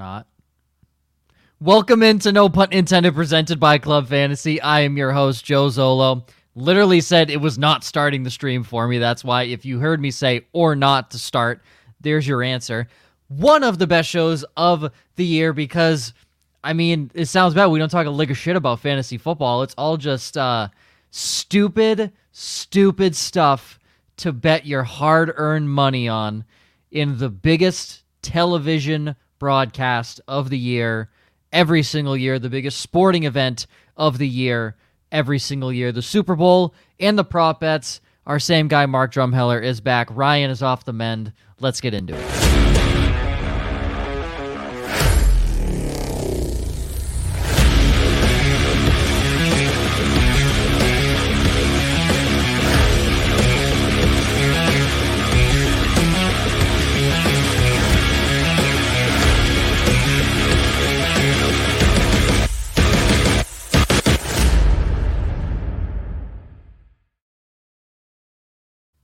not. 0.00 0.26
Welcome 1.60 2.02
into 2.02 2.32
No 2.32 2.48
Punt 2.48 2.72
Intended, 2.72 3.14
presented 3.14 3.60
by 3.60 3.76
Club 3.76 4.08
Fantasy. 4.08 4.58
I 4.58 4.80
am 4.80 4.96
your 4.96 5.12
host, 5.12 5.44
Joe 5.44 5.66
Zollo. 5.66 6.26
Literally 6.54 7.02
said 7.02 7.28
it 7.28 7.42
was 7.42 7.58
not 7.58 7.84
starting 7.84 8.22
the 8.22 8.30
stream 8.30 8.64
for 8.64 8.88
me. 8.88 8.96
That's 8.96 9.22
why 9.22 9.42
if 9.42 9.66
you 9.66 9.78
heard 9.78 10.00
me 10.00 10.10
say 10.10 10.46
or 10.54 10.74
not 10.74 11.10
to 11.10 11.18
start, 11.18 11.60
there's 12.00 12.26
your 12.26 12.42
answer. 12.42 12.88
One 13.28 13.62
of 13.62 13.78
the 13.78 13.86
best 13.86 14.08
shows 14.08 14.42
of 14.56 14.90
the 15.16 15.24
year 15.26 15.52
because, 15.52 16.14
I 16.64 16.72
mean, 16.72 17.10
it 17.12 17.26
sounds 17.26 17.52
bad. 17.52 17.66
We 17.66 17.78
don't 17.78 17.90
talk 17.90 18.06
a 18.06 18.10
lick 18.10 18.30
of 18.30 18.38
shit 18.38 18.56
about 18.56 18.80
fantasy 18.80 19.18
football. 19.18 19.62
It's 19.64 19.74
all 19.76 19.98
just 19.98 20.38
uh, 20.38 20.68
stupid, 21.10 22.10
stupid 22.32 23.14
stuff 23.14 23.78
to 24.16 24.32
bet 24.32 24.64
your 24.64 24.82
hard 24.82 25.30
earned 25.36 25.68
money 25.68 26.08
on 26.08 26.46
in 26.90 27.18
the 27.18 27.28
biggest 27.28 28.02
television 28.22 29.14
broadcast 29.40 30.20
of 30.28 30.50
the 30.50 30.58
year 30.58 31.10
every 31.52 31.82
single 31.82 32.16
year, 32.16 32.38
the 32.38 32.48
biggest 32.48 32.80
sporting 32.80 33.24
event 33.24 33.66
of 33.96 34.18
the 34.18 34.28
year 34.28 34.76
every 35.10 35.40
single 35.40 35.72
year. 35.72 35.90
The 35.90 36.02
Super 36.02 36.36
Bowl 36.36 36.74
and 37.00 37.18
the 37.18 37.24
prop 37.24 37.58
bets. 37.58 38.00
Our 38.26 38.38
same 38.38 38.68
guy, 38.68 38.86
Mark 38.86 39.12
Drumheller, 39.12 39.60
is 39.60 39.80
back. 39.80 40.08
Ryan 40.12 40.50
is 40.50 40.62
off 40.62 40.84
the 40.84 40.92
mend. 40.92 41.32
Let's 41.58 41.80
get 41.80 41.94
into 41.94 42.14
it. 42.14 42.49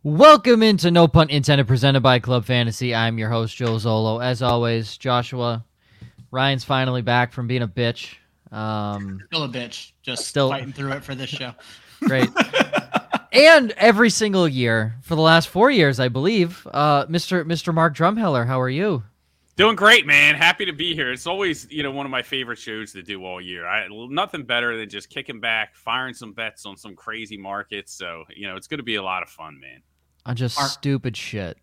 Welcome 0.07 0.63
into 0.63 0.93
No 0.93 1.09
Punt 1.09 1.33
Intended, 1.33 1.67
presented 1.67 1.99
by 2.01 2.21
Club 2.21 2.45
Fantasy. 2.45 2.95
I'm 2.95 3.19
your 3.19 3.29
host, 3.29 3.57
Joe 3.57 3.75
Zollo. 3.75 4.25
As 4.25 4.41
always, 4.41 4.97
Joshua, 4.97 5.65
Ryan's 6.31 6.63
finally 6.63 7.03
back 7.03 7.33
from 7.33 7.49
being 7.49 7.63
a 7.63 7.67
bitch. 7.67 8.15
Um, 8.53 9.21
still 9.27 9.43
a 9.43 9.49
bitch, 9.49 9.91
just 10.03 10.29
Still- 10.29 10.51
fighting 10.51 10.73
through 10.73 10.93
it 10.93 11.03
for 11.03 11.17
this 11.17 11.31
show. 11.31 11.55
great. 12.05 12.29
and 13.33 13.73
every 13.73 14.09
single 14.11 14.47
year 14.47 14.95
for 15.03 15.17
the 15.17 15.23
last 15.23 15.49
four 15.49 15.73
years, 15.73 15.99
I 15.99 16.07
believe, 16.07 16.65
uh, 16.71 17.07
Mr. 17.07 17.43
Mr. 17.45 17.75
Mark 17.75 17.97
Drumheller, 17.97 18.47
how 18.47 18.61
are 18.61 18.71
you? 18.71 19.03
Doing 19.57 19.75
great, 19.75 20.07
man. 20.07 20.37
Happy 20.37 20.67
to 20.67 20.73
be 20.73 20.95
here. 20.95 21.11
It's 21.11 21.27
always, 21.27 21.67
you 21.69 21.83
know, 21.83 21.91
one 21.91 22.07
of 22.07 22.13
my 22.13 22.23
favorite 22.23 22.61
shows 22.61 22.93
to 22.93 23.03
do 23.03 23.25
all 23.25 23.41
year. 23.41 23.67
I 23.67 23.89
nothing 23.91 24.45
better 24.45 24.77
than 24.77 24.89
just 24.89 25.11
kicking 25.11 25.41
back, 25.41 25.75
firing 25.75 26.15
some 26.15 26.33
bets 26.33 26.65
on 26.65 26.77
some 26.77 26.95
crazy 26.95 27.37
markets. 27.37 27.93
So, 27.93 28.23
you 28.37 28.47
know, 28.47 28.55
it's 28.55 28.69
going 28.69 28.79
to 28.79 28.85
be 28.85 28.95
a 28.95 29.03
lot 29.03 29.25
of 29.25 29.29
fun, 29.29 29.59
man. 29.59 29.83
On 30.27 30.37
just 30.37 30.59
Mark- 30.59 30.71
stupid 30.71 31.17
shit. 31.17 31.57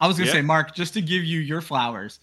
I 0.00 0.06
was 0.08 0.16
gonna 0.16 0.28
Yeah. 0.28 0.34
say, 0.34 0.42
Mark, 0.42 0.74
just 0.74 0.94
to 0.94 1.02
give 1.02 1.24
you 1.24 1.40
your 1.40 1.60
flowers, 1.60 2.20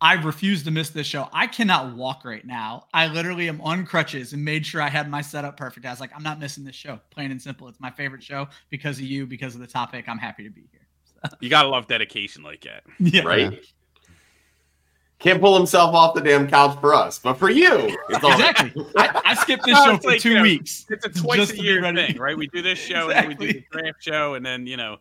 I 0.00 0.14
refuse 0.14 0.62
to 0.64 0.70
miss 0.70 0.90
this 0.90 1.06
show. 1.06 1.28
I 1.32 1.46
cannot 1.46 1.94
walk 1.94 2.24
right 2.24 2.44
now. 2.44 2.86
I 2.94 3.06
literally 3.08 3.48
am 3.48 3.60
on 3.60 3.84
crutches 3.86 4.32
and 4.32 4.44
made 4.44 4.64
sure 4.66 4.80
I 4.80 4.88
had 4.88 5.08
my 5.10 5.20
setup 5.20 5.56
perfect. 5.56 5.84
I 5.86 5.90
was 5.90 6.00
like, 6.00 6.10
I'm 6.16 6.22
not 6.24 6.40
missing 6.40 6.64
this 6.64 6.74
show. 6.74 6.98
Plain 7.10 7.30
and 7.30 7.40
simple. 7.40 7.68
It's 7.68 7.78
my 7.80 7.90
favorite 7.90 8.22
show 8.22 8.48
because 8.70 8.98
of 8.98 9.04
you, 9.04 9.26
because 9.26 9.54
of 9.54 9.60
the 9.60 9.66
topic. 9.66 10.08
I'm 10.08 10.18
happy 10.18 10.42
to 10.44 10.50
be 10.50 10.62
here. 10.72 10.80
You 11.40 11.48
got 11.50 11.62
to 11.62 11.68
love 11.68 11.86
dedication 11.86 12.42
like 12.42 12.62
that. 12.64 12.82
Yeah. 12.98 13.22
right? 13.22 13.60
Can't 15.20 15.40
pull 15.40 15.56
himself 15.56 15.94
off 15.94 16.14
the 16.14 16.20
damn 16.20 16.48
couch 16.48 16.76
for 16.80 16.92
us, 16.94 17.20
but 17.20 17.34
for 17.34 17.48
you, 17.48 17.96
it's 18.08 18.24
all 18.24 18.32
Exactly. 18.32 18.84
I, 18.96 19.20
I 19.24 19.34
skipped 19.34 19.64
this 19.64 19.78
show 19.84 19.96
for 19.98 20.10
like, 20.10 20.20
two 20.20 20.30
you 20.30 20.34
know, 20.36 20.42
weeks. 20.42 20.84
It's 20.90 21.04
a 21.06 21.10
twice 21.10 21.52
a 21.52 21.62
year 21.62 21.80
thing, 21.94 22.18
right? 22.18 22.36
We 22.36 22.48
do 22.48 22.60
this 22.60 22.76
show 22.80 23.10
and 23.10 23.16
then 23.16 23.28
we 23.28 23.34
do 23.36 23.52
the 23.52 23.64
draft 23.70 24.02
show, 24.02 24.34
and 24.34 24.44
then, 24.44 24.66
you 24.66 24.76
know, 24.76 24.96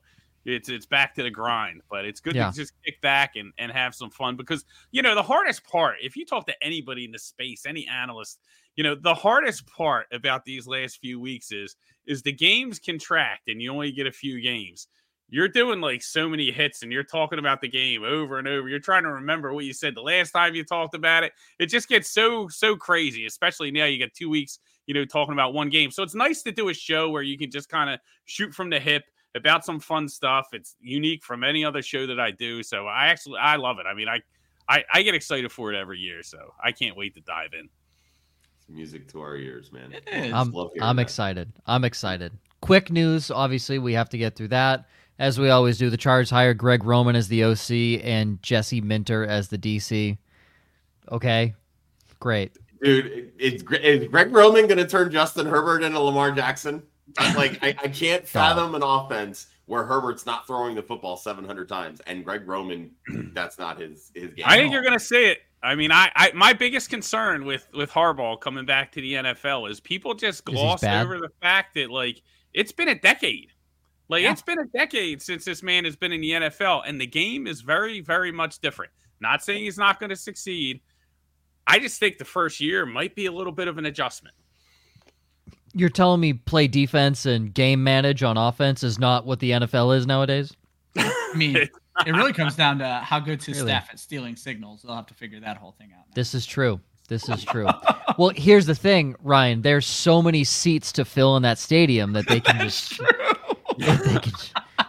it's 0.45 0.69
it's 0.69 0.85
back 0.85 1.13
to 1.15 1.23
the 1.23 1.29
grind. 1.29 1.81
But 1.89 2.05
it's 2.05 2.19
good 2.19 2.37
Yeah. 2.37 2.51
to 2.51 2.51
just 2.51 2.73
kick 2.85 3.01
back 3.01 3.35
and, 3.35 3.53
and 3.57 3.71
have 3.71 3.95
some 3.95 4.09
fun 4.09 4.35
because, 4.35 4.65
you 4.91 5.01
know, 5.01 5.15
the 5.15 5.23
hardest 5.23 5.63
part, 5.65 5.97
if 6.01 6.15
you 6.15 6.25
talk 6.25 6.45
to 6.47 6.63
anybody 6.63 7.05
in 7.05 7.11
the 7.11 7.19
space, 7.19 7.65
any 7.65 7.87
analyst, 7.87 8.39
you 8.75 8.83
know, 8.83 8.95
the 8.95 9.13
hardest 9.15 9.67
part 9.67 10.07
about 10.11 10.45
these 10.45 10.67
last 10.67 10.99
few 10.99 11.19
weeks 11.19 11.51
is 11.51 11.75
is 12.05 12.21
the 12.23 12.31
games 12.31 12.79
contract 12.79 13.47
and 13.47 13.61
you 13.61 13.71
only 13.71 13.91
get 13.91 14.07
a 14.07 14.11
few 14.11 14.41
games. 14.41 14.87
You're 15.33 15.47
doing 15.47 15.79
like 15.79 16.03
so 16.03 16.27
many 16.27 16.51
hits 16.51 16.83
and 16.83 16.91
you're 16.91 17.03
talking 17.05 17.39
about 17.39 17.61
the 17.61 17.69
game 17.69 18.03
over 18.03 18.37
and 18.37 18.47
over. 18.49 18.67
You're 18.67 18.79
trying 18.79 19.03
to 19.03 19.13
remember 19.13 19.53
what 19.53 19.63
you 19.63 19.71
said 19.71 19.95
the 19.95 20.01
last 20.01 20.31
time 20.31 20.55
you 20.55 20.65
talked 20.65 20.93
about 20.93 21.23
it. 21.23 21.31
It 21.57 21.67
just 21.67 21.87
gets 21.87 22.09
so 22.11 22.49
so 22.49 22.75
crazy, 22.75 23.25
especially 23.25 23.71
now 23.71 23.85
you 23.85 23.97
get 23.97 24.13
two 24.13 24.29
weeks, 24.29 24.59
you 24.87 24.93
know, 24.93 25.05
talking 25.05 25.31
about 25.31 25.53
one 25.53 25.69
game. 25.69 25.89
So 25.89 26.03
it's 26.03 26.15
nice 26.15 26.41
to 26.43 26.51
do 26.51 26.67
a 26.67 26.73
show 26.73 27.09
where 27.09 27.21
you 27.23 27.37
can 27.37 27.49
just 27.49 27.69
kind 27.69 27.89
of 27.89 28.01
shoot 28.25 28.53
from 28.53 28.69
the 28.69 28.79
hip 28.79 29.03
about 29.35 29.65
some 29.65 29.79
fun 29.79 30.07
stuff. 30.07 30.49
It's 30.53 30.75
unique 30.81 31.23
from 31.23 31.43
any 31.43 31.63
other 31.63 31.81
show 31.81 32.05
that 32.07 32.19
I 32.19 32.31
do. 32.31 32.63
So 32.63 32.87
I 32.87 33.07
actually 33.07 33.39
I 33.39 33.55
love 33.55 33.79
it. 33.79 33.85
I 33.85 33.93
mean, 33.93 34.07
I 34.07 34.21
I, 34.67 34.83
I 34.93 35.01
get 35.01 35.15
excited 35.15 35.51
for 35.51 35.73
it 35.73 35.77
every 35.77 35.99
year, 35.99 36.23
so 36.23 36.53
I 36.63 36.71
can't 36.71 36.95
wait 36.95 37.13
to 37.15 37.21
dive 37.21 37.49
in. 37.53 37.67
music 38.69 39.07
to 39.09 39.21
our 39.21 39.35
ears, 39.35 39.71
man. 39.71 39.93
I'm, 40.33 40.55
I'm 40.81 40.95
that. 40.95 41.01
excited. 41.01 41.51
I'm 41.65 41.83
excited. 41.83 42.31
Quick 42.61 42.91
news, 42.91 43.31
obviously, 43.31 43.79
we 43.79 43.93
have 43.93 44.07
to 44.09 44.17
get 44.17 44.35
through 44.35 44.49
that. 44.49 44.85
As 45.19 45.39
we 45.39 45.49
always 45.49 45.77
do, 45.77 45.89
the 45.89 45.97
Chargers 45.97 46.29
hired 46.29 46.57
Greg 46.57 46.83
Roman 46.83 47.15
as 47.15 47.27
the 47.27 47.43
OC 47.43 48.03
and 48.03 48.41
Jesse 48.41 48.81
Minter 48.81 49.25
as 49.25 49.49
the 49.49 49.57
DC. 49.57 50.17
Okay, 51.11 51.53
great. 52.19 52.57
Dude, 52.81 53.31
is, 53.37 53.63
is 53.63 54.07
Greg 54.07 54.33
Roman 54.33 54.67
going 54.67 54.77
to 54.77 54.87
turn 54.87 55.11
Justin 55.11 55.45
Herbert 55.45 55.83
into 55.83 55.99
Lamar 55.99 56.31
Jackson? 56.31 56.81
Like, 57.19 57.63
I, 57.63 57.69
I 57.83 57.87
can't 57.87 58.27
fathom 58.27 58.75
an 58.75 58.83
offense 58.83 59.47
where 59.65 59.85
Herbert's 59.85 60.25
not 60.25 60.45
throwing 60.47 60.75
the 60.75 60.83
football 60.83 61.15
700 61.15 61.69
times, 61.69 62.01
and 62.07 62.25
Greg 62.25 62.47
Roman, 62.47 62.91
that's 63.33 63.57
not 63.57 63.79
his 63.79 64.11
his 64.13 64.33
game. 64.33 64.45
I 64.45 64.57
think 64.57 64.73
you're 64.73 64.83
gonna 64.83 64.99
say 64.99 65.31
it. 65.31 65.39
I 65.63 65.75
mean, 65.75 65.91
I, 65.91 66.11
I 66.15 66.31
my 66.33 66.53
biggest 66.53 66.89
concern 66.89 67.45
with 67.45 67.67
with 67.73 67.91
Harbaugh 67.91 68.39
coming 68.39 68.65
back 68.65 68.91
to 68.93 69.01
the 69.01 69.13
NFL 69.13 69.69
is 69.69 69.79
people 69.79 70.13
just 70.13 70.43
gloss 70.45 70.83
over 70.83 71.17
the 71.17 71.29
fact 71.41 71.75
that 71.75 71.89
like 71.91 72.21
it's 72.53 72.71
been 72.71 72.89
a 72.89 72.99
decade. 72.99 73.49
Like 74.09 74.23
Yeah. 74.23 74.31
it's 74.31 74.41
been 74.41 74.59
a 74.59 74.65
decade 74.77 75.21
since 75.21 75.45
this 75.45 75.63
man 75.63 75.85
has 75.85 75.95
been 75.95 76.11
in 76.11 76.19
the 76.19 76.31
NFL, 76.31 76.83
and 76.85 76.99
the 76.99 77.07
game 77.07 77.47
is 77.47 77.61
very, 77.61 78.01
very 78.01 78.31
much 78.31 78.59
different. 78.59 78.91
Not 79.21 79.43
saying 79.43 79.63
he's 79.63 79.77
not 79.77 79.99
going 79.99 80.09
to 80.09 80.15
succeed. 80.17 80.81
I 81.67 81.79
just 81.79 81.99
think 81.99 82.17
the 82.17 82.25
first 82.25 82.59
year 82.59 82.85
might 82.85 83.15
be 83.15 83.27
a 83.27 83.31
little 83.31 83.53
bit 83.53 83.69
of 83.69 83.77
an 83.77 83.85
adjustment. 83.85 84.35
You're 85.73 85.89
telling 85.89 86.19
me 86.19 86.33
play 86.33 86.67
defense 86.67 87.25
and 87.25 87.53
game 87.53 87.83
manage 87.83 88.23
on 88.23 88.37
offense 88.37 88.83
is 88.83 88.99
not 88.99 89.25
what 89.25 89.39
the 89.39 89.51
NFL 89.51 89.95
is 89.97 90.05
nowadays? 90.05 90.53
I 90.97 91.31
mean, 91.35 91.55
it 91.57 91.71
really 92.07 92.33
comes 92.33 92.55
down 92.55 92.79
to 92.79 92.87
how 93.03 93.19
good's 93.19 93.45
his 93.45 93.57
Really? 93.59 93.69
staff 93.69 93.89
at 93.91 93.99
stealing 93.99 94.35
signals. 94.35 94.81
They'll 94.81 94.95
have 94.95 95.07
to 95.07 95.13
figure 95.13 95.39
that 95.39 95.57
whole 95.57 95.71
thing 95.77 95.91
out. 95.93 95.99
now. 96.07 96.13
This 96.13 96.33
is 96.33 96.45
true. 96.45 96.79
This 97.07 97.27
is 97.29 97.43
true. 97.43 97.67
well, 98.17 98.31
here's 98.35 98.65
the 98.65 98.75
thing, 98.75 99.15
Ryan. 99.21 99.61
There's 99.61 99.85
so 99.85 100.21
many 100.21 100.43
seats 100.45 100.91
to 100.93 101.03
fill 101.05 101.35
in 101.37 101.43
that 101.43 101.57
stadium 101.57 102.13
that 102.13 102.25
they 102.27 102.39
can 102.39 102.57
just 102.61 102.99
they 103.77 103.85
can 104.19 104.31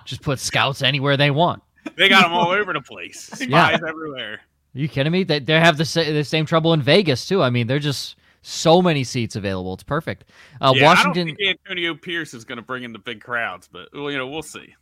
just 0.05 0.23
put 0.23 0.39
scouts 0.39 0.83
anywhere 0.83 1.17
they 1.17 1.31
want. 1.33 1.63
They 1.97 2.09
got 2.09 2.23
them 2.23 2.33
all 2.33 2.51
over 2.51 2.73
the 2.73 2.81
place. 2.81 3.23
Spies 3.23 3.49
Yeah. 3.49 3.79
everywhere. 3.87 4.35
Are 4.35 4.79
you 4.79 4.89
kidding 4.89 5.13
me? 5.13 5.25
They, 5.25 5.41
they 5.41 5.59
have 5.59 5.77
the, 5.77 5.85
sa- 5.85 6.05
the 6.05 6.23
same 6.25 6.47
trouble 6.47 6.73
in 6.73 6.81
Vegas 6.81 7.27
too. 7.27 7.43
I 7.43 7.51
mean, 7.51 7.67
they're 7.67 7.79
just 7.81 8.17
so 8.43 8.83
many 8.83 9.05
seats 9.05 9.37
available. 9.37 9.75
It's 9.75 9.83
perfect. 9.83 10.25
Uh, 10.61 10.73
yeah, 10.75 10.83
I 10.83 10.87
Washington. 10.89 11.29
don't 11.29 11.37
think 11.37 11.59
Antonio 11.67 11.95
Pierce 11.95 12.35
is 12.35 12.45
going 12.45 12.57
to 12.57 12.63
bring 12.63 12.83
in 12.83 12.93
the 12.93 12.99
big 12.99 13.23
crowds, 13.23 13.69
but 13.73 13.89
well, 13.93 14.11
you 14.11 14.19
know, 14.19 14.27
we'll 14.27 14.43
see. 14.43 14.75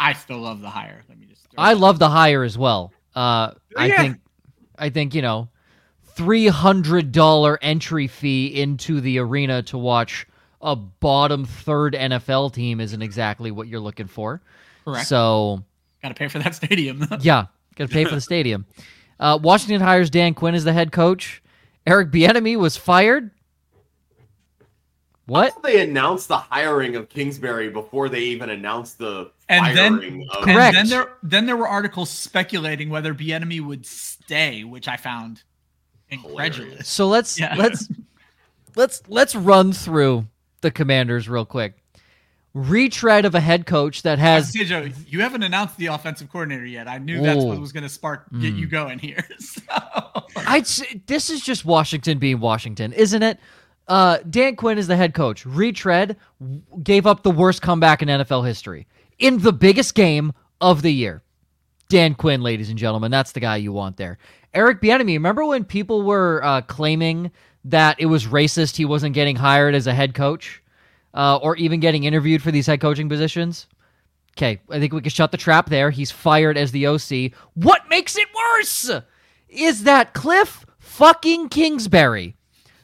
I 0.00 0.12
still 0.12 0.38
love 0.38 0.60
the 0.60 0.70
hire. 0.70 1.02
Let 1.08 1.18
me 1.18 1.26
just. 1.26 1.46
I 1.56 1.74
that 1.74 1.80
love 1.80 1.98
the 1.98 2.08
hire 2.08 2.42
as 2.44 2.56
well. 2.58 2.92
Uh, 3.14 3.52
I 3.76 3.90
think, 3.90 4.18
I 4.78 4.90
think 4.90 5.14
you 5.14 5.22
know, 5.22 5.48
three 6.14 6.46
hundred 6.48 7.10
dollar 7.12 7.58
entry 7.62 8.06
fee 8.06 8.60
into 8.60 9.00
the 9.00 9.18
arena 9.18 9.62
to 9.64 9.78
watch 9.78 10.26
a 10.60 10.76
bottom 10.76 11.44
third 11.44 11.94
NFL 11.94 12.52
team 12.52 12.80
isn't 12.80 13.02
exactly 13.02 13.50
what 13.50 13.68
you're 13.68 13.80
looking 13.80 14.06
for. 14.06 14.40
Correct. 14.84 15.06
So 15.06 15.62
Got 16.02 16.08
to 16.10 16.14
pay 16.14 16.28
for 16.28 16.38
that 16.38 16.54
stadium. 16.54 17.06
yeah, 17.20 17.46
got 17.76 17.88
to 17.88 17.92
pay 17.94 18.04
for 18.04 18.14
the 18.14 18.20
stadium. 18.32 18.66
Uh, 19.20 19.38
Washington 19.42 19.80
hires 19.80 20.10
Dan 20.10 20.34
Quinn 20.34 20.54
as 20.54 20.64
the 20.64 20.72
head 20.72 20.92
coach. 20.92 21.42
Eric 21.88 22.10
Bieniemy 22.10 22.58
was 22.58 22.76
fired. 22.76 23.30
What? 25.24 25.62
They 25.62 25.80
announced 25.82 26.28
the 26.28 26.36
hiring 26.36 26.96
of 26.96 27.08
Kingsbury 27.08 27.70
before 27.70 28.10
they 28.10 28.20
even 28.20 28.50
announced 28.50 28.98
the 28.98 29.30
And 29.48 29.74
then- 29.76 29.98
firing 29.98 30.28
of 30.30 30.44
Correct. 30.44 30.74
Then 30.74 30.88
there, 30.88 31.12
then 31.22 31.46
there 31.46 31.56
were 31.56 31.66
articles 31.68 32.10
speculating 32.10 32.90
whether 32.90 33.14
Bieniemy 33.14 33.62
would 33.62 33.86
stay, 33.86 34.64
which 34.64 34.86
I 34.86 34.98
found 34.98 35.42
incredulous. 36.10 36.88
So 36.88 37.08
let's 37.08 37.38
Yeah. 37.40 37.54
let's 37.56 37.88
let's 38.76 39.02
let's 39.08 39.34
run 39.34 39.72
through 39.72 40.26
the 40.60 40.70
Commanders 40.70 41.26
real 41.26 41.46
quick. 41.46 41.82
Retread 42.58 43.24
of 43.24 43.34
a 43.34 43.40
head 43.40 43.66
coach 43.66 44.02
that 44.02 44.18
has 44.18 44.52
Joe, 44.52 44.88
you 45.06 45.20
haven't 45.20 45.42
announced 45.44 45.76
the 45.76 45.86
offensive 45.86 46.28
coordinator 46.30 46.66
yet. 46.66 46.88
I 46.88 46.98
knew 46.98 47.20
that's 47.22 47.44
what 47.44 47.60
was 47.60 47.70
going 47.72 47.84
to 47.84 47.88
spark 47.88 48.24
get 48.40 48.54
Mm. 48.54 48.58
you 48.58 48.66
going 48.66 48.98
here. 48.98 49.24
So. 49.38 49.62
I'd 50.46 50.66
say, 50.66 51.00
this 51.06 51.30
is 51.30 51.40
just 51.40 51.64
Washington 51.64 52.18
being 52.18 52.40
Washington, 52.40 52.92
isn't 52.92 53.22
it? 53.22 53.38
Uh, 53.86 54.18
Dan 54.28 54.56
Quinn 54.56 54.76
is 54.78 54.86
the 54.88 54.96
head 54.96 55.14
coach. 55.14 55.46
Retread 55.46 56.16
gave 56.82 57.06
up 57.06 57.22
the 57.22 57.30
worst 57.30 57.62
comeback 57.62 58.02
in 58.02 58.08
NFL 58.08 58.46
history 58.46 58.86
in 59.18 59.38
the 59.38 59.52
biggest 59.52 59.94
game 59.94 60.32
of 60.60 60.82
the 60.82 60.92
year. 60.92 61.22
Dan 61.88 62.14
Quinn, 62.14 62.42
ladies 62.42 62.68
and 62.68 62.78
gentlemen, 62.78 63.10
that's 63.10 63.32
the 63.32 63.40
guy 63.40 63.56
you 63.56 63.72
want 63.72 63.96
there. 63.96 64.18
Eric 64.52 64.82
Bieniemy, 64.82 65.14
remember 65.14 65.44
when 65.44 65.64
people 65.64 66.02
were 66.02 66.42
uh, 66.44 66.60
claiming 66.62 67.30
that 67.64 67.98
it 67.98 68.06
was 68.06 68.26
racist 68.26 68.76
he 68.76 68.84
wasn't 68.84 69.14
getting 69.14 69.36
hired 69.36 69.74
as 69.74 69.86
a 69.86 69.94
head 69.94 70.14
coach 70.14 70.62
uh, 71.14 71.36
or 71.36 71.56
even 71.56 71.80
getting 71.80 72.04
interviewed 72.04 72.42
for 72.42 72.50
these 72.50 72.66
head 72.66 72.80
coaching 72.80 73.08
positions? 73.08 73.66
Okay, 74.36 74.60
I 74.70 74.78
think 74.78 74.92
we 74.92 75.00
can 75.00 75.10
shut 75.10 75.32
the 75.32 75.36
trap 75.36 75.68
there. 75.68 75.90
He's 75.90 76.10
fired 76.10 76.56
as 76.56 76.70
the 76.70 76.86
OC. 76.86 77.32
What 77.54 77.88
makes 77.88 78.16
it 78.16 78.28
worse 78.34 78.90
is 79.48 79.82
that 79.82 80.14
Cliff 80.14 80.64
fucking 80.78 81.48
Kingsbury, 81.48 82.36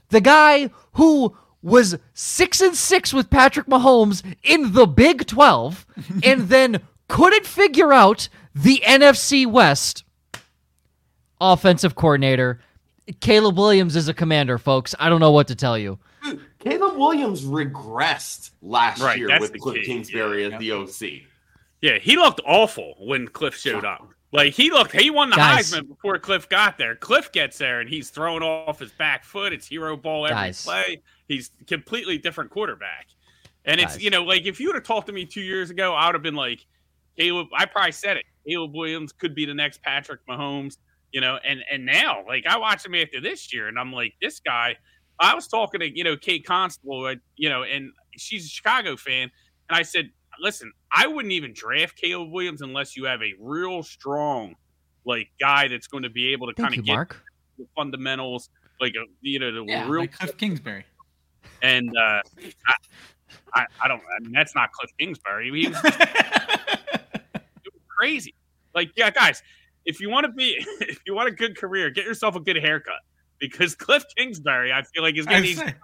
the 0.09 0.21
guy 0.21 0.71
who 0.94 1.37
was 1.62 1.97
six 2.12 2.61
and 2.61 2.76
six 2.76 3.15
with 3.15 3.31
Patrick 3.31 3.67
Mahomes 3.67 4.23
in 4.43 4.73
the 4.73 4.87
Big 4.87 5.27
12 5.27 5.87
and 6.25 6.49
then 6.49 6.81
couldn't 7.09 7.47
figure 7.47 7.93
out 7.93 8.29
the 8.55 8.82
NFC 8.85 9.47
West 9.47 10.05
offensive 11.41 11.94
coordinator. 11.94 12.61
Caleb 13.20 13.56
Williams 13.59 13.97
is 13.97 14.09
a 14.09 14.15
commander, 14.15 14.59
folks. 14.59 14.94
I 14.99 15.09
don't 15.09 15.20
know 15.20 15.32
what 15.32 15.49
to 15.49 15.55
tell 15.55 15.79
you. 15.79 15.99
Caleb 16.64 16.96
Williams 16.96 17.44
regressed 17.44 18.50
last 18.62 19.00
Right, 19.02 19.19
year 19.19 19.38
with 19.38 19.58
Cliff 19.61 19.76
key. 19.76 19.84
Kingsbury 19.87 20.46
Yeah. 20.46 20.55
as 20.56 20.61
the 20.61 20.72
OC. 20.72 21.26
Yeah, 21.81 21.99
he 21.99 22.16
looked 22.16 22.40
awful 22.46 22.94
when 22.99 23.28
Cliff 23.28 23.55
showed 23.56 23.84
up. 23.84 24.08
Like 24.32 24.52
he 24.55 24.70
looked, 24.70 24.93
he 24.99 25.11
won 25.11 25.31
the 25.31 25.37
Guys. 25.37 25.70
Heisman 25.72 25.88
before 25.88 26.19
Cliff 26.19 26.49
got 26.49 26.76
there. 26.78 26.96
Cliff 26.96 27.31
gets 27.31 27.58
there 27.58 27.81
and 27.81 27.88
he's 27.88 28.11
thrown 28.11 28.43
off 28.43 28.81
his 28.81 28.90
back 28.93 29.25
foot. 29.25 29.52
It's 29.52 29.66
hero 29.66 29.96
ball 29.96 30.26
every 30.26 30.34
Guys. 30.34 30.64
play. 30.64 31.02
He's 31.28 31.50
completely 31.66 32.19
different 32.19 32.50
quarterback. 32.50 33.06
And 33.64 33.81
it's 33.81 33.94
Guys. 33.94 34.02
you 34.02 34.10
know 34.10 34.25
like 34.25 34.44
if 34.46 34.58
you 34.58 34.69
would 34.69 34.75
have 34.75 34.84
talked 34.84 35.06
to 35.06 35.12
me 35.12 35.25
two 35.25 35.40
years 35.43 35.70
ago, 35.70 35.94
I 35.94 36.06
would 36.06 36.14
have 36.14 36.22
been 36.22 36.34
like, 36.34 36.67
Caleb. 37.19 37.46
I 37.56 37.67
probably 37.67 37.93
said 37.93 38.17
it. 38.17 38.25
Caleb 38.49 38.75
Williams 38.75 39.12
could 39.12 39.34
be 39.37 39.44
the 39.46 39.55
next 39.55 39.82
Patrick 39.82 40.20
Mahomes. 40.28 40.78
You 41.12 41.20
know, 41.20 41.38
and 41.44 41.60
and 41.70 41.87
now 41.87 42.25
like 42.26 42.44
I 42.44 42.58
watched 42.58 42.84
him 42.87 42.94
after 42.96 43.20
this 43.20 43.52
year, 43.52 43.69
and 43.69 43.78
I'm 43.78 43.93
like, 43.93 44.14
this 44.20 44.40
guy. 44.40 44.76
I 45.20 45.34
was 45.34 45.46
talking 45.49 45.81
to 45.81 45.96
you 45.96 46.05
know 46.05 46.16
Kate 46.16 46.44
Constable, 46.44 47.05
uh, 47.06 47.14
you 47.37 47.49
know, 47.49 47.62
and 47.62 47.90
she's 48.16 48.46
a 48.46 48.49
Chicago 48.49 48.96
fan, 48.96 49.31
and 49.69 49.76
I 49.78 49.82
said, 49.82 50.11
listen, 50.40 50.72
I 50.93 51.06
wouldn't 51.06 51.32
even 51.32 51.52
draft 51.55 51.96
Caleb 51.96 52.31
Williams 52.31 52.62
unless 52.62 52.96
you 52.96 53.05
have 53.05 53.22
a 53.22 53.32
real 53.40 53.82
strong, 53.82 54.55
like 55.05 55.28
guy 55.40 55.69
that's 55.69 55.87
going 55.87 56.02
to 56.02 56.11
be 56.11 56.32
able 56.32 56.46
to 56.49 56.55
kind 56.55 56.76
of 56.76 56.84
get 56.84 56.93
Mark. 56.94 57.22
the 57.58 57.66
fundamentals, 57.76 58.50
like 58.81 58.94
a 58.94 59.05
you 59.20 59.38
know 59.38 59.52
the 59.52 59.64
Yeah, 59.64 59.88
real. 59.88 60.00
like 60.02 60.12
Cliff 60.19 60.37
Kingsbury. 60.37 60.84
and 61.62 61.88
uh, 61.96 62.20
I, 62.67 62.75
I, 63.55 63.67
I 63.84 63.88
don't. 63.88 64.00
I 64.00 64.20
mean, 64.20 64.32
that's 64.32 64.55
not 64.55 64.72
Cliff 64.72 64.90
Kingsbury. 64.99 65.50
He 65.52 65.69
was 65.69 65.78
crazy. 67.88 68.34
Like, 68.75 68.90
yeah, 68.96 69.10
guys, 69.10 69.43
if 69.84 70.00
you 70.00 70.10
want 70.10 70.26
to 70.26 70.32
be, 70.32 70.56
if 70.81 71.00
you 71.06 71.14
want 71.14 71.28
a 71.28 71.32
good 71.32 71.56
career, 71.56 71.90
get 71.90 72.05
yourself 72.05 72.37
a 72.37 72.40
good 72.40 72.56
haircut 72.56 73.00
because 73.50 73.75
Cliff 73.76 74.05
Kingsbury, 74.17 74.73
I 74.73 74.82
feel 74.82 75.02
like 75.02 75.17
is 75.19 75.26
I 75.26 75.31
going 75.31 75.43
to, 75.44 75.55
say, 75.55 75.75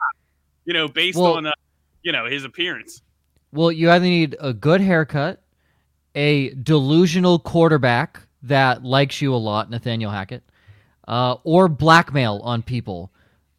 you 0.65 0.75
know, 0.75 0.89
based 0.89 1.19
Well- 1.19 1.35
on, 1.35 1.47
uh, 1.47 1.53
you 2.03 2.13
know, 2.13 2.27
his 2.27 2.45
appearance. 2.45 3.03
Well, 3.53 3.73
you 3.73 3.91
either 3.91 4.05
need 4.05 4.37
a 4.41 4.53
good 4.53 4.81
haircut, 4.81 5.43
a 6.15 6.51
delusional 6.51 7.41
quarterback 7.41 8.21
that 8.43 8.85
likes 8.85 9.21
you 9.21 9.35
a 9.35 9.37
lot, 9.37 9.69
Nathaniel 9.71 10.11
Hackett, 10.11 10.45
uh, 11.09 11.35
or 11.43 11.69
blackmail 11.69 12.41
on 12.45 12.63
people. 12.63 13.11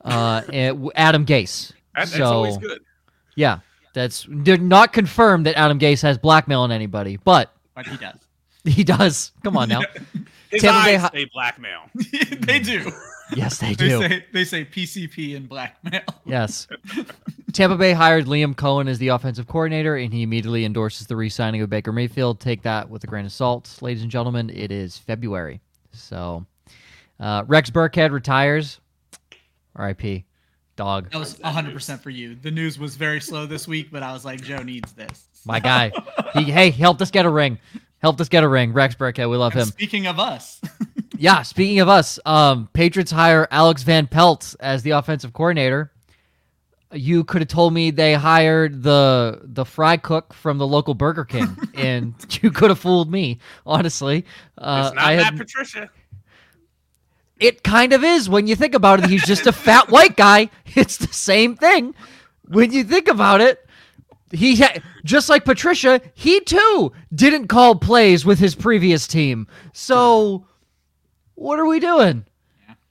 Uh, 0.03 0.41
Adam 0.95 1.25
Gase. 1.25 1.69
That, 1.69 1.75
that's 1.95 2.15
so, 2.15 2.23
always 2.23 2.57
good. 2.57 2.79
Yeah, 3.35 3.59
that's 3.93 4.25
they're 4.29 4.57
not 4.57 4.93
confirmed 4.93 5.45
that 5.45 5.57
Adam 5.57 5.77
Gase 5.77 6.01
has 6.03 6.17
blackmail 6.17 6.61
on 6.61 6.71
anybody, 6.71 7.17
but 7.17 7.53
but 7.75 7.85
he 7.85 7.97
does. 7.97 8.15
he 8.63 8.83
does. 8.85 9.31
Come 9.43 9.57
on 9.57 9.67
now. 9.69 9.81
His 10.49 10.61
Tampa 10.61 10.85
Bay 10.85 10.95
eyes 10.95 11.01
Hi- 11.01 11.09
say 11.13 11.25
blackmail. 11.33 11.81
they 12.39 12.59
do. 12.59 12.91
Yes, 13.35 13.59
they 13.59 13.69
They 13.69 13.87
do. 13.89 13.99
say 14.07 14.25
they 14.33 14.43
say 14.43 14.65
PCP 14.65 15.35
and 15.35 15.47
blackmail. 15.47 16.01
Yes. 16.25 16.67
Tampa 17.53 17.75
Bay 17.77 17.93
hired 17.93 18.25
Liam 18.25 18.55
Coen 18.55 18.87
as 18.89 18.97
the 18.99 19.09
offensive 19.09 19.47
coordinator, 19.47 19.95
and 19.95 20.13
he 20.13 20.21
immediately 20.23 20.65
endorses 20.65 21.07
the 21.07 21.15
re 21.15 21.29
signing 21.29 21.61
of 21.61 21.69
Baker 21.69 21.91
Mayfield. 21.91 22.39
Take 22.39 22.61
that 22.63 22.89
with 22.89 23.03
a 23.03 23.07
grain 23.07 23.25
of 23.25 23.31
salt, 23.31 23.77
ladies 23.81 24.01
and 24.03 24.11
gentlemen. 24.11 24.49
It 24.49 24.71
is 24.71 24.97
February. 24.97 25.61
So, 25.91 26.45
uh, 27.19 27.43
Rex 27.47 27.69
Burkhead 27.69 28.11
retires. 28.11 28.79
RIP. 29.75 30.23
Dog. 30.77 31.11
That 31.11 31.19
was 31.19 31.37
100 31.39 31.73
percent 31.73 32.01
for 32.01 32.09
you. 32.09 32.35
The 32.35 32.51
news 32.51 32.79
was 32.79 32.95
very 32.95 33.19
slow 33.21 33.45
this 33.45 33.67
week, 33.67 33.89
but 33.91 34.03
I 34.03 34.13
was 34.13 34.23
like, 34.25 34.41
Joe 34.41 34.63
needs 34.63 34.91
this. 34.93 35.27
My 35.45 35.59
guy. 35.59 35.91
He, 36.33 36.43
hey, 36.43 36.69
he 36.69 36.81
helped 36.81 37.01
us 37.01 37.11
get 37.11 37.25
a 37.25 37.29
ring. 37.29 37.59
Helped 38.01 38.19
us 38.21 38.29
get 38.29 38.43
a 38.43 38.47
ring. 38.47 38.73
Rex 38.73 38.95
Burkhead. 38.95 39.29
We 39.29 39.37
love 39.37 39.53
And 39.53 39.61
him. 39.61 39.67
Speaking 39.67 40.07
of 40.07 40.19
us, 40.19 40.59
Yeah, 41.17 41.43
speaking 41.43 41.79
of 41.81 41.87
us, 41.87 42.17
um, 42.25 42.67
Patriots 42.73 43.11
hire 43.11 43.47
Alex 43.51 43.83
Van 43.83 44.07
Pelt 44.07 44.55
as 44.59 44.81
the 44.81 44.91
offensive 44.91 45.33
coordinator. 45.33 45.91
You 46.93 47.23
could 47.23 47.41
have 47.41 47.47
told 47.47 47.73
me 47.73 47.91
they 47.91 48.15
hired 48.15 48.81
the 48.83 49.39
the 49.43 49.63
fry 49.63 49.97
cook 49.97 50.33
from 50.33 50.57
the 50.57 50.65
local 50.67 50.93
Burger 50.95 51.23
King, 51.23 51.55
and 51.75 52.13
you 52.41 52.49
could 52.51 52.69
have 52.69 52.79
fooled 52.79 53.09
me. 53.11 53.37
Honestly, 53.67 54.25
uh, 54.57 54.85
it's 54.87 54.95
not 54.95 55.05
I 55.05 55.15
Matt 55.17 55.25
had, 55.25 55.37
Patricia. 55.37 55.89
it 57.39 57.63
kind 57.63 57.93
of 57.93 58.03
is 58.03 58.27
when 58.27 58.47
you 58.47 58.55
think 58.55 58.73
about 58.73 58.99
it. 59.03 59.09
He's 59.09 59.23
just 59.25 59.45
a 59.47 59.53
fat 59.53 59.89
white 59.89 60.15
guy. 60.17 60.49
It's 60.75 60.97
the 60.97 61.13
same 61.13 61.55
thing 61.55 61.93
when 62.47 62.71
you 62.73 62.83
think 62.83 63.07
about 63.07 63.41
it. 63.41 63.65
He 64.31 64.55
ha- 64.57 64.79
just 65.03 65.29
like 65.29 65.43
Patricia, 65.45 66.01
he 66.13 66.39
too 66.41 66.91
didn't 67.13 67.47
call 67.47 67.75
plays 67.75 68.25
with 68.25 68.39
his 68.39 68.55
previous 68.55 69.07
team. 69.07 69.47
So, 69.73 70.45
what 71.35 71.59
are 71.59 71.65
we 71.65 71.79
doing? 71.79 72.25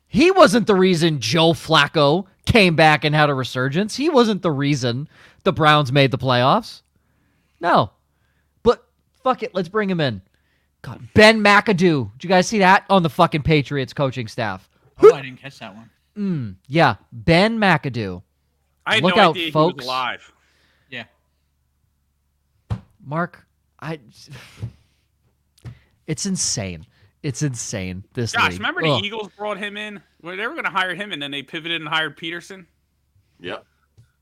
He 0.06 0.30
wasn't 0.30 0.66
the 0.66 0.74
reason 0.74 1.20
Joe 1.20 1.52
Flacco 1.52 2.26
came 2.44 2.74
back 2.74 3.04
and 3.04 3.14
had 3.14 3.30
a 3.30 3.34
resurgence. 3.34 3.94
He 3.96 4.08
wasn't 4.10 4.42
the 4.42 4.50
reason 4.50 5.08
the 5.44 5.52
Browns 5.52 5.92
made 5.92 6.10
the 6.10 6.18
playoffs. 6.18 6.82
No. 7.60 7.92
But 8.64 8.84
fuck 9.22 9.42
it, 9.44 9.54
let's 9.54 9.68
bring 9.68 9.88
him 9.88 10.00
in. 10.00 10.20
God, 10.82 11.00
Ben 11.14 11.40
McAdoo. 11.44 12.10
Did 12.12 12.24
you 12.24 12.28
guys 12.28 12.46
see 12.48 12.58
that 12.58 12.84
on 12.90 13.02
the 13.02 13.10
fucking 13.10 13.42
Patriots 13.42 13.92
coaching 13.92 14.26
staff? 14.28 14.68
oh, 15.02 15.14
I 15.14 15.22
didn't 15.22 15.40
catch 15.40 15.58
that 15.60 15.74
one. 15.76 15.90
Mm, 16.16 16.56
yeah, 16.66 16.96
Ben 17.12 17.58
McAdoo. 17.58 18.22
I 18.84 18.94
had 18.96 19.04
Look 19.04 19.16
no 19.16 19.22
out, 19.22 19.30
idea 19.30 19.44
he 19.46 19.50
folks. 19.52 19.76
was 19.76 19.84
alive. 19.86 20.32
Yeah, 23.10 23.16
Mark, 23.16 23.46
I. 23.80 23.98
It's 26.06 26.26
insane. 26.26 26.86
It's 27.22 27.42
insane. 27.42 28.02
This 28.14 28.32
Josh, 28.32 28.50
league. 28.50 28.58
remember 28.58 28.82
the 28.82 29.00
Eagles 29.04 29.28
brought 29.36 29.58
him 29.58 29.76
in? 29.76 30.02
Well, 30.22 30.36
they 30.36 30.44
were 30.44 30.54
going 30.54 30.64
to 30.64 30.70
hire 30.70 30.92
him, 30.92 31.12
and 31.12 31.22
then 31.22 31.30
they 31.30 31.42
pivoted 31.44 31.80
and 31.80 31.88
hired 31.88 32.16
Pederson. 32.18 32.66
Yep. 33.38 33.64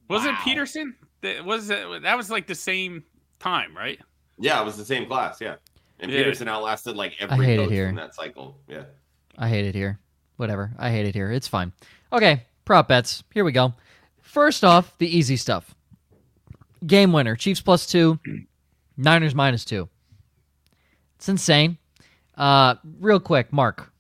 Was 0.08 0.26
it 0.26 0.34
Pederson? 0.34 0.92
That 1.22 1.46
was 1.46 1.70
it, 1.70 2.02
that 2.02 2.16
was 2.16 2.30
like 2.30 2.46
the 2.46 2.54
same 2.54 3.04
time, 3.38 3.74
right? 3.74 3.98
Yeah, 4.38 4.60
it 4.60 4.64
was 4.66 4.76
the 4.76 4.84
same 4.84 5.06
class. 5.06 5.40
Yeah. 5.40 5.54
And 5.98 6.10
Yeah. 6.12 6.24
Pederson 6.24 6.46
outlasted 6.46 6.94
like 6.94 7.14
every 7.20 7.46
hate 7.46 7.58
it 7.58 7.70
here. 7.70 7.86
from 7.86 7.96
that 7.96 8.14
cycle. 8.14 8.58
Yeah. 8.68 8.84
I 9.38 9.48
hate 9.48 9.64
it 9.64 9.74
here. 9.74 9.98
Whatever. 10.36 10.72
I 10.78 10.90
hate 10.90 11.06
it 11.06 11.14
here. 11.14 11.32
It's 11.32 11.48
fine. 11.48 11.72
Okay, 12.12 12.42
prop 12.66 12.88
bets. 12.88 13.24
Here 13.32 13.44
we 13.44 13.52
go. 13.52 13.72
First 14.20 14.62
off, 14.62 14.96
the 14.98 15.08
easy 15.08 15.36
stuff. 15.36 15.74
Game 16.86 17.12
winner. 17.12 17.34
Chiefs 17.34 17.62
plus 17.62 17.86
two. 17.86 18.18
Niners 18.98 19.34
minus 19.34 19.64
two. 19.64 19.88
It's 21.16 21.28
insane. 21.28 21.78
Uh, 22.36 22.74
real 23.00 23.20
quick, 23.20 23.52
Mark. 23.52 23.92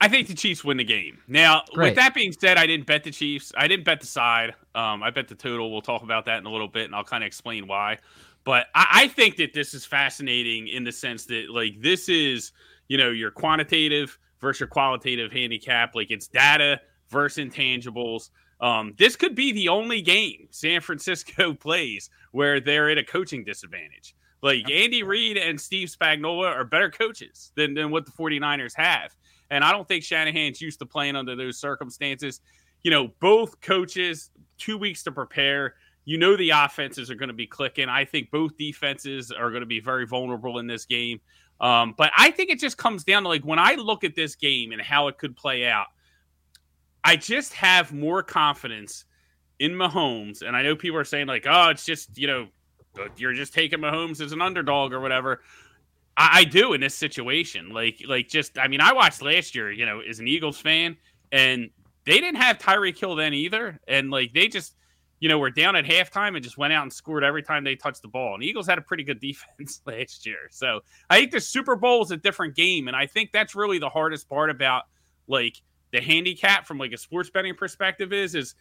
I 0.00 0.08
think 0.08 0.28
the 0.28 0.34
Chiefs 0.34 0.64
win 0.64 0.78
the 0.78 0.84
game. 0.84 1.18
Now, 1.28 1.62
Great. 1.74 1.90
with 1.90 1.96
that 1.96 2.14
being 2.14 2.32
said, 2.32 2.56
I 2.56 2.66
didn't 2.66 2.86
bet 2.86 3.04
the 3.04 3.10
Chiefs. 3.10 3.52
I 3.56 3.68
didn't 3.68 3.84
bet 3.84 4.00
the 4.00 4.06
side. 4.06 4.54
Um, 4.74 5.02
I 5.02 5.10
bet 5.10 5.28
the 5.28 5.34
total. 5.34 5.70
We'll 5.70 5.82
talk 5.82 6.02
about 6.02 6.24
that 6.26 6.38
in 6.38 6.46
a 6.46 6.50
little 6.50 6.68
bit, 6.68 6.86
and 6.86 6.94
I'll 6.94 7.04
kind 7.04 7.22
of 7.22 7.26
explain 7.26 7.66
why. 7.66 7.98
But 8.44 8.68
I, 8.74 8.86
I 8.92 9.08
think 9.08 9.36
that 9.36 9.52
this 9.52 9.74
is 9.74 9.84
fascinating 9.84 10.68
in 10.68 10.84
the 10.84 10.92
sense 10.92 11.26
that, 11.26 11.50
like, 11.50 11.80
this 11.80 12.08
is, 12.08 12.52
you 12.88 12.96
know, 12.96 13.10
your 13.10 13.30
quantitative 13.30 14.18
versus 14.40 14.60
your 14.60 14.68
qualitative 14.68 15.32
handicap. 15.32 15.94
Like, 15.94 16.10
it's 16.10 16.28
data 16.28 16.80
versus 17.10 17.44
intangibles. 17.44 18.30
Um, 18.60 18.94
this 18.96 19.16
could 19.16 19.34
be 19.34 19.52
the 19.52 19.68
only 19.68 20.00
game 20.00 20.48
San 20.50 20.80
Francisco 20.80 21.52
plays 21.60 22.08
where 22.32 22.60
they're 22.60 22.90
at 22.90 22.98
a 22.98 23.04
coaching 23.04 23.44
disadvantage. 23.44 24.14
Like 24.42 24.70
Andy 24.70 25.02
Reid 25.02 25.36
and 25.36 25.60
Steve 25.60 25.88
Spagnuolo 25.88 26.50
are 26.50 26.64
better 26.64 26.90
coaches 26.90 27.52
than, 27.56 27.74
than 27.74 27.90
what 27.90 28.06
the 28.06 28.12
49ers 28.12 28.74
have. 28.76 29.14
And 29.50 29.64
I 29.64 29.72
don't 29.72 29.86
think 29.86 30.04
Shanahan's 30.04 30.60
used 30.60 30.78
to 30.78 30.86
playing 30.86 31.16
under 31.16 31.36
those 31.36 31.58
circumstances. 31.58 32.40
You 32.82 32.90
know, 32.90 33.08
both 33.20 33.60
coaches, 33.60 34.30
two 34.58 34.78
weeks 34.78 35.02
to 35.02 35.12
prepare. 35.12 35.74
You 36.04 36.16
know, 36.16 36.36
the 36.36 36.50
offenses 36.50 37.10
are 37.10 37.14
going 37.14 37.28
to 37.28 37.34
be 37.34 37.46
clicking. 37.46 37.88
I 37.88 38.04
think 38.04 38.30
both 38.30 38.56
defenses 38.56 39.30
are 39.30 39.50
going 39.50 39.60
to 39.60 39.66
be 39.66 39.80
very 39.80 40.06
vulnerable 40.06 40.58
in 40.58 40.66
this 40.66 40.86
game. 40.86 41.20
Um, 41.60 41.94
but 41.98 42.10
I 42.16 42.30
think 42.30 42.50
it 42.50 42.58
just 42.58 42.78
comes 42.78 43.04
down 43.04 43.24
to 43.24 43.28
like 43.28 43.44
when 43.44 43.58
I 43.58 43.74
look 43.74 44.02
at 44.02 44.14
this 44.14 44.34
game 44.34 44.72
and 44.72 44.80
how 44.80 45.08
it 45.08 45.18
could 45.18 45.36
play 45.36 45.66
out, 45.66 45.88
I 47.04 47.16
just 47.16 47.52
have 47.54 47.92
more 47.92 48.22
confidence 48.22 49.04
in 49.60 49.72
Mahomes. 49.72 50.42
And 50.42 50.56
I 50.56 50.62
know 50.62 50.74
people 50.74 50.98
are 50.98 51.04
saying, 51.04 51.28
like, 51.28 51.46
oh, 51.48 51.68
it's 51.68 51.84
just, 51.84 52.18
you 52.18 52.26
know, 52.26 52.48
you're 53.16 53.34
just 53.34 53.54
taking 53.54 53.78
Mahomes 53.78 54.20
as 54.20 54.32
an 54.32 54.42
underdog 54.42 54.92
or 54.92 55.00
whatever. 55.00 55.42
I, 56.16 56.40
I 56.40 56.44
do 56.44 56.72
in 56.72 56.80
this 56.80 56.94
situation. 56.94 57.68
Like, 57.68 58.02
like 58.08 58.26
just, 58.26 58.58
I 58.58 58.66
mean, 58.66 58.80
I 58.80 58.92
watched 58.92 59.22
last 59.22 59.54
year, 59.54 59.70
you 59.70 59.86
know, 59.86 60.00
as 60.00 60.18
an 60.18 60.26
Eagles 60.26 60.58
fan, 60.58 60.96
and 61.30 61.70
they 62.04 62.20
didn't 62.20 62.40
have 62.40 62.58
Tyreek 62.58 62.98
Hill 62.98 63.14
then 63.14 63.34
either. 63.34 63.78
And 63.86 64.10
like, 64.10 64.32
they 64.32 64.48
just, 64.48 64.74
you 65.20 65.28
know, 65.28 65.38
were 65.38 65.50
down 65.50 65.76
at 65.76 65.84
halftime 65.84 66.34
and 66.34 66.42
just 66.42 66.56
went 66.56 66.72
out 66.72 66.82
and 66.82 66.92
scored 66.92 67.22
every 67.22 67.42
time 67.42 67.62
they 67.62 67.76
touched 67.76 68.00
the 68.00 68.08
ball. 68.08 68.34
And 68.34 68.42
Eagles 68.42 68.66
had 68.66 68.78
a 68.78 68.82
pretty 68.82 69.04
good 69.04 69.20
defense 69.20 69.82
last 69.84 70.24
year. 70.24 70.48
So 70.50 70.80
I 71.10 71.18
think 71.18 71.32
the 71.32 71.40
Super 71.40 71.76
Bowl 71.76 72.02
is 72.02 72.10
a 72.10 72.16
different 72.16 72.56
game. 72.56 72.88
And 72.88 72.96
I 72.96 73.06
think 73.06 73.30
that's 73.30 73.54
really 73.54 73.78
the 73.78 73.90
hardest 73.90 74.26
part 74.26 74.48
about 74.48 74.84
like 75.28 75.60
the 75.92 76.00
handicap 76.00 76.66
from 76.66 76.78
like 76.78 76.92
a 76.92 76.98
sports 76.98 77.28
betting 77.28 77.54
perspective 77.54 78.14
is, 78.14 78.34
is 78.34 78.54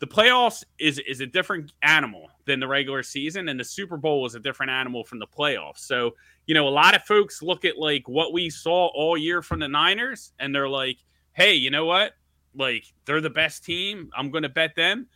the 0.00 0.06
playoffs 0.06 0.64
is 0.78 0.98
is 1.00 1.20
a 1.20 1.26
different 1.26 1.72
animal 1.82 2.28
than 2.44 2.60
the 2.60 2.68
regular 2.68 3.02
season 3.02 3.48
and 3.48 3.58
the 3.58 3.64
super 3.64 3.96
bowl 3.96 4.26
is 4.26 4.34
a 4.34 4.40
different 4.40 4.70
animal 4.70 5.04
from 5.04 5.18
the 5.18 5.26
playoffs. 5.26 5.78
So 5.78 6.14
you 6.46 6.54
know 6.54 6.68
a 6.68 6.70
lot 6.70 6.94
of 6.94 7.02
folks 7.02 7.42
look 7.42 7.64
at 7.64 7.78
like 7.78 8.08
what 8.08 8.32
we 8.32 8.50
saw 8.50 8.88
all 8.94 9.16
year 9.16 9.42
from 9.42 9.60
the 9.60 9.68
niners 9.68 10.32
and 10.38 10.54
they're 10.54 10.68
like 10.68 10.98
hey 11.32 11.54
you 11.54 11.70
know 11.70 11.84
what? 11.84 12.12
Like 12.54 12.84
they're 13.04 13.20
the 13.20 13.30
best 13.30 13.64
team. 13.64 14.10
I'm 14.16 14.30
going 14.30 14.42
to 14.42 14.48
bet 14.48 14.74
them. 14.74 15.06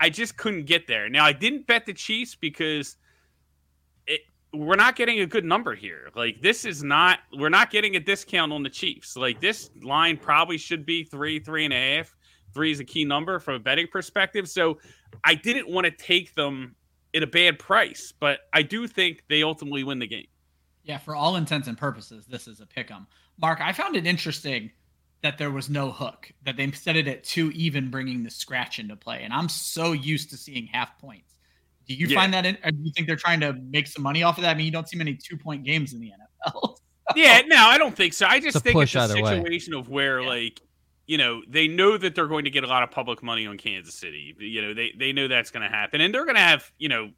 I 0.00 0.10
just 0.10 0.36
couldn't 0.36 0.64
get 0.64 0.86
there. 0.86 1.08
Now 1.08 1.24
i 1.24 1.32
didn't 1.32 1.66
bet 1.66 1.84
the 1.84 1.92
chiefs 1.92 2.34
because 2.34 2.96
it, 4.06 4.22
we're 4.52 4.76
not 4.76 4.96
getting 4.96 5.20
a 5.20 5.26
good 5.26 5.44
number 5.44 5.74
here. 5.74 6.10
Like 6.14 6.40
this 6.40 6.64
is 6.64 6.84
not 6.84 7.18
we're 7.36 7.48
not 7.48 7.70
getting 7.70 7.96
a 7.96 8.00
discount 8.00 8.52
on 8.52 8.62
the 8.62 8.70
chiefs. 8.70 9.16
Like 9.16 9.40
this 9.40 9.70
line 9.82 10.16
probably 10.16 10.56
should 10.56 10.86
be 10.86 11.02
three 11.02 11.40
three 11.40 11.64
and 11.64 11.74
a 11.74 11.96
half 11.96 12.16
Three 12.52 12.72
is 12.72 12.80
a 12.80 12.84
key 12.84 13.04
number 13.04 13.38
from 13.38 13.54
a 13.54 13.58
betting 13.58 13.86
perspective. 13.86 14.48
So 14.48 14.78
I 15.24 15.34
didn't 15.34 15.68
want 15.68 15.86
to 15.86 15.90
take 15.90 16.34
them 16.34 16.74
at 17.14 17.22
a 17.22 17.26
bad 17.26 17.58
price, 17.58 18.12
but 18.18 18.40
I 18.52 18.62
do 18.62 18.86
think 18.86 19.24
they 19.28 19.42
ultimately 19.42 19.84
win 19.84 19.98
the 19.98 20.06
game. 20.06 20.26
Yeah, 20.84 20.98
for 20.98 21.14
all 21.14 21.36
intents 21.36 21.68
and 21.68 21.76
purposes, 21.76 22.26
this 22.26 22.48
is 22.48 22.60
a 22.60 22.66
pick 22.66 22.90
'em. 22.90 23.06
Mark, 23.40 23.60
I 23.60 23.72
found 23.72 23.96
it 23.96 24.06
interesting 24.06 24.70
that 25.22 25.36
there 25.36 25.50
was 25.50 25.68
no 25.68 25.90
hook, 25.90 26.32
that 26.44 26.56
they 26.56 26.70
set 26.72 26.96
it 26.96 27.06
at 27.06 27.24
two 27.24 27.50
even, 27.50 27.90
bringing 27.90 28.22
the 28.22 28.30
scratch 28.30 28.78
into 28.78 28.96
play. 28.96 29.22
And 29.22 29.32
I'm 29.32 29.48
so 29.48 29.92
used 29.92 30.30
to 30.30 30.36
seeing 30.36 30.66
half 30.66 30.98
points. 30.98 31.34
Do 31.86 31.94
you 31.94 32.06
yeah. 32.06 32.18
find 32.18 32.32
that 32.32 32.46
in, 32.46 32.56
or 32.64 32.70
do 32.70 32.78
you 32.82 32.92
think 32.94 33.06
they're 33.06 33.16
trying 33.16 33.40
to 33.40 33.52
make 33.52 33.86
some 33.86 34.02
money 34.02 34.22
off 34.22 34.38
of 34.38 34.42
that? 34.42 34.50
I 34.50 34.54
mean, 34.54 34.66
you 34.66 34.72
don't 34.72 34.88
see 34.88 34.96
many 34.96 35.14
two 35.14 35.36
point 35.36 35.64
games 35.64 35.92
in 35.92 36.00
the 36.00 36.12
NFL. 36.46 36.76
yeah, 37.16 37.42
no, 37.46 37.56
I 37.56 37.76
don't 37.78 37.94
think 37.94 38.14
so. 38.14 38.26
I 38.26 38.40
just 38.40 38.56
it's 38.56 38.62
think 38.62 38.80
it's 38.80 38.94
a 38.94 39.08
situation 39.08 39.74
way. 39.74 39.80
of 39.80 39.88
where, 39.88 40.20
yeah. 40.20 40.28
like, 40.28 40.60
you 41.10 41.18
know, 41.18 41.42
they 41.48 41.66
know 41.66 41.98
that 41.98 42.14
they're 42.14 42.28
going 42.28 42.44
to 42.44 42.50
get 42.50 42.62
a 42.62 42.68
lot 42.68 42.84
of 42.84 42.90
public 42.92 43.20
money 43.20 43.44
on 43.44 43.58
Kansas 43.58 43.96
City. 43.96 44.32
You 44.38 44.62
know, 44.62 44.74
they, 44.74 44.92
they 44.96 45.12
know 45.12 45.26
that's 45.26 45.50
going 45.50 45.68
to 45.68 45.68
happen. 45.68 46.00
And 46.00 46.14
they're 46.14 46.24
going 46.24 46.36
to 46.36 46.40
have, 46.40 46.70
you 46.78 46.88
know, 46.88 47.10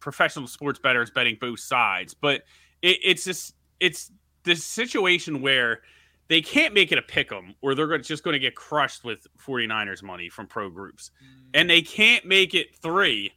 professional 0.00 0.46
sports 0.46 0.78
bettors 0.78 1.10
betting 1.10 1.36
both 1.38 1.60
sides. 1.60 2.14
But 2.14 2.44
it, 2.80 3.00
it's 3.04 3.22
just, 3.22 3.54
it's 3.80 4.10
this 4.44 4.64
situation 4.64 5.42
where 5.42 5.82
they 6.28 6.40
can't 6.40 6.72
make 6.72 6.90
it 6.90 6.96
a 6.96 7.02
pick 7.02 7.30
'em 7.32 7.54
or 7.60 7.74
they're 7.74 7.98
just 7.98 8.24
going 8.24 8.32
to 8.32 8.38
get 8.38 8.54
crushed 8.54 9.04
with 9.04 9.26
49ers 9.46 10.02
money 10.02 10.30
from 10.30 10.46
pro 10.46 10.70
groups. 10.70 11.10
Mm. 11.22 11.50
And 11.52 11.68
they 11.68 11.82
can't 11.82 12.24
make 12.24 12.54
it 12.54 12.74
three 12.74 13.30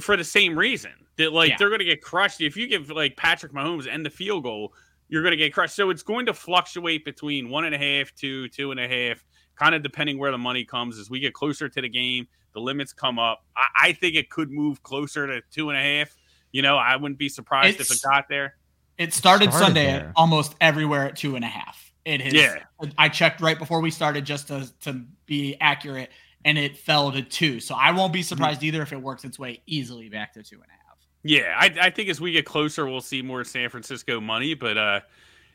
for 0.00 0.16
the 0.16 0.24
same 0.24 0.58
reason 0.58 0.90
that, 1.18 1.32
like, 1.32 1.50
yeah. 1.50 1.56
they're 1.56 1.68
going 1.68 1.78
to 1.78 1.84
get 1.84 2.02
crushed. 2.02 2.40
If 2.40 2.56
you 2.56 2.66
give, 2.66 2.90
like, 2.90 3.16
Patrick 3.16 3.52
Mahomes 3.52 3.86
and 3.88 4.04
the 4.04 4.10
field 4.10 4.42
goal, 4.42 4.72
you're 5.08 5.22
going 5.22 5.30
to 5.30 5.36
get 5.36 5.54
crushed. 5.54 5.76
So 5.76 5.90
it's 5.90 6.02
going 6.02 6.26
to 6.26 6.34
fluctuate 6.34 7.04
between 7.04 7.48
one 7.48 7.64
and 7.64 7.76
a 7.76 7.78
half 7.78 8.12
to 8.16 8.48
two 8.48 8.72
and 8.72 8.80
a 8.80 8.88
half 8.88 9.24
kind 9.56 9.74
of 9.74 9.82
depending 9.82 10.18
where 10.18 10.30
the 10.30 10.38
money 10.38 10.64
comes 10.64 10.98
as 10.98 11.10
we 11.10 11.18
get 11.20 11.34
closer 11.34 11.68
to 11.68 11.80
the 11.80 11.88
game, 11.88 12.28
the 12.52 12.60
limits 12.60 12.92
come 12.92 13.18
up. 13.18 13.44
I, 13.56 13.88
I 13.88 13.92
think 13.92 14.14
it 14.14 14.30
could 14.30 14.50
move 14.50 14.82
closer 14.82 15.26
to 15.26 15.42
two 15.50 15.70
and 15.70 15.78
a 15.78 15.82
half. 15.82 16.16
You 16.52 16.62
know, 16.62 16.76
I 16.76 16.96
wouldn't 16.96 17.18
be 17.18 17.28
surprised 17.28 17.80
it's, 17.80 17.90
if 17.90 17.96
it 17.96 18.02
got 18.02 18.28
there. 18.28 18.54
It 18.98 19.12
started, 19.12 19.50
started 19.50 19.66
Sunday 19.66 19.86
there. 19.86 20.12
almost 20.16 20.54
everywhere 20.60 21.06
at 21.06 21.16
two 21.16 21.36
and 21.36 21.44
a 21.44 21.48
half. 21.48 21.92
It 22.04 22.20
has. 22.20 22.32
Yeah. 22.32 22.58
I 22.96 23.08
checked 23.08 23.40
right 23.40 23.58
before 23.58 23.80
we 23.80 23.90
started 23.90 24.24
just 24.24 24.48
to 24.48 24.70
to 24.82 25.02
be 25.26 25.56
accurate, 25.60 26.10
and 26.44 26.56
it 26.56 26.78
fell 26.78 27.10
to 27.10 27.20
two. 27.20 27.58
So 27.58 27.74
I 27.74 27.90
won't 27.90 28.12
be 28.12 28.20
mm-hmm. 28.20 28.28
surprised 28.28 28.60
mm-hmm. 28.60 28.66
either 28.68 28.82
if 28.82 28.92
it 28.92 29.02
works 29.02 29.24
its 29.24 29.38
way 29.38 29.60
easily 29.66 30.08
back 30.08 30.32
to 30.34 30.42
two 30.42 30.56
and 30.56 30.64
a 30.64 30.70
half. 30.70 30.76
Yeah, 31.24 31.56
I, 31.58 31.86
I 31.86 31.90
think 31.90 32.08
as 32.08 32.20
we 32.20 32.30
get 32.30 32.46
closer, 32.46 32.86
we'll 32.86 33.00
see 33.00 33.20
more 33.20 33.42
San 33.42 33.68
Francisco 33.68 34.20
money, 34.20 34.54
but 34.54 34.78
uh, 34.78 35.00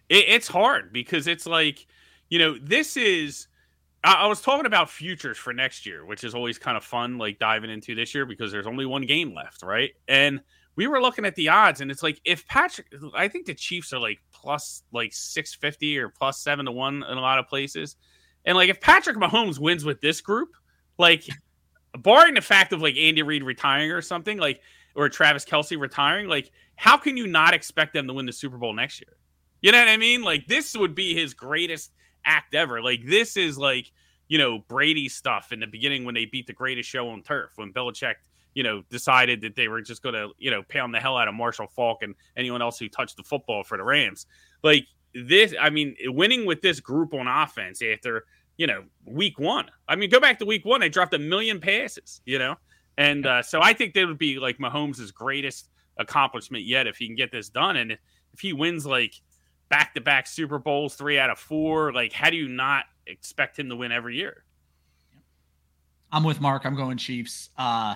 it, 0.09 0.25
it's 0.27 0.47
hard 0.49 0.91
because 0.91 1.27
it's 1.27 1.45
like, 1.45 1.87
you 2.29 2.37
know, 2.37 2.57
this 2.61 2.97
is 2.97 3.47
I, 4.03 4.25
was 4.27 4.41
talking 4.41 4.65
about 4.65 4.89
futures 4.89 5.37
for 5.37 5.53
next 5.53 5.85
year, 5.85 6.05
which 6.05 6.23
is 6.23 6.33
always 6.33 6.57
kind 6.57 6.75
of 6.75 6.83
fun, 6.83 7.17
like 7.17 7.37
diving 7.37 7.69
into 7.69 7.93
this 7.93 8.15
year 8.15 8.25
because 8.25 8.51
there's 8.51 8.65
only 8.65 8.85
one 8.85 9.03
game 9.03 9.33
left, 9.33 9.61
right? 9.61 9.91
And 10.07 10.41
we 10.75 10.87
were 10.87 11.01
looking 11.01 11.25
at 11.25 11.35
the 11.35 11.49
odds, 11.49 11.81
and 11.81 11.91
it's 11.91 12.01
like 12.01 12.19
if 12.25 12.47
Patrick, 12.47 12.87
I 13.13 13.27
think 13.27 13.45
the 13.45 13.53
Chiefs 13.53 13.93
are 13.93 13.99
like 13.99 14.19
plus 14.31 14.83
like 14.91 15.13
six 15.13 15.53
fifty 15.53 15.97
or 15.99 16.09
plus 16.09 16.41
seven 16.41 16.65
to 16.65 16.71
one 16.71 17.03
in 17.03 17.17
a 17.17 17.21
lot 17.21 17.39
of 17.39 17.47
places, 17.47 17.95
and 18.45 18.55
like 18.55 18.69
if 18.69 18.79
Patrick 18.81 19.17
Mahomes 19.17 19.59
wins 19.59 19.85
with 19.85 20.01
this 20.01 20.21
group, 20.21 20.49
like 20.97 21.27
barring 21.99 22.33
the 22.33 22.41
fact 22.41 22.73
of 22.73 22.81
like 22.81 22.95
Andy 22.95 23.21
Reid 23.21 23.43
retiring 23.43 23.91
or 23.91 24.01
something, 24.01 24.37
like 24.37 24.61
or 24.95 25.09
Travis 25.09 25.45
Kelce 25.45 25.79
retiring, 25.79 26.27
like 26.27 26.51
how 26.75 26.97
can 26.97 27.17
you 27.17 27.27
not 27.27 27.53
expect 27.53 27.93
them 27.93 28.07
to 28.07 28.13
win 28.13 28.25
the 28.25 28.33
Super 28.33 28.57
Bowl 28.57 28.73
next 28.73 29.01
year? 29.01 29.17
You 29.61 29.71
know 29.71 29.79
what 29.79 29.89
I 29.89 29.97
mean? 29.97 30.23
Like 30.23 30.47
this 30.47 30.75
would 30.75 30.95
be 30.95 31.13
his 31.13 31.33
greatest 31.33 31.91
act 32.25 32.55
ever. 32.55 32.81
Like 32.81 33.05
this 33.05 33.37
is 33.37 33.57
like 33.57 33.91
you 34.27 34.37
know 34.37 34.59
Brady 34.67 35.09
stuff 35.09 35.51
in 35.51 35.59
the 35.59 35.67
beginning 35.67 36.05
when 36.05 36.15
they 36.15 36.25
beat 36.25 36.47
the 36.47 36.53
greatest 36.53 36.89
show 36.89 37.09
on 37.09 37.21
turf 37.21 37.51
when 37.55 37.73
Belichick 37.73 38.15
you 38.53 38.63
know 38.63 38.83
decided 38.89 39.41
that 39.41 39.55
they 39.55 39.67
were 39.67 39.81
just 39.81 40.01
going 40.01 40.15
to 40.15 40.29
you 40.37 40.51
know 40.51 40.63
pound 40.63 40.93
the 40.93 40.99
hell 40.99 41.17
out 41.17 41.27
of 41.27 41.33
Marshall 41.33 41.67
Faulk 41.67 42.03
and 42.03 42.15
anyone 42.35 42.61
else 42.61 42.79
who 42.79 42.89
touched 42.89 43.17
the 43.17 43.23
football 43.23 43.63
for 43.63 43.77
the 43.77 43.83
Rams. 43.83 44.25
Like 44.63 44.87
this, 45.13 45.53
I 45.59 45.69
mean, 45.69 45.95
winning 46.05 46.45
with 46.45 46.61
this 46.61 46.79
group 46.79 47.13
on 47.13 47.27
offense 47.27 47.81
after 47.81 48.25
you 48.57 48.67
know 48.67 48.83
week 49.05 49.39
one. 49.39 49.69
I 49.87 49.95
mean, 49.95 50.09
go 50.09 50.19
back 50.19 50.39
to 50.39 50.45
week 50.45 50.65
one; 50.65 50.81
they 50.81 50.89
dropped 50.89 51.13
a 51.13 51.19
million 51.19 51.59
passes. 51.59 52.21
You 52.25 52.39
know. 52.39 52.55
And 52.97 53.25
uh, 53.25 53.41
so 53.41 53.61
I 53.61 53.73
think 53.73 53.93
that 53.93 54.05
would 54.05 54.17
be 54.17 54.37
like 54.37 54.57
Mahomes' 54.57 55.13
greatest 55.13 55.69
accomplishment 55.97 56.65
yet 56.65 56.87
if 56.87 56.97
he 56.97 57.07
can 57.07 57.15
get 57.15 57.31
this 57.31 57.49
done. 57.49 57.77
And 57.77 57.93
if 58.33 58.39
he 58.39 58.53
wins 58.53 58.85
like 58.85 59.15
back 59.71 59.95
to 59.95 60.01
back 60.01 60.27
Super 60.27 60.59
Bowls, 60.59 60.93
three 60.93 61.17
out 61.17 61.31
of 61.31 61.39
four. 61.39 61.91
Like, 61.91 62.13
how 62.13 62.29
do 62.29 62.35
you 62.35 62.47
not 62.47 62.85
expect 63.07 63.57
him 63.57 63.69
to 63.69 63.75
win 63.75 63.91
every 63.91 64.17
year? 64.17 64.43
I'm 66.11 66.23
with 66.23 66.41
Mark. 66.41 66.65
I'm 66.65 66.75
going 66.75 66.97
Chiefs. 66.97 67.49
A 67.57 67.61
uh, 67.61 67.95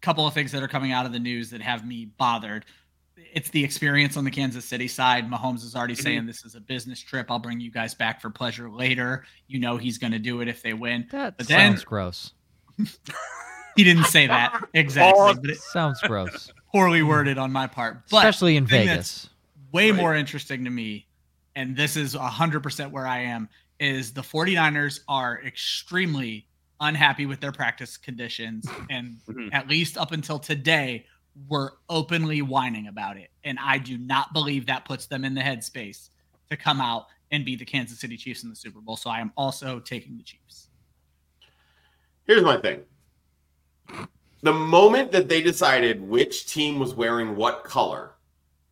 couple 0.00 0.26
of 0.26 0.32
things 0.32 0.52
that 0.52 0.62
are 0.62 0.68
coming 0.68 0.92
out 0.92 1.04
of 1.04 1.12
the 1.12 1.18
news 1.18 1.50
that 1.50 1.60
have 1.60 1.84
me 1.84 2.06
bothered. 2.16 2.64
It's 3.16 3.50
the 3.50 3.62
experience 3.62 4.16
on 4.16 4.24
the 4.24 4.30
Kansas 4.30 4.64
City 4.64 4.86
side. 4.86 5.28
Mahomes 5.28 5.64
is 5.64 5.74
already 5.74 5.94
mm-hmm. 5.94 6.02
saying 6.02 6.26
this 6.26 6.44
is 6.44 6.54
a 6.54 6.60
business 6.60 7.00
trip. 7.00 7.30
I'll 7.30 7.40
bring 7.40 7.58
you 7.58 7.72
guys 7.72 7.94
back 7.94 8.22
for 8.22 8.30
pleasure 8.30 8.70
later. 8.70 9.24
You 9.48 9.58
know 9.58 9.76
he's 9.76 9.98
going 9.98 10.12
to 10.12 10.20
do 10.20 10.40
it 10.40 10.46
if 10.46 10.62
they 10.62 10.72
win. 10.72 11.08
That 11.10 11.36
but 11.36 11.48
sounds 11.48 11.84
gross. 11.84 12.32
he 12.78 13.82
didn't 13.82 14.04
say 14.04 14.28
that 14.28 14.68
exactly. 14.74 15.34
but 15.34 15.50
it, 15.50 15.58
sounds 15.58 16.00
gross. 16.02 16.52
Poorly 16.72 17.02
worded 17.02 17.38
on 17.38 17.50
my 17.50 17.66
part, 17.66 18.08
but 18.08 18.18
especially 18.18 18.56
in 18.56 18.66
Vegas. 18.66 19.28
Way 19.72 19.90
right. 19.90 20.00
more 20.00 20.14
interesting 20.14 20.64
to 20.64 20.70
me 20.70 21.07
and 21.58 21.76
this 21.76 21.96
is 21.96 22.14
100% 22.14 22.90
where 22.92 23.06
I 23.06 23.18
am, 23.18 23.48
is 23.80 24.12
the 24.12 24.20
49ers 24.20 25.00
are 25.08 25.42
extremely 25.44 26.46
unhappy 26.78 27.26
with 27.26 27.40
their 27.40 27.50
practice 27.50 27.96
conditions. 27.96 28.64
And 28.90 29.16
mm-hmm. 29.28 29.48
at 29.52 29.68
least 29.68 29.98
up 29.98 30.12
until 30.12 30.38
today, 30.38 31.04
were 31.48 31.74
openly 31.88 32.42
whining 32.42 32.86
about 32.86 33.16
it. 33.16 33.30
And 33.42 33.58
I 33.60 33.78
do 33.78 33.98
not 33.98 34.32
believe 34.32 34.66
that 34.66 34.84
puts 34.84 35.06
them 35.06 35.24
in 35.24 35.34
the 35.34 35.40
headspace 35.40 36.10
to 36.48 36.56
come 36.56 36.80
out 36.80 37.06
and 37.32 37.44
beat 37.44 37.58
the 37.58 37.64
Kansas 37.64 37.98
City 37.98 38.16
Chiefs 38.16 38.44
in 38.44 38.50
the 38.50 38.56
Super 38.56 38.80
Bowl. 38.80 38.96
So 38.96 39.10
I 39.10 39.20
am 39.20 39.32
also 39.36 39.80
taking 39.80 40.16
the 40.16 40.22
Chiefs. 40.22 40.68
Here's 42.24 42.42
my 42.42 42.56
thing. 42.60 42.82
The 44.42 44.52
moment 44.52 45.10
that 45.10 45.28
they 45.28 45.42
decided 45.42 46.00
which 46.00 46.46
team 46.46 46.78
was 46.78 46.94
wearing 46.94 47.34
what 47.34 47.64
color, 47.64 48.14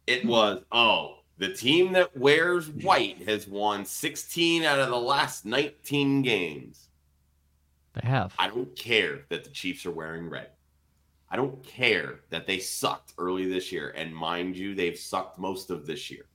it 0.06 0.24
was, 0.24 0.62
oh, 0.70 1.15
the 1.38 1.52
team 1.52 1.92
that 1.92 2.16
wears 2.16 2.68
white 2.68 3.28
has 3.28 3.46
won 3.46 3.84
16 3.84 4.64
out 4.64 4.78
of 4.78 4.88
the 4.88 4.96
last 4.96 5.44
19 5.44 6.22
games. 6.22 6.88
They 7.94 8.06
have. 8.06 8.34
I 8.38 8.48
don't 8.48 8.74
care 8.76 9.24
that 9.28 9.44
the 9.44 9.50
Chiefs 9.50 9.86
are 9.86 9.90
wearing 9.90 10.28
red. 10.28 10.50
I 11.30 11.36
don't 11.36 11.62
care 11.64 12.20
that 12.30 12.46
they 12.46 12.58
sucked 12.58 13.14
early 13.18 13.46
this 13.46 13.72
year. 13.72 13.92
And 13.96 14.14
mind 14.14 14.56
you, 14.56 14.74
they've 14.74 14.98
sucked 14.98 15.38
most 15.38 15.70
of 15.70 15.86
this 15.86 16.10
year. 16.10 16.26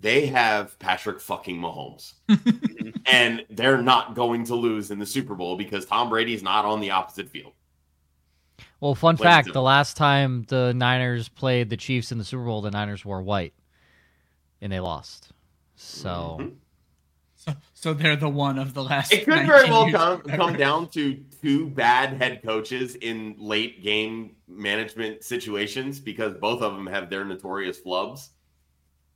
They 0.00 0.26
have 0.26 0.78
Patrick 0.78 1.20
fucking 1.20 1.58
Mahomes. 1.58 2.14
and 3.06 3.44
they're 3.50 3.82
not 3.82 4.14
going 4.14 4.44
to 4.44 4.54
lose 4.54 4.90
in 4.90 4.98
the 4.98 5.06
Super 5.06 5.34
Bowl 5.34 5.56
because 5.56 5.86
Tom 5.86 6.08
Brady 6.08 6.34
is 6.34 6.42
not 6.42 6.64
on 6.64 6.80
the 6.80 6.90
opposite 6.90 7.28
field. 7.28 7.52
Well, 8.80 8.94
fun 8.94 9.16
fact: 9.16 9.52
the 9.52 9.62
last 9.62 9.96
time 9.96 10.44
the 10.48 10.72
Niners 10.74 11.28
played 11.28 11.68
the 11.70 11.76
Chiefs 11.76 12.12
in 12.12 12.18
the 12.18 12.24
Super 12.24 12.44
Bowl, 12.44 12.60
the 12.62 12.70
Niners 12.70 13.04
wore 13.04 13.22
white. 13.22 13.54
and 14.60 14.72
they 14.72 14.80
lost. 14.80 15.30
So 15.76 16.38
Mhm. 16.40 16.54
So, 17.36 17.52
so 17.72 17.94
they're 17.94 18.16
the 18.16 18.28
one 18.28 18.58
of 18.58 18.74
the 18.74 18.82
last. 18.82 19.12
It 19.12 19.24
could 19.24 19.46
very 19.46 19.70
well 19.70 19.88
come 19.92 20.22
ever. 20.28 20.36
come 20.36 20.56
down 20.56 20.88
to 20.88 21.14
two 21.40 21.68
bad 21.70 22.20
head 22.20 22.42
coaches 22.42 22.96
in 22.96 23.36
late 23.38 23.82
game 23.84 24.34
management 24.48 25.22
situations 25.22 26.00
because 26.00 26.34
both 26.34 26.60
of 26.62 26.74
them 26.74 26.88
have 26.88 27.08
their 27.08 27.24
notorious 27.24 27.80
flubs. 27.80 28.30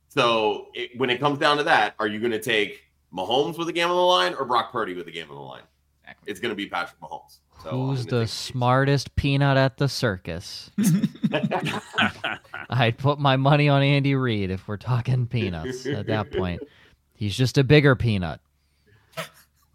So 0.07 0.67
it, 0.73 0.91
when 0.97 1.09
it 1.09 1.19
comes 1.19 1.37
down 1.39 1.57
to 1.57 1.63
that, 1.63 1.95
are 1.99 2.07
you 2.07 2.19
going 2.19 2.31
to 2.31 2.41
take 2.41 2.83
Mahomes 3.13 3.57
with 3.57 3.67
a 3.67 3.73
game 3.73 3.89
on 3.89 3.95
the 3.97 4.01
line 4.01 4.33
or 4.35 4.45
Brock 4.45 4.71
Purdy 4.71 4.93
with 4.93 5.07
a 5.07 5.11
game 5.11 5.29
on 5.29 5.35
the 5.35 5.41
line? 5.41 5.63
Exactly. 6.13 6.31
It's 6.31 6.39
going 6.39 6.51
to 6.51 6.55
be 6.55 6.67
Patrick 6.67 6.99
Mahomes. 7.01 7.39
So 7.63 7.69
who's 7.69 8.05
the 8.05 8.21
take 8.21 8.29
smartest 8.29 9.15
peanut 9.15 9.57
at 9.57 9.77
the 9.77 9.87
circus? 9.87 10.69
I'd 12.69 12.97
put 12.97 13.19
my 13.19 13.35
money 13.37 13.69
on 13.69 13.81
Andy 13.81 14.15
Reid 14.15 14.51
if 14.51 14.67
we're 14.67 14.77
talking 14.77 15.27
peanuts 15.27 15.85
at 15.85 16.07
that 16.07 16.31
point. 16.37 16.61
He's 17.15 17.35
just 17.35 17.57
a 17.57 17.63
bigger 17.63 17.95
peanut. 17.95 18.41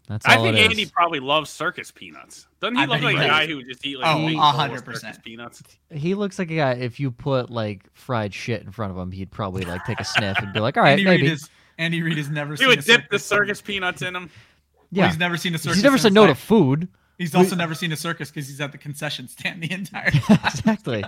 That's 0.07 0.25
all 0.25 0.31
I 0.31 0.35
think 0.37 0.57
it 0.57 0.59
is. 0.61 0.69
Andy 0.71 0.85
probably 0.87 1.19
loves 1.19 1.51
circus 1.51 1.91
peanuts. 1.91 2.47
Doesn't 2.61 2.75
he 2.75 2.81
I 2.81 2.85
look 2.85 2.99
bet 3.01 3.11
he 3.11 3.15
like 3.17 3.25
a 3.25 3.27
guy 3.27 3.47
who 3.47 3.57
would 3.57 3.67
just 3.67 3.85
eat 3.85 3.99
like 3.99 4.15
Oh, 4.15 4.23
a 4.23 4.27
big 4.27 4.35
a 4.35 4.39
bowl 4.39 4.45
of 4.49 4.55
hundred 4.55 4.79
circus 4.79 4.93
percent. 5.01 5.23
peanuts? 5.23 5.63
He 5.91 6.15
looks 6.15 6.39
like 6.39 6.49
a 6.49 6.55
guy. 6.55 6.71
If 6.73 6.99
you 6.99 7.11
put 7.11 7.51
like 7.51 7.83
fried 7.93 8.33
shit 8.33 8.63
in 8.63 8.71
front 8.71 8.91
of 8.91 8.97
him, 8.97 9.11
he'd 9.11 9.29
probably 9.31 9.65
like 9.65 9.85
take 9.85 9.99
a 9.99 10.03
sniff 10.03 10.37
and 10.39 10.51
be 10.51 10.59
like, 10.59 10.77
"All 10.77 10.83
right, 10.83 10.91
Andy 10.93 11.03
maybe." 11.05 11.23
Reid 11.23 11.31
is 11.33 11.47
Andy 11.77 12.01
Reid 12.01 12.17
has 12.17 12.29
never 12.29 12.53
He 12.53 12.57
seen 12.57 12.67
would 12.69 12.79
a 12.79 12.81
dip 12.81 13.09
the 13.11 13.19
circus. 13.19 13.25
circus 13.59 13.61
peanuts 13.61 14.01
in 14.01 14.13
them. 14.91 14.97
Well, 14.97 15.05
yeah, 15.05 15.09
he's 15.09 15.19
never 15.19 15.37
seen 15.37 15.55
a 15.55 15.57
circus. 15.57 15.75
he's 15.77 15.83
never 15.83 15.97
said 15.97 16.13
no 16.13 16.27
to 16.27 16.35
food. 16.35 16.87
He's 17.17 17.35
also 17.35 17.55
never 17.55 17.75
seen 17.75 17.91
a 17.91 17.97
circus 17.97 18.29
because 18.31 18.47
he's 18.47 18.61
at 18.61 18.71
the 18.71 18.77
concession 18.77 19.27
stand 19.27 19.61
the 19.63 19.71
entire 19.71 20.09
time. 20.11 20.39
exactly. 20.45 21.03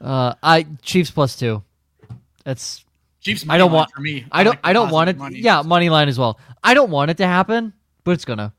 Uh, 0.00 0.34
I 0.42 0.66
Chiefs 0.82 1.10
plus 1.10 1.36
two. 1.36 1.62
That's 2.44 2.84
Chiefs. 3.20 3.44
I 3.48 3.58
don't 3.58 3.72
want- 3.72 3.90
for 3.94 4.00
me. 4.00 4.24
I 4.30 4.44
don't 4.44 4.52
like 4.52 4.60
I 4.64 4.72
don't 4.72 4.90
want 4.90 5.10
it. 5.10 5.18
money. 5.18 5.40
Yeah, 5.40 5.62
money 5.62 5.90
line 5.90 6.08
as 6.08 6.18
well. 6.18 6.38
I 6.62 6.74
don't 6.74 6.90
want 6.90 7.10
it 7.10 7.16
to 7.18 7.26
happen, 7.26 7.72
but 8.04 8.12
it's 8.12 8.24
gonna. 8.24 8.52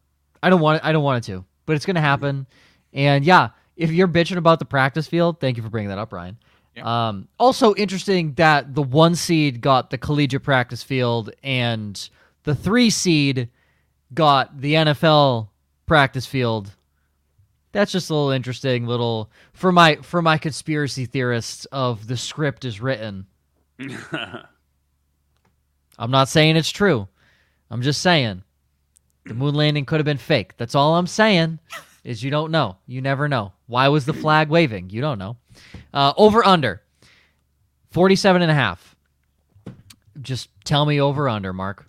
I 0.43 0.49
don't 0.49 0.61
want 0.61 0.77
it. 0.77 0.85
I 0.85 0.91
don't 0.91 1.03
want 1.03 1.23
it 1.25 1.31
to, 1.31 1.45
but 1.65 1.75
it's 1.75 1.85
gonna 1.85 2.01
happen. 2.01 2.45
And 2.93 3.23
yeah, 3.25 3.49
if 3.75 3.91
you're 3.91 4.07
bitching 4.07 4.37
about 4.37 4.59
the 4.59 4.65
practice 4.65 5.07
field, 5.07 5.39
thank 5.39 5.57
you 5.57 5.63
for 5.63 5.69
bringing 5.69 5.89
that 5.89 5.97
up, 5.97 6.11
Ryan. 6.13 6.37
Yeah. 6.75 7.07
Um, 7.09 7.27
also 7.39 7.73
interesting 7.75 8.33
that 8.33 8.75
the 8.75 8.81
one 8.83 9.15
seed 9.15 9.61
got 9.61 9.89
the 9.89 9.97
collegiate 9.97 10.43
practice 10.43 10.83
field, 10.83 11.31
and 11.41 12.09
the 12.43 12.53
three 12.53 12.89
seed 12.89 13.49
got 14.13 14.59
the 14.59 14.73
NFL 14.73 15.49
practice 15.85 16.25
field. 16.25 16.71
That's 17.71 17.91
just 17.91 18.09
a 18.09 18.13
little 18.13 18.31
interesting 18.31 18.87
little 18.87 19.29
for 19.53 19.71
my 19.71 19.97
for 19.97 20.21
my 20.21 20.37
conspiracy 20.37 21.05
theorists 21.05 21.65
of 21.65 22.07
the 22.07 22.17
script 22.17 22.65
is 22.65 22.81
written. 22.81 23.27
I'm 25.99 26.11
not 26.11 26.29
saying 26.29 26.55
it's 26.55 26.71
true. 26.71 27.07
I'm 27.69 27.81
just 27.81 28.01
saying 28.01 28.43
the 29.25 29.33
moon 29.33 29.53
landing 29.53 29.85
could 29.85 29.99
have 29.99 30.05
been 30.05 30.17
fake. 30.17 30.57
That's 30.57 30.75
all 30.75 30.95
I'm 30.95 31.07
saying 31.07 31.59
is 32.03 32.23
you 32.23 32.31
don't 32.31 32.51
know. 32.51 32.77
You 32.87 33.01
never 33.01 33.27
know. 33.27 33.53
Why 33.67 33.89
was 33.89 34.05
the 34.05 34.13
flag 34.13 34.49
waving? 34.49 34.89
You 34.89 35.01
don't 35.01 35.19
know. 35.19 35.37
Uh, 35.93 36.13
over 36.17 36.45
under 36.45 36.81
47 37.91 38.41
and 38.41 38.49
a 38.49 38.55
half. 38.55 38.95
Just 40.21 40.49
tell 40.63 40.85
me 40.85 40.99
over 40.99 41.29
under, 41.29 41.53
Mark. 41.53 41.85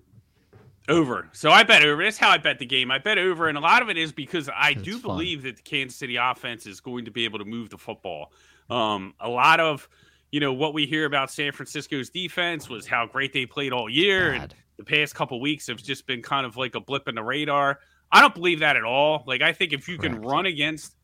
Over. 0.91 1.29
So 1.33 1.51
I 1.51 1.63
bet 1.63 1.83
over. 1.83 2.03
That's 2.03 2.19
how 2.19 2.29
I 2.31 2.39
bet 2.39 2.59
the 2.59 2.67
game. 2.67 2.91
I 2.91 2.99
bet 2.99 3.17
over, 3.17 3.49
and 3.49 3.57
a 3.57 3.61
lot 3.61 3.81
of 3.81 3.89
it 3.89 3.97
is 3.97 4.13
because 4.13 4.49
I 4.55 4.75
'Cause 4.75 4.83
do 4.83 4.93
fun. 4.99 5.03
believe 5.03 5.43
that 5.45 5.57
the 5.57 5.63
Kansas 5.63 5.97
City 5.97 6.17
offense 6.17 6.67
is 6.67 6.81
going 6.81 7.05
to 7.05 7.11
be 7.11 7.25
able 7.25 7.39
to 7.39 7.45
move 7.45 7.71
the 7.71 7.79
football. 7.79 8.33
Um, 8.69 9.15
a 9.21 9.29
lot 9.29 9.61
of 9.61 9.89
you 10.33 10.41
know 10.41 10.53
what 10.53 10.75
we 10.75 10.87
hear 10.87 11.05
about 11.07 11.31
San 11.31 11.53
Francisco's 11.53 12.11
defense 12.11 12.69
was 12.69 12.87
how 12.87 13.07
great 13.07 13.33
they 13.33 13.47
played 13.47 13.73
all 13.73 13.89
year, 13.89 14.33
and 14.33 14.55
the 14.77 14.85
past 14.85 15.15
couple 15.15 15.41
weeks 15.41 15.67
have 15.69 15.83
just 15.83 16.07
been 16.07 16.23
kind 16.23 16.45
of 16.47 16.57
like 16.57 16.75
a 16.75 16.81
blip 16.81 17.07
in 17.09 17.15
the 17.15 17.23
radar. 17.23 17.79
I 18.13 18.21
don't 18.21 18.35
believe 18.35 18.59
that 18.61 18.77
at 18.77 18.85
all. 18.85 19.23
Like 19.27 19.43
I 19.43 19.53
think 19.53 19.73
if 19.73 19.89
you 19.89 19.97
can 19.97 20.21
run 20.21 20.47
against 20.47 20.97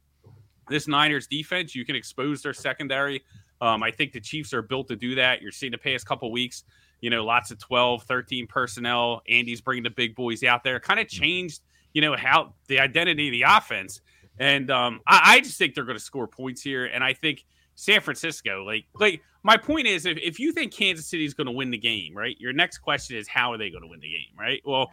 this 0.68 0.88
Niners 0.88 1.28
defense, 1.28 1.74
you 1.76 1.84
can 1.84 1.94
expose 1.94 2.42
their 2.42 2.54
secondary. 2.54 3.22
Um, 3.60 3.82
I 3.82 3.90
think 3.90 4.12
the 4.12 4.20
Chiefs 4.20 4.52
are 4.52 4.62
built 4.62 4.88
to 4.88 4.96
do 4.96 5.14
that. 5.14 5.40
You're 5.40 5.52
seeing 5.52 5.72
the 5.72 5.78
past 5.78 6.06
couple 6.06 6.30
weeks, 6.32 6.64
you 7.00 7.10
know, 7.10 7.24
lots 7.24 7.50
of 7.50 7.58
12, 7.58 8.04
13 8.04 8.46
personnel. 8.46 9.22
Andy's 9.28 9.60
bringing 9.60 9.84
the 9.84 9.90
big 9.90 10.14
boys 10.14 10.42
out 10.42 10.64
there. 10.64 10.80
Kind 10.80 11.00
of 11.00 11.08
changed, 11.08 11.62
you 11.92 12.02
know, 12.02 12.16
how 12.16 12.54
the 12.68 12.80
identity 12.80 13.28
of 13.28 13.32
the 13.32 13.42
offense. 13.42 14.00
And 14.38 14.70
um, 14.70 15.00
I, 15.06 15.36
I 15.36 15.40
just 15.40 15.58
think 15.58 15.74
they're 15.74 15.84
going 15.84 15.98
to 15.98 16.04
score 16.04 16.26
points 16.26 16.62
here. 16.62 16.86
And 16.86 17.02
I 17.02 17.12
think 17.12 17.44
San 17.74 18.00
Francisco, 18.00 18.64
like, 18.64 18.86
like 18.94 19.22
my 19.42 19.56
point 19.56 19.86
is, 19.86 20.06
if, 20.06 20.18
if 20.18 20.38
you 20.38 20.52
think 20.52 20.72
Kansas 20.72 21.06
City 21.06 21.24
is 21.24 21.34
going 21.34 21.46
to 21.46 21.52
win 21.52 21.70
the 21.70 21.78
game, 21.78 22.16
right? 22.16 22.36
Your 22.38 22.52
next 22.52 22.78
question 22.78 23.16
is, 23.16 23.28
how 23.28 23.52
are 23.52 23.58
they 23.58 23.70
going 23.70 23.82
to 23.82 23.88
win 23.88 24.00
the 24.00 24.08
game, 24.08 24.36
right? 24.38 24.60
Well, 24.64 24.90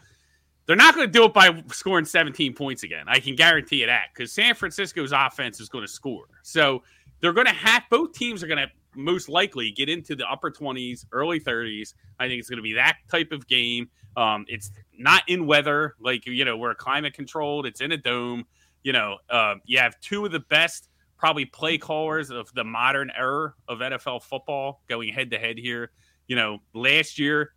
they're 0.65 0.75
not 0.75 0.95
going 0.95 1.07
to 1.07 1.11
do 1.11 1.25
it 1.25 1.33
by 1.33 1.61
scoring 1.71 2.05
17 2.05 2.53
points 2.53 2.83
again. 2.83 3.05
I 3.07 3.19
can 3.19 3.35
guarantee 3.35 3.77
you 3.77 3.87
that 3.87 4.07
because 4.13 4.31
San 4.31 4.55
Francisco's 4.55 5.11
offense 5.11 5.59
is 5.59 5.69
going 5.69 5.83
to 5.85 5.91
score. 5.91 6.25
So 6.41 6.83
they're 7.19 7.33
going 7.33 7.47
to 7.47 7.53
have 7.53 7.83
both 7.89 8.13
teams 8.13 8.43
are 8.43 8.47
going 8.47 8.65
to 8.65 8.71
most 8.95 9.29
likely 9.29 9.71
get 9.71 9.89
into 9.89 10.15
the 10.15 10.29
upper 10.29 10.51
20s, 10.51 11.05
early 11.11 11.39
30s. 11.39 11.93
I 12.19 12.27
think 12.27 12.39
it's 12.39 12.49
going 12.49 12.57
to 12.57 12.63
be 12.63 12.73
that 12.73 12.97
type 13.09 13.31
of 13.31 13.47
game. 13.47 13.89
Um, 14.15 14.45
it's 14.47 14.71
not 14.97 15.23
in 15.27 15.47
weather, 15.47 15.95
like, 15.99 16.25
you 16.25 16.45
know, 16.45 16.57
we're 16.57 16.75
climate 16.75 17.13
controlled, 17.13 17.65
it's 17.65 17.81
in 17.81 17.91
a 17.91 17.97
dome. 17.97 18.45
You 18.83 18.93
know, 18.93 19.17
uh, 19.29 19.55
you 19.65 19.79
have 19.79 19.99
two 20.01 20.25
of 20.25 20.31
the 20.31 20.41
best, 20.41 20.89
probably 21.17 21.45
play 21.45 21.77
callers 21.77 22.29
of 22.29 22.53
the 22.53 22.63
modern 22.63 23.11
era 23.17 23.53
of 23.67 23.79
NFL 23.79 24.23
football 24.23 24.83
going 24.87 25.09
head 25.13 25.31
to 25.31 25.39
head 25.39 25.57
here. 25.57 25.91
You 26.27 26.35
know, 26.35 26.59
last 26.73 27.17
year, 27.17 27.53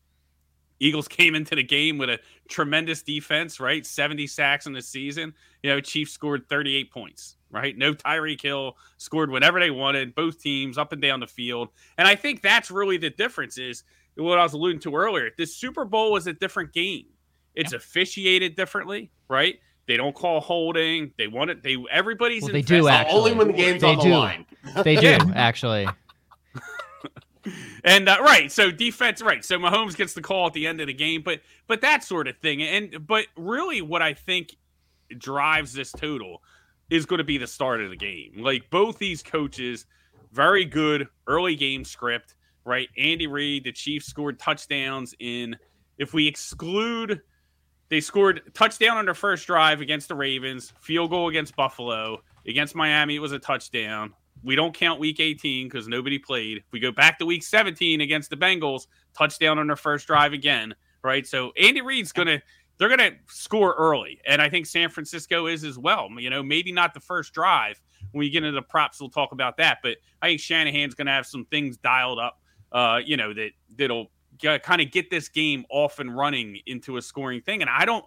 Eagles 0.78 1.08
came 1.08 1.34
into 1.34 1.54
the 1.54 1.62
game 1.62 1.98
with 1.98 2.10
a 2.10 2.20
tremendous 2.48 3.02
defense, 3.02 3.60
right? 3.60 3.84
70 3.84 4.26
sacks 4.26 4.66
in 4.66 4.72
the 4.72 4.82
season. 4.82 5.34
You 5.62 5.70
know, 5.70 5.80
Chiefs 5.80 6.12
scored 6.12 6.48
38 6.48 6.90
points, 6.90 7.35
right? 7.50 7.76
No 7.76 7.94
Tyreek 7.94 8.40
Hill 8.40 8.76
scored 8.96 9.30
whenever 9.30 9.60
they 9.60 9.70
wanted, 9.70 10.14
both 10.14 10.40
teams 10.40 10.78
up 10.78 10.92
and 10.92 11.00
down 11.02 11.20
the 11.20 11.26
field. 11.26 11.68
And 11.98 12.06
I 12.08 12.14
think 12.14 12.42
that's 12.42 12.70
really 12.70 12.96
the 12.96 13.10
difference 13.10 13.58
is 13.58 13.84
what 14.16 14.38
I 14.38 14.42
was 14.42 14.52
alluding 14.52 14.80
to 14.80 14.94
earlier. 14.96 15.30
This 15.36 15.54
Super 15.56 15.84
Bowl 15.84 16.16
is 16.16 16.26
a 16.26 16.32
different 16.32 16.72
game. 16.72 17.06
It's 17.54 17.72
officiated 17.72 18.56
differently, 18.56 19.10
right? 19.28 19.58
They 19.86 19.96
don't 19.96 20.14
call 20.14 20.40
holding. 20.40 21.12
They 21.16 21.28
want 21.28 21.50
it. 21.50 21.62
They 21.62 21.76
everybody's 21.90 22.42
Well, 22.42 22.52
they 22.52 22.62
do 22.62 22.76
invested. 22.78 23.00
actually. 23.06 23.18
Only 23.18 23.32
when 23.34 23.46
the 23.48 23.52
game's 23.52 23.80
They 23.82 23.88
on 23.88 23.96
the 23.98 24.02
do. 24.02 24.10
line. 24.10 24.46
They 24.82 24.96
do 24.96 25.18
actually. 25.34 25.86
And 27.84 28.08
uh, 28.08 28.16
right, 28.22 28.50
so 28.50 28.72
defense, 28.72 29.22
right. 29.22 29.44
So 29.44 29.56
Mahomes 29.56 29.96
gets 29.96 30.14
the 30.14 30.20
call 30.20 30.48
at 30.48 30.52
the 30.52 30.66
end 30.66 30.80
of 30.80 30.88
the 30.88 30.92
game, 30.92 31.22
but 31.22 31.40
but 31.68 31.80
that 31.82 32.02
sort 32.02 32.26
of 32.26 32.36
thing. 32.38 32.60
And 32.60 33.06
but 33.06 33.26
really, 33.36 33.80
what 33.82 34.02
I 34.02 34.14
think 34.14 34.56
drives 35.16 35.72
this 35.72 35.92
total 35.92 36.42
is 36.90 37.06
going 37.06 37.18
to 37.18 37.24
be 37.24 37.38
the 37.38 37.46
start 37.46 37.80
of 37.80 37.90
the 37.90 37.96
game. 37.96 38.34
Like 38.38 38.70
both 38.70 38.98
these 38.98 39.22
coaches, 39.22 39.86
very 40.32 40.64
good 40.64 41.08
early 41.26 41.56
game 41.56 41.84
script. 41.84 42.34
Right, 42.64 42.88
Andy 42.98 43.28
Reid, 43.28 43.62
the 43.62 43.70
Chiefs 43.70 44.06
scored 44.06 44.40
touchdowns 44.40 45.14
in. 45.20 45.56
If 45.98 46.12
we 46.12 46.26
exclude, 46.26 47.22
they 47.88 48.00
scored 48.00 48.42
touchdown 48.54 48.96
on 48.96 49.04
their 49.04 49.14
first 49.14 49.46
drive 49.46 49.80
against 49.80 50.08
the 50.08 50.16
Ravens, 50.16 50.72
field 50.80 51.10
goal 51.10 51.28
against 51.28 51.54
Buffalo, 51.54 52.22
against 52.44 52.74
Miami. 52.74 53.14
It 53.14 53.20
was 53.20 53.30
a 53.30 53.38
touchdown. 53.38 54.12
We 54.42 54.56
don't 54.56 54.74
count 54.74 55.00
week 55.00 55.20
18 55.20 55.68
because 55.68 55.86
nobody 55.88 56.18
played. 56.18 56.58
If 56.58 56.64
we 56.72 56.80
go 56.80 56.90
back 56.90 57.18
to 57.18 57.26
week 57.26 57.42
17 57.42 58.00
against 58.00 58.30
the 58.30 58.36
Bengals, 58.36 58.88
touchdown 59.14 59.58
on 59.58 59.68
their 59.68 59.76
first 59.76 60.06
drive 60.06 60.32
again, 60.32 60.74
right? 61.02 61.26
So 61.26 61.52
Andy 61.60 61.80
Reid's 61.80 62.12
going 62.12 62.28
to, 62.28 62.42
they're 62.78 62.88
going 62.88 63.10
to 63.10 63.16
score 63.28 63.74
early. 63.78 64.20
And 64.26 64.42
I 64.42 64.48
think 64.48 64.66
San 64.66 64.90
Francisco 64.90 65.46
is 65.46 65.64
as 65.64 65.78
well. 65.78 66.08
You 66.18 66.30
know, 66.30 66.42
maybe 66.42 66.72
not 66.72 66.94
the 66.94 67.00
first 67.00 67.32
drive. 67.32 67.80
When 68.12 68.20
we 68.20 68.30
get 68.30 68.44
into 68.44 68.54
the 68.54 68.62
props, 68.62 69.00
we'll 69.00 69.10
talk 69.10 69.32
about 69.32 69.56
that. 69.56 69.78
But 69.82 69.96
I 70.22 70.28
think 70.28 70.40
Shanahan's 70.40 70.94
going 70.94 71.06
to 71.06 71.12
have 71.12 71.26
some 71.26 71.44
things 71.46 71.76
dialed 71.76 72.18
up, 72.18 72.40
uh, 72.72 73.00
you 73.04 73.16
know, 73.16 73.32
that, 73.34 73.50
that'll 73.76 74.10
kind 74.62 74.80
of 74.80 74.90
get 74.90 75.10
this 75.10 75.28
game 75.28 75.64
off 75.70 75.98
and 75.98 76.14
running 76.14 76.58
into 76.66 76.98
a 76.98 77.02
scoring 77.02 77.40
thing. 77.40 77.62
And 77.62 77.70
I 77.70 77.84
don't, 77.84 78.04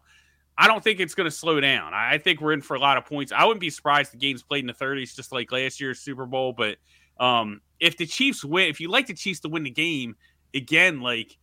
I 0.58 0.68
don't 0.68 0.84
think 0.84 1.00
it's 1.00 1.16
going 1.16 1.26
to 1.26 1.36
slow 1.36 1.60
down. 1.60 1.94
I 1.94 2.18
think 2.18 2.42
we're 2.42 2.54
in 2.54 2.62
for 2.62 2.76
a 2.76 2.80
lot 2.80 2.98
of 2.98 3.06
points. 3.06 3.32
I 3.32 3.46
wouldn't 3.46 3.62
be 3.62 3.70
surprised 3.70 4.14
the 4.14 4.18
game's 4.18 4.44
played 4.44 4.60
in 4.60 4.68
the 4.68 4.74
30s, 4.74 5.16
just 5.16 5.32
like 5.32 5.52
last 5.52 5.80
year's 5.80 6.00
Super 6.00 6.26
Bowl. 6.26 6.54
But 6.54 6.78
um, 7.20 7.62
if 7.80 7.98
the 7.98 8.06
Chiefs 8.06 8.44
win, 8.44 8.68
if 8.68 8.80
you 8.80 8.90
like 8.90 9.08
the 9.08 9.14
Chiefs 9.14 9.40
to 9.42 9.50
win 9.50 9.64
the 9.64 9.70
game, 9.70 10.16
again, 10.54 11.02
like, 11.02 11.38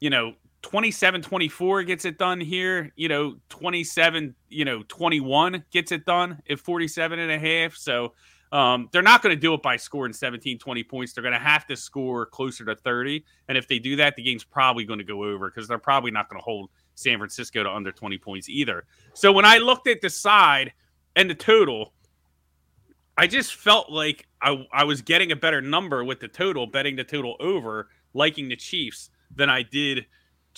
you 0.00 0.10
know, 0.10 0.32
27 0.62 1.22
24 1.22 1.82
gets 1.84 2.04
it 2.04 2.18
done 2.18 2.40
here, 2.40 2.92
you 2.96 3.08
know, 3.08 3.36
27, 3.48 4.34
you 4.48 4.64
know, 4.64 4.82
21 4.88 5.64
gets 5.70 5.92
it 5.92 6.04
done 6.04 6.42
at 6.50 6.58
47 6.58 7.18
and 7.18 7.30
a 7.30 7.38
half. 7.38 7.76
So 7.76 8.14
um, 8.50 8.88
they're 8.92 9.02
not 9.02 9.22
going 9.22 9.34
to 9.34 9.40
do 9.40 9.54
it 9.54 9.62
by 9.62 9.76
scoring 9.76 10.12
17, 10.12 10.58
20 10.58 10.84
points. 10.84 11.12
They're 11.12 11.22
going 11.22 11.34
to 11.34 11.38
have 11.38 11.66
to 11.66 11.76
score 11.76 12.26
closer 12.26 12.64
to 12.64 12.74
30. 12.74 13.24
And 13.48 13.58
if 13.58 13.68
they 13.68 13.78
do 13.78 13.96
that, 13.96 14.16
the 14.16 14.22
game's 14.22 14.44
probably 14.44 14.84
going 14.84 14.98
to 14.98 15.04
go 15.04 15.24
over 15.24 15.50
because 15.50 15.68
they're 15.68 15.78
probably 15.78 16.10
not 16.10 16.28
going 16.28 16.40
to 16.40 16.44
hold 16.44 16.70
San 16.94 17.18
Francisco 17.18 17.62
to 17.62 17.70
under 17.70 17.92
20 17.92 18.18
points 18.18 18.48
either. 18.48 18.84
So 19.14 19.32
when 19.32 19.44
I 19.44 19.58
looked 19.58 19.86
at 19.86 20.00
the 20.00 20.10
side 20.10 20.72
and 21.14 21.28
the 21.28 21.34
total, 21.34 21.92
I 23.16 23.26
just 23.26 23.54
felt 23.54 23.90
like 23.90 24.26
I, 24.40 24.66
I 24.72 24.84
was 24.84 25.02
getting 25.02 25.30
a 25.30 25.36
better 25.36 25.60
number 25.60 26.02
with 26.04 26.20
the 26.20 26.28
total, 26.28 26.66
betting 26.66 26.96
the 26.96 27.04
total 27.04 27.36
over 27.40 27.88
liking 28.14 28.48
the 28.48 28.56
Chiefs 28.56 29.10
than 29.34 29.50
I 29.50 29.62
did 29.62 30.06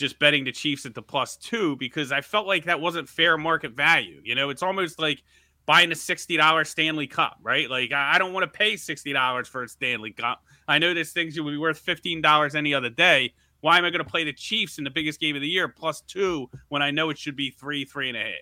just 0.00 0.18
betting 0.18 0.44
the 0.44 0.50
Chiefs 0.50 0.86
at 0.86 0.94
the 0.94 1.02
plus 1.02 1.36
two 1.36 1.76
because 1.76 2.10
I 2.10 2.22
felt 2.22 2.46
like 2.46 2.64
that 2.64 2.80
wasn't 2.80 3.08
fair 3.08 3.36
market 3.36 3.72
value. 3.72 4.20
You 4.24 4.34
know, 4.34 4.48
it's 4.48 4.62
almost 4.62 4.98
like 4.98 5.22
buying 5.66 5.92
a 5.92 5.94
$60 5.94 6.66
Stanley 6.66 7.06
Cup, 7.06 7.38
right? 7.42 7.70
Like, 7.70 7.92
I 7.92 8.18
don't 8.18 8.32
want 8.32 8.50
to 8.50 8.58
pay 8.58 8.74
$60 8.74 9.46
for 9.46 9.62
a 9.62 9.68
Stanley 9.68 10.10
Cup. 10.10 10.42
I 10.66 10.78
know 10.78 10.94
this 10.94 11.12
thing's 11.12 11.38
would 11.38 11.50
be 11.50 11.58
worth 11.58 11.84
$15 11.84 12.54
any 12.54 12.74
other 12.74 12.88
day. 12.88 13.34
Why 13.60 13.76
am 13.76 13.84
I 13.84 13.90
going 13.90 14.02
to 14.02 14.10
play 14.10 14.24
the 14.24 14.32
Chiefs 14.32 14.78
in 14.78 14.84
the 14.84 14.90
biggest 14.90 15.20
game 15.20 15.36
of 15.36 15.42
the 15.42 15.48
year 15.48 15.68
plus 15.68 16.00
two 16.00 16.48
when 16.68 16.80
I 16.80 16.90
know 16.90 17.10
it 17.10 17.18
should 17.18 17.36
be 17.36 17.50
three, 17.50 17.84
three 17.84 18.08
and 18.08 18.16
a 18.16 18.22
half? 18.22 18.34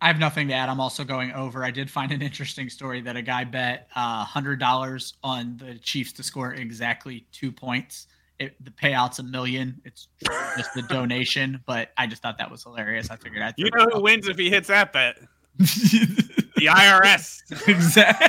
I 0.00 0.06
have 0.06 0.18
nothing 0.20 0.48
to 0.48 0.54
add. 0.54 0.68
I'm 0.68 0.80
also 0.80 1.02
going 1.02 1.32
over. 1.32 1.64
I 1.64 1.70
did 1.70 1.90
find 1.90 2.12
an 2.12 2.22
interesting 2.22 2.68
story 2.68 3.00
that 3.00 3.16
a 3.16 3.22
guy 3.22 3.42
bet 3.42 3.88
uh, 3.96 4.24
$100 4.24 5.12
on 5.24 5.56
the 5.56 5.78
Chiefs 5.78 6.12
to 6.12 6.22
score 6.22 6.52
exactly 6.52 7.26
two 7.32 7.50
points 7.50 8.06
it, 8.38 8.62
the 8.64 8.70
payout's 8.70 9.18
a 9.18 9.22
million. 9.22 9.80
It's 9.84 10.08
just 10.56 10.74
the 10.74 10.82
donation, 10.82 11.60
but 11.66 11.90
I 11.96 12.06
just 12.06 12.22
thought 12.22 12.38
that 12.38 12.50
was 12.50 12.62
hilarious. 12.62 13.10
I 13.10 13.16
figured 13.16 13.42
I'd. 13.42 13.54
You 13.56 13.70
know 13.74 13.86
who 13.92 14.02
wins 14.02 14.28
if 14.28 14.38
he 14.38 14.50
hits 14.50 14.68
that 14.68 14.92
bet? 14.92 15.18
the 15.58 16.66
IRS. 16.66 17.68
Exactly. 17.68 18.26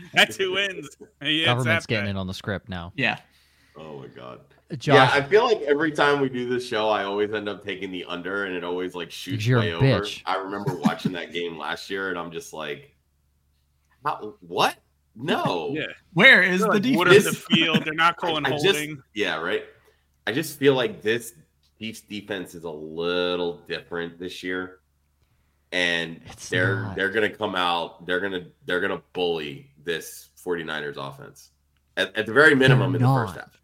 That's 0.14 0.36
who 0.36 0.52
wins. 0.52 0.96
Government's 1.44 1.86
getting 1.86 2.04
bet. 2.04 2.10
in 2.10 2.16
on 2.16 2.26
the 2.26 2.34
script 2.34 2.68
now. 2.68 2.92
Yeah. 2.96 3.18
Oh 3.76 3.98
my 4.00 4.06
god. 4.08 4.40
Josh, 4.76 4.94
yeah, 4.94 5.10
I 5.12 5.22
feel 5.22 5.44
like 5.44 5.62
every 5.62 5.90
time 5.90 6.20
we 6.20 6.28
do 6.28 6.46
this 6.46 6.66
show, 6.66 6.90
I 6.90 7.04
always 7.04 7.32
end 7.32 7.48
up 7.48 7.64
taking 7.64 7.90
the 7.90 8.04
under, 8.04 8.44
and 8.44 8.54
it 8.54 8.62
always 8.64 8.94
like 8.94 9.10
shoots 9.10 9.48
way 9.48 9.72
over. 9.72 9.84
Bitch. 9.84 10.22
I 10.26 10.36
remember 10.36 10.76
watching 10.76 11.12
that 11.12 11.32
game 11.32 11.56
last 11.56 11.88
year, 11.88 12.10
and 12.10 12.18
I'm 12.18 12.30
just 12.30 12.52
like, 12.52 12.94
what? 14.40 14.76
No. 15.18 15.74
Yeah. 15.74 15.86
Where 16.14 16.42
is 16.42 16.62
the 16.62 16.78
defense? 16.78 16.96
What 16.96 17.12
is 17.12 17.24
the 17.24 17.32
field? 17.32 17.84
They're 17.84 17.94
not 17.94 18.16
calling 18.16 18.46
I, 18.46 18.50
I 18.50 18.52
holding. 18.52 18.96
Just, 18.96 19.06
yeah, 19.14 19.36
right. 19.36 19.64
I 20.26 20.32
just 20.32 20.58
feel 20.58 20.74
like 20.74 21.02
this 21.02 21.34
Chiefs 21.78 22.00
defense 22.02 22.54
is 22.54 22.64
a 22.64 22.70
little 22.70 23.62
different 23.68 24.18
this 24.18 24.42
year. 24.42 24.80
And 25.70 26.20
it's 26.26 26.48
they're 26.48 26.82
not. 26.82 26.96
they're 26.96 27.10
gonna 27.10 27.30
come 27.30 27.54
out, 27.54 28.06
they're 28.06 28.20
gonna 28.20 28.46
they're 28.64 28.80
gonna 28.80 29.02
bully 29.12 29.70
this 29.84 30.30
49ers 30.42 30.96
offense. 30.96 31.50
At, 31.96 32.16
at 32.16 32.26
the 32.26 32.32
very 32.32 32.54
minimum 32.54 32.92
they're 32.92 33.00
in 33.00 33.02
not. 33.02 33.20
the 33.20 33.26
first 33.26 33.38
half. 33.38 33.62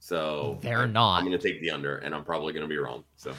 So 0.00 0.58
they're 0.60 0.86
not. 0.86 1.18
I'm 1.18 1.24
gonna 1.24 1.38
take 1.38 1.60
the 1.60 1.70
under, 1.70 1.98
and 1.98 2.14
I'm 2.14 2.24
probably 2.24 2.52
gonna 2.52 2.66
be 2.66 2.76
wrong. 2.76 3.04
So 3.16 3.32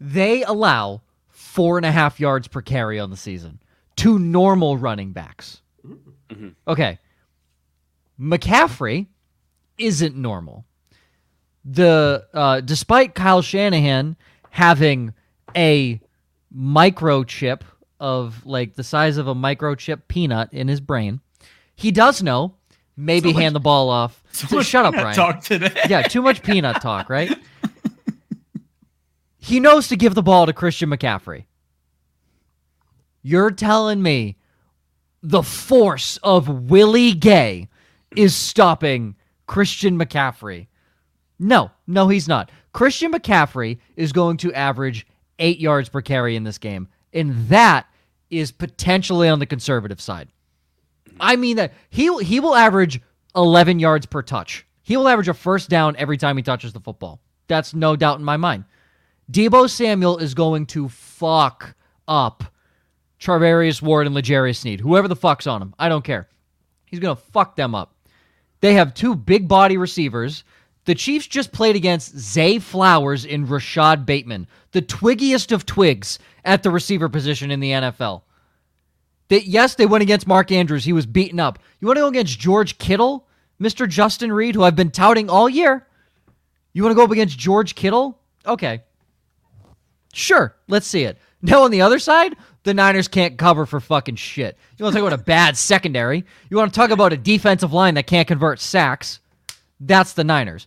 they 0.00 0.42
allow 0.44 1.02
four 1.28 1.76
and 1.76 1.84
a 1.84 1.92
half 1.92 2.18
yards 2.18 2.48
per 2.48 2.62
carry 2.62 2.98
on 2.98 3.10
the 3.10 3.16
season 3.16 3.60
to 3.96 4.18
normal 4.18 4.78
running 4.78 5.12
backs. 5.12 5.60
Mm-hmm. 6.30 6.48
Okay. 6.66 6.98
McCaffrey 8.20 9.06
isn't 9.78 10.16
normal. 10.16 10.64
The 11.64 12.26
uh, 12.32 12.60
despite 12.60 13.14
Kyle 13.14 13.42
Shanahan 13.42 14.16
having 14.50 15.12
a 15.56 16.00
microchip 16.54 17.62
of 18.00 18.44
like 18.46 18.74
the 18.74 18.84
size 18.84 19.16
of 19.16 19.28
a 19.28 19.34
microchip 19.34 20.02
peanut 20.08 20.52
in 20.52 20.68
his 20.68 20.80
brain, 20.80 21.20
he 21.76 21.90
does 21.90 22.22
know 22.22 22.54
maybe 22.96 23.30
so 23.30 23.34
much, 23.34 23.42
hand 23.42 23.54
the 23.54 23.60
ball 23.60 23.88
off. 23.88 24.22
So 24.32 24.62
shut 24.62 24.84
up, 24.84 24.94
Ryan. 24.94 25.16
Talk 25.16 25.42
today. 25.42 25.72
yeah, 25.88 26.02
too 26.02 26.22
much 26.22 26.42
peanut 26.42 26.80
talk, 26.80 27.08
right? 27.10 27.36
he 29.38 29.58
knows 29.58 29.88
to 29.88 29.96
give 29.96 30.14
the 30.14 30.22
ball 30.22 30.46
to 30.46 30.52
Christian 30.52 30.90
McCaffrey. 30.90 31.46
You're 33.22 33.50
telling 33.50 34.00
me 34.00 34.36
the 35.22 35.42
force 35.42 36.18
of 36.22 36.70
Willie 36.70 37.12
Gay 37.12 37.68
is 38.16 38.34
stopping 38.34 39.16
Christian 39.46 39.98
McCaffrey. 39.98 40.68
No, 41.38 41.70
no, 41.86 42.08
he's 42.08 42.28
not. 42.28 42.50
Christian 42.72 43.12
McCaffrey 43.12 43.78
is 43.96 44.12
going 44.12 44.36
to 44.38 44.52
average 44.52 45.06
eight 45.38 45.58
yards 45.58 45.88
per 45.88 46.00
carry 46.00 46.36
in 46.36 46.44
this 46.44 46.58
game, 46.58 46.88
and 47.12 47.48
that 47.48 47.86
is 48.30 48.52
potentially 48.52 49.28
on 49.28 49.38
the 49.38 49.46
conservative 49.46 50.00
side. 50.00 50.28
I 51.20 51.36
mean 51.36 51.56
that 51.56 51.72
he 51.90 52.12
he 52.22 52.40
will 52.40 52.54
average 52.54 53.00
11 53.34 53.78
yards 53.78 54.06
per 54.06 54.22
touch. 54.22 54.66
He 54.82 54.96
will 54.96 55.08
average 55.08 55.28
a 55.28 55.34
first 55.34 55.68
down 55.68 55.96
every 55.96 56.16
time 56.16 56.36
he 56.36 56.42
touches 56.42 56.72
the 56.72 56.80
football. 56.80 57.20
That's 57.46 57.74
no 57.74 57.96
doubt 57.96 58.18
in 58.18 58.24
my 58.24 58.36
mind. 58.36 58.64
Deebo 59.30 59.68
Samuel 59.68 60.18
is 60.18 60.34
going 60.34 60.66
to 60.66 60.88
fuck 60.88 61.74
up 62.06 62.44
Charvarius 63.20 63.82
Ward 63.82 64.06
and 64.06 64.14
L'Jarius 64.14 64.58
Sneed. 64.58 64.80
Whoever 64.80 65.08
the 65.08 65.16
fuck's 65.16 65.46
on 65.46 65.62
him. 65.62 65.74
I 65.78 65.88
don't 65.88 66.04
care. 66.04 66.28
He's 66.86 67.00
going 67.00 67.16
to 67.16 67.22
fuck 67.22 67.56
them 67.56 67.74
up. 67.74 67.94
They 68.60 68.74
have 68.74 68.94
two 68.94 69.14
big 69.14 69.48
body 69.48 69.76
receivers. 69.76 70.44
The 70.84 70.94
Chiefs 70.94 71.26
just 71.26 71.52
played 71.52 71.76
against 71.76 72.16
Zay 72.16 72.58
Flowers 72.58 73.26
and 73.26 73.48
Rashod 73.48 74.06
Bateman, 74.06 74.46
the 74.72 74.82
twiggiest 74.82 75.52
of 75.52 75.66
twigs 75.66 76.18
at 76.44 76.62
the 76.62 76.70
receiver 76.70 77.08
position 77.08 77.50
in 77.50 77.60
the 77.60 77.72
NFL. 77.72 78.22
They, 79.28 79.40
yes, 79.40 79.74
they 79.74 79.84
went 79.84 80.02
against 80.02 80.26
Mark 80.26 80.50
Andrews. 80.50 80.84
He 80.84 80.94
was 80.94 81.04
beaten 81.04 81.38
up. 81.38 81.58
You 81.80 81.86
want 81.86 81.98
to 81.98 82.02
go 82.02 82.08
against 82.08 82.38
George 82.38 82.78
Kittle, 82.78 83.26
Mr. 83.60 83.86
Justin 83.86 84.32
Reid, 84.32 84.54
who 84.54 84.62
I've 84.62 84.76
been 84.76 84.90
touting 84.90 85.28
all 85.28 85.48
year? 85.48 85.86
You 86.72 86.82
want 86.82 86.92
to 86.92 86.96
go 86.96 87.04
up 87.04 87.10
against 87.10 87.38
George 87.38 87.74
Kittle? 87.74 88.18
Okay. 88.46 88.82
Sure, 90.14 90.56
let's 90.68 90.86
see 90.86 91.02
it. 91.02 91.18
Now 91.40 91.62
on 91.62 91.70
the 91.70 91.82
other 91.82 91.98
side, 91.98 92.36
the 92.64 92.74
Niners 92.74 93.08
can't 93.08 93.38
cover 93.38 93.64
for 93.64 93.80
fucking 93.80 94.16
shit. 94.16 94.58
You 94.76 94.84
want 94.84 94.94
to 94.94 95.00
talk 95.00 95.08
about 95.08 95.20
a 95.20 95.24
bad 95.24 95.56
secondary? 95.56 96.24
You 96.50 96.56
want 96.56 96.72
to 96.72 96.78
talk 96.78 96.90
about 96.90 97.12
a 97.12 97.16
defensive 97.16 97.72
line 97.72 97.94
that 97.94 98.06
can't 98.06 98.28
convert 98.28 98.60
sacks? 98.60 99.20
That's 99.80 100.14
the 100.14 100.24
Niners. 100.24 100.66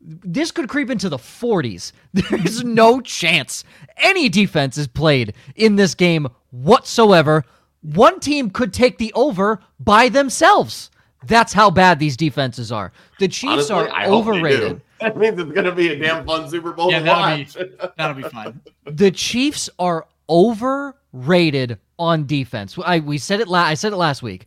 This 0.00 0.50
could 0.50 0.68
creep 0.68 0.90
into 0.90 1.08
the 1.08 1.18
40s. 1.18 1.92
There's 2.12 2.64
no 2.64 3.00
chance 3.00 3.64
any 3.96 4.28
defense 4.28 4.76
is 4.76 4.88
played 4.88 5.34
in 5.54 5.76
this 5.76 5.94
game 5.94 6.28
whatsoever. 6.50 7.44
One 7.82 8.20
team 8.20 8.50
could 8.50 8.72
take 8.72 8.98
the 8.98 9.12
over 9.14 9.60
by 9.80 10.08
themselves. 10.08 10.90
That's 11.24 11.52
how 11.52 11.70
bad 11.70 11.98
these 11.98 12.16
defenses 12.16 12.72
are. 12.72 12.92
The 13.18 13.28
Chiefs 13.28 13.70
Honestly, 13.70 13.90
are 13.92 14.06
overrated. 14.06 14.82
That 15.12 15.16
means 15.16 15.38
it's 15.38 15.50
going 15.52 15.64
to 15.64 15.72
be 15.72 15.88
a 15.88 15.98
damn 15.98 16.24
fun 16.24 16.48
Super 16.48 16.72
Bowl 16.72 16.90
yeah, 16.90 17.00
that'll 17.00 17.36
Be, 17.36 17.76
that'll 17.96 18.16
be 18.16 18.22
fun. 18.22 18.60
The 18.84 19.10
Chiefs 19.10 19.68
are 19.78 20.06
overrated 20.28 21.78
on 21.98 22.26
defense. 22.26 22.78
I 22.84 23.00
we 23.00 23.18
said 23.18 23.40
it. 23.40 23.48
La- 23.48 23.64
I 23.64 23.74
said 23.74 23.92
it 23.92 23.96
last 23.96 24.22
week. 24.22 24.46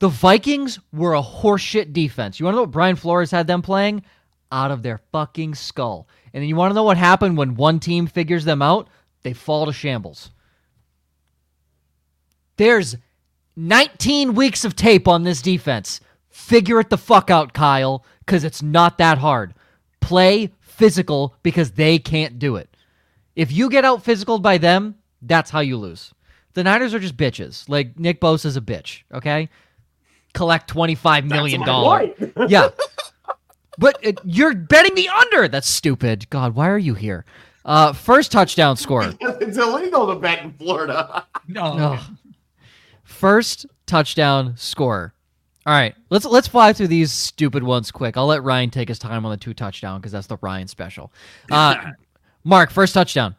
The 0.00 0.08
Vikings 0.08 0.78
were 0.92 1.14
a 1.14 1.22
horseshit 1.22 1.92
defense. 1.92 2.40
You 2.40 2.44
want 2.44 2.54
to 2.54 2.56
know 2.56 2.62
what 2.62 2.70
Brian 2.70 2.96
Flores 2.96 3.30
had 3.30 3.46
them 3.46 3.62
playing? 3.62 4.02
Out 4.50 4.70
of 4.70 4.82
their 4.82 5.00
fucking 5.12 5.54
skull. 5.54 6.08
And 6.32 6.42
then 6.42 6.48
you 6.48 6.56
want 6.56 6.70
to 6.70 6.74
know 6.74 6.82
what 6.82 6.96
happened 6.96 7.36
when 7.36 7.54
one 7.54 7.78
team 7.80 8.06
figures 8.06 8.44
them 8.44 8.62
out? 8.62 8.88
They 9.22 9.34
fall 9.34 9.66
to 9.66 9.72
shambles. 9.72 10.30
There's 12.56 12.96
19 13.56 14.34
weeks 14.34 14.64
of 14.64 14.74
tape 14.74 15.06
on 15.06 15.22
this 15.22 15.42
defense. 15.42 16.00
Figure 16.28 16.80
it 16.80 16.90
the 16.90 16.98
fuck 16.98 17.30
out, 17.30 17.52
Kyle, 17.52 18.04
because 18.20 18.44
it's 18.44 18.62
not 18.62 18.98
that 18.98 19.18
hard. 19.18 19.54
Play 20.00 20.52
physical 20.60 21.34
because 21.42 21.72
they 21.72 21.98
can't 21.98 22.38
do 22.38 22.56
it. 22.56 22.74
If 23.36 23.52
you 23.52 23.70
get 23.70 23.84
out 23.84 24.02
physical 24.02 24.38
by 24.38 24.58
them, 24.58 24.96
that's 25.22 25.50
how 25.50 25.60
you 25.60 25.76
lose. 25.76 26.12
The 26.54 26.64
Niners 26.64 26.94
are 26.94 26.98
just 26.98 27.16
bitches. 27.16 27.68
Like 27.68 27.98
Nick 27.98 28.20
Bosa's 28.20 28.56
a 28.56 28.60
bitch. 28.60 29.02
Okay, 29.12 29.48
collect 30.34 30.68
twenty 30.68 30.94
five 30.94 31.24
million 31.24 31.64
dollars. 31.64 32.10
yeah, 32.48 32.70
but 33.78 33.98
it, 34.02 34.18
you're 34.24 34.54
betting 34.54 34.94
the 34.94 35.08
under. 35.08 35.48
That's 35.48 35.68
stupid. 35.68 36.28
God, 36.30 36.54
why 36.54 36.68
are 36.68 36.78
you 36.78 36.94
here? 36.94 37.24
Uh, 37.64 37.92
first 37.92 38.32
touchdown 38.32 38.76
score. 38.76 39.12
it's 39.20 39.58
illegal 39.58 40.06
to 40.08 40.16
bet 40.16 40.42
in 40.42 40.52
Florida. 40.54 41.26
no. 41.46 41.98
First 43.04 43.66
touchdown 43.86 44.54
score. 44.56 45.14
All 45.66 45.74
right, 45.74 45.94
let's 46.08 46.24
let's 46.24 46.48
fly 46.48 46.72
through 46.72 46.88
these 46.88 47.12
stupid 47.12 47.62
ones 47.62 47.90
quick. 47.90 48.16
I'll 48.16 48.26
let 48.26 48.42
Ryan 48.42 48.70
take 48.70 48.88
his 48.88 48.98
time 48.98 49.26
on 49.26 49.30
the 49.30 49.36
two 49.36 49.52
touchdown 49.52 50.00
because 50.00 50.12
that's 50.12 50.26
the 50.26 50.38
Ryan 50.40 50.68
special. 50.68 51.12
Uh, 51.50 51.92
Mark, 52.44 52.70
first 52.70 52.94
touchdown. 52.94 53.36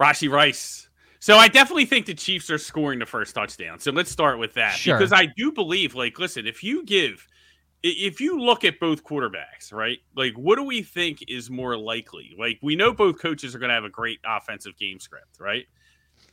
Rashee 0.00 0.30
Rice. 0.30 0.88
So 1.20 1.36
I 1.36 1.48
definitely 1.48 1.86
think 1.86 2.06
the 2.06 2.14
Chiefs 2.14 2.50
are 2.50 2.58
scoring 2.58 2.98
the 2.98 3.06
first 3.06 3.34
touchdown. 3.34 3.78
So 3.78 3.90
let's 3.92 4.10
start 4.10 4.38
with 4.38 4.54
that 4.54 4.74
sure. 4.74 4.98
because 4.98 5.12
I 5.12 5.26
do 5.26 5.52
believe, 5.52 5.94
like, 5.94 6.18
listen, 6.18 6.46
if 6.46 6.62
you 6.62 6.84
give, 6.84 7.26
if 7.82 8.20
you 8.20 8.38
look 8.38 8.62
at 8.64 8.78
both 8.78 9.04
quarterbacks, 9.04 9.72
right, 9.72 9.98
like, 10.14 10.34
what 10.34 10.56
do 10.56 10.64
we 10.64 10.82
think 10.82 11.24
is 11.28 11.50
more 11.50 11.78
likely? 11.78 12.34
Like, 12.38 12.58
we 12.62 12.76
know 12.76 12.92
both 12.92 13.18
coaches 13.18 13.54
are 13.54 13.58
going 13.58 13.70
to 13.70 13.74
have 13.74 13.84
a 13.84 13.90
great 13.90 14.20
offensive 14.26 14.76
game 14.76 15.00
script, 15.00 15.40
right? 15.40 15.64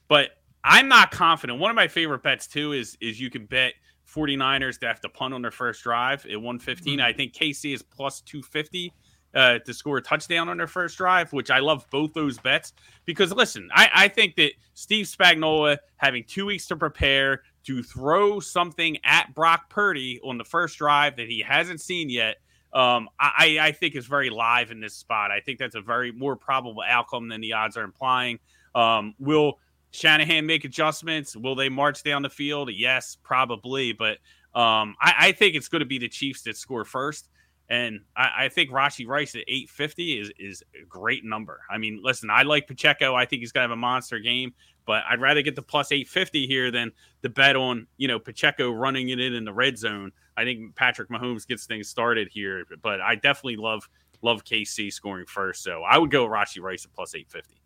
But 0.10 0.32
I'm 0.64 0.88
not 0.90 1.12
confident. 1.12 1.60
One 1.60 1.70
of 1.70 1.76
my 1.76 1.88
favorite 1.88 2.24
bets 2.24 2.48
too 2.48 2.74
is 2.74 2.98
is 3.02 3.20
you 3.20 3.30
can 3.30 3.46
bet 3.46 3.74
49ers 4.14 4.80
to 4.80 4.88
have 4.88 5.02
to 5.02 5.10
punt 5.10 5.34
on 5.34 5.42
their 5.42 5.52
first 5.52 5.84
drive 5.84 6.26
at 6.26 6.36
115. 6.36 7.00
Mm-hmm. 7.00 7.06
I 7.06 7.14
think 7.14 7.34
KC 7.34 7.74
is 7.74 7.82
plus 7.82 8.22
250 8.22 8.94
uh, 9.34 9.60
to 9.60 9.74
score 9.74 9.98
a 9.98 10.02
touchdown 10.02 10.50
on 10.50 10.58
their 10.58 10.68
first 10.68 10.98
drive, 10.98 11.32
which 11.34 11.50
I 11.50 11.60
love 11.60 11.86
both 11.92 12.14
those 12.14 12.38
bets 12.38 12.74
because 13.06 13.34
listen, 13.34 13.70
I, 13.74 13.90
I 13.94 14.08
think 14.08 14.36
that 14.36 14.52
Steve 14.74 15.06
Spagnuolo 15.06 15.78
having 15.98 16.24
two 16.26 16.46
weeks 16.46 16.68
to 16.68 16.76
prepare, 16.76 17.44
to 17.66 17.84
throw 17.84 18.40
something 18.40 18.98
at 19.04 19.34
Brock 19.34 19.70
Purdy 19.70 20.20
on 20.24 20.38
the 20.38 20.44
first 20.44 20.78
drive 20.78 21.16
that 21.18 21.30
he 21.30 21.42
hasn't 21.42 21.82
seen 21.82 22.10
yet, 22.10 22.38
um, 22.74 23.10
I, 23.20 23.58
I 23.62 23.72
think 23.72 23.96
is 23.96 24.06
very 24.06 24.30
live 24.30 24.72
in 24.72 24.80
this 24.80 24.96
spot. 24.96 25.30
I 25.32 25.42
think 25.42 25.60
that's 25.60 25.76
a 25.76 25.82
very 25.82 26.12
more 26.12 26.36
probable 26.36 26.84
outcome 26.88 27.28
than 27.28 27.42
the 27.42 27.54
odds 27.54 27.78
are 27.78 27.84
implying. 27.84 28.40
Um, 28.74 29.14
will 29.20 29.60
Shanahan 29.92 30.46
make 30.46 30.66
adjustments? 30.66 31.36
Will 31.36 31.56
they 31.56 31.70
march 31.70 32.04
down 32.04 32.22
the 32.22 32.30
field? 32.30 32.70
Yes, 32.72 33.18
probably. 33.24 33.94
But 33.94 34.18
um, 34.54 34.96
I, 35.02 35.14
I, 35.20 35.32
think 35.34 35.56
it's 35.56 35.68
going 35.68 35.82
to 35.82 35.86
be 35.86 35.98
the 35.98 36.10
Chiefs 36.10 36.42
that 36.44 36.58
score 36.58 36.86
first. 36.86 37.30
And 37.70 38.02
I, 38.18 38.32
I, 38.46 38.50
think 38.50 38.70
Rashee 38.70 39.08
Rice 39.08 39.34
at 39.36 39.44
850 39.48 40.20
is 40.20 40.32
is 40.38 40.64
a 40.76 40.86
great 40.86 41.24
number. 41.24 41.62
I 41.70 41.78
mean, 41.78 42.02
listen, 42.04 42.30
I 42.30 42.44
like 42.44 42.68
Pacheco. 42.68 43.16
I 43.16 43.26
think 43.26 43.42
he's 43.42 43.54
going 43.54 43.62
to 43.62 43.70
have 43.70 43.78
a 43.78 43.80
monster 43.80 44.20
game, 44.20 44.54
but 44.86 45.04
I'd 45.10 45.22
rather 45.22 45.42
get 45.42 45.56
the 45.56 45.62
plus 45.62 45.92
850 45.92 46.48
here 46.48 46.70
than 46.70 46.92
the 47.22 47.30
bet 47.30 47.56
on, 47.56 47.88
you 47.96 48.10
know, 48.10 48.20
Pacheco 48.20 48.72
running 48.72 49.10
it 49.10 49.22
in 49.22 49.34
in 49.34 49.46
the 49.46 49.54
red 49.54 49.78
zone. 49.78 50.12
I 50.36 50.44
think 50.44 50.76
Patrick 50.76 51.10
Mahomes 51.10 51.48
gets 51.48 51.66
things 51.66 51.88
started 51.88 52.28
here, 52.30 52.66
but 52.82 53.00
I 53.00 53.16
definitely 53.16 53.58
love 53.58 53.88
love 54.22 54.44
KC 54.44 54.92
scoring 54.92 55.26
first. 55.26 55.64
So 55.64 55.84
I 55.84 55.98
would 55.98 56.12
go 56.12 56.28
Rashee 56.28 56.62
Rice 56.62 56.86
at 56.86 56.94
plus 56.94 57.16
850. 57.16 57.62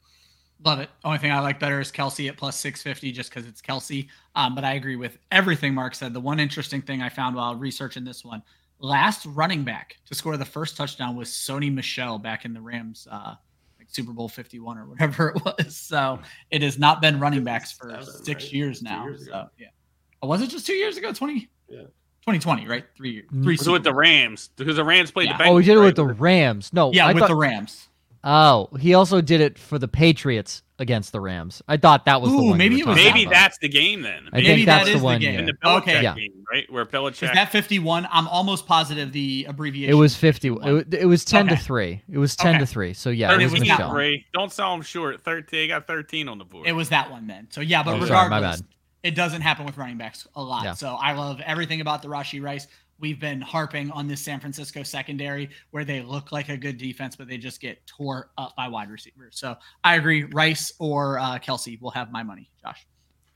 Love 0.64 0.80
it. 0.80 0.90
Only 1.04 1.18
thing 1.20 1.32
I 1.32 1.40
like 1.40 1.60
better 1.60 1.80
is 1.80 1.92
Kelce 1.92 2.30
at 2.30 2.38
plus 2.38 2.58
650 2.58 3.12
just 3.12 3.30
because 3.30 3.48
it's 3.48 3.62
Kelce. 3.62 4.08
Um, 4.36 4.56
but 4.56 4.64
I 4.64 4.74
agree 4.74 4.96
with 4.96 5.18
everything 5.32 5.74
Mark 5.74 5.96
said. 5.96 6.14
The 6.14 6.20
one 6.20 6.40
interesting 6.40 6.82
thing 6.82 7.02
I 7.02 7.10
found 7.10 7.36
while 7.36 7.56
researching 7.56 8.04
this 8.04 8.24
one 8.24 8.42
last 8.80 9.26
running 9.28 9.64
back 9.64 9.98
to 10.06 10.16
score 10.16 10.38
the 10.38 10.46
first 10.46 10.78
touchdown 10.78 11.16
was 11.16 11.30
Sony 11.30 11.74
Michel 11.74 12.20
back 12.20 12.46
in 12.46 12.54
the 12.54 12.62
Rams 12.62 13.08
uh, 13.12 13.36
like 13.80 13.90
Super 13.90 14.12
Bowl 14.12 14.28
51 14.28 14.78
or 14.78 14.86
whatever 14.86 15.30
it 15.36 15.44
was. 15.44 15.76
So 15.76 16.20
it 16.52 16.62
has 16.62 16.80
not 16.80 17.02
been 17.02 17.20
running 17.20 17.44
backs 17.44 17.72
for 17.72 17.90
Seven, 17.90 18.06
six 18.06 18.46
right? 18.46 18.54
years 18.54 18.82
now. 18.82 19.06
Years 19.06 19.28
so 19.28 19.50
yeah. 19.58 19.68
Oh, 20.22 20.28
was 20.28 20.42
it 20.42 20.50
just 20.50 20.66
two 20.66 20.74
years 20.74 20.98
ago? 20.98 21.14
20? 21.14 21.50
Yeah. 21.70 21.82
2020, 22.26 22.68
right? 22.68 22.86
Three 22.98 23.12
years. 23.12 23.30
Three. 23.44 23.58
So 23.58 23.72
with 23.72 23.84
the 23.84 23.94
Rams 23.94 24.50
because 24.56 24.78
the 24.78 24.84
Rams 24.84 25.12
played 25.12 25.30
yeah. 25.30 25.38
the 25.38 25.44
Bengals. 25.44 25.48
Oh, 25.48 25.56
we 25.56 25.64
did 25.64 25.74
it 25.74 25.80
right? 25.80 25.86
with 25.86 25.96
the 25.96 26.06
Rams. 26.06 26.74
No, 26.74 26.92
yeah, 26.92 27.06
I 27.06 27.14
with 27.14 27.22
thought, 27.22 27.28
the 27.28 27.36
Rams. 27.36 27.88
Oh, 28.26 28.70
he 28.80 28.96
also 28.96 29.22
did 29.22 29.40
it 29.40 29.60
for 29.60 29.78
the 29.78 29.88
Patriots 29.88 30.64
against 30.80 31.12
the 31.12 31.22
Rams. 31.22 31.62
I 31.68 31.78
thought 31.78 32.06
that 32.06 32.24
was 32.24 32.32
Ooh, 32.32 32.38
the 32.38 32.44
one. 32.50 32.58
Maybe 32.58 32.82
was 32.82 32.96
maybe 32.96 33.26
that's 33.26 33.60
the 33.60 33.70
game 33.70 34.02
then. 34.02 34.30
I 34.34 34.38
maybe 34.38 34.48
think 34.48 34.66
that's 34.66 34.86
that 34.90 34.98
the 34.98 35.04
one. 35.04 35.20
The 35.20 35.26
game. 35.28 35.40
In 35.42 35.46
the 35.46 35.54
okay. 35.64 36.02
yeah. 36.02 36.16
game, 36.16 36.44
right? 36.52 36.66
Where 36.72 36.88
Belichick. 36.88 37.30
Is 37.30 37.32
that 37.34 37.52
51? 37.52 38.08
I'm 38.12 38.28
almost 38.28 38.66
positive 38.66 39.12
the 39.12 39.46
abbreviation. 39.48 39.92
It 39.92 39.98
was 39.98 40.16
50. 40.16 40.48
It, 40.48 40.94
it 40.96 41.06
was 41.06 41.24
10 41.24 41.46
okay. 41.46 41.56
to 41.56 41.62
3. 41.62 42.02
It 42.12 42.18
was 42.18 42.36
10 42.36 42.56
okay. 42.56 42.60
to 42.60 42.66
3. 42.66 42.94
So 42.94 43.12
yeah, 43.12 43.40
it 43.40 43.52
was, 43.52 43.60
Michel. 43.60 43.92
Three. 43.92 44.26
Don't 44.34 44.52
sell 44.52 44.72
them 44.72 44.82
short. 44.82 45.24
13. 45.24 45.46
They 45.52 45.68
got 45.68 45.86
13 45.86 46.28
on 46.28 46.40
the 46.40 46.46
board. 46.46 46.68
It 46.68 46.74
was 46.74 46.90
that 46.90 47.12
one 47.12 47.28
then. 47.28 47.48
So 47.52 47.62
yeah, 47.62 47.84
but 47.84 47.96
oh, 47.96 48.02
regardless, 48.02 48.58
sorry, 48.58 48.70
it 49.04 49.14
doesn't 49.14 49.42
happen 49.42 49.68
with 49.68 49.78
running 49.78 50.00
backs 50.00 50.28
a 50.36 50.42
lot. 50.42 50.64
Yeah. 50.64 50.74
So 50.74 50.96
I 50.96 51.14
love 51.14 51.40
everything 51.42 51.80
about 51.80 52.02
the 52.02 52.08
Rashee 52.08 52.42
Rice 52.42 52.66
we've 53.00 53.20
been 53.20 53.42
harping 53.42 53.92
on 53.92 54.08
this 54.08 54.22
San 54.22 54.40
Francisco 54.40 54.84
secondary 54.84 55.50
where 55.72 55.86
they 55.86 56.02
look 56.02 56.32
like 56.32 56.50
a 56.50 56.58
good 56.58 56.78
defense, 56.78 57.16
but 57.16 57.28
they 57.28 57.38
just 57.38 57.62
get 57.62 57.86
tore 57.88 58.32
up 58.38 58.56
by 58.56 58.68
wide 58.68 58.90
receivers. 58.90 59.38
So 59.38 59.56
I 59.84 59.96
agree. 59.96 60.24
Rice 60.24 60.74
or 60.80 61.20
uh, 61.20 61.40
Kelce 61.40 61.80
will 61.82 61.92
have 61.92 62.12
my 62.12 62.24
money. 62.24 62.50
Josh. 62.62 62.86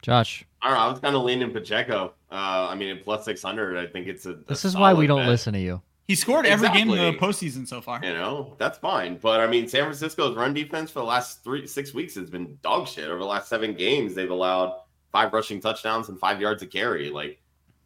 Josh. 0.02 0.46
I 0.62 0.70
don't 0.70 0.78
know. 0.78 0.84
I 0.84 0.92
was 0.92 1.00
kind 1.00 1.16
of 1.16 1.24
leaning 1.24 1.52
Pacheco. 1.52 2.14
Uh, 2.32 2.68
I 2.70 2.76
mean, 2.76 2.96
at 2.96 3.04
plus 3.04 3.26
600, 3.26 3.78
I 3.78 3.88
think 3.88 4.08
it's 4.08 4.26
a. 4.26 4.32
a 4.32 4.36
this 4.48 4.64
is 4.64 4.76
why 4.76 4.94
we 4.94 5.08
don't 5.08 5.22
bet. 5.22 5.30
listen 5.30 5.54
to 5.54 5.60
you. 5.60 5.82
He 6.08 6.16
scored 6.16 6.48
every 6.48 6.68
exactly. 6.68 6.96
game 6.96 7.06
in 7.06 7.14
the 7.14 7.20
postseason 7.20 7.68
so 7.68 7.82
far. 7.82 8.00
You 8.04 8.14
know, 8.14 8.56
that's 8.58 8.80
fine. 8.80 9.18
But 9.18 9.42
I 9.42 9.48
mean, 9.48 9.68
San 9.68 9.84
Francisco's 9.84 10.36
run 10.36 10.56
defense 10.56 10.90
for 10.90 11.00
the 11.00 11.06
last 11.06 11.44
three, 11.44 11.68
six 11.68 11.94
weeks 11.94 12.16
has 12.16 12.32
been 12.32 12.58
dog 12.64 12.88
shit. 12.88 13.10
Over 13.10 13.20
the 13.20 13.26
last 13.26 13.48
seven 13.48 13.76
games, 13.76 14.16
they've 14.16 14.32
allowed 14.32 14.80
five 15.12 15.32
rushing 15.34 15.62
touchdowns 15.62 16.10
and 16.10 16.20
five 16.20 16.42
yards 16.42 16.64
of 16.64 16.72
carry. 16.72 17.12
Like, 17.12 17.40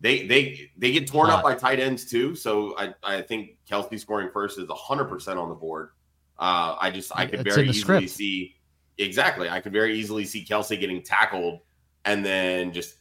they 0.04 0.28
they 0.28 0.70
they 0.78 0.92
get 0.92 1.08
torn 1.08 1.30
up 1.30 1.42
by 1.42 1.56
tight 1.56 1.80
ends 1.80 2.06
too. 2.06 2.36
So 2.36 2.78
I, 2.78 2.94
I 3.02 3.22
think 3.22 3.58
Kelce 3.68 3.98
scoring 3.98 4.30
first 4.34 4.60
is 4.60 4.70
hundred 4.70 5.06
percent 5.06 5.40
on 5.40 5.48
the 5.48 5.56
board. 5.56 5.92
Uh, 6.38 6.76
I 6.80 6.92
just 6.92 7.12
I 7.16 7.26
could 7.26 7.40
it's 7.40 7.56
very 7.56 7.70
easily 7.70 7.82
script. 7.82 8.10
see 8.10 8.56
exactly. 8.98 9.50
I 9.50 9.62
could 9.62 9.72
very 9.72 9.98
easily 9.98 10.26
see 10.26 10.44
Kelce 10.44 10.78
getting 10.78 11.02
tackled 11.02 11.62
and 12.04 12.24
then 12.24 12.74
just 12.74 12.98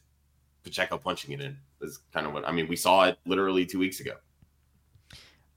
Pacheco 0.63 0.97
punching 0.97 1.33
it 1.33 1.41
in. 1.41 1.59
Is 1.81 1.99
kind 2.15 2.25
of 2.25 2.33
what 2.33 2.49
I 2.49 2.53
mean. 2.53 2.69
We 2.69 2.77
saw 2.77 3.07
it 3.07 3.19
literally 3.27 3.67
two 3.67 3.81
weeks 3.81 3.99
ago. 3.99 4.13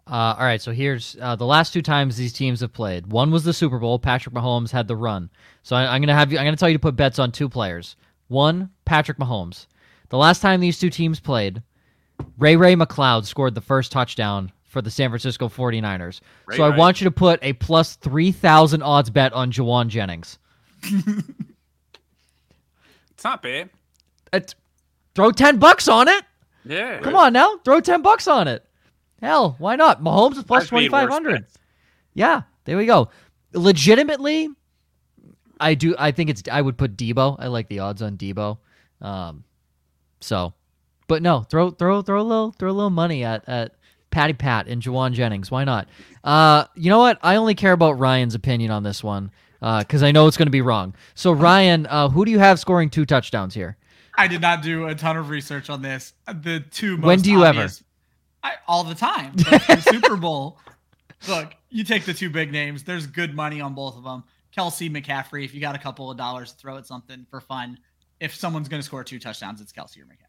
Uh, 0.08 0.36
all 0.38 0.46
right, 0.46 0.62
so 0.62 0.72
here's 0.72 1.16
uh, 1.22 1.36
the 1.36 1.46
last 1.46 1.74
two 1.74 1.82
times 1.82 2.18
these 2.18 2.34
teams 2.34 2.62
have 2.62 2.74
played. 2.74 3.08
One 3.08 3.30
was 3.32 3.44
the 3.44 3.54
Super 3.54 3.78
Bowl. 3.78 4.00
Patrick 4.00 4.34
Mahomes 4.34 4.72
had 4.72 4.88
the 4.88 4.96
run. 4.96 5.30
So 5.62 5.76
I, 5.76 5.94
I'm 5.94 6.02
gonna 6.02 6.16
have 6.16 6.32
you. 6.32 6.40
I'm 6.40 6.46
gonna 6.46 6.58
tell 6.58 6.70
you 6.70 6.76
to 6.76 6.82
put 6.82 6.96
bets 6.96 7.20
on 7.20 7.32
two 7.32 7.50
players. 7.50 7.96
One, 8.30 8.72
Patrick 8.86 9.20
Mahomes. 9.20 9.68
The 10.10 10.18
last 10.18 10.42
time 10.42 10.60
these 10.60 10.80
two 10.80 10.90
teams 10.90 11.20
played, 11.20 11.62
Ray 12.38 12.56
Ray 12.56 12.76
McCloud 12.76 13.26
scored 13.26 13.56
the 13.56 13.62
first 13.62 13.92
touchdown 13.92 14.52
for 14.64 14.82
the 14.82 14.92
San 14.92 15.10
Francisco 15.10 15.48
49ers. 15.48 16.22
Ray 16.46 16.58
so 16.58 16.64
I 16.64 16.76
want 16.76 17.02
you 17.02 17.06
to 17.06 17.12
put 17.12 17.40
a 17.42 17.54
plus 17.54 17.96
3,000 17.96 18.82
odds 18.82 19.10
bet 19.10 19.34
on 19.34 19.52
Jauan 19.52 19.88
Jennings. 19.88 20.38
it's 20.84 21.24
not 23.24 23.42
bad. 23.42 23.70
It's, 24.34 24.56
throw 25.16 25.32
10 25.32 25.58
bucks 25.58 25.88
on 25.88 26.08
it. 26.08 26.24
Yeah. 26.66 27.00
Come 27.00 27.16
on 27.16 27.34
now. 27.34 27.58
Throw 27.64 27.80
10 27.80 28.02
bucks 28.02 28.28
on 28.28 28.48
it. 28.48 28.66
Hell, 29.22 29.56
why 29.60 29.76
not? 29.76 30.04
Mahomes 30.04 30.38
is 30.38 30.44
plus 30.44 30.70
2,500. 30.70 31.46
Yeah, 32.14 32.42
there 32.66 32.78
we 32.78 32.86
go. 32.86 33.10
Legitimately, 33.54 34.50
I 35.60 35.74
do. 35.74 35.96
I 35.98 36.12
think 36.12 36.30
it's. 36.30 36.44
I 36.52 36.62
would 36.62 36.78
put 36.78 36.98
Deebo. 36.98 37.38
I 37.40 37.48
like 37.48 37.68
the 37.70 37.80
odds 37.80 38.02
on 38.02 38.18
Deebo. 38.18 38.58
Um, 39.02 39.44
so, 40.26 40.54
but 41.08 41.22
no, 41.22 41.42
throw 41.42 41.72
throw 41.72 42.02
throw 42.02 42.22
a 42.22 42.24
little 42.24 42.52
throw 42.52 42.72
a 42.72 42.74
little 42.74 42.90
money 42.90 43.24
at 43.24 43.48
at 43.48 43.76
Patty 44.10 44.34
Pat 44.34 44.68
and 44.68 44.82
Jauan 44.82 45.14
Jennings. 45.14 45.52
Why 45.52 45.64
not? 45.64 45.88
Uh, 46.24 46.66
you 46.76 46.90
know 46.90 47.00
what? 47.00 47.20
I 47.22 47.36
only 47.36 47.56
care 47.56 47.74
about 47.74 48.00
Ryan's 48.00 48.36
opinion 48.36 48.72
on 48.72 48.84
this 48.84 49.04
one 49.04 49.32
because 49.60 50.04
uh, 50.04 50.08
I 50.08 50.12
know 50.12 50.28
it's 50.28 50.38
going 50.38 50.48
to 50.48 50.52
be 50.52 50.62
wrong. 50.62 50.96
So 51.16 51.32
Ryan, 51.32 51.86
uh, 51.88 52.10
who 52.10 52.26
do 52.26 52.32
you 52.32 52.40
have 52.40 52.60
scoring 52.60 52.90
two 52.90 53.06
touchdowns 53.06 53.54
here? 53.54 53.78
I 54.18 54.28
did 54.28 54.42
not 54.42 54.62
do 54.62 54.88
a 54.88 54.96
ton 54.96 55.18
of 55.18 55.30
research 55.30 55.70
on 55.70 55.82
this. 55.82 56.14
The 56.28 56.64
two 56.72 56.98
when 56.98 57.22
do 57.22 57.32
you 57.32 57.44
obvious, 57.44 57.84
ever? 58.44 58.56
I, 58.56 58.58
all 58.68 58.84
the 58.84 58.96
time. 58.96 59.34
the 59.36 59.88
Super 59.90 60.16
Bowl. 60.16 60.60
Look, 61.28 61.54
you 61.70 61.84
take 61.84 62.06
the 62.06 62.14
two 62.14 62.30
big 62.30 62.52
names. 62.52 62.84
There's 62.84 63.08
good 63.08 63.36
money 63.36 63.60
on 63.60 63.74
both 63.74 63.98
of 63.98 64.04
them. 64.04 64.24
Kelce 64.56 64.90
McCaffrey. 64.90 65.44
If 65.44 65.54
you 65.54 65.60
got 65.60 65.76
a 65.76 65.80
couple 65.80 66.10
of 66.10 66.18
dollars, 66.18 66.54
throw 66.54 66.78
at 66.78 66.88
something 66.88 67.26
for 67.30 67.42
fun 67.42 67.78
if 68.20 68.36
someone's 68.36 68.70
going 68.70 68.82
to 68.82 68.86
score 68.86 69.04
two 69.04 69.20
touchdowns, 69.20 69.62
it's 69.62 69.72
Kelce 69.72 69.98
or 69.98 70.06
McCaffrey. 70.06 70.26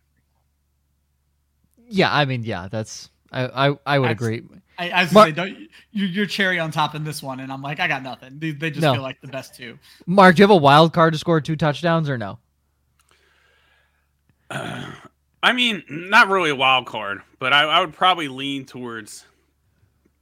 Yeah, 1.88 2.12
I 2.12 2.24
mean, 2.24 2.42
yeah, 2.42 2.68
that's 2.70 3.10
I 3.32 3.68
I, 3.68 3.76
I 3.86 3.98
would 3.98 4.08
I, 4.08 4.12
agree. 4.12 4.42
I, 4.78 4.90
I 4.90 5.02
was 5.04 5.12
Mark, 5.12 5.28
say, 5.28 5.32
don't 5.32 5.58
you, 5.92 6.06
you're 6.06 6.26
cherry 6.26 6.58
on 6.58 6.70
top 6.70 6.94
in 6.94 7.04
this 7.04 7.22
one, 7.22 7.40
and 7.40 7.52
I'm 7.52 7.62
like, 7.62 7.80
I 7.80 7.88
got 7.88 8.02
nothing. 8.02 8.38
They, 8.38 8.50
they 8.50 8.70
just 8.70 8.82
no. 8.82 8.92
feel 8.94 9.02
like 9.02 9.20
the 9.20 9.28
best 9.28 9.54
two. 9.54 9.78
Mark, 10.06 10.36
do 10.36 10.40
you 10.40 10.44
have 10.44 10.50
a 10.50 10.56
wild 10.56 10.92
card 10.92 11.12
to 11.12 11.18
score 11.18 11.40
two 11.40 11.56
touchdowns 11.56 12.10
or 12.10 12.18
no? 12.18 12.38
Uh, 14.50 14.90
I 15.42 15.52
mean, 15.52 15.84
not 15.88 16.28
really 16.28 16.50
a 16.50 16.56
wild 16.56 16.86
card, 16.86 17.20
but 17.38 17.52
I, 17.52 17.62
I 17.62 17.80
would 17.80 17.92
probably 17.92 18.28
lean 18.28 18.64
towards. 18.64 19.24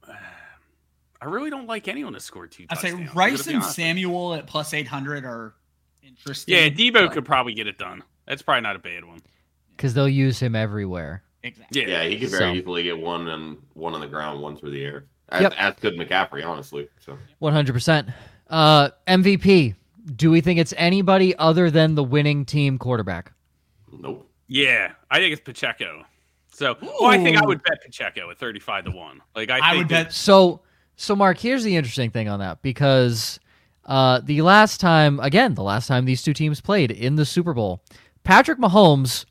Uh, 0.07 0.13
I 1.21 1.25
really 1.25 1.49
don't 1.49 1.67
like 1.67 1.87
anyone 1.87 2.13
to 2.13 2.19
score 2.19 2.47
two. 2.47 2.65
I 2.69 2.75
say 2.75 2.93
Rice 3.15 3.47
and 3.47 3.63
Samuel 3.63 4.35
at 4.35 4.45
plus 4.45 4.73
eight 4.73 4.87
hundred 4.87 5.25
are 5.25 5.55
interesting. 6.05 6.55
Yeah, 6.55 6.69
Deebo 6.69 6.93
but... 6.93 7.11
could 7.11 7.25
probably 7.25 7.53
get 7.53 7.67
it 7.67 7.77
done. 7.77 8.03
That's 8.27 8.41
probably 8.41 8.61
not 8.61 8.75
a 8.75 8.79
bad 8.79 9.05
one. 9.05 9.21
Because 9.75 9.93
they'll 9.93 10.09
use 10.09 10.39
him 10.39 10.55
everywhere. 10.55 11.23
Exactly. 11.43 11.81
Yeah, 11.81 11.87
yeah 11.87 12.09
he 12.09 12.19
could 12.19 12.29
very 12.29 12.41
so. 12.41 12.53
easily 12.53 12.83
get 12.83 12.97
one 12.97 13.27
and 13.27 13.57
one 13.73 13.93
on 13.93 14.01
the 14.01 14.07
ground, 14.07 14.41
one 14.41 14.57
through 14.57 14.71
the 14.71 14.83
air. 14.83 15.05
As, 15.29 15.41
yep. 15.41 15.53
as 15.57 15.75
could 15.75 15.95
McCaffrey, 15.95 16.45
honestly. 16.45 16.87
So 16.99 17.17
one 17.39 17.53
hundred 17.53 17.73
percent. 17.73 18.09
Uh, 18.49 18.89
MVP. 19.07 19.75
Do 20.15 20.29
we 20.29 20.41
think 20.41 20.59
it's 20.59 20.73
anybody 20.77 21.35
other 21.37 21.71
than 21.71 21.95
the 21.95 22.03
winning 22.03 22.45
team 22.45 22.77
quarterback? 22.77 23.31
Nope. 23.91 24.29
Yeah, 24.47 24.91
I 25.09 25.17
think 25.17 25.33
it's 25.33 25.41
Pacheco. 25.41 26.03
So, 26.51 26.77
well, 26.79 27.05
I 27.05 27.17
think 27.17 27.37
I 27.37 27.45
would 27.45 27.61
bet 27.63 27.81
Pacheco 27.83 28.29
at 28.29 28.37
thirty-five 28.37 28.85
to 28.85 28.91
one. 28.91 29.21
Like 29.35 29.49
I, 29.49 29.59
I 29.61 29.75
would 29.75 29.87
bet. 29.87 30.13
So, 30.13 30.61
so 30.95 31.15
Mark, 31.15 31.37
here's 31.37 31.63
the 31.63 31.75
interesting 31.75 32.11
thing 32.11 32.29
on 32.29 32.39
that 32.39 32.61
because 32.61 33.39
uh, 33.85 34.21
the 34.23 34.41
last 34.41 34.79
time, 34.79 35.19
again, 35.19 35.53
the 35.53 35.63
last 35.63 35.87
time 35.87 36.05
these 36.05 36.23
two 36.23 36.33
teams 36.33 36.61
played 36.61 36.91
in 36.91 37.15
the 37.15 37.25
Super 37.25 37.53
Bowl, 37.53 37.83
Patrick 38.23 38.57
Mahomes 38.57 39.25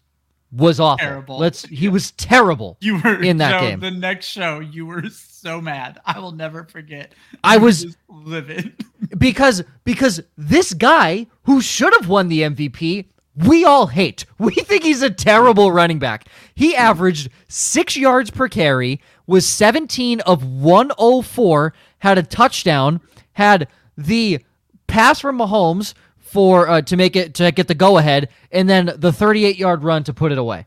was 0.52 0.78
awful. 0.78 1.04
Terrible. 1.04 1.38
Let's. 1.38 1.64
He 1.66 1.88
was 1.88 2.12
terrible. 2.12 2.76
You 2.80 3.00
were 3.02 3.22
in 3.22 3.38
that 3.38 3.60
Joe, 3.60 3.68
game. 3.68 3.80
The 3.80 3.90
next 3.90 4.26
show, 4.26 4.60
you 4.60 4.86
were 4.86 5.02
so 5.10 5.60
mad. 5.60 5.98
I 6.04 6.20
will 6.20 6.32
never 6.32 6.64
forget. 6.64 7.12
I 7.42 7.56
was 7.56 7.96
livid 8.08 8.74
because 9.18 9.64
because 9.84 10.22
this 10.36 10.72
guy 10.72 11.26
who 11.42 11.60
should 11.60 11.92
have 12.00 12.08
won 12.08 12.28
the 12.28 12.42
MVP. 12.42 13.06
We 13.36 13.64
all 13.64 13.88
hate. 13.88 14.26
We 14.38 14.54
think 14.54 14.84
he's 14.84 15.02
a 15.02 15.10
terrible 15.10 15.72
running 15.72 15.98
back. 15.98 16.28
He 16.54 16.76
averaged 16.76 17.30
six 17.48 17.96
yards 17.96 18.30
per 18.30 18.46
carry, 18.46 19.00
was 19.26 19.44
17 19.44 20.20
of 20.20 20.44
104, 20.44 21.74
had 21.98 22.18
a 22.18 22.22
touchdown, 22.22 23.00
had 23.32 23.66
the 23.96 24.40
pass 24.86 25.20
from 25.20 25.38
Mahomes 25.38 25.94
for 26.18 26.68
uh, 26.68 26.82
to 26.82 26.96
make 26.96 27.16
it 27.16 27.34
to 27.34 27.52
get 27.52 27.68
the 27.68 27.74
go 27.74 27.98
ahead, 27.98 28.28
and 28.50 28.68
then 28.68 28.92
the 28.96 29.12
38 29.12 29.56
yard 29.56 29.84
run 29.84 30.04
to 30.04 30.12
put 30.12 30.32
it 30.32 30.38
away. 30.38 30.66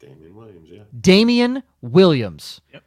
Damien 0.00 0.34
Williams, 0.34 0.68
yeah. 0.70 0.82
Damien 0.98 1.62
Williams. 1.82 2.60
Yep. 2.72 2.82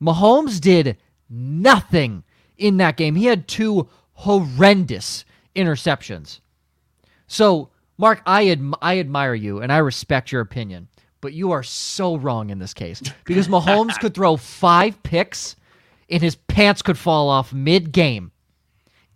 Mahomes 0.00 0.60
did 0.60 0.96
nothing 1.28 2.22
in 2.56 2.76
that 2.78 2.96
game. 2.96 3.14
He 3.14 3.26
had 3.26 3.48
two 3.48 3.88
horrendous 4.12 5.24
interceptions. 5.54 6.40
So, 7.26 7.70
Mark, 7.96 8.22
I 8.26 8.46
adm- 8.46 8.78
I 8.80 8.98
admire 8.98 9.34
you 9.34 9.60
and 9.60 9.72
I 9.72 9.78
respect 9.78 10.32
your 10.32 10.40
opinion, 10.40 10.88
but 11.20 11.32
you 11.32 11.50
are 11.52 11.62
so 11.62 12.16
wrong 12.16 12.50
in 12.50 12.58
this 12.58 12.74
case 12.74 13.02
because 13.24 13.48
Mahomes 13.48 13.98
could 13.98 14.14
throw 14.14 14.36
five 14.36 15.02
picks 15.02 15.56
and 16.08 16.22
his 16.22 16.36
pants 16.36 16.82
could 16.82 16.98
fall 16.98 17.28
off 17.28 17.52
mid 17.52 17.92
game, 17.92 18.32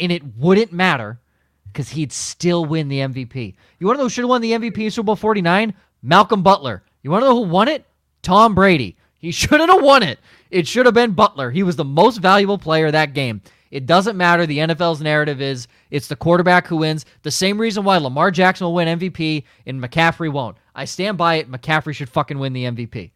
and 0.03 0.13
it 0.13 0.23
wouldn't 0.37 0.73
matter 0.73 1.19
because 1.65 1.89
he'd 1.91 2.13
still 2.13 2.65
win 2.67 2.89
the 2.89 2.99
MVP. 2.99 3.55
You 3.79 3.87
want 3.87 3.97
to 3.97 4.01
know 4.01 4.05
who 4.05 4.11
should 4.11 4.23
have 4.25 4.29
won 4.31 4.43
the 4.43 4.53
MVP 4.53 4.93
Super 4.93 5.07
Bowl 5.07 5.17
49? 5.17 5.73
Malcolm 6.03 6.43
Butler. 6.43 6.83
You 7.03 7.11
want 7.11 7.23
to 7.23 7.29
know 7.29 7.37
who 7.45 7.51
won 7.51 7.69
it? 7.69 7.87
Tom 8.23 8.55
Brady. 8.55 8.97
He 9.19 9.31
shouldn't 9.31 9.71
have 9.71 9.83
won 9.83 10.03
it. 10.03 10.19
It 10.51 10.67
should 10.69 10.85
have 10.85 10.95
been 10.95 11.13
Butler. 11.13 11.51
He 11.51 11.63
was 11.63 11.77
the 11.77 11.85
most 11.85 12.19
valuable 12.19 12.59
player 12.59 12.91
that 12.91 13.15
game. 13.15 13.41
It 13.71 13.87
doesn't 13.87 14.19
matter. 14.19 14.45
The 14.45 14.59
NFL's 14.59 15.01
narrative 15.01 15.41
is 15.41 15.67
it's 15.91 16.09
the 16.09 16.17
quarterback 16.17 16.67
who 16.67 16.77
wins. 16.77 17.07
The 17.23 17.31
same 17.31 17.59
reason 17.59 17.85
why 17.85 17.97
Lamar 17.97 18.31
Jackson 18.31 18.67
will 18.67 18.75
win 18.75 18.99
MVP 18.99 19.45
and 19.67 19.83
McCaffrey 19.83 20.31
won't. 20.31 20.59
I 20.75 20.85
stand 20.85 21.17
by 21.17 21.37
it. 21.37 21.51
McCaffrey 21.51 21.95
should 21.95 22.11
fucking 22.11 22.39
win 22.39 22.53
the 22.53 22.65
MVP. 22.65 23.13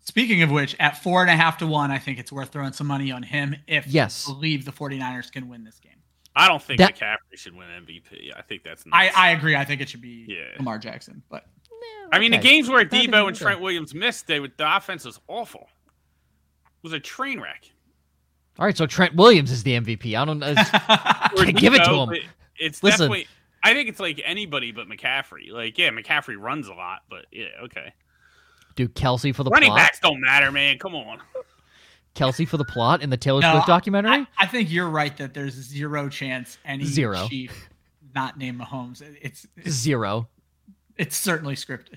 Speaking 0.00 0.42
of 0.42 0.50
which, 0.50 0.74
at 0.80 1.00
four 1.00 1.20
and 1.20 1.30
a 1.30 1.36
half 1.36 1.58
to 1.58 1.66
one, 1.68 1.92
I 1.92 1.98
think 1.98 2.18
it's 2.18 2.32
worth 2.32 2.48
throwing 2.50 2.72
some 2.72 2.88
money 2.88 3.12
on 3.12 3.22
him 3.22 3.54
if 3.68 3.86
Yes. 3.86 4.26
you 4.26 4.34
believe 4.34 4.64
the 4.64 4.72
49ers 4.72 5.30
can 5.30 5.48
win 5.48 5.62
this 5.62 5.78
game. 5.78 5.92
I 6.34 6.48
don't 6.48 6.62
think 6.62 6.78
That- 6.78 6.96
McCaffrey 6.96 7.36
should 7.36 7.54
win 7.54 7.68
MVP. 7.68 8.30
I 8.36 8.42
think 8.42 8.62
that's 8.64 8.84
I. 8.92 9.10
I 9.14 9.30
agree. 9.30 9.54
I 9.56 9.64
think 9.64 9.80
it 9.80 9.88
should 9.88 10.00
be 10.00 10.24
Yeah. 10.28 10.44
Lamar 10.58 10.78
Jackson. 10.78 11.22
But 11.30 11.46
I 12.12 12.18
mean, 12.18 12.30
the 12.30 12.38
games 12.38 12.68
where 12.68 12.84
That 12.84 12.94
is 12.96 13.06
Deebo 13.06 13.28
and 13.28 13.36
okay. 13.36 13.44
Trent 13.44 13.60
Williams 13.60 13.94
missed, 13.94 14.26
they 14.26 14.38
would, 14.40 14.52
the 14.56 14.76
offense 14.76 15.04
was 15.04 15.18
awful. 15.28 15.68
It 16.64 16.82
was 16.82 16.92
a 16.92 17.00
train 17.00 17.40
wreck. 17.40 17.70
All 18.58 18.66
right, 18.66 18.76
so 18.76 18.86
Trent 18.86 19.14
Williams 19.14 19.50
is 19.50 19.62
the 19.62 19.72
MVP. 19.80 20.14
I 20.14 20.24
don't 20.24 20.38
know. 20.38 20.48
it's- 20.50 20.70
Or 21.38 21.44
Give 21.46 21.74
it 21.74 21.84
to 21.84 21.90
him. 21.94 22.08
but 22.08 22.18
It's 22.58 22.82
Listen. 22.82 23.08
definitely. 23.08 23.26
I 23.64 23.72
think 23.74 23.88
it's 23.88 24.00
like 24.00 24.20
anybody 24.24 24.72
but 24.72 24.88
McCaffrey. 24.88 25.50
Like, 25.50 25.78
yeah, 25.78 25.90
McCaffrey 25.90 26.36
runs 26.38 26.68
a 26.68 26.74
lot, 26.74 27.00
but 27.08 27.26
yeah, 27.30 27.46
okay. 27.64 27.92
Dude, 28.74 28.94
Kelce 28.94 29.34
for 29.34 29.44
the 29.44 29.50
Running 29.50 29.68
plot. 29.68 29.78
backs 29.80 30.00
don't 30.00 30.20
matter, 30.20 30.50
man. 30.50 30.78
Come 30.78 30.94
on. 30.94 31.18
Kelce 32.14 32.46
for 32.46 32.56
the 32.56 32.64
plot 32.64 33.02
in 33.02 33.10
the 33.10 33.16
Taylor 33.16 33.40
No, 33.40 33.52
Swift 33.52 33.66
documentary. 33.66 34.10
I, 34.12 34.26
I 34.38 34.46
think 34.46 34.70
you're 34.70 34.88
right 34.88 35.16
that 35.16 35.34
there's 35.34 35.54
zero 35.54 36.08
chance 36.08 36.58
any 36.64 36.84
Zero. 36.84 37.26
chief 37.28 37.68
not 38.14 38.36
named 38.38 38.60
Mahomes. 38.60 39.02
It's 39.22 39.46
it's, 39.56 39.70
Zero. 39.70 40.28
it's 40.96 41.16
certainly 41.16 41.54
scripted. 41.56 41.96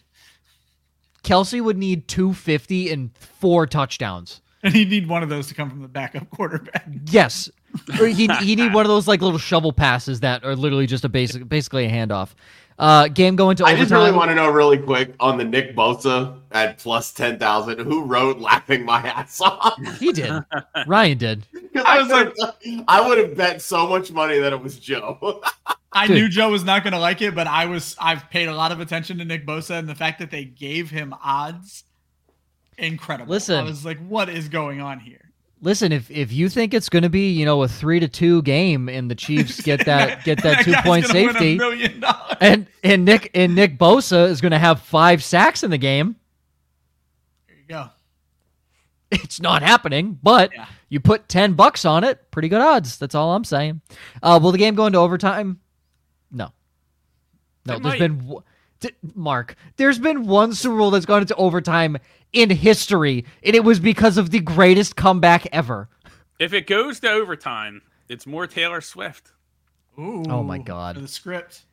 Kelce 1.23 1.61
would 1.61 1.77
need 1.77 2.07
250 2.07 2.89
and 2.91 3.11
four 3.17 3.65
touchdowns. 3.65 4.41
And 4.63 4.73
he'd 4.73 4.89
need 4.89 5.07
one 5.09 5.21
of 5.23 5.29
those 5.29 5.47
to 5.47 5.53
come 5.53 5.69
from 5.69 5.81
the 5.81 5.87
backup 5.87 6.29
quarterback. 6.29 6.87
Yes. 7.09 7.49
Or 7.99 8.07
he 8.07 8.27
he 8.41 8.55
need 8.55 8.73
one 8.73 8.85
of 8.85 8.89
those 8.89 9.07
like 9.07 9.21
little 9.21 9.37
shovel 9.39 9.73
passes 9.73 10.21
that 10.21 10.43
are 10.45 10.55
literally 10.55 10.87
just 10.87 11.03
a 11.03 11.09
basic 11.09 11.47
basically 11.49 11.85
a 11.85 11.89
handoff. 11.89 12.29
Uh 12.77 13.07
game 13.07 13.35
going 13.37 13.55
to 13.57 13.63
I 13.63 13.69
overtime. 13.69 13.83
just 13.83 13.91
really 13.93 14.11
want 14.11 14.31
to 14.31 14.35
know 14.35 14.49
really 14.49 14.77
quick 14.77 15.15
on 15.19 15.37
the 15.37 15.45
Nick 15.45 15.75
Bosa 15.75 16.39
at 16.51 16.77
plus 16.77 17.13
10,000. 17.13 17.79
Who 17.79 18.03
wrote 18.03 18.39
laughing 18.39 18.83
my 18.83 18.99
ass 19.01 19.39
off? 19.39 19.79
he 19.99 20.11
did. 20.11 20.43
Ryan 20.87 21.17
did. 21.17 21.47
I 21.75 21.99
I, 21.99 22.01
was 22.01 22.33
was 22.37 22.83
I 22.87 23.07
would 23.07 23.17
have 23.17 23.37
bet 23.37 23.61
so 23.61 23.87
much 23.87 24.11
money 24.11 24.39
that 24.39 24.51
it 24.51 24.61
was 24.61 24.77
Joe. 24.77 25.41
I 25.93 26.07
Dude. 26.07 26.15
knew 26.17 26.27
Joe 26.29 26.49
was 26.51 26.65
not 26.65 26.83
going 26.83 26.91
to 26.91 26.99
like 26.99 27.21
it, 27.21 27.33
but 27.33 27.47
I 27.47 27.65
was. 27.65 27.95
I've 27.99 28.29
paid 28.29 28.49
a 28.49 28.53
lot 28.55 28.73
of 28.73 28.81
attention 28.81 29.17
to 29.19 29.25
Nick 29.25 29.45
Bosa 29.45 29.79
and 29.79 29.87
the 29.87 29.95
fact 29.95 30.19
that 30.19 30.29
they 30.31 30.43
gave 30.43 30.89
him 30.89 31.15
odds. 31.23 31.85
Incredible. 32.77 33.31
Listen. 33.31 33.57
I 33.57 33.63
was 33.63 33.85
like, 33.85 34.05
what 34.05 34.27
is 34.27 34.49
going 34.49 34.81
on 34.81 34.99
here? 34.99 35.24
Listen, 35.65 35.91
if 35.91 36.09
if 36.11 36.31
you 36.31 36.47
think 36.47 36.73
it's 36.75 36.89
going 36.89 37.01
to 37.03 37.09
be, 37.09 37.31
you 37.31 37.43
know, 37.43 37.63
a 37.63 37.67
3 37.67 37.99
to 38.01 38.07
2 38.07 38.43
game 38.43 38.87
and 38.87 39.09
the 39.09 39.15
Chiefs 39.15 39.59
get 39.61 39.83
that 39.87 40.23
get 40.23 40.41
that, 40.43 40.63
guy's 40.63 40.75
2 40.75 40.81
point 40.83 41.07
gonna 41.07 41.19
win 41.25 41.29
a 41.35 41.39
safety 41.39 42.01
and 42.39 42.67
and 42.83 43.03
Nick 43.03 43.31
and 43.33 43.55
Nick 43.55 43.77
Bosa 43.79 44.29
is 44.29 44.41
going 44.41 44.51
to 44.51 44.59
have 44.59 44.79
5 44.81 45.23
sacks 45.23 45.63
in 45.63 45.71
the 45.71 45.77
game, 45.79 46.15
There 47.47 47.57
you 47.57 47.63
go. 47.67 47.89
it's 49.11 49.41
not 49.41 49.63
happening, 49.63 50.19
but 50.21 50.51
Yeah. 50.53 50.67
you 50.89 50.99
put 50.99 51.27
10 51.27 51.53
bucks 51.53 51.83
on 51.83 52.03
it, 52.03 52.29
pretty 52.29 52.47
good 52.47 52.61
odds. 52.61 52.97
That's 52.99 53.15
all 53.15 53.33
I'm 53.35 53.43
saying. 53.43 53.81
Uh, 54.21 54.39
will 54.41 54.51
the 54.51 54.57
game 54.59 54.75
go 54.75 54.85
into 54.85 54.99
overtime? 54.99 55.59
No. 56.31 56.51
No, 57.65 57.75
It 57.77 57.81
there's 57.81 57.93
might. 57.93 57.99
been 57.99 58.17
w- 58.19 58.43
Mark, 59.13 59.55
there's 59.77 59.99
been 59.99 60.25
one 60.25 60.53
Super 60.53 60.77
Bowl 60.77 60.91
that's 60.91 61.05
gone 61.05 61.21
into 61.21 61.35
overtime 61.35 61.97
in 62.33 62.49
history, 62.49 63.25
and 63.43 63.55
it 63.55 63.63
was 63.63 63.79
because 63.79 64.17
of 64.17 64.31
the 64.31 64.39
greatest 64.39 64.95
comeback 64.95 65.47
ever. 65.51 65.89
If 66.39 66.53
it 66.53 66.67
goes 66.67 66.99
to 67.01 67.09
overtime, 67.09 67.81
it's 68.09 68.27
more 68.27 68.47
Taylor 68.47 68.81
Swift. 68.81 69.31
Ooh, 69.97 70.23
Oh 70.29 70.43
my 70.43 70.57
God. 70.57 70.97
The 70.97 71.07
script. 71.07 71.63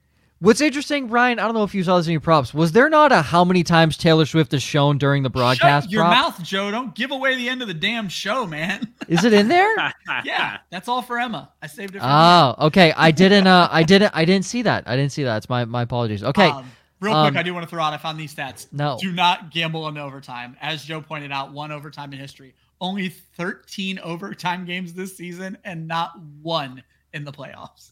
What's 0.42 0.60
interesting, 0.60 1.08
Ryan, 1.08 1.38
I 1.38 1.44
don't 1.44 1.54
know 1.54 1.62
if 1.62 1.72
you 1.72 1.84
saw 1.84 1.98
this 1.98 2.06
in 2.08 2.12
your 2.12 2.20
props. 2.20 2.52
Was 2.52 2.72
there 2.72 2.88
not 2.90 3.12
a 3.12 3.22
how 3.22 3.44
many 3.44 3.62
times 3.62 3.96
Taylor 3.96 4.26
Swift 4.26 4.52
is 4.52 4.60
shown 4.60 4.98
during 4.98 5.22
the 5.22 5.30
broadcast 5.30 5.84
Shut 5.86 5.92
your 5.92 6.02
prop? 6.02 6.10
mouth, 6.16 6.42
Joe. 6.42 6.72
Don't 6.72 6.92
give 6.96 7.12
away 7.12 7.36
the 7.36 7.48
end 7.48 7.62
of 7.62 7.68
the 7.68 7.74
damn 7.74 8.08
show, 8.08 8.44
man. 8.44 8.92
Is 9.08 9.24
it 9.24 9.32
in 9.32 9.46
there? 9.46 9.72
yeah, 10.24 10.58
that's 10.68 10.88
all 10.88 11.00
for 11.00 11.20
Emma. 11.20 11.52
I 11.62 11.68
saved 11.68 11.94
it 11.94 12.00
for 12.00 12.06
oh, 12.08 12.56
okay. 12.66 12.92
I 12.96 13.12
didn't 13.12 13.46
uh 13.46 13.68
I 13.70 13.84
didn't 13.84 14.10
I 14.16 14.24
didn't 14.24 14.44
see 14.44 14.62
that. 14.62 14.82
I 14.88 14.96
didn't 14.96 15.12
see 15.12 15.22
that. 15.22 15.36
It's 15.36 15.48
my 15.48 15.64
my 15.64 15.82
apologies. 15.82 16.24
Okay. 16.24 16.48
Um, 16.48 16.68
real 17.02 17.14
um, 17.14 17.26
quick, 17.30 17.38
I 17.38 17.42
do 17.42 17.52
want 17.52 17.64
to 17.64 17.68
throw 17.70 17.82
out. 17.82 17.92
I 17.92 17.98
found 17.98 18.18
these 18.18 18.34
stats. 18.34 18.66
No. 18.72 18.96
Do 19.00 19.12
not 19.12 19.50
gamble 19.50 19.84
on 19.84 19.98
overtime. 19.98 20.56
As 20.60 20.84
Joe 20.84 21.00
pointed 21.02 21.32
out, 21.32 21.52
one 21.52 21.70
overtime 21.72 22.12
in 22.12 22.18
history. 22.18 22.54
Only 22.80 23.08
13 23.10 23.98
overtime 24.00 24.64
games 24.64 24.92
this 24.94 25.16
season, 25.16 25.58
and 25.64 25.86
not 25.86 26.12
one 26.40 26.82
in 27.12 27.24
the 27.24 27.32
playoffs. 27.32 27.90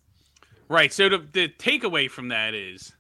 Right. 0.69 0.93
So 0.93 1.09
the, 1.09 1.19
the 1.33 1.49
takeaway 1.49 2.11
from 2.11 2.29
that 2.29 2.55
is 2.55 2.93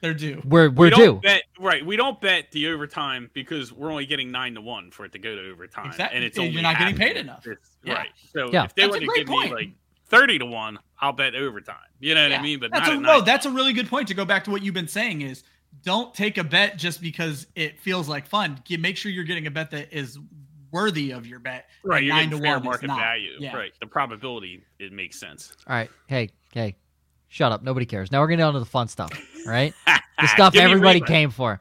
They're 0.00 0.14
due. 0.14 0.40
We're 0.44 0.70
we're 0.70 0.90
we 0.90 0.96
due. 0.96 1.14
bet 1.22 1.42
right. 1.58 1.84
We 1.84 1.96
don't 1.96 2.20
bet 2.20 2.50
the 2.52 2.68
overtime 2.68 3.30
because 3.34 3.72
we're 3.72 3.90
only 3.90 4.06
getting 4.06 4.30
nine 4.30 4.54
to 4.54 4.60
one 4.60 4.90
for 4.92 5.04
it 5.04 5.12
to 5.12 5.18
go 5.18 5.34
to 5.34 5.50
overtime, 5.50 5.86
Exactly. 5.88 6.16
and 6.16 6.24
it's 6.24 6.36
Yeah, 6.36 6.42
only 6.44 6.54
you're 6.54 6.62
not 6.62 6.78
getting 6.78 6.96
paid 6.96 7.16
enough. 7.16 7.44
It's- 7.46 7.76
Yeah. 7.84 7.94
Right. 7.94 8.08
So 8.32 8.50
Yeah. 8.52 8.64
if 8.64 8.74
they 8.74 8.82
That's 8.82 8.92
were 8.92 8.96
a 8.96 9.00
to 9.00 9.06
great 9.06 9.18
give 9.18 9.26
point. 9.28 9.50
me 9.50 9.56
like 9.56 9.70
thirty 10.08 10.38
to 10.38 10.46
one, 10.46 10.78
I'll 11.00 11.12
bet 11.12 11.34
overtime. 11.34 11.76
You 12.00 12.14
know 12.14 12.22
what 12.22 12.30
Yeah. 12.30 12.38
I 12.38 12.42
mean? 12.42 12.60
But 12.60 12.70
that's 12.72 12.86
not 12.88 12.94
a, 12.94 12.96
at 12.96 13.02
no, 13.02 13.16
nine 13.18 13.24
that's 13.24 13.46
a 13.46 13.50
really 13.50 13.72
good 13.72 13.88
point 13.88 14.08
to 14.08 14.14
go 14.14 14.24
back 14.24 14.44
to 14.44 14.50
what 14.50 14.62
you've 14.62 14.74
been 14.74 14.88
saying 14.88 15.22
is 15.22 15.44
don't 15.84 16.12
take 16.14 16.38
a 16.38 16.44
bet 16.44 16.76
just 16.76 17.00
because 17.00 17.46
it 17.54 17.78
feels 17.80 18.08
like 18.08 18.26
fun. 18.26 18.62
Make 18.78 18.96
sure 18.96 19.10
you're 19.12 19.24
getting 19.24 19.46
a 19.46 19.50
bet 19.50 19.70
that 19.72 19.92
is 19.92 20.18
worthy 20.70 21.12
of 21.12 21.26
your 21.26 21.38
bet. 21.38 21.66
right. 21.84 21.98
and 21.98 22.06
You're 22.06 22.14
nine 22.16 22.30
to 22.30 22.38
fair 22.38 22.56
one 22.56 22.64
market 22.64 22.86
value. 22.88 23.32
Yeah. 23.38 23.56
Right. 23.56 23.72
The 23.80 23.86
probability 23.86 24.64
it 24.78 24.92
makes 24.92 25.18
sense. 25.18 25.52
All 25.66 25.74
right. 25.76 25.90
Hey, 26.06 26.30
hey. 26.52 26.76
Shut 27.28 27.52
up. 27.52 27.62
Nobody 27.62 27.84
cares. 27.86 28.10
Now 28.10 28.20
we're 28.20 28.28
getting 28.28 28.44
on 28.44 28.54
to 28.54 28.58
the 28.58 28.64
fun 28.64 28.88
stuff. 28.88 29.10
Right, 29.46 29.74
the 29.86 30.26
stuff 30.28 30.56
everybody 30.56 31.00
came 31.00 31.30
for. 31.30 31.60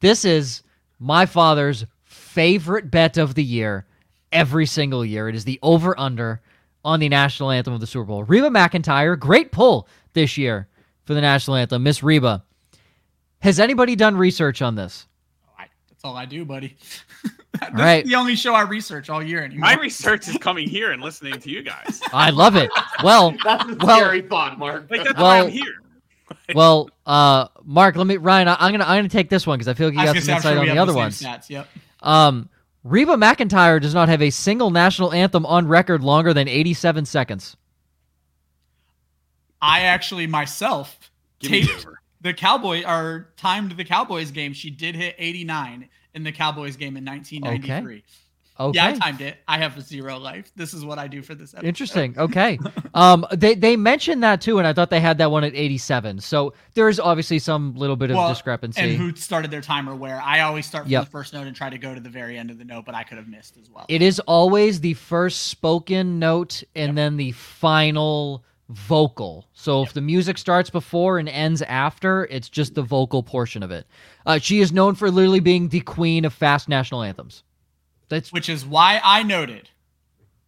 This 0.00 0.24
is 0.24 0.62
my 0.98 1.24
father's 1.26 1.86
favorite 2.02 2.90
bet 2.90 3.16
of 3.16 3.34
the 3.36 3.44
year 3.44 3.86
every 4.32 4.66
single 4.66 5.04
year. 5.04 5.28
It 5.28 5.36
is 5.36 5.44
the 5.44 5.58
over 5.62 5.98
under 5.98 6.42
on 6.84 7.00
the 7.00 7.08
national 7.08 7.50
anthem 7.50 7.72
of 7.74 7.80
the 7.80 7.86
Super 7.86 8.04
Bowl. 8.04 8.24
Reba 8.24 8.48
McEntire, 8.50 9.18
great 9.18 9.52
pull 9.52 9.88
this 10.12 10.36
year 10.36 10.68
for 11.04 11.14
the 11.14 11.20
national 11.20 11.56
anthem. 11.56 11.82
Miss 11.82 12.02
Reba. 12.02 12.44
Has 13.40 13.60
anybody 13.60 13.96
done 13.96 14.16
research 14.16 14.62
on 14.62 14.74
this? 14.74 15.06
I, 15.58 15.66
that's 15.90 16.04
all 16.04 16.16
I 16.16 16.24
do, 16.24 16.44
buddy. 16.44 16.76
that's 17.60 17.74
right. 17.74 18.04
the 18.04 18.14
only 18.14 18.36
show 18.36 18.54
I 18.54 18.62
research 18.62 19.10
all 19.10 19.22
year 19.22 19.42
anymore. 19.44 19.60
My 19.68 19.74
research 19.76 20.28
is 20.28 20.36
coming 20.38 20.68
here 20.68 20.92
and 20.92 21.02
listening 21.02 21.38
to 21.40 21.50
you 21.50 21.62
guys. 21.62 22.00
I 22.12 22.30
love 22.30 22.56
it. 22.56 22.70
Well, 23.02 23.32
That's 23.44 23.64
a 23.70 23.74
Well- 23.76 23.98
scary 23.98 24.22
thought, 24.22 24.58
Mark. 24.58 24.86
Like 24.90 25.04
that's 25.04 25.16
Well- 25.16 25.24
why 25.24 25.40
I'm 25.40 25.50
here. 25.50 25.74
well, 26.54 26.88
uh, 27.06 27.48
Mark, 27.64 27.96
let 27.96 28.06
me 28.06 28.16
Ryan. 28.16 28.48
I, 28.48 28.56
I'm 28.58 28.72
gonna 28.72 28.84
I'm 28.84 28.98
gonna 28.98 29.08
take 29.10 29.28
this 29.28 29.46
one 29.46 29.58
because 29.58 29.68
I 29.68 29.74
feel 29.74 29.88
like 29.88 29.94
you 29.94 30.00
I 30.00 30.04
got 30.06 30.16
some 30.16 30.26
gonna 30.26 30.26
say, 30.26 30.32
I'm 30.32 30.36
insight 30.38 30.52
sure 30.52 30.60
on 30.60 30.66
the 30.66 30.72
the 30.74 30.78
other 30.80 30.92
same 30.92 30.98
ones. 30.98 31.22
Stats. 31.22 31.50
Yep. 31.50 31.68
Um, 32.00 32.48
Reba 32.84 33.14
McEntire 33.14 33.80
does 33.80 33.94
not 33.94 34.10
have 34.10 34.20
a 34.20 34.28
single 34.28 34.70
national 34.70 35.12
anthem 35.12 35.46
on 35.46 35.66
record 35.66 36.02
longer 36.02 36.34
than 36.34 36.48
87 36.48 37.06
seconds. 37.06 37.56
I 39.60 39.80
actually 39.80 40.26
myself 40.26 41.10
Give 41.38 41.50
me 41.50 41.60
the 41.62 41.66
taped 41.66 41.86
the 42.20 42.34
Cowboy 42.34 42.84
or 42.84 43.28
timed 43.36 43.72
the 43.72 43.84
Cowboys 43.84 44.30
game. 44.30 44.52
She 44.52 44.70
did 44.70 44.94
hit 44.94 45.14
89 45.18 45.88
in 46.14 46.22
the 46.22 46.32
Cowboys 46.32 46.76
game 46.76 46.96
in 46.96 47.04
1993. 47.04 47.96
Okay. 47.96 48.04
Yeah, 48.58 48.86
I 48.86 48.92
timed 48.92 49.20
it. 49.20 49.36
I 49.48 49.58
have 49.58 49.76
a 49.76 49.80
zero 49.80 50.18
life. 50.18 50.52
This 50.54 50.74
is 50.74 50.84
what 50.84 50.98
I 50.98 51.08
do 51.08 51.22
for 51.22 51.34
this 51.34 51.54
episode. 51.54 51.66
Interesting. 51.66 52.14
Okay. 52.24 52.58
Um, 52.94 53.26
they 53.32 53.54
they 53.54 53.76
mentioned 53.76 54.22
that 54.22 54.40
too, 54.40 54.58
and 54.58 54.66
I 54.66 54.72
thought 54.72 54.90
they 54.90 55.00
had 55.00 55.18
that 55.18 55.30
one 55.30 55.42
at 55.44 55.54
87. 55.54 56.20
So 56.20 56.54
there 56.74 56.88
is 56.88 57.00
obviously 57.00 57.38
some 57.40 57.74
little 57.74 57.96
bit 57.96 58.10
of 58.10 58.16
Well, 58.16 58.28
discrepancy. 58.28 58.80
And 58.80 58.92
who 58.96 59.14
started 59.16 59.50
their 59.50 59.60
timer 59.60 59.94
where? 59.96 60.20
I 60.20 60.40
always 60.42 60.66
start 60.66 60.84
from 60.84 60.92
Yep. 60.92 61.04
the 61.06 61.10
first 61.10 61.32
note 61.34 61.46
and 61.46 61.56
try 61.56 61.68
to 61.70 61.78
go 61.78 61.94
to 61.94 62.00
the 62.00 62.08
very 62.10 62.38
end 62.38 62.50
of 62.50 62.58
the 62.58 62.64
note, 62.64 62.84
but 62.84 62.94
I 62.94 63.02
could 63.02 63.18
have 63.18 63.28
missed 63.28 63.56
as 63.56 63.68
well. 63.70 63.84
it 63.88 64.00
is 64.02 64.20
always 64.20 64.80
the 64.80 64.94
first 64.94 65.46
spoken 65.48 66.18
note 66.20 66.62
and 66.76 66.96
then 66.96 67.16
the 67.16 67.32
final 67.32 68.44
vocal. 68.68 69.46
So 69.52 69.82
if 69.82 69.92
the 69.92 70.00
music 70.00 70.38
starts 70.38 70.70
before 70.70 71.18
and 71.18 71.28
ends 71.28 71.60
after, 71.62 72.24
it's 72.30 72.48
just 72.48 72.74
the 72.74 72.82
vocal 72.82 73.22
portion 73.22 73.62
of 73.62 73.70
it. 73.70 73.86
Uh, 74.24 74.38
she 74.38 74.60
is 74.60 74.72
known 74.72 74.94
for 74.94 75.10
literally 75.10 75.40
being 75.40 75.68
the 75.68 75.80
queen 75.80 76.24
of 76.24 76.32
fast 76.32 76.68
national 76.68 77.02
anthems. 77.02 77.42
That's 78.14 78.32
Which 78.32 78.48
is 78.48 78.64
why 78.64 79.00
I 79.02 79.24
noted 79.24 79.68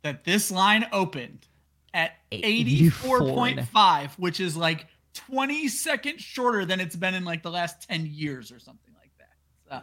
that 0.03 0.23
this 0.23 0.53
line 0.53 0.87
opened 0.93 1.49
at 1.93 2.13
84.5, 2.31 4.11
which 4.19 4.39
is 4.39 4.57
like 4.57 4.87
20 5.15 5.67
seconds 5.67 6.23
shorter 6.23 6.65
than 6.65 6.79
it's 6.79 6.95
been 6.95 7.15
in 7.15 7.25
like 7.25 7.43
the 7.43 7.51
last 7.51 7.89
10 7.89 8.07
years 8.07 8.53
or 8.53 8.61
something 8.61 8.95
like 8.97 9.11
that. 9.19 9.33
So, 9.69 9.83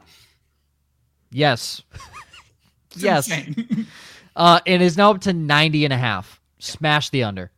yes. 1.29 1.81
it's 2.91 3.03
yes. 3.03 3.29
insane. 3.29 3.87
Uh, 4.35 4.59
it 4.65 4.81
is 4.81 4.97
now 4.97 5.11
up 5.11 5.21
to 5.21 5.31
90 5.31 5.83
and 5.83 5.93
a 5.93 5.97
half. 5.97 6.41
Smash 6.57 7.11
the 7.11 7.21
under. 7.21 7.51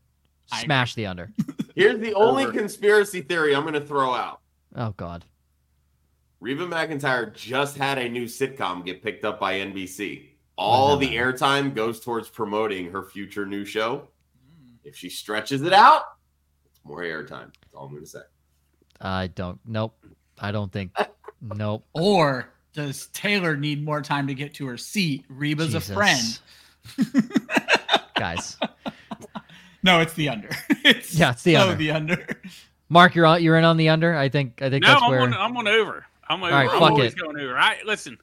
Smash 0.48 0.94
the 0.94 1.06
under. 1.06 1.32
Here's 1.74 2.02
the 2.02 2.14
only 2.16 2.44
Over. 2.44 2.52
conspiracy 2.52 3.22
theory 3.22 3.56
I'm 3.56 3.62
going 3.62 3.76
to 3.76 3.80
throw 3.80 4.14
out. 4.14 4.42
Oh 4.76 4.94
God. 4.98 5.24
Reba 6.46 6.68
McEntire 6.68 7.34
just 7.34 7.76
had 7.76 7.98
a 7.98 8.08
new 8.08 8.26
sitcom 8.26 8.86
get 8.86 9.02
picked 9.02 9.26
up 9.26 9.40
by 9.40 9.56
NBC. 9.56 10.28
All 10.60 10.96
the 10.96 11.16
airtime 11.16 11.74
goes 11.74 12.00
towards 12.00 12.30
promoting 12.30 12.92
her 12.92 13.02
future 13.02 13.48
new 13.48 13.66
show. 13.66 14.10
Hmm. 14.38 14.76
If 14.84 14.96
she 14.96 15.10
stretches 15.10 15.64
it 15.64 15.74
out, 15.74 16.04
it's 16.70 16.80
more 16.84 17.00
airtime. 17.02 17.52
That's 17.62 17.74
all 17.74 17.86
I'm 17.86 17.94
going 17.94 18.04
to 18.04 18.08
say. 18.10 18.20
I 19.02 19.26
don't. 19.26 19.60
Nope. 19.66 19.98
I 20.40 20.52
don't 20.52 20.72
think. 20.72 20.92
Nope. 21.42 21.84
or 21.94 22.48
does 22.74 23.08
Taylor 23.08 23.58
need 23.58 23.84
more 23.84 24.02
time 24.02 24.28
to 24.28 24.34
get 24.36 24.54
to 24.56 24.68
her 24.68 24.78
seat? 24.78 25.26
Reba's 25.30 25.74
Jesus. 25.74 25.90
a 25.90 25.94
friend. 25.96 26.40
Guys. 28.16 28.58
No, 29.84 30.00
it's 30.00 30.14
the 30.14 30.30
under. 30.30 30.50
it's 30.84 31.14
Yeah, 31.16 31.32
it's 31.32 31.42
the 31.44 31.56
so 31.56 31.62
under. 31.62 31.76
the 31.76 31.92
under. 31.92 32.28
Mark, 32.90 33.16
you're 33.16 33.26
on. 33.26 33.42
You're 33.44 33.58
in 33.58 33.64
on 33.66 33.78
the 33.78 33.90
under. 33.90 34.16
I 34.16 34.30
think. 34.30 34.62
I 34.62 34.70
think 34.70 34.84
No, 34.84 34.90
that's 34.92 35.04
I'm 35.04 35.10
where. 35.10 35.22
on, 35.22 35.34
I'm 35.34 35.58
on 35.58 35.68
over. 35.68 36.06
I'm 36.28 36.44
over. 36.44 36.52
right, 36.52 36.70
I'm 36.70 36.80
fuck 36.80 36.92
always 36.92 37.14
it. 37.14 37.20
going 37.20 37.40
over. 37.40 37.58
I 37.58 37.78
listen. 37.86 38.18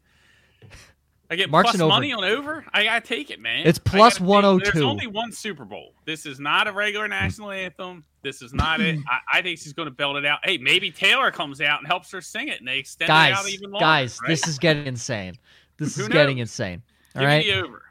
I 1.30 1.36
get 1.36 1.48
Mark's 1.48 1.68
plus 1.70 1.74
an 1.76 1.82
over. 1.82 1.88
money 1.88 2.12
on 2.12 2.24
over. 2.24 2.64
I 2.74 2.84
gotta 2.84 3.06
take 3.06 3.30
it, 3.30 3.40
man. 3.40 3.66
It's 3.66 3.78
plus 3.78 4.14
take 4.14 4.22
it. 4.22 4.26
102. 4.26 4.70
There's 4.70 4.84
only 4.84 5.06
one 5.06 5.32
Super 5.32 5.64
Bowl. 5.64 5.94
This 6.04 6.26
is 6.26 6.38
not 6.38 6.68
a 6.68 6.72
regular 6.72 7.08
national 7.08 7.50
anthem. 7.50 8.04
This 8.20 8.42
is 8.42 8.52
not 8.52 8.80
it. 8.82 8.98
I, 9.08 9.38
I 9.38 9.42
think 9.42 9.58
she's 9.58 9.72
to 9.72 9.90
belt 9.90 10.16
it 10.16 10.26
out. 10.26 10.40
Hey, 10.44 10.58
maybe 10.58 10.90
Taylor 10.90 11.30
comes 11.30 11.60
out 11.62 11.78
and 11.78 11.86
helps 11.86 12.10
her 12.12 12.20
sing 12.20 12.48
it, 12.48 12.58
and 12.58 12.68
they 12.68 12.78
extend 12.78 13.08
it 13.08 13.12
out 13.12 13.44
guys, 13.44 13.54
even 13.54 13.70
longer. 13.70 13.84
guys, 13.84 14.18
right? 14.22 14.28
this 14.28 14.46
is 14.46 14.58
getting 14.58 14.86
insane. 14.86 15.34
This 15.78 15.96
Who 15.96 16.02
is 16.02 16.08
getting 16.08 16.38
insane. 16.38 16.82
All 17.16 17.20
Give 17.20 17.28
right. 17.28 17.46
me 17.46 17.54
over. 17.54 17.82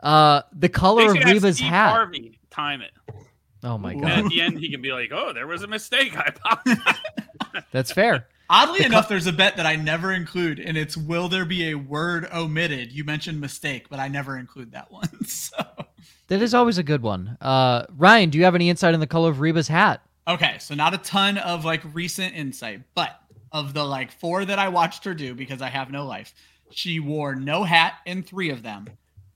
Uh, 0.00 0.42
the 0.52 0.68
color 0.68 1.10
of 1.12 1.24
Reba's 1.24 1.60
hat. 1.60 1.92
Harvey 1.92 2.38
time 2.50 2.82
it. 2.82 2.90
Oh 3.64 3.78
my 3.78 3.94
god! 3.94 4.02
And 4.02 4.26
at 4.26 4.28
the 4.28 4.40
end, 4.40 4.58
he 4.58 4.70
can 4.70 4.82
be 4.82 4.92
like, 4.92 5.12
"Oh, 5.12 5.32
there 5.32 5.46
was 5.46 5.62
a 5.62 5.68
mistake. 5.68 6.16
I 6.16 6.32
apologize." 6.34 7.64
that's 7.70 7.92
fair. 7.92 8.26
Oddly 8.52 8.78
The 8.78 8.84
co- 8.84 8.88
enough, 8.88 9.08
there's 9.08 9.26
a 9.26 9.32
bet 9.32 9.56
that 9.56 9.64
I 9.66 9.76
never 9.76 10.12
include, 10.12 10.60
and 10.60 10.76
it's 10.76 10.96
will 10.96 11.28
there 11.28 11.46
be 11.46 11.70
a 11.70 11.74
word 11.74 12.28
omitted? 12.32 12.92
You 12.92 13.02
mentioned 13.02 13.40
mistake, 13.40 13.88
but 13.88 13.98
I 13.98 14.08
never 14.08 14.36
include 14.38 14.72
that 14.72 14.92
one. 14.92 15.08
So 15.26 15.56
That 16.28 16.42
is 16.42 16.52
always 16.54 16.76
a 16.78 16.82
good 16.82 17.02
one. 17.02 17.38
Uh, 17.40 17.86
Ryan, 17.96 18.28
do 18.30 18.36
you 18.38 18.44
have 18.44 18.54
any 18.54 18.68
insight 18.68 18.92
on 18.94 19.00
the 19.00 19.06
color 19.06 19.30
of 19.30 19.40
Reba's 19.40 19.68
hat? 19.68 20.02
okay, 20.28 20.56
so 20.60 20.74
not 20.74 20.94
a 20.94 20.98
ton 20.98 21.38
of 21.38 21.64
like 21.64 21.80
recent 21.94 22.34
insight, 22.36 22.82
but 22.94 23.18
of 23.50 23.74
the 23.74 23.84
like 23.84 24.12
four 24.12 24.44
that 24.44 24.58
I 24.58 24.68
watched 24.68 25.04
her 25.04 25.14
do 25.14 25.34
because 25.34 25.60
I 25.60 25.68
have 25.68 25.90
no 25.90 26.06
life, 26.06 26.32
she 26.70 27.00
wore 27.00 27.34
no 27.34 27.64
hat 27.64 27.94
in 28.06 28.22
three 28.22 28.50
of 28.50 28.62
them, 28.62 28.86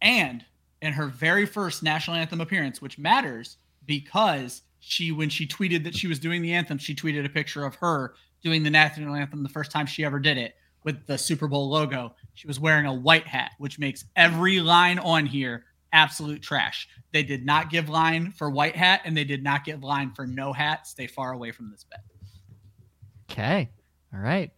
and 0.00 0.44
in 0.82 0.92
her 0.92 1.06
very 1.06 1.44
first 1.46 1.82
national 1.82 2.16
anthem 2.16 2.40
appearance, 2.40 2.80
which 2.82 2.98
matters 2.98 3.56
because 3.84 4.62
she 4.78 5.10
when 5.10 5.28
she 5.28 5.46
tweeted 5.46 5.84
that 5.84 5.94
she 5.96 6.06
was 6.06 6.18
doing 6.18 6.42
the 6.42 6.52
anthem, 6.52 6.78
she 6.78 6.94
tweeted 6.94 7.24
a 7.24 7.30
picture 7.30 7.64
of 7.64 7.76
her 7.76 8.14
doing 8.46 8.62
the 8.62 8.70
national 8.70 9.16
anthem 9.16 9.42
the 9.42 9.48
first 9.48 9.72
time 9.72 9.86
she 9.86 10.04
ever 10.04 10.20
did 10.20 10.38
it 10.38 10.54
with 10.84 11.04
the 11.08 11.18
Super 11.18 11.48
Bowl 11.48 11.68
logo. 11.68 12.14
She 12.34 12.46
was 12.46 12.60
wearing 12.60 12.86
a 12.86 12.94
white 12.94 13.26
hat, 13.26 13.50
which 13.58 13.76
makes 13.76 14.04
every 14.14 14.60
line 14.60 15.00
on 15.00 15.26
here 15.26 15.64
absolute 15.92 16.42
trash. 16.42 16.86
They 17.10 17.24
did 17.24 17.44
not 17.44 17.70
give 17.70 17.88
line 17.88 18.30
for 18.30 18.48
white 18.48 18.76
hat 18.76 19.00
and 19.04 19.16
they 19.16 19.24
did 19.24 19.42
not 19.42 19.64
give 19.64 19.82
line 19.82 20.12
for 20.12 20.28
no 20.28 20.52
hat. 20.52 20.86
Stay 20.86 21.08
far 21.08 21.32
away 21.32 21.50
from 21.50 21.72
this 21.72 21.82
bet. 21.82 22.04
Okay, 23.28 23.68
all 24.14 24.20
right. 24.20 24.52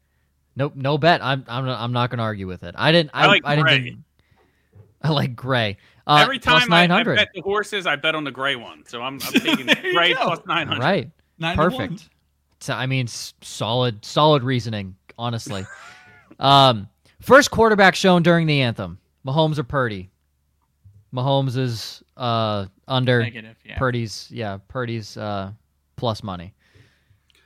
Nope, 0.55 0.75
no 0.77 0.99
bet. 0.99 1.25
I'm 1.25 1.47
I'm 1.49 1.65
not, 1.65 1.81
I'm 1.81 1.93
not 1.93 2.11
going 2.11 2.19
to 2.19 2.25
argue 2.25 2.47
with 2.47 2.63
it. 2.65 2.75
I 2.77 2.93
didn't. 2.93 3.11
I, 3.15 3.25
I 3.25 3.27
like 3.29 3.43
I 3.47 3.57
didn't. 3.57 3.65
gray. 3.65 3.83
Think, 3.85 3.99
I 5.01 5.09
like 5.11 5.35
gray. 5.35 5.79
Uh, 6.07 6.19
Every 6.21 6.39
plus 6.39 6.61
time 6.65 6.73
I, 6.75 6.83
I 6.83 6.87
900. 6.89 7.17
bet 7.17 7.29
the 7.35 7.41
horses, 7.41 7.87
I 7.87 7.97
bet 7.97 8.15
on 8.15 8.25
the 8.25 8.31
gray 8.31 8.55
one. 8.57 8.85
So 8.87 9.01
I'm, 9.01 9.15
I'm 9.15 9.33
taking 9.33 9.65
There 9.83 9.93
gray 9.95 10.13
plus 10.13 10.41
nine 10.47 10.67
hundred. 10.67 10.77
plus 10.77 10.79
nine 10.79 10.79
right. 10.81 11.11
Nine 11.39 11.57
to 11.57 11.63
one. 11.63 11.89
Perfect. 11.89 12.11
So, 12.61 12.75
I 12.75 12.87
mean, 12.87 13.07
solid, 13.07 14.05
solid 14.05 14.43
reasoning. 14.43 14.97
Honestly, 15.17 15.67
um, 16.39 16.89
first 17.21 17.51
quarterback 17.51 17.95
shown 17.97 18.23
during 18.23 18.47
the 18.47 18.63
anthem: 18.63 18.99
Mahomes 19.27 19.59
or 19.59 19.65
Purdy. 19.65 20.11
Mahomes 21.13 21.57
is 21.57 22.03
uh 22.17 22.67
under. 22.87 23.23
Negative. 23.23 23.57
Yeah. 23.65 23.79
Purdy's 23.79 24.29
yeah, 24.31 24.59
Purdy's 24.69 25.17
uh 25.17 25.53
plus 25.97 26.23
money. 26.23 26.55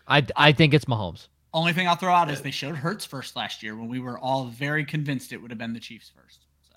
I 0.07 0.27
I 0.37 0.53
think 0.53 0.75
it's 0.75 0.85
Mahomes. 0.85 1.29
Only 1.55 1.73
thing 1.73 1.87
I'll 1.87 1.97
throw 1.97 2.15
out 2.15 2.31
is 2.31 2.41
they 2.41 2.51
showed 2.51 2.77
Hurts 2.77 3.05
first 3.05 3.37
last 3.37 3.63
year 3.63 3.77
when 3.77 3.89
we 3.89 4.01
were 4.01 4.19
all 4.19 4.47
very 4.47 4.85
convinced 4.85 5.33
it 5.33 5.37
would 5.37 5.51
have 5.51 5.59
been 5.59 5.75
the 5.75 5.81
Chiefs 5.81 6.11
first. 6.15 6.47
So. 6.63 6.75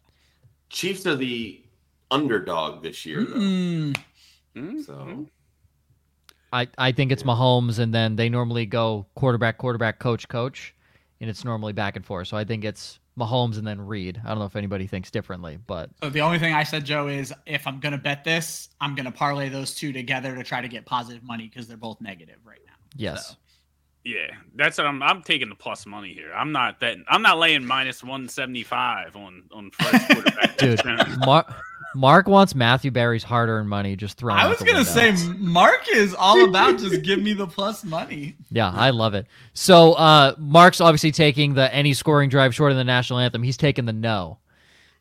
Chiefs 0.69 1.05
are 1.05 1.15
the 1.15 1.63
underdog 2.11 2.83
this 2.83 3.05
year, 3.05 3.23
though. 3.23 3.35
Mm. 3.35 3.97
Mm-hmm. 4.55 4.81
So 4.81 5.27
I 6.55 6.67
I 6.77 6.91
think 6.93 7.11
it's 7.11 7.23
Mahomes, 7.23 7.79
and 7.79 7.93
then 7.93 8.15
they 8.15 8.29
normally 8.29 8.65
go 8.65 9.05
quarterback, 9.15 9.57
quarterback, 9.57 9.99
coach, 9.99 10.27
coach, 10.29 10.73
and 11.19 11.29
it's 11.29 11.43
normally 11.43 11.73
back 11.73 11.95
and 11.97 12.05
forth. 12.05 12.29
So 12.29 12.37
I 12.37 12.45
think 12.45 12.63
it's 12.63 12.99
Mahomes 13.19 13.57
and 13.57 13.67
then 13.67 13.81
Reid. 13.81 14.21
I 14.23 14.29
don't 14.29 14.39
know 14.39 14.45
if 14.45 14.55
anybody 14.55 14.87
thinks 14.87 15.11
differently, 15.11 15.57
but 15.67 15.89
So 16.01 16.09
the 16.09 16.21
only 16.21 16.39
thing 16.39 16.53
I 16.53 16.63
said, 16.63 16.85
Joe, 16.85 17.07
is 17.07 17.33
if 17.45 17.67
I'm 17.67 17.79
gonna 17.79 17.97
bet 17.97 18.23
this, 18.23 18.69
I'm 18.79 18.95
gonna 18.95 19.11
parlay 19.11 19.49
those 19.49 19.75
two 19.75 19.91
together 19.91 20.33
to 20.35 20.43
try 20.43 20.61
to 20.61 20.67
get 20.69 20.85
positive 20.85 21.23
money 21.23 21.47
because 21.47 21.67
they're 21.67 21.77
both 21.77 21.99
negative 21.99 22.37
right 22.45 22.61
now. 22.65 22.73
yes. 22.95 23.29
So. 23.29 23.35
Yeah, 24.07 24.27
that's 24.53 24.77
what 24.77 24.85
I'm. 24.85 25.01
I'm 25.01 25.23
taking 25.23 25.49
the 25.49 25.55
plus 25.55 25.87
money 25.87 26.13
here. 26.13 26.31
I'm 26.31 26.51
not 26.51 26.79
that. 26.81 26.97
I'm 27.07 27.23
not 27.23 27.39
laying 27.39 27.65
minus 27.65 28.03
one 28.03 28.29
seventy 28.29 28.61
five 28.61 29.15
on 29.15 29.45
on 29.51 29.71
first 29.71 30.07
quarterback. 30.11 30.57
Dude, 30.57 30.79
Mark 31.25 31.51
Mark 31.95 32.27
wants 32.27 32.53
Matthew 32.53 32.91
Berry's 32.91 33.23
hard 33.23 33.49
earned 33.49 33.69
money 33.69 33.95
just 33.95 34.17
thrown. 34.17 34.37
I 34.37 34.47
was 34.47 34.59
gonna 34.59 34.83
window. 34.83 35.15
say 35.15 35.33
Mark 35.37 35.87
is 35.91 36.13
all 36.13 36.43
about 36.47 36.77
just 36.79 37.01
give 37.03 37.21
me 37.21 37.33
the 37.33 37.47
plus 37.47 37.83
money. 37.83 38.35
Yeah, 38.51 38.69
I 38.71 38.91
love 38.91 39.13
it. 39.15 39.25
So 39.53 39.93
uh, 39.93 40.35
Mark's 40.37 40.79
obviously 40.81 41.11
taking 41.11 41.53
the 41.55 41.73
any 41.73 41.93
scoring 41.93 42.29
drive 42.29 42.53
shorter 42.53 42.73
than 42.73 42.85
the 42.85 42.91
national 42.91 43.19
anthem. 43.19 43.43
He's 43.43 43.57
taking 43.57 43.85
the 43.85 43.93
no. 43.93 44.39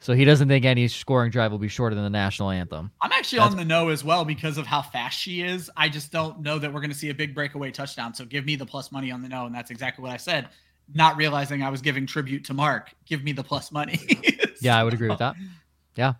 So 0.00 0.12
he 0.12 0.24
doesn't 0.24 0.48
think 0.48 0.64
any 0.66 0.86
scoring 0.88 1.30
drive 1.30 1.50
will 1.50 1.58
be 1.58 1.68
shorter 1.68 1.94
than 1.94 2.04
the 2.04 2.10
national 2.10 2.50
anthem. 2.50 2.90
I'm 3.00 3.10
actually 3.12 3.38
That's- 3.38 3.52
on 3.52 3.58
the 3.58 3.64
no 3.64 3.88
as 3.88 4.04
well 4.04 4.24
because 4.24 4.58
of 4.58 4.66
how 4.66 4.82
fast 4.82 5.18
she 5.18 5.40
is. 5.42 5.70
I 5.76 5.88
just 5.88 6.12
don't 6.12 6.40
know 6.40 6.58
that 6.58 6.72
we're 6.72 6.80
gonna 6.80 6.94
see 6.94 7.10
a 7.10 7.14
big 7.14 7.34
breakaway 7.34 7.70
touchdown. 7.70 8.12
So 8.14 8.24
give 8.24 8.44
me 8.44 8.56
the 8.56 8.66
plus 8.66 8.92
money 8.92 9.10
on 9.10 9.22
the 9.22 9.28
no, 9.28 9.46
and 9.46 9.54
that's 9.54 9.70
exactly 9.70 10.02
what 10.02 10.12
I 10.12 10.16
said. 10.18 10.48
Not 10.92 11.16
realizing 11.16 11.62
I 11.62 11.70
was 11.70 11.80
giving 11.80 12.06
tribute 12.06 12.44
to 12.46 12.54
Mark. 12.54 12.92
Give 13.06 13.22
me 13.24 13.32
the 13.32 13.44
plus 13.44 13.70
money. 13.72 13.98
Yeah, 14.60 14.78
I 14.80 14.84
would 14.84 14.94
agree 14.94 15.10
with 15.10 15.18
that. 15.18 15.34
Yeah. 15.94 16.14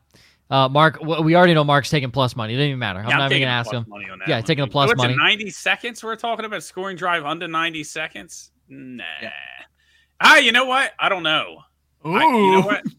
Uh, 0.55 0.69
Mark, 0.69 1.01
w- 1.01 1.21
we 1.23 1.35
already 1.35 1.53
know 1.53 1.65
Mark's 1.65 1.91
taking 1.91 2.13
plus 2.13 2.37
money. 2.37 2.55
It 2.55 2.57
doesn't 2.59 2.69
even 2.69 2.79
matter. 2.79 3.01
I'm 3.01 3.09
Yeah, 3.09 3.17
not 3.17 3.33
even 3.33 3.41
going 3.41 3.49
to 3.49 3.55
ask 3.55 3.73
him. 3.73 3.85
Money 3.89 4.09
on 4.09 4.21
that 4.21 4.29
Yeah, 4.29 4.37
one. 4.37 4.45
taking 4.45 4.65
the 4.65 4.71
plus 4.71 4.87
What's 4.87 4.99
money. 4.99 5.15
It, 5.15 5.17
Ninety 5.17 5.51
seconds. 5.51 6.05
We're 6.05 6.15
talking 6.15 6.45
about 6.45 6.63
scoring 6.63 6.97
drive 6.97 7.25
under 7.25 7.49
ninety 7.49 7.83
seconds. 7.83 8.53
Nah. 8.69 9.03
Yeah. 9.21 9.33
Ah, 10.21 10.37
you 10.37 10.53
know 10.53 10.65
what? 10.65 10.93
I 10.97 11.09
don't 11.09 11.25
know. 11.25 11.59
Ooh. 12.07 12.15
I, 12.15 12.23
you 12.23 12.53
know 12.53 12.61
what? 12.61 12.85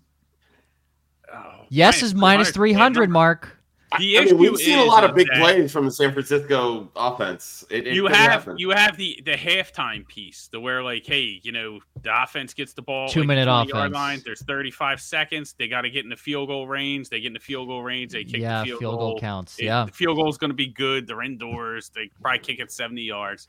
Oh, 1.34 1.66
Yes 1.70 2.04
is 2.04 2.14
minus 2.14 2.52
300, 2.52 3.10
Mark. 3.10 3.58
The 4.00 4.18
I 4.18 4.22
issue 4.24 4.32
mean, 4.32 4.40
we've 4.52 4.58
seen 4.58 4.80
a 4.80 4.84
lot 4.84 5.04
of 5.04 5.16
big 5.16 5.28
that 5.28 5.40
plays 5.40 5.72
from 5.72 5.86
the 5.86 5.92
San 5.92 6.12
Francisco 6.12 6.90
offense. 6.96 7.64
It, 7.70 7.88
it 7.88 7.94
you 7.94 8.08
have 8.08 8.16
happen. 8.44 8.58
you 8.58 8.72
have 8.72 8.98
the 8.98 9.22
the 9.24 9.34
halftime 9.34 10.06
piece, 10.08 10.50
the 10.52 10.60
where 10.60 10.84
like, 10.84 11.06
hey, 11.06 11.40
you 11.44 11.52
know, 11.52 11.80
the 12.02 12.24
offense 12.24 12.54
gets 12.54 12.74
the 12.74 12.82
ball 12.82 13.08
Two 13.08 13.22
like, 13.22 13.28
minute 13.28 13.46
20 13.46 13.70
yard 13.70 13.80
offense. 13.92 13.94
line. 13.94 14.22
There's 14.26 14.44
35 14.44 15.00
seconds. 15.00 15.54
They 15.58 15.68
got 15.68 15.82
to 15.82 15.90
get 15.90 16.04
in 16.04 16.10
the 16.10 16.16
field 16.18 16.50
goal 16.50 16.68
range. 16.68 17.10
They 17.10 17.20
get 17.22 17.28
in 17.28 17.34
the 17.34 17.40
field 17.40 17.68
goal 17.68 17.84
range. 17.84 18.12
They 18.12 18.24
kick 18.24 18.42
yeah, 18.42 18.62
the 18.62 18.66
field, 18.66 18.80
field 18.80 18.98
goal. 18.98 19.10
goal 19.12 19.20
counts. 19.20 19.60
It- 19.60 19.66
Yeah. 19.66 19.86
the 19.86 19.92
field 19.94 20.18
goal 20.18 20.30
is 20.30 20.38
going 20.38 20.50
to 20.52 20.56
be 20.56 20.68
good. 20.68 21.08
They're 21.08 21.22
indoors. 21.22 21.90
They 21.94 22.10
probably 22.22 22.40
kick 22.40 22.60
it 22.60 22.72
70 22.72 23.02
yards. 23.04 23.48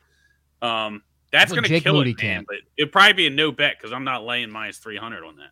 Um, 0.63 1.03
that's 1.33 1.51
Well, 1.51 1.61
going 1.63 1.73
to 1.73 1.81
kill 1.81 1.95
Moody 1.95 2.11
it, 2.11 2.19
man. 2.19 2.35
can't. 2.37 2.47
But 2.47 2.57
it'd 2.77 2.93
probably 2.93 3.15
be 3.15 3.27
a 3.27 3.31
no 3.31 3.51
bet 3.53 3.77
because 3.79 3.93
I'm 3.93 4.05
not 4.05 4.25
laying 4.25 4.51
minus 4.51 4.79
300 4.79 5.25
on 5.25 5.37
that. 5.37 5.51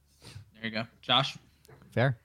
There 0.55 0.65
you 0.67 0.71
go, 0.71 0.85
Josh. 1.03 1.37
Fair. 1.93 2.17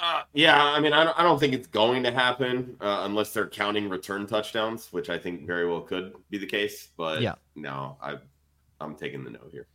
Uh, 0.00 0.22
yeah, 0.32 0.62
I 0.62 0.78
mean, 0.80 0.92
I 0.92 1.02
don't, 1.04 1.18
I 1.18 1.22
don't 1.22 1.40
think 1.40 1.54
it's 1.54 1.66
going 1.66 2.04
to 2.04 2.12
happen 2.12 2.76
uh, 2.80 3.00
unless 3.02 3.32
they're 3.32 3.48
counting 3.48 3.88
return 3.88 4.26
touchdowns, 4.26 4.92
which 4.92 5.10
I 5.10 5.18
think 5.18 5.44
very 5.46 5.68
well 5.68 5.80
could 5.80 6.14
be 6.30 6.38
the 6.38 6.46
case. 6.46 6.88
But 6.96 7.20
Yeah. 7.20 7.34
no, 7.56 7.96
I, 8.00 8.16
I'm 8.80 8.94
taking 8.94 9.24
the 9.24 9.30
no 9.30 9.40
here. 9.50 9.66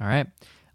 All 0.00 0.06
right. 0.06 0.26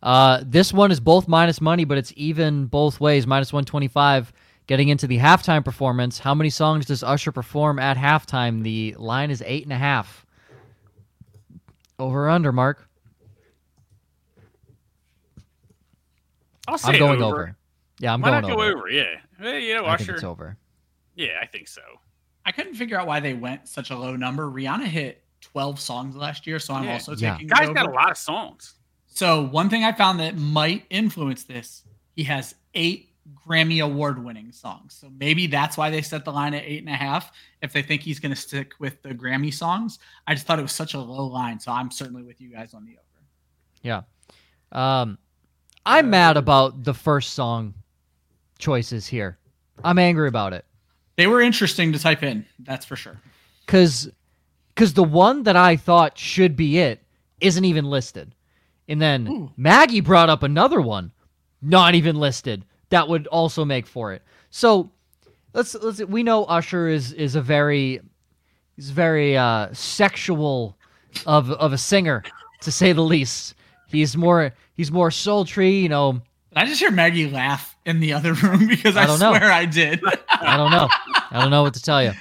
Uh, 0.04 0.44
this 0.46 0.74
one 0.74 0.92
is 0.92 1.00
both 1.00 1.28
minus 1.28 1.62
money, 1.62 1.86
but 1.86 1.98
it's 1.98 2.14
even 2.16 2.66
both 2.66 3.00
ways. 3.00 3.26
Minus 3.26 3.54
125. 3.54 4.34
Getting 4.68 4.90
into 4.90 5.08
the 5.08 5.18
halftime 5.18 5.66
performance, 5.66 6.20
how 6.20 6.36
many 6.36 6.52
songs 6.52 6.86
does 6.86 7.02
Usher 7.02 7.32
perform 7.32 7.80
at 7.80 7.98
halftime? 7.98 8.62
The 8.62 8.94
line 9.00 9.32
is 9.32 9.42
eight 9.46 9.64
and 9.64 9.74
a 9.74 9.78
half. 9.78 10.26
Over 11.98 12.28
or 12.28 12.30
under, 12.30 12.52
Mark? 12.52 12.88
I'll 16.68 16.78
say 16.78 16.94
I'm 16.94 17.00
going 17.00 17.22
over. 17.24 17.36
over. 17.48 17.56
Yeah, 18.00 18.14
I'm 18.14 18.22
Why 18.22 18.30
going 18.30 18.42
not 18.44 18.48
go 18.48 18.62
over. 18.62 18.78
over? 18.80 18.90
Yeah, 18.90 19.16
Eh, 19.42 19.58
you 19.58 19.76
know, 19.76 19.86
I 19.86 19.98
think 19.98 20.10
it's 20.10 20.24
over. 20.24 20.58
Yeah, 21.16 21.38
I 21.42 21.46
think 21.46 21.68
so. 21.68 21.82
I 22.46 22.52
couldn't 22.52 22.76
figure 22.76 22.98
out 23.00 23.08
why 23.08 23.20
they 23.20 23.34
went 23.34 23.68
such 23.68 23.90
a 23.92 23.98
low 23.98 24.16
number. 24.16 24.50
Rihanna 24.50 24.86
hit 24.86 25.24
12 25.42 25.80
songs 25.80 26.16
last 26.16 26.48
year, 26.48 26.60
so 26.60 26.74
I'm 26.74 26.86
Yeah. 26.86 26.94
also 26.94 27.16
Yeah. 27.16 27.34
taking 27.34 27.48
the 27.48 27.56
Guy's 27.56 27.70
got 27.70 27.88
a 27.88 27.92
lot 27.92 28.10
of 28.12 28.18
songs. 28.18 28.76
So 29.08 29.42
one 29.44 29.70
thing 29.70 29.84
I 29.84 29.92
found 29.92 30.20
that 30.20 30.38
might 30.38 30.86
influence 30.90 31.44
this, 31.44 31.84
he 32.16 32.24
has 32.24 32.56
eight 32.74 33.08
Grammy 33.46 33.84
award 33.84 34.24
winning 34.24 34.52
songs. 34.52 34.96
So 34.96 35.10
maybe 35.10 35.46
that's 35.48 35.78
why 35.78 35.90
they 35.92 36.02
set 36.02 36.26
the 36.26 36.32
line 36.32 36.54
at 36.54 36.64
eight 36.64 36.80
and 36.80 36.90
a 36.90 36.96
half. 36.96 37.32
If 37.62 37.74
they 37.74 37.82
think 37.84 38.02
he's 38.02 38.20
going 38.20 38.34
to 38.34 38.36
stick 38.40 38.74
with 38.80 39.02
the 39.04 39.10
Grammy 39.10 39.54
songs, 39.54 40.00
I 40.26 40.34
just 40.34 40.48
thought 40.48 40.58
it 40.58 40.64
was 40.64 40.72
such 40.72 40.94
a 40.96 41.00
low 41.00 41.28
line. 41.28 41.60
So 41.60 41.72
I'm 41.72 41.92
certainly 41.92 42.24
with 42.24 42.42
you 42.42 42.50
guys 42.50 42.74
on 42.74 42.86
the 42.86 42.94
over. 42.94 43.26
Yeah. 43.84 44.02
Um, 44.72 45.18
I'm 45.86 46.10
mad 46.10 46.38
about 46.38 46.84
the 46.84 46.94
first 46.94 47.34
song 47.34 47.74
choices 48.60 49.08
here. 49.08 49.40
I'm 49.84 49.98
angry 49.98 50.28
about 50.28 50.54
it. 50.54 50.66
They 51.16 51.28
were 51.28 51.42
interesting 51.42 51.92
to 51.94 52.00
type 52.00 52.24
in, 52.24 52.46
that's 52.60 52.86
for 52.86 52.96
sure. 52.96 53.20
Cause 53.66 54.10
cause 54.76 54.94
the 54.94 55.04
one 55.04 55.44
that 55.44 55.56
I 55.56 55.76
thought 55.76 56.18
should 56.18 56.56
be 56.56 56.80
it 56.80 57.04
isn't 57.42 57.66
even 57.66 57.86
listed. 57.86 58.34
And 58.88 59.02
then 59.02 59.28
Ooh. 59.28 59.52
Maggie 59.58 60.02
brought 60.02 60.30
up 60.30 60.44
another 60.44 60.82
one, 60.82 61.12
not 61.62 61.96
even 61.96 62.16
listed. 62.16 62.66
That 62.90 63.08
would 63.08 63.28
also 63.28 63.66
make 63.66 63.86
for 63.86 64.14
it. 64.14 64.22
So 64.50 64.92
let's 65.54 65.76
let's 65.76 66.04
we 66.04 66.24
know 66.24 66.46
Usher 66.46 66.88
is 66.88 67.12
is 67.14 67.36
a 67.36 67.42
very 67.42 68.00
he's 68.76 68.90
very 68.90 69.38
uh 69.38 69.74
sexual 69.74 70.78
of 71.26 71.52
of 71.52 71.74
a 71.74 71.78
singer, 71.78 72.24
to 72.62 72.72
say 72.72 72.94
the 72.94 73.04
least. 73.04 73.56
He's 73.88 74.16
more 74.16 74.54
he's 74.74 74.92
more 74.92 75.12
sultry, 75.12 75.72
you 75.72 75.90
know. 75.90 76.14
Did 76.14 76.24
I 76.56 76.66
just 76.66 76.80
hear 76.80 76.92
Maggie 76.92 77.30
laugh 77.30 77.69
in 77.86 78.00
the 78.00 78.14
other 78.14 78.34
room 78.34 78.68
because 78.70 78.96
I, 78.96 79.04
I 79.04 79.06
don't 79.08 79.20
know. 79.20 79.34
swear 79.36 79.52
I 79.52 79.66
did. 79.66 80.02
I 80.30 80.58
don't 80.58 80.72
know. 80.72 80.88
I 81.32 81.42
don't 81.42 81.52
know 81.52 81.64
what 81.64 81.74
to 81.76 81.82
tell 81.82 82.04
you. 82.04 82.12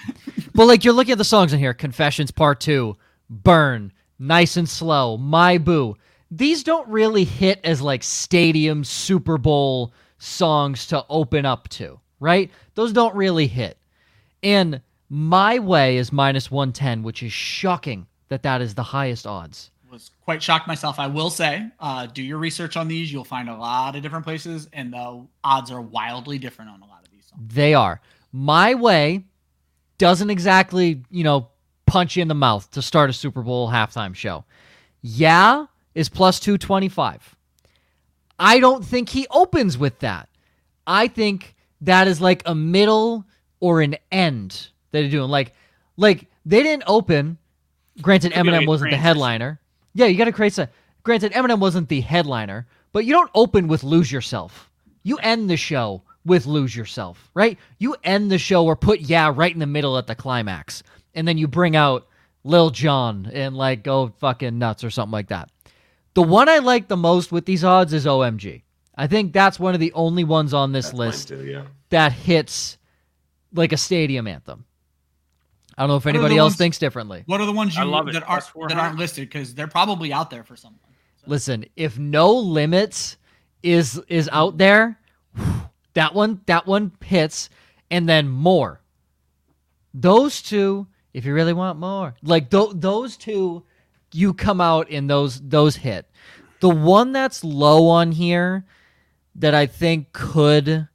But 0.54 0.66
like 0.66 0.84
you're 0.84 0.94
looking 0.94 1.12
at 1.12 1.18
the 1.18 1.24
songs 1.24 1.52
in 1.52 1.58
here, 1.58 1.74
Confessions 1.74 2.30
Part 2.30 2.60
2, 2.60 2.96
Burn, 3.30 3.92
Nice 4.18 4.56
and 4.56 4.68
Slow, 4.68 5.16
My 5.16 5.58
Boo. 5.58 5.96
These 6.30 6.62
don't 6.62 6.88
really 6.88 7.24
hit 7.24 7.60
as 7.64 7.80
like 7.80 8.02
stadium 8.02 8.84
Super 8.84 9.38
Bowl 9.38 9.92
songs 10.18 10.86
to 10.88 11.04
open 11.08 11.46
up 11.46 11.68
to, 11.70 12.00
right? 12.20 12.50
Those 12.74 12.92
don't 12.92 13.14
really 13.14 13.46
hit. 13.46 13.78
And 14.42 14.80
My 15.08 15.58
Way 15.58 15.96
is 15.96 16.12
minus 16.12 16.50
110, 16.50 17.02
which 17.02 17.22
is 17.22 17.32
shocking 17.32 18.06
that 18.28 18.42
that 18.42 18.60
is 18.60 18.74
the 18.74 18.82
highest 18.82 19.26
odds. 19.26 19.70
Was 19.98 20.10
quite 20.22 20.40
shocked 20.40 20.68
myself. 20.68 21.00
I 21.00 21.08
will 21.08 21.30
say, 21.30 21.66
uh, 21.80 22.06
do 22.06 22.22
your 22.22 22.38
research 22.38 22.76
on 22.76 22.86
these. 22.86 23.12
You'll 23.12 23.24
find 23.24 23.48
a 23.48 23.56
lot 23.56 23.96
of 23.96 24.02
different 24.02 24.24
places, 24.24 24.68
and 24.72 24.92
the 24.92 25.26
odds 25.42 25.72
are 25.72 25.80
wildly 25.80 26.38
different 26.38 26.70
on 26.70 26.80
a 26.82 26.86
lot 26.86 27.02
of 27.04 27.10
these 27.10 27.26
songs. 27.26 27.42
They 27.52 27.74
are. 27.74 28.00
My 28.32 28.74
Way 28.74 29.24
doesn't 29.98 30.30
exactly, 30.30 31.02
you 31.10 31.24
know, 31.24 31.48
punch 31.86 32.14
you 32.14 32.22
in 32.22 32.28
the 32.28 32.34
mouth 32.34 32.70
to 32.72 32.82
start 32.82 33.10
a 33.10 33.12
Super 33.12 33.42
Bowl 33.42 33.68
halftime 33.68 34.14
show. 34.14 34.44
Yeah 35.02 35.66
is 35.94 36.08
plus 36.08 36.38
225. 36.38 37.34
I 38.38 38.60
don't 38.60 38.84
think 38.84 39.08
he 39.08 39.26
opens 39.32 39.76
with 39.76 39.98
that. 39.98 40.28
I 40.86 41.08
think 41.08 41.56
that 41.80 42.06
is 42.06 42.20
like 42.20 42.42
a 42.46 42.54
middle 42.54 43.24
or 43.58 43.80
an 43.80 43.96
end 44.12 44.68
that 44.92 45.00
they're 45.00 45.10
doing. 45.10 45.28
Like, 45.28 45.54
like 45.96 46.28
they 46.46 46.62
didn't 46.62 46.84
open. 46.86 47.38
Granted, 48.00 48.32
Could 48.32 48.44
be 48.44 48.50
like 48.52 48.62
Eminem 48.62 48.68
wasn't 48.68 48.92
the 48.92 48.96
headliner. 48.96 49.60
Yeah, 49.94 50.06
you 50.06 50.16
got 50.16 50.26
to 50.26 50.32
create 50.32 50.52
some. 50.52 50.68
Granted, 51.02 51.32
Eminem 51.32 51.58
wasn't 51.60 51.88
the 51.88 52.00
headliner, 52.00 52.66
but 52.92 53.04
you 53.04 53.12
don't 53.12 53.30
open 53.34 53.68
with 53.68 53.84
"Lose 53.84 54.10
Yourself." 54.12 54.70
You 55.02 55.16
end 55.18 55.48
the 55.48 55.56
show 55.56 56.02
with 56.24 56.46
"Lose 56.46 56.76
Yourself," 56.76 57.30
right? 57.34 57.58
You 57.78 57.96
end 58.04 58.30
the 58.30 58.38
show 58.38 58.64
or 58.64 58.76
put 58.76 59.00
"Yeah" 59.00 59.32
right 59.34 59.52
in 59.52 59.60
the 59.60 59.66
middle 59.66 59.96
at 59.98 60.06
the 60.06 60.14
climax, 60.14 60.82
and 61.14 61.26
then 61.26 61.38
you 61.38 61.48
bring 61.48 61.76
out 61.76 62.06
Lil 62.44 62.70
Jon 62.70 63.30
and 63.32 63.56
like 63.56 63.82
go 63.82 64.12
fucking 64.18 64.58
nuts 64.58 64.84
or 64.84 64.90
something 64.90 65.12
like 65.12 65.28
that. 65.28 65.50
The 66.14 66.22
one 66.22 66.48
I 66.48 66.58
like 66.58 66.88
the 66.88 66.96
most 66.96 67.30
with 67.30 67.46
these 67.46 67.64
odds 67.64 67.92
is 67.92 68.06
OMG. 68.06 68.62
I 68.96 69.06
think 69.06 69.32
that's 69.32 69.60
one 69.60 69.74
of 69.74 69.80
the 69.80 69.92
only 69.92 70.24
ones 70.24 70.52
on 70.52 70.72
this 70.72 70.86
That's 70.86 70.98
list 70.98 71.28
too, 71.28 71.44
yeah. 71.44 71.66
that 71.90 72.12
hits 72.12 72.78
like 73.52 73.72
a 73.72 73.76
stadium 73.76 74.26
anthem. 74.26 74.64
I 75.78 75.82
don't 75.82 75.88
know 75.90 75.96
if 75.96 76.04
What 76.04 76.14
anybody 76.14 76.36
else 76.36 76.50
ones- 76.50 76.56
thinks 76.56 76.78
differently. 76.78 77.22
What 77.26 77.40
are 77.40 77.46
the 77.46 77.52
ones 77.52 77.76
you 77.76 77.84
love 77.84 78.08
it. 78.08 78.12
that 78.14 78.24
aren't 78.28 78.44
that 78.68 78.76
aren't 78.76 78.98
listed 78.98 79.28
because 79.28 79.54
they're 79.54 79.68
probably 79.68 80.12
out 80.12 80.28
there 80.28 80.42
for 80.42 80.56
someone. 80.56 80.80
Listen, 81.26 81.64
if 81.76 81.98
no 81.98 82.32
limits 82.34 83.16
is 83.62 84.00
is 84.08 84.28
out 84.32 84.58
there, 84.58 84.98
that 85.94 86.14
one 86.14 86.40
that 86.46 86.66
one 86.66 86.92
hits, 87.04 87.48
and 87.90 88.08
then 88.08 88.28
more. 88.28 88.80
Those 89.94 90.42
two, 90.42 90.86
if 91.14 91.24
you 91.24 91.32
really 91.32 91.52
want 91.52 91.78
more, 91.78 92.14
like 92.22 92.50
th- 92.50 92.70
those 92.74 93.16
two, 93.16 93.62
you 94.12 94.34
come 94.34 94.60
out 94.60 94.90
and 94.90 95.08
those 95.08 95.40
those 95.40 95.76
hit. 95.76 96.10
The 96.60 96.68
one 96.70 97.12
that's 97.12 97.44
low 97.44 97.88
on 97.88 98.10
here 98.10 98.64
that 99.36 99.54
I 99.54 99.66
think 99.66 100.12
could 100.12 100.87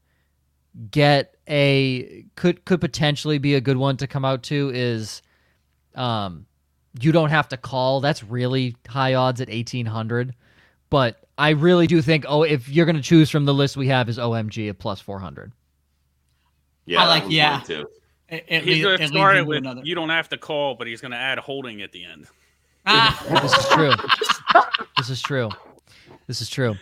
get 0.91 1.35
a 1.49 2.25
could 2.35 2.65
could 2.65 2.81
potentially 2.81 3.37
be 3.37 3.55
a 3.55 3.61
good 3.61 3.77
one 3.77 3.97
to 3.97 4.07
come 4.07 4.25
out 4.25 4.43
to 4.43 4.71
is 4.73 5.21
um 5.95 6.45
you 6.99 7.11
don't 7.11 7.29
have 7.29 7.47
to 7.49 7.57
call 7.57 7.99
that's 8.01 8.23
really 8.23 8.75
high 8.87 9.13
odds 9.13 9.41
at 9.41 9.49
1800 9.49 10.33
but 10.89 11.19
I 11.37 11.49
really 11.51 11.85
do 11.87 12.01
think 12.01 12.25
oh 12.27 12.43
if 12.43 12.69
you're 12.69 12.85
going 12.85 12.95
to 12.95 13.01
choose 13.01 13.29
from 13.29 13.45
the 13.45 13.53
list 13.53 13.75
we 13.77 13.87
have 13.87 14.07
is 14.09 14.17
OMG 14.17 14.69
at 14.69 14.79
plus 14.79 14.99
400 15.01 15.51
Yeah, 16.85 17.03
I 17.03 17.07
like- 17.07 17.23
yeah. 17.27 17.59
too. 17.65 17.87
It, 18.29 18.45
it, 18.47 18.63
He's 18.63 18.83
going 18.83 18.97
to 18.99 19.07
start 19.07 19.35
it 19.37 19.45
with 19.45 19.59
another. 19.59 19.81
you 19.83 19.93
don't 19.93 20.09
have 20.09 20.29
to 20.29 20.37
call, 20.37 20.73
but 20.75 20.87
he's 20.87 21.01
going 21.01 21.11
to 21.11 21.17
add 21.17 21.37
holding 21.37 21.81
at 21.83 21.91
the 21.91 22.03
end. 22.03 22.25
Ah, 22.85 23.23
this 23.41 23.53
is 23.53 23.67
true 23.69 23.93
this 24.97 25.09
is 25.09 25.21
true 25.21 25.49
this 26.27 26.41
is 26.41 26.49
true 26.49 26.75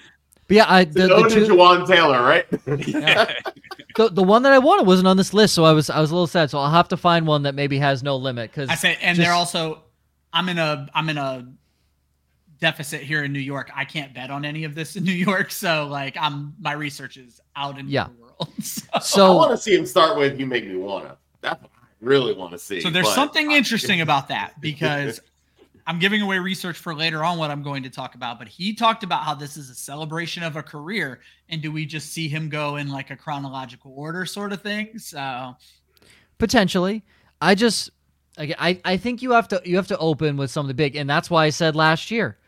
but 0.52 0.56
yeah 0.58 0.66
I 0.68 0.84
the, 0.86 0.92
The, 0.94 1.08
the, 1.08 1.24
the 1.24 1.30
two, 1.30 1.46
Jawaan 1.54 1.88
Taylor, 1.88 2.22
right? 2.22 2.50
the, 3.96 4.10
the 4.12 4.24
one 4.24 4.44
that 4.44 4.52
I 4.54 4.60
wanted 4.60 4.86
wasn't 4.88 5.08
on 5.08 5.18
this 5.18 5.34
list 5.34 5.54
so 5.54 5.64
I 5.64 5.72
was 5.72 5.90
I 5.90 6.00
was 6.00 6.12
a 6.12 6.14
little 6.14 6.28
sad 6.28 6.50
so 6.50 6.60
I'll 6.60 6.72
have 6.72 6.88
to 6.90 6.98
find 6.98 7.26
one 7.28 7.44
that 7.44 7.56
maybe 7.56 7.78
has 7.80 8.04
no 8.04 8.16
limit 8.18 8.52
cuz 8.54 8.70
I 8.70 8.76
say, 8.76 8.98
and 9.02 9.16
just- 9.16 9.26
they're 9.26 9.34
also. 9.36 9.84
I'm 10.34 10.48
in 10.48 10.58
a 10.60 10.88
I'm 10.94 11.10
in 11.10 11.18
a 11.18 11.46
deficit 12.60 13.02
here 13.02 13.24
in 13.24 13.34
New 13.34 13.40
York. 13.40 13.70
I 13.76 13.84
can't 13.86 14.14
bet 14.14 14.30
on 14.32 14.46
any 14.46 14.64
of 14.64 14.76
this 14.76 14.96
in 14.96 15.04
New 15.04 15.12
York, 15.12 15.52
so 15.52 15.88
like 15.88 16.16
I'm 16.20 16.54
my 16.60 16.72
research 16.74 17.18
is 17.18 17.42
out 17.56 17.78
in 17.80 17.88
Yeah. 17.90 18.06
the 18.08 18.22
world. 18.22 18.50
So, 19.04 19.34
I 19.34 19.36
want 19.36 19.52
to 19.52 19.58
see 19.58 19.76
him 19.76 19.86
start 19.86 20.18
with 20.18 20.40
"You 20.40 20.46
Make 20.48 20.66
Me 20.68 20.76
Wanna." 20.76 21.18
That's 21.42 21.62
what 21.62 21.70
I 21.76 21.86
really 22.02 22.34
want 22.34 22.52
to 22.54 22.60
see. 22.60 22.82
so 22.82 22.90
there's 22.90 23.06
but- 23.08 23.14
something 23.16 23.52
interesting 23.52 24.02
about 24.02 24.30
that 24.30 24.60
because 24.62 25.20
I'm 25.92 26.00
giving 26.00 26.22
away 26.22 26.40
research 26.40 26.78
for 26.78 26.96
later 26.96 27.22
on 27.22 27.38
what 27.38 27.52
I'm 27.52 27.62
going 27.64 27.84
to 27.84 27.90
talk 27.90 28.16
about, 28.16 28.40
but 28.40 28.48
he 28.48 28.74
talked 28.74 29.04
about 29.04 29.24
how 29.24 29.34
this 29.34 29.58
is 29.58 29.70
a 29.70 29.76
celebration 29.76 30.42
of 30.42 30.56
a 30.56 30.64
career, 30.64 31.20
and 31.50 31.62
do 31.62 31.70
we 31.70 31.86
just 31.86 32.14
see 32.14 32.30
him 32.30 32.48
go 32.48 32.78
in 32.78 32.90
like 32.90 33.10
a 33.10 33.18
chronological 33.18 33.92
order 33.98 34.26
sort 34.26 34.54
of 34.54 34.62
thing? 34.62 34.98
So 34.98 35.54
potentially 36.38 37.04
i 37.40 37.54
just 37.54 37.92
I, 38.40 38.80
I 38.84 38.98
think 38.98 39.22
you 39.22 39.32
have 39.34 39.48
to 39.50 39.62
you 39.64 39.76
have 39.76 39.86
to 39.90 39.98
open 40.00 40.38
with 40.38 40.50
something 40.50 40.76
big 40.76 40.96
and 40.96 41.08
that's 41.08 41.30
why 41.30 41.46
i 41.46 41.52
said 41.52 41.76
last 41.76 42.10
year 42.10 42.40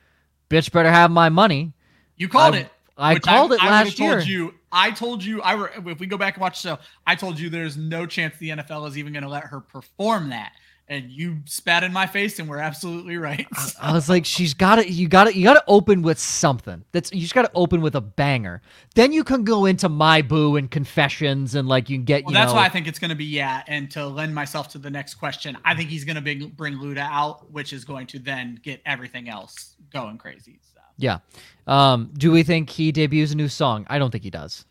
bitch 0.50 0.72
better 0.72 0.90
have 0.90 1.12
my 1.12 1.30
money 1.30 1.74
you 2.18 2.28
called 2.28 2.56
I- 2.56 2.60
it. 2.60 2.72
i 2.98 3.20
called 3.20 3.54
it 3.54 3.62
I 3.62 3.70
last 3.70 4.00
year 4.00 4.16
Told 4.16 4.28
you, 4.28 4.54
I 4.74 4.90
told 4.90 5.24
you. 5.24 5.40
I 5.44 5.54
re- 5.54 5.92
if 5.92 6.00
we 6.00 6.08
go 6.08 6.18
back 6.18 6.34
and 6.36 6.42
watch 6.42 6.64
the 6.64 6.70
show, 6.70 6.80
I 7.06 7.14
told 7.14 7.40
you 7.40 7.52
there's 7.52 7.78
no 7.78 8.08
chance 8.08 8.36
the 8.40 8.50
NFL 8.50 8.88
is 8.88 8.98
even 8.98 9.14
going 9.14 9.22
to 9.24 9.30
let 9.30 9.44
her 9.44 9.60
perform 9.60 10.30
that, 10.30 10.54
and 10.88 11.10
you 11.10 11.38
spat 11.46 11.84
in 11.84 11.94
my 11.94 12.06
face, 12.06 12.40
and 12.40 12.50
we're 12.50 12.58
absolutely 12.58 13.18
right. 13.18 13.48
i 13.80 13.94
was 13.94 14.10
like 14.10 14.26
she's 14.26 14.54
got 14.54 14.80
it 14.80 14.90
you 14.90 15.08
got 15.08 15.26
to 15.26 15.38
you 15.38 15.44
got 15.44 15.54
to 15.54 15.64
open 15.68 16.02
with 16.02 16.20
something 16.20 16.84
that's 16.92 17.12
you 17.14 17.22
just 17.22 17.34
got 17.34 17.44
to 17.44 17.52
open 17.56 17.82
with 17.82 17.96
a 17.96 18.02
banger 18.02 18.62
then 18.96 19.12
you 19.12 19.24
can 19.24 19.44
go 19.44 19.66
into 19.66 19.88
my 19.90 20.22
boo 20.22 20.56
and 20.56 20.72
confessions 20.72 21.56
and 21.56 21.68
like 21.68 21.90
you 21.90 21.98
can 21.98 22.06
get 22.06 22.24
Well, 22.24 22.34
you 22.34 22.38
that's 22.38 22.52
know 22.52 22.58
why 22.58 22.66
I 22.66 22.70
think 22.70 22.88
it's 22.88 23.00
going 23.00 23.10
to 23.10 23.16
be 23.16 23.26
yeah. 23.26 23.64
And 23.68 23.90
to 23.92 24.06
lend 24.06 24.36
myself 24.36 24.70
to 24.70 24.78
the 24.78 24.90
next 24.90 25.16
question, 25.16 25.58
I 25.66 25.76
think 25.76 25.90
he's 25.90 26.04
going 26.04 26.16
to 26.16 26.22
bring 26.22 26.50
bring 26.50 26.76
Luda 26.78 27.08
out, 27.10 27.52
which 27.52 27.74
is 27.74 27.86
going 27.86 28.08
to 28.08 28.20
then 28.20 28.60
get 28.62 28.82
everything 28.86 29.30
else 29.30 29.76
going 29.92 30.18
crazy. 30.18 30.60
So. 30.74 30.80
yeah 30.98 31.20
um 31.68 32.12
do 32.18 32.32
we 32.32 32.44
think 32.44 32.70
he 32.70 32.92
debuts 32.92 33.32
a 33.32 33.36
new 33.36 33.48
song 33.48 33.86
i 33.90 33.98
don't 33.98 34.12
think 34.12 34.24
he 34.24 34.30
does 34.30 34.66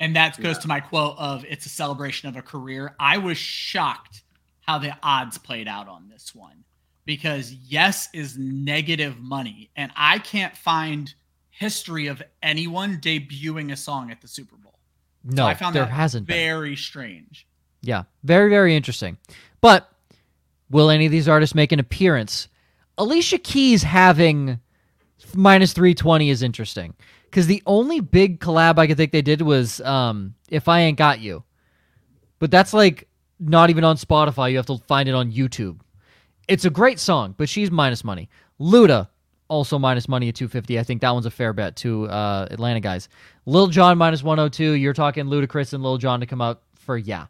And 0.00 0.16
that 0.16 0.40
goes 0.40 0.58
to 0.58 0.68
my 0.68 0.80
quote 0.80 1.16
of 1.18 1.44
it's 1.46 1.66
a 1.66 1.68
celebration 1.68 2.28
of 2.30 2.36
a 2.36 2.42
career. 2.42 2.94
I 2.98 3.18
was 3.18 3.36
shocked 3.36 4.19
how 4.70 4.78
the 4.78 4.96
odds 5.02 5.36
played 5.36 5.66
out 5.66 5.88
on 5.88 6.08
this 6.08 6.32
one 6.32 6.62
because 7.04 7.52
yes 7.52 8.08
is 8.14 8.38
negative 8.38 9.18
money. 9.18 9.68
And 9.74 9.90
I 9.96 10.20
can't 10.20 10.56
find 10.56 11.12
history 11.50 12.06
of 12.06 12.22
anyone 12.40 12.98
debuting 13.00 13.72
a 13.72 13.76
song 13.76 14.12
at 14.12 14.20
the 14.20 14.28
Super 14.28 14.54
Bowl. 14.54 14.78
No, 15.24 15.44
I 15.44 15.54
found 15.54 15.74
there 15.74 15.86
that 15.86 15.90
hasn't 15.90 16.28
been. 16.28 16.36
very 16.36 16.76
strange. 16.76 17.48
Yeah, 17.82 18.04
very, 18.22 18.48
very 18.48 18.76
interesting. 18.76 19.16
But 19.60 19.90
will 20.70 20.88
any 20.88 21.06
of 21.06 21.10
these 21.10 21.28
artists 21.28 21.52
make 21.52 21.72
an 21.72 21.80
appearance? 21.80 22.46
Alicia 22.96 23.38
Keys 23.38 23.82
having 23.82 24.60
minus 25.34 25.72
320 25.72 26.30
is 26.30 26.44
interesting 26.44 26.94
because 27.24 27.48
the 27.48 27.62
only 27.66 27.98
big 27.98 28.38
collab 28.38 28.78
I 28.78 28.86
could 28.86 28.96
think 28.96 29.10
they 29.10 29.20
did 29.20 29.42
was 29.42 29.80
um, 29.80 30.36
If 30.48 30.68
I 30.68 30.82
Ain't 30.82 30.96
Got 30.96 31.18
You. 31.18 31.42
But 32.38 32.52
that's 32.52 32.72
like 32.72 33.08
not 33.40 33.70
even 33.70 33.82
on 33.84 33.96
Spotify. 33.96 34.50
You 34.50 34.58
have 34.58 34.66
to 34.66 34.78
find 34.86 35.08
it 35.08 35.14
on 35.14 35.32
YouTube. 35.32 35.80
It's 36.46 36.64
a 36.64 36.70
great 36.70 36.98
song, 36.98 37.34
but 37.36 37.48
she's 37.48 37.70
minus 37.70 38.04
money. 38.04 38.28
Luda, 38.60 39.08
also 39.48 39.78
minus 39.78 40.08
money 40.08 40.28
at 40.28 40.36
250. 40.36 40.78
I 40.78 40.82
think 40.82 41.00
that 41.00 41.10
one's 41.10 41.26
a 41.26 41.30
fair 41.30 41.52
bet 41.52 41.76
to 41.76 42.06
uh, 42.08 42.46
Atlanta 42.50 42.80
guys. 42.80 43.08
Lil 43.46 43.66
Jon 43.66 43.98
minus 43.98 44.22
102. 44.22 44.72
You're 44.72 44.92
talking 44.92 45.24
Ludacris 45.26 45.72
and 45.72 45.82
Lil 45.82 45.98
Jon 45.98 46.20
to 46.20 46.26
come 46.26 46.40
out 46.40 46.62
for 46.74 46.96
yeah. 46.96 47.26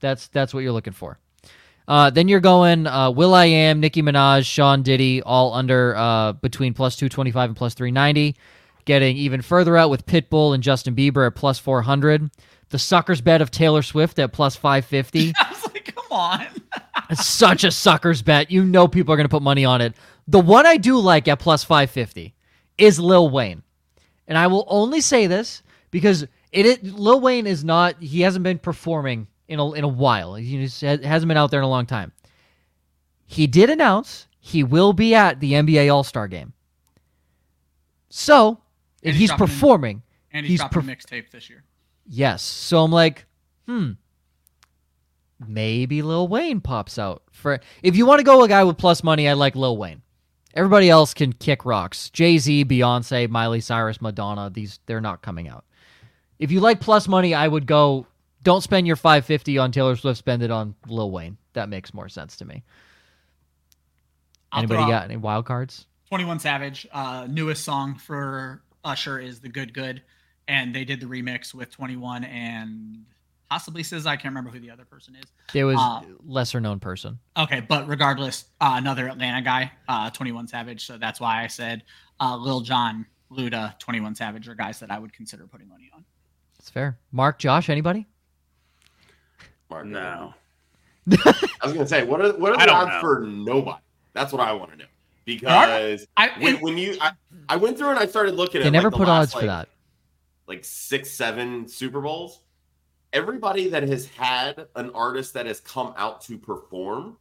That's 0.00 0.26
that's 0.28 0.52
what 0.52 0.60
you're 0.60 0.72
looking 0.72 0.92
for. 0.92 1.18
Uh, 1.86 2.10
then 2.10 2.28
you're 2.28 2.40
going 2.40 2.86
uh, 2.86 3.10
Will 3.10 3.34
I 3.34 3.46
Am, 3.46 3.80
Nicki 3.80 4.02
Minaj, 4.02 4.44
Sean 4.44 4.82
Diddy, 4.82 5.22
all 5.22 5.52
under 5.52 5.96
uh, 5.96 6.32
between 6.32 6.74
plus 6.74 6.96
225 6.96 7.50
and 7.50 7.56
plus 7.56 7.74
390. 7.74 8.36
Getting 8.84 9.16
even 9.16 9.42
further 9.42 9.76
out 9.76 9.90
with 9.90 10.06
Pitbull 10.06 10.54
and 10.54 10.62
Justin 10.62 10.96
Bieber 10.96 11.26
at 11.26 11.36
plus 11.36 11.58
400. 11.58 12.30
The 12.72 12.78
sucker's 12.78 13.20
bet 13.20 13.42
of 13.42 13.50
Taylor 13.50 13.82
Swift 13.82 14.18
at 14.18 14.32
plus 14.32 14.56
550. 14.56 15.34
I 15.38 15.50
was 15.50 15.64
like, 15.66 15.94
come 15.94 16.04
on. 16.10 16.46
It's 17.10 17.26
such 17.26 17.64
a 17.64 17.70
sucker's 17.70 18.22
bet. 18.22 18.50
You 18.50 18.64
know 18.64 18.88
people 18.88 19.12
are 19.12 19.16
going 19.16 19.26
to 19.26 19.30
put 19.30 19.42
money 19.42 19.66
on 19.66 19.82
it. 19.82 19.94
The 20.26 20.40
one 20.40 20.66
I 20.66 20.78
do 20.78 20.98
like 20.98 21.28
at 21.28 21.38
plus 21.38 21.62
550 21.62 22.34
is 22.78 22.98
Lil 22.98 23.28
Wayne. 23.28 23.62
And 24.26 24.38
I 24.38 24.46
will 24.46 24.64
only 24.68 25.02
say 25.02 25.26
this 25.26 25.62
because 25.90 26.22
it, 26.50 26.64
it 26.64 26.82
Lil 26.82 27.20
Wayne 27.20 27.46
is 27.46 27.62
not 27.62 28.00
he 28.00 28.22
hasn't 28.22 28.42
been 28.42 28.58
performing 28.58 29.26
in 29.48 29.58
a, 29.58 29.72
in 29.72 29.84
a 29.84 29.88
while. 29.88 30.34
He 30.34 30.62
hasn't 30.62 31.28
been 31.28 31.36
out 31.36 31.50
there 31.50 31.60
in 31.60 31.64
a 31.64 31.68
long 31.68 31.84
time. 31.84 32.12
He 33.26 33.46
did 33.46 33.68
announce 33.68 34.28
he 34.40 34.64
will 34.64 34.94
be 34.94 35.14
at 35.14 35.40
the 35.40 35.52
NBA 35.52 35.92
All-Star 35.92 36.26
game. 36.26 36.54
So, 38.08 38.62
if 39.02 39.08
And 39.08 39.16
he's 39.16 39.30
he's 39.30 39.38
performing, 39.38 40.02
And 40.32 40.46
he's, 40.46 40.52
He's 40.52 40.70
dropping 40.70 40.88
a 40.88 40.96
mixtape 40.96 41.30
this 41.30 41.50
year. 41.50 41.64
Yes. 42.06 42.42
So 42.42 42.82
I'm 42.82 42.92
like, 42.92 43.26
hmm. 43.66 43.92
Maybe 45.46 46.02
Lil 46.02 46.28
Wayne 46.28 46.60
pops 46.60 46.98
out 46.98 47.22
for 47.32 47.60
if 47.82 47.96
you 47.96 48.06
want 48.06 48.20
to 48.20 48.24
go 48.24 48.44
a 48.44 48.48
guy 48.48 48.62
with 48.64 48.78
plus 48.78 49.02
money, 49.02 49.28
I 49.28 49.32
like 49.32 49.56
Lil 49.56 49.76
Wayne. 49.76 50.02
Everybody 50.54 50.88
else 50.90 51.14
can 51.14 51.32
kick 51.32 51.64
rocks. 51.64 52.10
Jay 52.10 52.38
Z, 52.38 52.64
Beyonce, 52.66 53.28
Miley 53.28 53.60
Cyrus, 53.60 54.00
Madonna. 54.00 54.50
These 54.50 54.78
they're 54.86 55.00
not 55.00 55.22
coming 55.22 55.48
out. 55.48 55.64
If 56.38 56.52
you 56.52 56.60
like 56.60 56.80
plus 56.80 57.08
money, 57.08 57.34
I 57.34 57.48
would 57.48 57.66
go. 57.66 58.06
Don't 58.42 58.60
spend 58.60 58.86
your 58.86 58.96
five 58.96 59.24
fifty 59.24 59.58
on 59.58 59.72
Taylor 59.72 59.96
Swift. 59.96 60.18
Spend 60.18 60.42
it 60.42 60.50
on 60.50 60.74
Lil 60.86 61.10
Wayne. 61.10 61.38
That 61.54 61.68
makes 61.68 61.92
more 61.94 62.08
sense 62.08 62.36
to 62.36 62.44
me. 62.44 62.62
I'll 64.52 64.60
Anybody 64.60 64.90
got 64.90 65.04
any 65.04 65.16
wild 65.16 65.46
cards? 65.46 65.86
21 66.08 66.40
Savage, 66.40 66.86
uh, 66.92 67.26
newest 67.28 67.64
song 67.64 67.94
for 67.94 68.62
Usher 68.84 69.18
is 69.18 69.40
The 69.40 69.48
Good 69.48 69.72
Good. 69.72 70.02
And 70.48 70.74
they 70.74 70.84
did 70.84 71.00
the 71.00 71.06
remix 71.06 71.54
with 71.54 71.70
21 71.70 72.24
and 72.24 73.04
possibly 73.48 73.82
SZA. 73.82 74.06
I 74.06 74.16
can't 74.16 74.32
remember 74.32 74.50
who 74.50 74.58
the 74.58 74.70
other 74.70 74.84
person 74.84 75.14
is. 75.14 75.24
There 75.52 75.66
was 75.66 75.76
Uh, 75.78 76.02
lesser 76.24 76.60
known 76.60 76.80
person. 76.80 77.18
Okay, 77.36 77.60
but 77.60 77.86
regardless, 77.88 78.46
uh, 78.60 78.74
another 78.76 79.08
Atlanta 79.08 79.42
guy, 79.42 79.70
uh, 79.88 80.10
21 80.10 80.48
Savage. 80.48 80.84
So 80.86 80.98
that's 80.98 81.20
why 81.20 81.42
I 81.42 81.46
said 81.46 81.84
uh, 82.20 82.36
Lil 82.36 82.60
Jon, 82.62 83.06
Luda, 83.30 83.78
21 83.78 84.14
Savage 84.14 84.48
are 84.48 84.54
guys 84.54 84.80
that 84.80 84.90
I 84.90 84.98
would 84.98 85.12
consider 85.12 85.46
putting 85.46 85.68
money 85.68 85.90
on. 85.94 86.04
It's 86.58 86.70
fair. 86.70 86.98
Mark, 87.12 87.38
Josh, 87.38 87.68
anybody? 87.68 88.06
Mark, 89.70 89.86
No. 89.86 90.34
I 91.10 91.34
was 91.64 91.72
gonna 91.72 91.86
say, 91.86 92.04
what 92.04 92.20
are 92.20 92.32
what 92.34 92.52
are 92.52 92.64
the 92.64 92.72
odds 92.72 92.90
know. 92.92 93.00
for 93.00 93.20
nobody? 93.22 93.80
That's 94.12 94.32
what 94.32 94.40
I 94.40 94.52
want 94.52 94.70
to 94.70 94.76
know. 94.76 94.84
Because 95.24 96.06
I, 96.16 96.30
when, 96.38 96.60
when 96.60 96.78
you, 96.78 96.96
I, 97.00 97.10
I 97.48 97.56
went 97.56 97.76
through 97.78 97.90
and 97.90 97.98
I 97.98 98.06
started 98.06 98.34
looking 98.36 98.60
They 98.60 98.68
at 98.68 98.72
never 98.72 98.88
like, 98.90 98.98
put 98.98 99.08
last, 99.08 99.34
odds 99.34 99.40
for 99.40 99.46
that. 99.46 99.68
Like 100.46 100.64
six, 100.64 101.10
seven 101.10 101.68
Super 101.68 102.00
Bowls. 102.00 102.40
Everybody 103.12 103.68
that 103.68 103.82
has 103.82 104.06
had 104.08 104.66
an 104.74 104.90
artist 104.90 105.34
that 105.34 105.46
has 105.46 105.60
come 105.60 105.92
out 105.96 106.22
to 106.22 106.38
perform, 106.38 107.18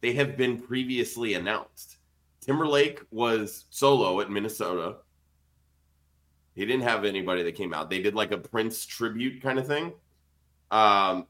they 0.00 0.12
have 0.14 0.36
been 0.36 0.60
previously 0.60 1.34
announced. 1.34 1.96
Timberlake 2.40 3.02
was 3.10 3.64
solo 3.70 4.20
at 4.20 4.30
Minnesota. 4.30 4.96
He 6.54 6.64
didn't 6.64 6.84
have 6.84 7.04
anybody 7.04 7.42
that 7.42 7.54
came 7.54 7.74
out. 7.74 7.90
They 7.90 8.00
did 8.00 8.14
like 8.14 8.32
a 8.32 8.38
Prince 8.38 8.86
tribute 8.86 9.42
kind 9.42 9.58
of 9.58 9.66
thing. 9.66 9.92
Um, 10.70 11.26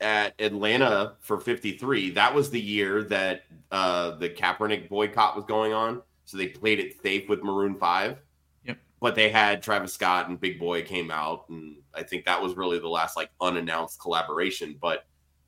at 0.00 0.34
Atlanta 0.40 1.14
for 1.20 1.38
53, 1.38 2.10
that 2.10 2.34
was 2.34 2.50
the 2.50 2.60
year 2.60 3.04
that 3.04 3.44
uh, 3.70 4.16
the 4.16 4.28
Kaepernick 4.28 4.88
boycott 4.88 5.36
was 5.36 5.44
going 5.44 5.72
on. 5.72 6.02
So 6.24 6.36
they 6.36 6.48
played 6.48 6.80
it 6.80 7.00
safe 7.02 7.28
with 7.28 7.44
Maroon 7.44 7.76
5 7.76 8.18
but 9.02 9.14
they 9.14 9.28
had 9.28 9.62
Travis 9.62 9.92
Scott 9.92 10.28
and 10.30 10.40
Big 10.40 10.58
Boy 10.58 10.82
came 10.82 11.10
out, 11.10 11.44
and 11.50 11.76
I 11.94 12.02
think 12.04 12.24
that 12.24 12.40
was 12.40 12.54
really 12.54 12.78
the 12.78 12.88
last 12.88 13.16
like 13.16 13.30
unannounced 13.40 14.00
collaboration. 14.00 14.76
But 14.80 15.04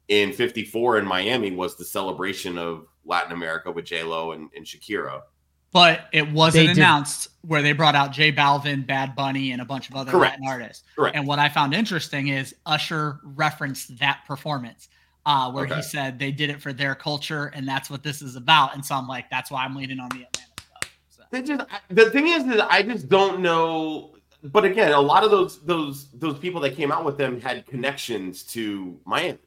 in 0.09 0.33
'54 0.35 0.99
in 0.99 1.07
Miami 1.07 1.53
was 1.53 1.77
the 1.77 1.85
celebration 1.87 2.59
of 2.59 2.87
Latin 3.07 3.33
America 3.33 3.71
with 3.73 3.87
J 3.87 4.03
Lo 4.03 4.33
and, 4.33 4.51
and 4.57 4.67
Shakira. 4.67 5.23
but 5.73 6.09
it 6.13 6.31
wasn't 6.31 6.63
They 6.63 6.75
did- 6.75 6.79
announced 6.79 7.29
where 7.43 7.63
they 7.63 7.73
brought 7.73 7.95
out 7.95 8.13
J 8.13 8.33
Balvin, 8.33 8.87
Bad 8.87 9.15
Bunny, 9.15 9.53
and 9.53 9.63
a 9.63 9.65
bunch 9.65 9.89
of 9.89 9.95
other 9.97 10.11
Correct. 10.11 10.33
Latin 10.41 10.47
artists. 10.49 10.85
Correct. 10.97 11.17
And 11.17 11.27
what 11.27 11.39
I 11.39 11.49
found 11.49 11.75
interesting 11.75 12.29
is 12.29 12.55
Usher 12.67 13.21
referenced 13.25 13.99
that 13.99 14.21
performance 14.27 14.89
uh, 15.27 15.51
where 15.53 15.65
Okay. 15.65 15.77
he 15.77 15.83
said 15.83 16.19
they 16.19 16.31
did 16.33 16.51
it 16.51 16.61
for 16.63 16.73
their 16.73 16.95
culture 16.95 17.47
and 17.55 17.67
that's 17.69 17.89
what 17.91 18.03
this 18.03 18.21
is 18.23 18.37
about. 18.37 18.75
And 18.75 18.85
so 18.85 18.95
I'm 18.95 19.07
like, 19.09 19.31
that's 19.31 19.51
why 19.51 19.65
I'm 19.65 19.75
leaning 19.77 20.01
on 20.01 20.09
the 20.11 20.17
Atlanta 20.25 20.29
stuff. 20.29 20.43
So. 20.43 20.44
They 21.35 21.43
just 21.43 21.67
the 21.91 22.11
thing 22.11 22.29
is 22.29 22.47
that 22.47 22.71
I 22.73 22.83
just 22.83 23.09
don't 23.09 23.41
know. 23.41 24.13
But 24.45 24.65
again, 24.65 24.93
a 24.93 25.01
lot 25.01 25.25
of 25.25 25.31
those 25.33 25.61
those 25.65 26.09
those 26.13 26.39
people 26.39 26.61
that 26.61 26.77
came 26.77 26.93
out 26.93 27.05
with 27.05 27.19
them 27.19 27.41
had 27.41 27.67
connections 27.67 28.45
to 28.55 28.99
Miami. 29.05 29.39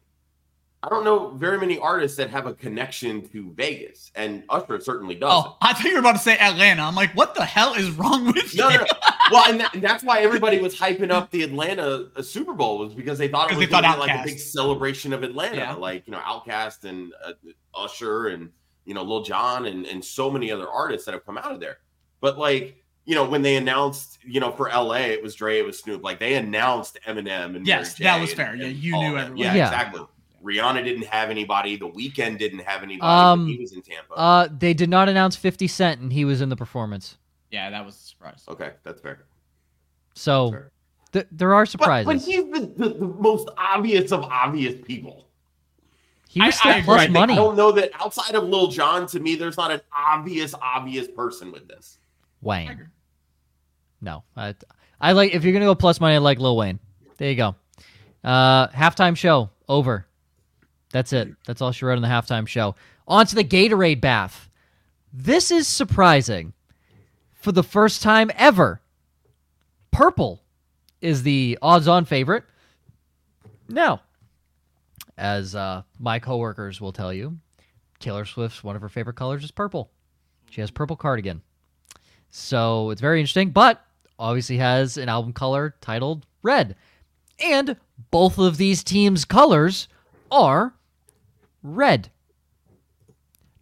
I 0.83 0.89
don't 0.89 1.03
know 1.03 1.29
very 1.29 1.57
many 1.57 1.79
artists 1.79 2.17
that 2.17 2.29
have 2.29 2.45
a 2.45 2.53
connection 2.53 3.27
to 3.29 3.51
Vegas, 3.53 4.11
and 4.15 4.43
Usher 4.49 4.79
certainly 4.79 5.15
does. 5.15 5.31
Oh, 5.33 5.57
I 5.61 5.73
thought 5.73 5.85
you 5.85 5.93
were 5.93 5.99
about 5.99 6.13
to 6.13 6.19
say 6.19 6.38
Atlanta. 6.38 6.83
I'm 6.83 6.93
like, 6.93 7.11
what 7.15 7.33
the 7.35 7.45
hell 7.45 7.73
is 7.73 7.89
wrong 7.91 8.27
with 8.27 8.53
No, 8.55 8.69
you? 8.69 8.77
no, 8.77 8.83
no. 8.83 8.88
Well, 9.31 9.49
and, 9.49 9.59
that, 9.59 9.73
and 9.73 9.83
that's 9.83 10.03
why 10.03 10.19
everybody 10.21 10.59
was 10.59 10.75
hyping 10.77 11.09
up 11.11 11.31
the 11.31 11.43
Atlanta 11.43 12.09
uh, 12.15 12.21
Super 12.21 12.53
Bowl 12.53 12.77
was 12.77 12.93
because 12.93 13.17
they 13.17 13.27
thought 13.27 13.51
it 13.51 13.57
was 13.57 13.67
thought 13.67 13.83
like 13.99 14.11
a 14.11 14.23
big 14.23 14.39
celebration 14.39 15.13
of 15.13 15.23
Atlanta, 15.23 15.57
Yeah. 15.57 15.73
like 15.73 16.05
you 16.07 16.11
know, 16.11 16.19
OutKast 16.19 16.83
and 16.85 17.11
uh, 17.25 17.33
Usher 17.73 18.27
and 18.27 18.51
you 18.88 18.93
know 18.95 19.03
Lil 19.03 19.21
Jon 19.23 19.65
and 19.67 19.85
and 19.85 20.03
so 20.03 20.31
many 20.31 20.51
other 20.51 20.67
artists 20.67 21.05
that 21.05 21.11
have 21.13 21.25
come 21.25 21.38
out 21.38 21.51
of 21.51 21.59
there. 21.59 21.77
But 22.21 22.39
like 22.39 22.83
you 23.05 23.15
know, 23.15 23.23
when 23.29 23.41
they 23.41 23.55
announced 23.57 24.17
you 24.25 24.39
know 24.39 24.51
for 24.51 24.69
LA, 24.69 24.95
it 25.13 25.21
was 25.21 25.35
Dre, 25.35 25.59
it 25.59 25.65
was 25.65 25.77
Snoop. 25.79 26.03
Like 26.03 26.19
they 26.19 26.33
announced 26.35 26.97
Eminem 27.07 27.55
and 27.55 27.67
Yes, 27.67 27.99
Mary 27.99 28.07
that 28.09 28.15
J 28.15 28.21
was 28.21 28.29
and- 28.31 28.38
fair. 28.38 28.55
Yeah, 28.55 28.67
you 28.67 28.91
knew 28.93 29.11
of 29.11 29.17
everyone. 29.17 29.38
Yeah, 29.38 29.53
Yeah. 29.55 29.65
exactly. 29.67 30.01
Rihanna 30.43 30.83
didn't 30.83 31.05
have 31.07 31.29
anybody. 31.29 31.75
The 31.75 31.89
Weeknd 31.89 32.38
didn't 32.38 32.59
have 32.59 32.81
anybody. 32.83 33.01
Um, 33.11 33.45
but 33.45 33.51
he 33.51 33.57
was 33.57 33.73
in 33.73 33.81
Tampa. 33.81 34.13
Uh, 34.13 34.47
they 34.55 34.73
did 34.73 34.89
not 34.89 35.09
announce 35.09 35.35
50 35.35 35.67
Cent, 35.67 35.99
and 35.99 36.13
he 36.13 36.23
was 36.25 36.41
in 36.41 36.47
the 36.49 36.55
performance. 36.55 37.17
Yeah, 37.51 37.69
that 37.71 37.83
was 37.85 37.95
a 37.95 37.99
surprise. 37.99 38.43
okay, 38.47 38.71
that's 38.83 39.01
fair. 39.01 39.25
So 40.13 40.51
Fair. 40.51 40.71
th- 41.13 41.27
there 41.31 41.53
are 41.53 41.63
But, 41.63 41.69
surprises. 41.69 42.05
but 42.05 42.17
he's 42.17 42.43
the, 42.51 42.71
the, 42.77 42.89
the 42.93 43.05
most 43.07 43.49
obvious 43.57 44.11
of 44.11 44.23
obvious 44.23 44.75
people. 44.85 45.26
He 46.38 46.45
was 46.45 46.55
I- 46.55 46.57
still 46.57 46.71
I 46.71 46.75
agree. 46.75 46.85
plus 46.85 47.01
I 47.01 47.07
money. 47.07 47.33
I 47.33 47.35
don't 47.38 47.55
know 47.55 47.71
that 47.73 47.91
outside 47.99 48.35
of 48.35 48.43
Lil 48.43 48.67
Jon, 48.67 49.07
to 49.07 49.19
me, 49.19 49.35
there's 49.35 49.57
not 49.57 49.71
an 49.71 49.81
obvious, 49.95 50.53
obvious 50.61 51.07
person 51.07 51.51
with 51.51 51.67
this. 51.67 51.97
Wayne. 52.41 52.89
No, 54.01 54.23
I, 54.35 54.53
I 55.01 55.11
like 55.13 55.33
if 55.33 55.43
you're 55.43 55.53
gonna 55.53 55.65
go 55.65 55.75
plus 55.75 55.99
money, 55.99 56.15
I 56.15 56.19
like 56.19 56.39
Lil 56.39 56.55
Wayne. 56.55 56.79
There 57.17 57.29
you 57.29 57.35
go. 57.35 57.55
Uh, 58.23 58.67
halftime 58.69 59.15
show 59.17 59.49
over. 59.67 60.05
That's 60.91 61.13
it. 61.13 61.29
That's 61.45 61.61
all 61.61 61.71
she 61.71 61.85
wrote 61.85 61.95
in 61.97 62.01
the 62.01 62.07
halftime 62.07 62.47
show. 62.47 62.75
On 63.07 63.25
to 63.25 63.35
the 63.35 63.43
Gatorade 63.43 64.01
bath. 64.01 64.49
This 65.13 65.51
is 65.51 65.67
surprising. 65.67 66.53
For 67.33 67.51
the 67.51 67.63
first 67.63 68.01
time 68.01 68.29
ever, 68.35 68.81
purple 69.91 70.43
is 71.01 71.23
the 71.23 71.57
odds-on 71.61 72.05
favorite. 72.05 72.43
Now, 73.69 74.01
as 75.18 75.55
uh, 75.55 75.84
my 75.99 76.20
coworkers 76.20 76.80
will 76.80 76.91
tell 76.93 77.11
you, 77.13 77.38
Taylor 77.99 78.26
Swift's 78.26 78.63
one 78.63 78.76
of 78.76 78.82
her 78.82 78.89
favorite 78.89 79.15
colors 79.15 79.43
is 79.43 79.51
purple. 79.51 79.91
She 80.49 80.61
has 80.61 80.72
purple 80.72 80.95
cardigan. 80.95 81.41
So 82.30 82.91
it's 82.91 83.01
very 83.01 83.20
interesting, 83.20 83.49
but 83.51 83.84
obviously 84.20 84.57
has 84.57 84.97
an 84.97 85.09
album 85.09 85.34
color 85.34 85.76
titled 85.82 86.26
red. 86.43 86.76
And 87.39 87.76
both 88.11 88.38
of 88.38 88.57
these 88.57 88.84
teams' 88.84 89.26
colors 89.26 89.88
are 90.32 90.74
red. 91.63 92.09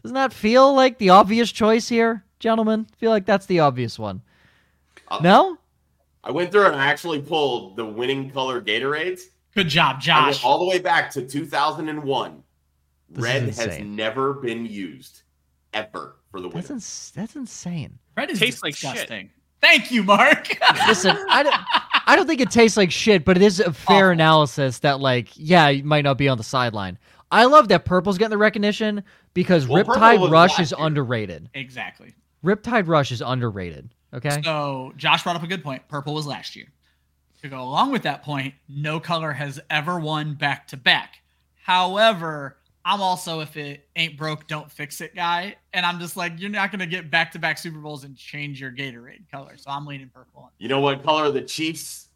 Doesn't 0.04 0.16
that 0.16 0.34
feel 0.34 0.74
like 0.74 0.98
the 0.98 1.10
obvious 1.10 1.52
choice 1.52 1.88
here, 1.90 2.24
gentlemen? 2.40 2.88
feel 2.98 3.12
like 3.12 3.26
that's 3.26 3.48
the 3.48 3.60
obvious 3.60 3.98
one. 3.98 4.22
Uh, 5.08 5.20
No? 5.22 5.58
I 6.24 6.32
went 6.32 6.52
through 6.52 6.66
and 6.66 6.76
I 6.76 6.88
actually 6.88 7.22
pulled 7.22 7.76
the 7.76 7.86
winning 7.86 8.32
color 8.32 8.60
Gatorades. 8.60 9.22
Good 9.56 9.70
job, 9.70 9.98
I 9.98 10.00
Josh. 10.02 10.44
all 10.44 10.60
the 10.60 10.66
way 10.66 10.80
back 10.80 11.10
to 11.12 11.26
2001. 11.26 12.44
This 13.10 13.24
Red 13.24 13.44
has 13.44 13.80
never 13.80 14.34
been 14.34 14.66
used 14.66 15.22
ever 15.74 16.16
for 16.32 16.42
the 16.42 16.50
That's 16.50 16.68
winner. 16.70 16.76
ins- 16.78 17.12
that's 17.16 17.36
insane. 17.36 18.00
Red 18.18 18.32
is 18.32 18.40
Tastes 18.40 18.64
like 18.64 18.76
shit. 18.76 19.10
Thank 19.62 19.92
you, 19.92 20.04
Mark. 20.04 20.50
Listen, 20.88 21.18
I 21.30 21.44
don't, 21.44 21.56
I 22.08 22.16
don't 22.16 22.28
think 22.28 22.42
it 22.42 22.52
tastes 22.52 22.78
like 22.78 22.92
shit, 22.92 23.24
but 23.26 23.38
it 23.38 23.44
is 23.44 23.60
a 23.60 23.72
fair 23.74 24.08
Awful. 24.08 24.12
analysis 24.12 24.80
that 24.80 25.00
like, 25.00 25.30
yeah, 25.36 25.70
you 25.70 25.84
might 25.84 26.04
not 26.04 26.18
be 26.18 26.28
on 26.28 26.38
the 26.38 26.44
sideline. 26.44 26.98
I 27.32 27.46
love 27.46 27.68
that 27.70 27.86
purple's 27.86 28.18
getting 28.18 28.30
the 28.32 28.38
recognition 28.38 29.04
because 29.34 29.68
Well, 29.68 29.84
Riptide 29.84 30.30
Rush 30.32 30.60
is 30.60 30.72
year. 30.72 30.86
underrated. 30.86 31.50
exactly. 31.54 32.14
Riptide 32.44 32.88
Rush 32.88 33.12
is 33.12 33.22
underrated. 33.22 33.90
Okay. 34.14 34.42
So 34.44 34.94
Josh 34.98 35.24
brought 35.24 35.36
up 35.36 35.44
a 35.44 35.48
good 35.48 35.64
point. 35.64 35.88
Purple 35.88 36.14
was 36.14 36.28
last 36.28 36.56
year. 36.56 36.68
To 37.46 37.50
go 37.50 37.62
along 37.62 37.92
with 37.92 38.02
that 38.02 38.24
point, 38.24 38.56
no 38.68 39.00
color 39.00 39.32
has 39.32 39.60
ever 39.70 40.00
won 40.00 40.34
back 40.34 40.68
to 40.70 40.78
back. 40.78 41.22
However, 41.62 42.58
I'm 42.84 43.02
also 43.02 43.42
if 43.42 43.56
it 43.56 43.88
ain't 43.96 44.18
broke, 44.18 44.48
don't 44.48 44.72
fix 44.72 45.00
it 45.00 45.14
guy, 45.14 45.56
and 45.72 45.86
I'm 45.86 46.00
just 46.00 46.18
like 46.18 46.34
you're 46.38 46.50
not 46.50 46.72
gonna 46.72 46.88
get 46.88 47.12
back 47.12 47.32
to 47.34 47.40
back 47.40 47.60
Super 47.60 47.78
Bowls 47.78 48.04
and 48.04 48.18
change 48.18 48.60
your 48.60 48.72
Gatorade 48.72 49.30
color. 49.32 49.58
So 49.58 49.70
I'm 49.70 49.86
leaning 49.86 50.10
purple. 50.10 50.52
You 50.58 50.70
know 50.70 50.80
what 50.80 51.04
color 51.04 51.30
the 51.30 51.44
Chiefs 51.44 52.08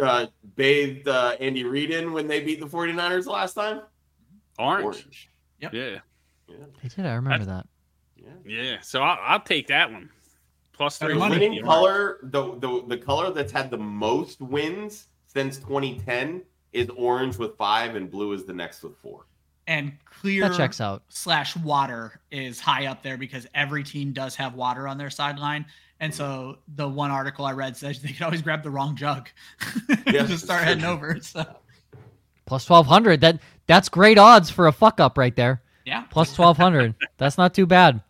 uh, 0.00 0.26
bathed 0.54 1.08
uh, 1.08 1.34
Andy 1.40 1.64
Reid 1.64 1.90
in 1.90 2.12
when 2.12 2.28
they 2.28 2.38
beat 2.38 2.60
the 2.60 2.66
49ers 2.66 3.26
last 3.26 3.54
time? 3.54 3.80
Orange. 4.60 5.28
Yep. 5.58 5.74
Yeah. 5.74 5.98
Yeah. 6.46 6.56
They 6.84 6.88
did. 6.88 7.04
I 7.04 7.14
remember 7.14 7.46
that. 7.46 7.66
yeah. 8.16 8.30
Yeah. 8.46 8.76
So 8.80 9.02
I'll, 9.02 9.18
I'll 9.20 9.40
take 9.40 9.66
that 9.66 9.90
one. 9.90 10.08
Plus 10.72 10.98
Better 10.98 11.12
three. 11.12 11.14
The 11.14 11.18
money. 11.20 11.34
winning 11.36 11.52
fifty. 11.52 11.64
color, 11.66 12.18
the, 12.22 12.56
the 12.58 12.84
the 12.88 12.96
color 12.98 13.30
that's 13.30 13.52
had 13.52 13.70
the 13.70 13.78
most 13.78 14.40
wins 14.40 15.08
since 15.26 15.58
2010 15.58 16.42
is 16.72 16.88
orange 16.90 17.36
with 17.36 17.56
five, 17.56 17.94
and 17.96 18.10
blue 18.10 18.32
is 18.32 18.44
the 18.44 18.52
next 18.52 18.82
with 18.82 18.96
four. 18.98 19.26
And 19.66 19.92
clear 20.04 20.48
That 20.48 20.56
checks 20.56 20.80
out. 20.80 21.02
slash 21.08 21.56
water 21.58 22.18
is 22.30 22.58
high 22.58 22.86
up 22.86 23.02
there 23.02 23.16
because 23.16 23.46
every 23.54 23.84
team 23.84 24.12
does 24.12 24.34
have 24.36 24.54
water 24.54 24.88
on 24.88 24.98
their 24.98 25.10
sideline. 25.10 25.64
And 26.00 26.12
so 26.12 26.58
the 26.74 26.88
one 26.88 27.12
article 27.12 27.44
I 27.44 27.52
read 27.52 27.76
says 27.76 28.02
they 28.02 28.10
could 28.12 28.22
always 28.22 28.42
grab 28.42 28.64
the 28.64 28.70
wrong 28.70 28.96
jug 28.96 29.28
Yeah. 30.06 30.26
to 30.26 30.36
start 30.36 30.64
heading 30.64 30.84
over. 30.84 31.18
So 31.20 31.44
Plus 32.46 32.64
twelve 32.64 32.86
hundred. 32.86 33.20
That 33.20 33.38
that's 33.66 33.88
great 33.88 34.18
odds 34.18 34.50
for 34.50 34.66
a 34.66 34.72
fuck 34.72 34.98
up 34.98 35.16
right 35.16 35.34
there. 35.36 35.62
yeah, 35.84 36.02
Plus 36.10 36.34
twelve 36.34 36.56
hundred. 36.56 36.94
that's 37.18 37.38
not 37.38 37.54
too 37.54 37.66
bad. 37.66 38.02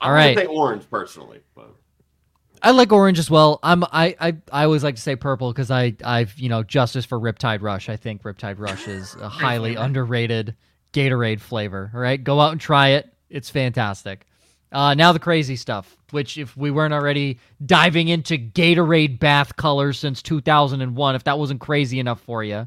I'm 0.00 0.10
All 0.10 0.16
gonna 0.16 0.34
say 0.34 0.46
orange 0.46 0.88
personally, 0.88 1.40
but 1.54 1.74
I 2.64 2.70
like 2.70 2.90
orange 2.92 3.18
as 3.18 3.30
well. 3.30 3.60
I'm 3.62 3.84
I 3.84 4.16
I, 4.18 4.36
I 4.50 4.64
always 4.64 4.82
like 4.82 4.96
to 4.96 5.00
say 5.02 5.16
purple 5.16 5.52
because 5.52 5.70
I 5.70 5.94
I've 6.02 6.36
you 6.38 6.48
know 6.48 6.62
justice 6.62 7.04
for 7.04 7.20
Riptide 7.20 7.60
Rush. 7.60 7.90
I 7.90 7.96
think 7.96 8.22
Riptide 8.22 8.58
Rush 8.58 8.88
is 8.88 9.14
a 9.16 9.28
highly 9.28 9.74
underrated 9.74 10.56
Gatorade 10.94 11.40
flavor. 11.40 11.90
All 11.92 12.00
right, 12.00 12.22
go 12.22 12.40
out 12.40 12.52
and 12.52 12.60
try 12.60 12.88
it. 12.90 13.12
It's 13.28 13.50
fantastic. 13.50 14.26
Uh, 14.72 14.94
now 14.94 15.12
the 15.12 15.18
crazy 15.18 15.56
stuff, 15.56 15.96
which 16.10 16.38
if 16.38 16.56
we 16.56 16.70
weren't 16.70 16.94
already 16.94 17.38
diving 17.64 18.08
into 18.08 18.38
Gatorade 18.38 19.18
bath 19.20 19.54
colors 19.56 19.98
since 19.98 20.22
2001, 20.22 21.14
if 21.14 21.24
that 21.24 21.38
wasn't 21.38 21.60
crazy 21.60 22.00
enough 22.00 22.20
for 22.22 22.42
you, 22.42 22.66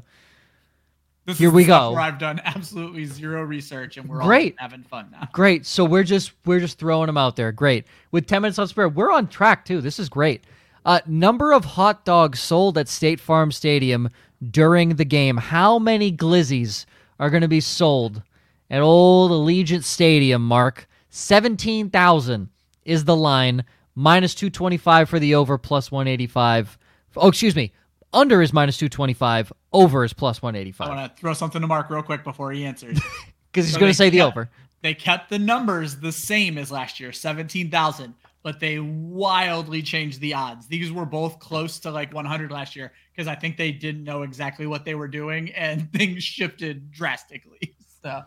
this 1.28 1.38
Here 1.38 1.50
we 1.50 1.66
go. 1.66 1.92
Where 1.92 2.00
I've 2.00 2.18
done 2.18 2.40
absolutely 2.44 3.04
zero 3.04 3.42
research 3.42 3.98
and 3.98 4.08
we're 4.08 4.22
Great. 4.22 4.56
all 4.58 4.66
having 4.66 4.82
fun 4.82 5.10
now. 5.12 5.28
Great. 5.32 5.66
So 5.66 5.84
we're 5.84 6.02
just 6.02 6.32
we're 6.46 6.58
just 6.58 6.78
throwing 6.78 7.06
them 7.06 7.18
out 7.18 7.36
there. 7.36 7.52
Great. 7.52 7.86
With 8.12 8.26
10 8.26 8.40
minutes 8.40 8.58
on 8.58 8.66
spare, 8.66 8.88
we're 8.88 9.12
on 9.12 9.28
track 9.28 9.66
too. 9.66 9.82
This 9.82 9.98
is 9.98 10.08
great. 10.08 10.44
Uh, 10.86 11.00
number 11.06 11.52
of 11.52 11.66
hot 11.66 12.06
dogs 12.06 12.40
sold 12.40 12.78
at 12.78 12.88
State 12.88 13.20
Farm 13.20 13.52
Stadium 13.52 14.08
during 14.50 14.96
the 14.96 15.04
game. 15.04 15.36
How 15.36 15.78
many 15.78 16.10
glizzies 16.10 16.86
are 17.20 17.28
going 17.28 17.42
to 17.42 17.48
be 17.48 17.60
sold 17.60 18.22
at 18.70 18.80
old 18.80 19.30
Allegiant 19.30 19.84
Stadium, 19.84 20.42
Mark? 20.42 20.88
17,000 21.10 22.48
is 22.86 23.04
the 23.04 23.16
line. 23.16 23.64
Minus 23.94 24.34
225 24.34 25.10
for 25.10 25.18
the 25.18 25.34
over, 25.34 25.58
plus 25.58 25.90
185. 25.90 26.78
Oh, 27.16 27.28
excuse 27.28 27.56
me. 27.56 27.72
Under 28.14 28.40
is 28.40 28.52
minus 28.54 28.78
225. 28.78 29.52
Over 29.72 30.04
is 30.04 30.12
185. 30.18 30.86
I 30.88 30.94
want 30.94 31.14
to 31.16 31.20
throw 31.20 31.32
something 31.34 31.60
to 31.60 31.66
Mark 31.66 31.90
real 31.90 32.02
quick 32.02 32.24
before 32.24 32.52
he 32.52 32.64
answers. 32.64 32.98
Because 33.50 33.64
he's 33.64 33.74
So 33.74 33.80
going 33.80 33.90
to 33.90 33.96
say 33.96 34.10
the 34.10 34.20
over. 34.20 34.50
they 34.82 34.92
kept 34.92 35.30
the 35.30 35.38
numbers 35.38 35.96
the 35.96 36.12
same 36.12 36.58
as 36.58 36.70
last 36.70 37.00
year, 37.00 37.12
17,000, 37.12 38.12
but 38.42 38.60
they 38.60 38.78
wildly 38.78 39.80
changed 39.82 40.20
the 40.20 40.34
odds. 40.34 40.66
These 40.68 40.92
were 40.92 41.06
both 41.06 41.38
close 41.38 41.78
to 41.80 41.90
like 41.90 42.12
100 42.12 42.50
last 42.52 42.76
year 42.76 42.92
because 43.10 43.26
I 43.26 43.34
think 43.34 43.56
they 43.56 43.72
didn't 43.72 44.04
know 44.04 44.20
exactly 44.22 44.66
what 44.66 44.84
they 44.84 44.94
were 44.94 45.08
doing 45.08 45.50
and 45.54 45.90
things 45.94 46.22
shifted 46.22 46.90
drastically. 46.92 47.74
So, 48.02 48.22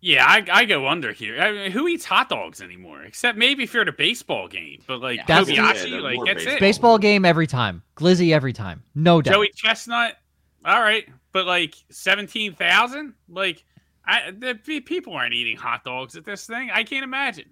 Yeah, 0.00 0.26
I, 0.26 0.44
I 0.52 0.64
go 0.64 0.88
under 0.88 1.12
here. 1.12 1.40
I 1.40 1.52
mean, 1.52 1.70
who 1.70 1.86
eats 1.86 2.04
hot 2.04 2.28
dogs 2.28 2.60
anymore? 2.60 3.02
Except 3.04 3.38
maybe 3.38 3.62
if 3.62 3.72
you're 3.72 3.82
at 3.82 3.88
a 3.88 3.92
baseball 3.92 4.48
game. 4.48 4.82
But 4.88 5.00
like 5.00 5.26
That's- 5.28 5.48
Kobayashi, 5.48 5.90
Yeah, 5.92 6.00
like 6.00 6.16
more 6.16 6.26
that's 6.26 6.44
it. 6.44 6.58
Baseball 6.60 6.98
game 6.98 7.24
every 7.24 7.46
time. 7.46 7.82
Glizzy 7.96 8.32
every 8.34 8.52
time. 8.52 8.82
No 8.96 9.22
doubt. 9.22 9.32
Joey 9.34 9.50
Chestnut. 9.54 10.16
All 10.64 10.80
right, 10.80 11.06
but 11.32 11.46
like 11.46 11.74
seventeen 11.90 12.54
thousand. 12.54 13.14
Like, 13.28 13.64
I 14.04 14.30
the 14.32 14.54
people 14.54 15.12
aren't 15.14 15.34
eating 15.34 15.56
hot 15.56 15.84
dogs 15.84 16.16
at 16.16 16.24
this 16.24 16.46
thing. 16.46 16.70
I 16.72 16.82
can't 16.84 17.04
imagine. 17.04 17.50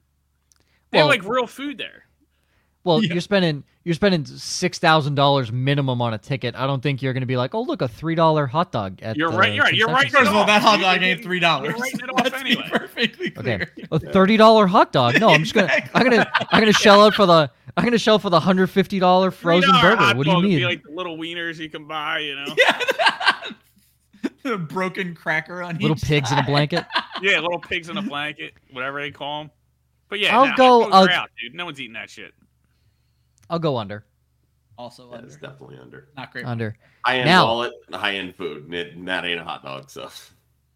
They 0.91 0.99
Well- 0.99 1.11
have 1.11 1.21
like 1.21 1.29
real 1.29 1.47
food 1.47 1.79
there. 1.79 2.06
Well, 2.87 3.03
Yeah. 3.03 3.15
you're 3.15 3.21
spending 3.21 3.65
you're 3.83 3.95
spending 3.97 4.25
six 4.25 4.79
thousand 4.79 5.17
dollars 5.17 5.51
minimum 5.51 6.01
on 6.01 6.15
a 6.15 6.19
ticket. 6.19 6.55
I 6.55 6.69
don't 6.69 6.81
think 6.81 7.03
you're 7.03 7.13
going 7.13 7.23
to 7.23 7.27
be 7.27 7.37
like, 7.37 7.53
oh 7.53 7.63
look, 7.63 7.83
a 7.83 7.89
three 7.89 8.15
dollar 8.15 8.47
hot 8.47 8.71
dog 8.71 9.03
at. 9.03 9.17
You're 9.17 9.31
right, 9.33 9.53
you're 9.53 9.65
right, 9.65 9.75
you're 9.75 9.89
right. 9.89 10.09
first 10.11 10.29
of 10.31 10.35
all, 10.37 10.43
off. 10.43 10.47
that 10.47 10.63
hot 10.63 10.81
dog 10.81 11.03
ain't 11.03 11.21
3. 11.23 11.41
dollars. 11.41 11.71
you're 11.71 11.79
writing 11.79 12.01
it 12.01 12.11
off 12.11 12.21
Let's 12.25 12.43
be 12.45 12.51
anyway. 12.53 12.69
perfectly 12.71 13.33
Okay, 13.37 13.67
a 13.91 13.99
thirty 13.99 14.37
dollar 14.37 14.69
hot 14.69 14.93
dog. 14.93 15.19
No, 15.21 15.31
I'm 15.31 15.43
just 15.43 15.53
gonna 15.55 15.69
I'm 15.95 16.05
gonna 16.05 16.31
I'm 16.53 16.61
gonna 16.61 16.73
shell 16.73 17.03
out 17.05 17.15
for 17.15 17.27
the 17.27 17.51
I'm 17.77 17.85
gonna 17.85 17.99
shell 17.99 18.21
for 18.21 18.31
the 18.31 18.39
hundred 18.39 18.69
fifty 18.69 19.01
dollar 19.01 19.33
frozen 19.33 19.69
$3 19.75 19.83
burger. 19.83 20.17
What 20.17 20.25
do 20.25 20.31
you 20.31 20.43
mean? 20.43 20.59
Be 20.59 20.65
like 20.65 20.83
the 20.85 20.93
little 20.93 21.19
wieners 21.19 21.59
you 21.59 21.69
can 21.69 21.87
buy, 21.89 22.21
you 22.21 22.37
know. 22.37 22.55
Yeah. 22.57 22.81
the 24.45 24.59
broken 24.59 25.15
cracker 25.17 25.61
on 25.61 25.77
Little 25.79 25.97
pigs 25.97 26.31
in 26.31 26.39
a 26.39 26.45
blanket. 26.45 26.85
yeah, 27.21 27.41
little 27.41 27.59
pigs 27.59 27.89
in 27.89 27.97
a 27.97 28.03
blanket, 28.03 28.55
whatever 28.71 29.01
they 29.01 29.11
call 29.11 29.43
them. 29.43 29.51
But 30.09 30.21
yeah, 30.21 30.39
I'll 30.39 30.47
no, 30.47 30.55
go- 30.57 30.83
hot 30.85 30.91
dogs 30.91 31.07
are 31.09 31.11
I'll- 31.13 31.21
out, 31.23 31.31
dude. 31.41 31.55
No 31.55 31.65
one's 31.65 31.81
eating 31.81 31.95
that 31.95 32.09
shit. 32.11 32.33
I'll 33.51 33.59
go 33.59 33.77
under 33.77 34.05
Also 34.79 35.09
that 35.11 35.17
under. 35.19 35.29
is 35.29 35.37
definitely 35.37 35.79
under. 35.79 36.09
Not 36.17 36.33
great. 36.33 36.45
under. 36.45 36.77
High 37.05 37.19
end 37.19 37.27
Now- 37.27 37.47
wallet, 37.47 37.73
high 37.93 38.15
end 38.17 38.35
food. 38.37 38.65
and 38.65 38.75
it- 38.75 39.05
that 39.07 39.25
ain't 39.25 39.41
a 39.41 39.45
hot 39.45 39.63
dog, 39.63 39.91
so 39.91 40.11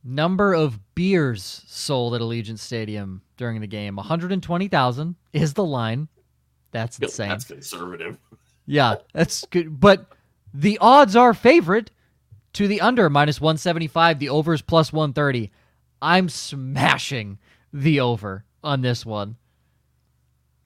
Number 0.03 0.55
of 0.55 0.79
beers 0.95 1.63
sold 1.67 2.15
at 2.15 2.23
Allegiant 2.23 2.59
Stadium 2.59 3.21
during 3.37 3.61
the 3.61 3.67
game. 3.67 3.97
One 3.97 4.07
hundred 4.07 4.33
and 4.33 4.43
twenty 4.43 4.67
thousand 4.69 5.17
is 5.35 5.53
the 5.53 5.65
line. 5.65 6.09
That's 6.73 6.99
insane. 6.99 7.29
that's 7.29 7.45
conservative. 7.45 8.17
Yeah, 8.65 8.95
that's 9.13 9.45
good. 9.47 9.79
But 9.79 10.07
the 10.55 10.79
odds 10.81 11.17
are 11.17 11.35
favorite 11.35 11.91
to 12.55 12.67
the 12.67 12.81
under 12.81 13.11
minus 13.11 13.41
175. 13.41 14.19
The 14.21 14.29
over 14.31 14.55
is 14.55 14.63
plus 14.63 14.93
130. 14.93 15.51
I'm 16.01 16.29
smashing 16.29 17.39
the 17.73 18.01
over 18.01 18.45
on 18.65 18.81
this 18.81 19.05
one. 19.05 19.37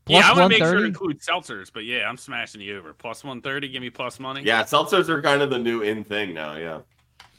Plus 0.07 0.23
yeah, 0.23 0.31
I 0.31 0.39
want 0.39 0.53
to 0.53 0.59
make 0.59 0.69
sure 0.69 0.81
to 0.81 0.85
include 0.85 1.21
seltzers, 1.21 1.71
but 1.73 1.85
yeah, 1.85 2.09
I'm 2.09 2.19
smashing 2.19 2.61
the 2.61 2.73
over. 2.75 2.93
Plus 2.93 3.25
130, 3.25 3.69
give 3.69 3.81
me 3.81 3.89
plus 3.89 4.21
money. 4.21 4.43
Yeah, 4.43 4.63
seltzers 4.63 5.09
are 5.09 5.23
kind 5.23 5.41
of 5.41 5.49
the 5.49 5.59
new 5.59 5.81
in 5.81 6.05
thing 6.05 6.35
now. 6.35 6.57
Yeah. 6.57 6.81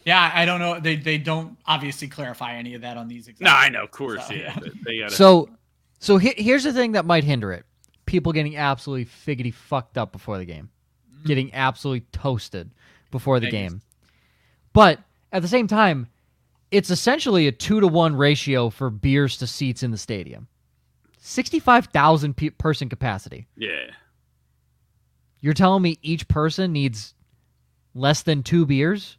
Yeah, 0.04 0.32
I 0.34 0.46
don't 0.46 0.60
know. 0.60 0.80
They 0.80 0.96
they 0.96 1.18
don't 1.18 1.58
obviously 1.66 2.08
clarify 2.08 2.54
any 2.56 2.74
of 2.76 2.82
that 2.82 2.98
on 2.98 3.08
these. 3.08 3.30
No, 3.40 3.50
I 3.52 3.70
know, 3.70 3.84
of 3.84 3.92
course, 3.92 4.28
So, 4.28 4.34
yeah. 4.34 4.56
but 4.60 4.72
They 4.84 5.00
gotta, 5.00 5.14
So, 5.14 5.50
so 6.00 6.18
he- 6.18 6.36
here's 6.38 6.64
the 6.64 6.74
thing 6.74 6.92
that 6.94 7.06
might 7.06 7.24
hinder 7.24 7.52
it: 7.52 7.66
people 8.06 8.32
getting 8.32 8.56
absolutely 8.56 9.06
figgity 9.06 9.54
fucked 9.54 9.98
up 9.98 10.12
before 10.12 10.38
the 10.38 10.46
game, 10.46 10.70
mm. 11.12 11.26
getting 11.26 11.54
absolutely 11.54 12.06
toasted 12.12 12.72
before 13.12 13.40
the 13.40 13.48
Vegas. 13.48 13.72
game. 13.72 13.82
But 14.74 15.00
at 15.32 15.42
the 15.42 15.48
same 15.48 15.68
time, 15.68 16.08
it's 16.72 16.90
essentially 16.90 17.48
a 17.48 17.52
two 17.52 17.80
to 17.80 17.88
one 17.88 18.16
ratio 18.16 18.70
for 18.70 18.90
beers 18.90 19.38
to 19.38 19.48
seats 19.48 19.82
in 19.84 19.90
the 19.92 19.98
stadium. 19.98 20.48
Sixty-five 21.28 21.88
thousand 21.88 22.38
pe- 22.38 22.52
person 22.52 22.88
capacity. 22.88 23.48
yeah. 23.58 23.90
You're 25.42 25.54
telling 25.56 25.82
me 25.82 25.98
each 26.04 26.28
person 26.28 26.72
needs 26.72 27.14
less 27.96 28.22
than 28.24 28.44
two 28.44 28.66
beers? 28.66 29.18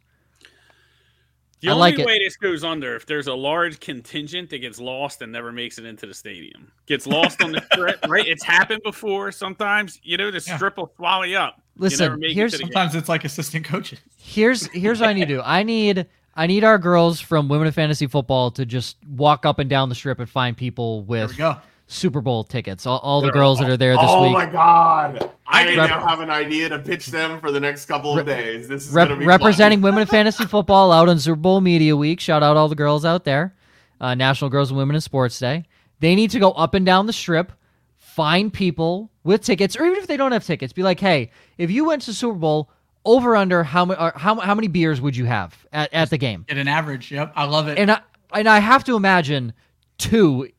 The 1.61 1.69
I 1.69 1.71
only 1.71 1.79
like 1.91 1.99
it. 1.99 2.05
way 2.05 2.19
this 2.19 2.37
goes 2.37 2.63
under 2.63 2.95
if 2.95 3.05
there's 3.05 3.27
a 3.27 3.33
large 3.33 3.79
contingent 3.81 4.49
that 4.51 4.59
gets 4.59 4.79
lost 4.79 5.21
and 5.21 5.31
never 5.31 5.51
makes 5.51 5.77
it 5.79 5.85
into 5.85 6.05
the 6.05 6.13
stadium. 6.13 6.71
Gets 6.85 7.07
lost 7.07 7.41
on 7.41 7.51
the 7.51 7.61
trip, 7.73 7.99
right? 8.07 8.25
It's 8.27 8.43
happened 8.43 8.81
before. 8.83 9.31
Sometimes, 9.33 9.99
you 10.03 10.15
know, 10.17 10.31
the 10.31 10.43
Yeah. 10.47 10.55
strip 10.55 10.77
will 10.77 10.91
swallow 10.95 11.23
you 11.23 11.37
up. 11.37 11.61
Listen, 11.77 12.19
make 12.19 12.33
here's 12.33 12.53
it 12.53 12.57
to 12.57 12.63
the 12.63 12.63
game. 12.69 12.73
Sometimes 12.73 12.95
it's 12.95 13.09
like 13.09 13.25
assistant 13.25 13.65
coaches. 13.65 13.99
here's 14.17 14.67
here's 14.67 15.01
what 15.01 15.09
I 15.09 15.13
need 15.13 15.27
to 15.27 15.35
do. 15.35 15.41
I 15.43 15.63
need 15.63 16.07
I 16.35 16.47
need 16.47 16.63
our 16.63 16.77
girls 16.77 17.19
from 17.19 17.47
Women 17.49 17.67
of 17.67 17.75
Fantasy 17.75 18.07
Football 18.07 18.51
to 18.51 18.65
just 18.65 18.97
walk 19.09 19.45
up 19.45 19.59
and 19.59 19.69
down 19.69 19.89
the 19.89 19.95
strip 19.95 20.19
and 20.19 20.29
find 20.29 20.55
people 20.55 21.01
There 21.03 21.21
with 21.23 21.31
we 21.31 21.37
go. 21.37 21.57
Super 21.87 22.21
Bowl 22.21 22.43
tickets. 22.43 22.85
All, 22.85 22.99
all 22.99 23.21
the 23.21 23.31
girls 23.31 23.59
that 23.59 23.69
are 23.69 23.77
there 23.77 23.93
this 23.93 24.03
oh 24.03 24.23
week. 24.23 24.31
Oh 24.31 24.33
my 24.33 24.45
god! 24.45 25.31
I 25.47 25.75
Rep- 25.75 25.89
now 25.89 26.05
have 26.05 26.19
an 26.19 26.29
idea 26.29 26.69
to 26.69 26.79
pitch 26.79 27.07
them 27.07 27.39
for 27.39 27.51
the 27.51 27.59
next 27.59 27.85
couple 27.85 28.19
of 28.19 28.25
days. 28.25 28.67
This 28.67 28.87
is 28.87 28.93
Rep- 28.93 29.17
be 29.17 29.25
representing 29.25 29.81
women 29.81 30.01
in 30.01 30.07
fantasy 30.07 30.45
football 30.45 30.91
out 30.91 31.07
on 31.07 31.17
Super 31.17 31.37
Bowl 31.37 31.61
Media 31.61 31.95
Week. 31.95 32.19
Shout 32.19 32.43
out 32.43 32.57
all 32.57 32.67
the 32.67 32.75
girls 32.75 33.05
out 33.05 33.23
there. 33.23 33.55
Uh, 34.01 34.13
National 34.15 34.49
Girls 34.49 34.69
and 34.69 34.77
Women 34.77 34.95
in 34.95 35.01
Sports 35.01 35.39
Day. 35.39 35.65
They 35.99 36.13
need 36.13 36.31
to 36.31 36.39
go 36.39 36.51
up 36.51 36.73
and 36.73 36.85
down 36.85 37.07
the 37.07 37.13
strip, 37.13 37.51
find 37.95 38.53
people 38.53 39.09
with 39.23 39.41
tickets, 39.41 39.75
or 39.75 39.85
even 39.85 39.97
if 39.97 40.07
they 40.07 40.17
don't 40.17 40.33
have 40.33 40.45
tickets, 40.45 40.73
be 40.73 40.83
like, 40.83 40.99
hey, 40.99 41.31
if 41.57 41.71
you 41.71 41.85
went 41.85 42.03
to 42.03 42.13
Super 42.13 42.37
Bowl, 42.37 42.69
over 43.05 43.37
under 43.37 43.63
how 43.63 43.85
many 43.85 43.99
how 44.15 44.35
how 44.35 44.53
many 44.53 44.67
beers 44.67 44.99
would 44.99 45.15
you 45.15 45.25
have 45.25 45.65
at, 45.71 45.91
at 45.93 46.09
the 46.09 46.17
game? 46.17 46.45
At 46.49 46.57
an 46.57 46.67
average. 46.67 47.11
Yep, 47.11 47.31
I 47.35 47.45
love 47.45 47.69
it. 47.69 47.79
And 47.79 47.91
I 47.91 48.01
and 48.33 48.47
I 48.47 48.59
have 48.59 48.83
to 48.83 48.95
imagine 48.95 49.53
two. 49.97 50.49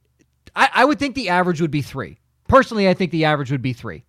I, 0.55 0.69
I 0.75 0.85
would 0.85 0.99
think 0.99 1.15
the 1.15 1.29
average 1.29 1.61
would 1.61 1.71
be 1.71 1.83
three. 1.83 2.19
Personally, 2.49 2.89
I 2.89 2.95
think 2.95 3.11
the 3.11 3.25
average 3.25 3.51
would 3.51 3.63
be 3.63 3.73
three. 3.73 4.05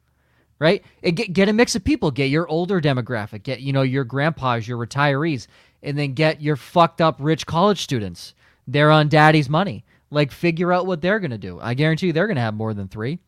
Right? 0.60 0.84
And 1.04 1.16
get 1.16 1.32
get 1.32 1.48
a 1.50 1.54
mix 1.54 1.76
of 1.76 1.86
people. 1.86 2.12
Get 2.12 2.30
your 2.30 2.48
older 2.48 2.82
demographic. 2.82 3.44
Get 3.44 3.62
you 3.62 3.72
know 3.72 3.82
your 3.82 4.04
grandpas, 4.04 4.68
your 4.68 4.78
retirees, 4.78 5.48
and 5.82 5.98
then 5.98 6.14
get 6.14 6.42
your 6.42 6.58
fucked 6.58 7.00
up 7.00 7.16
rich 7.20 7.46
college 7.46 7.82
students. 7.82 8.34
They're 8.68 8.92
on 8.92 9.08
daddy's 9.08 9.50
money. 9.50 9.86
Like 10.12 10.32
figure 10.32 10.74
out 10.74 10.86
what 10.86 11.02
they're 11.02 11.20
gonna 11.20 11.38
do. 11.38 11.60
I 11.62 11.76
guarantee 11.76 12.08
you 12.08 12.14
they're 12.14 12.28
gonna 12.28 12.42
have 12.42 12.56
more 12.56 12.74
than 12.74 12.90
three. 12.90 13.20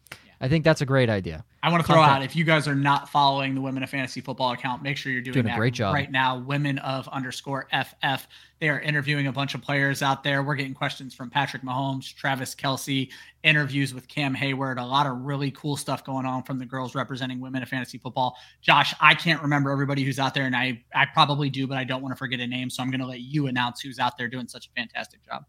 I 0.42 0.50
think 0.50 0.66
that's 0.66 0.82
a 0.82 0.86
great 0.86 1.10
idea. 1.10 1.46
I 1.64 1.70
want 1.70 1.82
to 1.82 1.86
throw 1.88 1.98
Content. 1.98 2.18
out 2.18 2.24
if 2.24 2.36
you 2.36 2.44
guys 2.44 2.68
are 2.68 2.74
not 2.74 3.08
following 3.10 3.54
the 3.54 3.62
Women 3.62 3.84
of 3.84 3.90
Fantasy 3.92 4.20
Football 4.20 4.52
account, 4.54 4.82
make 4.82 4.98
sure 4.98 5.12
you're 5.12 5.22
doing, 5.22 5.34
Doing 5.34 5.46
a 5.46 5.50
that 5.50 5.58
great 5.58 5.76
job. 5.76 5.94
right 5.94 6.10
now. 6.10 6.40
Women 6.40 6.80
of 6.80 7.08
underscore 7.10 7.68
FF. 7.72 8.26
They 8.60 8.70
are 8.70 8.80
interviewing 8.80 9.28
a 9.28 9.32
bunch 9.32 9.54
of 9.54 9.62
players 9.62 10.02
out 10.02 10.24
there. 10.24 10.42
We're 10.42 10.56
getting 10.56 10.74
questions 10.74 11.14
from 11.14 11.30
Patrick 11.30 11.62
Mahomes, 11.62 12.16
Travis 12.16 12.56
Kelce, 12.56 13.10
interviews 13.44 13.94
with 13.94 14.08
Cam 14.08 14.36
Heyward. 14.36 14.80
A 14.80 14.86
lot 14.86 15.06
of 15.06 15.20
really 15.22 15.52
cool 15.52 15.78
stuff 15.78 16.04
going 16.04 16.26
on 16.26 16.42
from 16.44 16.58
the 16.58 16.66
girls 16.66 16.96
representing 16.96 17.40
women 17.40 17.62
of 17.62 17.70
fantasy 17.70 18.00
football. 18.00 18.36
Josh, 18.62 18.96
I 19.00 19.14
can't 19.14 19.42
remember 19.42 19.70
everybody 19.70 20.04
who's 20.04 20.18
out 20.18 20.34
there, 20.34 20.46
and 20.46 20.56
I 20.56 20.84
I 20.96 21.06
probably 21.14 21.52
do, 21.52 21.68
but 21.68 21.78
I 21.78 21.84
don't 21.84 22.02
want 22.02 22.12
to 22.12 22.18
forget 22.18 22.40
a 22.40 22.48
name, 22.48 22.72
so 22.72 22.82
I'm 22.82 22.90
going 22.90 23.02
to 23.02 23.08
let 23.08 23.20
you 23.22 23.46
announce 23.48 23.82
who's 23.82 24.00
out 24.00 24.18
there 24.18 24.28
doing 24.28 24.48
such 24.48 24.66
a 24.68 24.70
fantastic 24.72 25.24
job. 25.24 25.46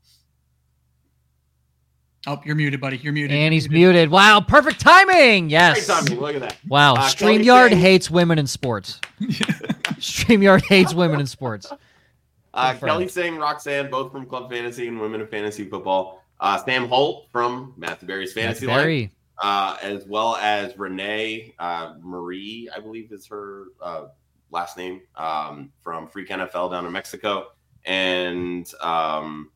Oh, 2.27 2.41
you're 2.45 2.55
muted, 2.55 2.81
buddy. 2.81 2.99
You're 2.99 3.13
muted. 3.13 3.37
And 3.37 3.53
he's 3.53 3.69
muted. 3.69 4.11
Wow, 4.11 4.41
perfect 4.41 4.79
timing. 4.81 5.45
Great 5.45 5.51
Yes. 5.51 5.87
timing. 5.89 6.21
Look 6.21 6.37
at 6.37 6.41
that. 6.43 6.57
Wow. 6.69 6.95
Uh, 6.95 7.11
Kelly 7.11 7.39
StreamYard 7.39 7.73
hates 7.73 8.11
women 8.11 8.39
in 8.39 8.47
sports. 8.47 9.01
StreamYard 9.21 10.63
hates 10.67 10.95
women 10.95 11.21
in 11.21 11.27
sports. 11.27 11.73
Uh, 12.55 12.75
Kelly 12.75 13.05
him. 13.05 13.09
Singh, 13.09 13.37
Roxanne, 13.39 13.91
both 13.91 14.13
from 14.13 14.27
Club 14.27 14.51
Fantasy 14.51 14.87
and 14.89 15.01
Women 15.01 15.21
of 15.21 15.31
Fantasy 15.31 15.65
Football. 15.69 16.23
Uh, 16.39 16.63
Sam 16.65 16.89
Holt 16.89 17.29
from 17.31 17.73
Matthew 17.77 18.09
Berry's 18.09 18.33
Fantasy 18.33 18.67
Life, 18.67 19.11
uh, 19.43 19.77
as 19.81 20.05
well 20.07 20.37
as 20.37 20.77
Renee 20.77 21.55
uh, 21.59 21.95
Marie, 22.01 22.69
I 22.77 22.81
believe 22.81 23.13
is 23.13 23.27
her 23.29 23.67
uh, 23.81 24.07
last 24.51 24.77
name, 24.77 25.03
um, 25.17 25.71
from 25.83 26.09
Freak 26.09 26.29
NFL 26.31 26.73
down 26.73 26.85
in 26.85 26.91
Mexico, 26.93 27.53
and 27.85 28.69
um, 28.81 29.52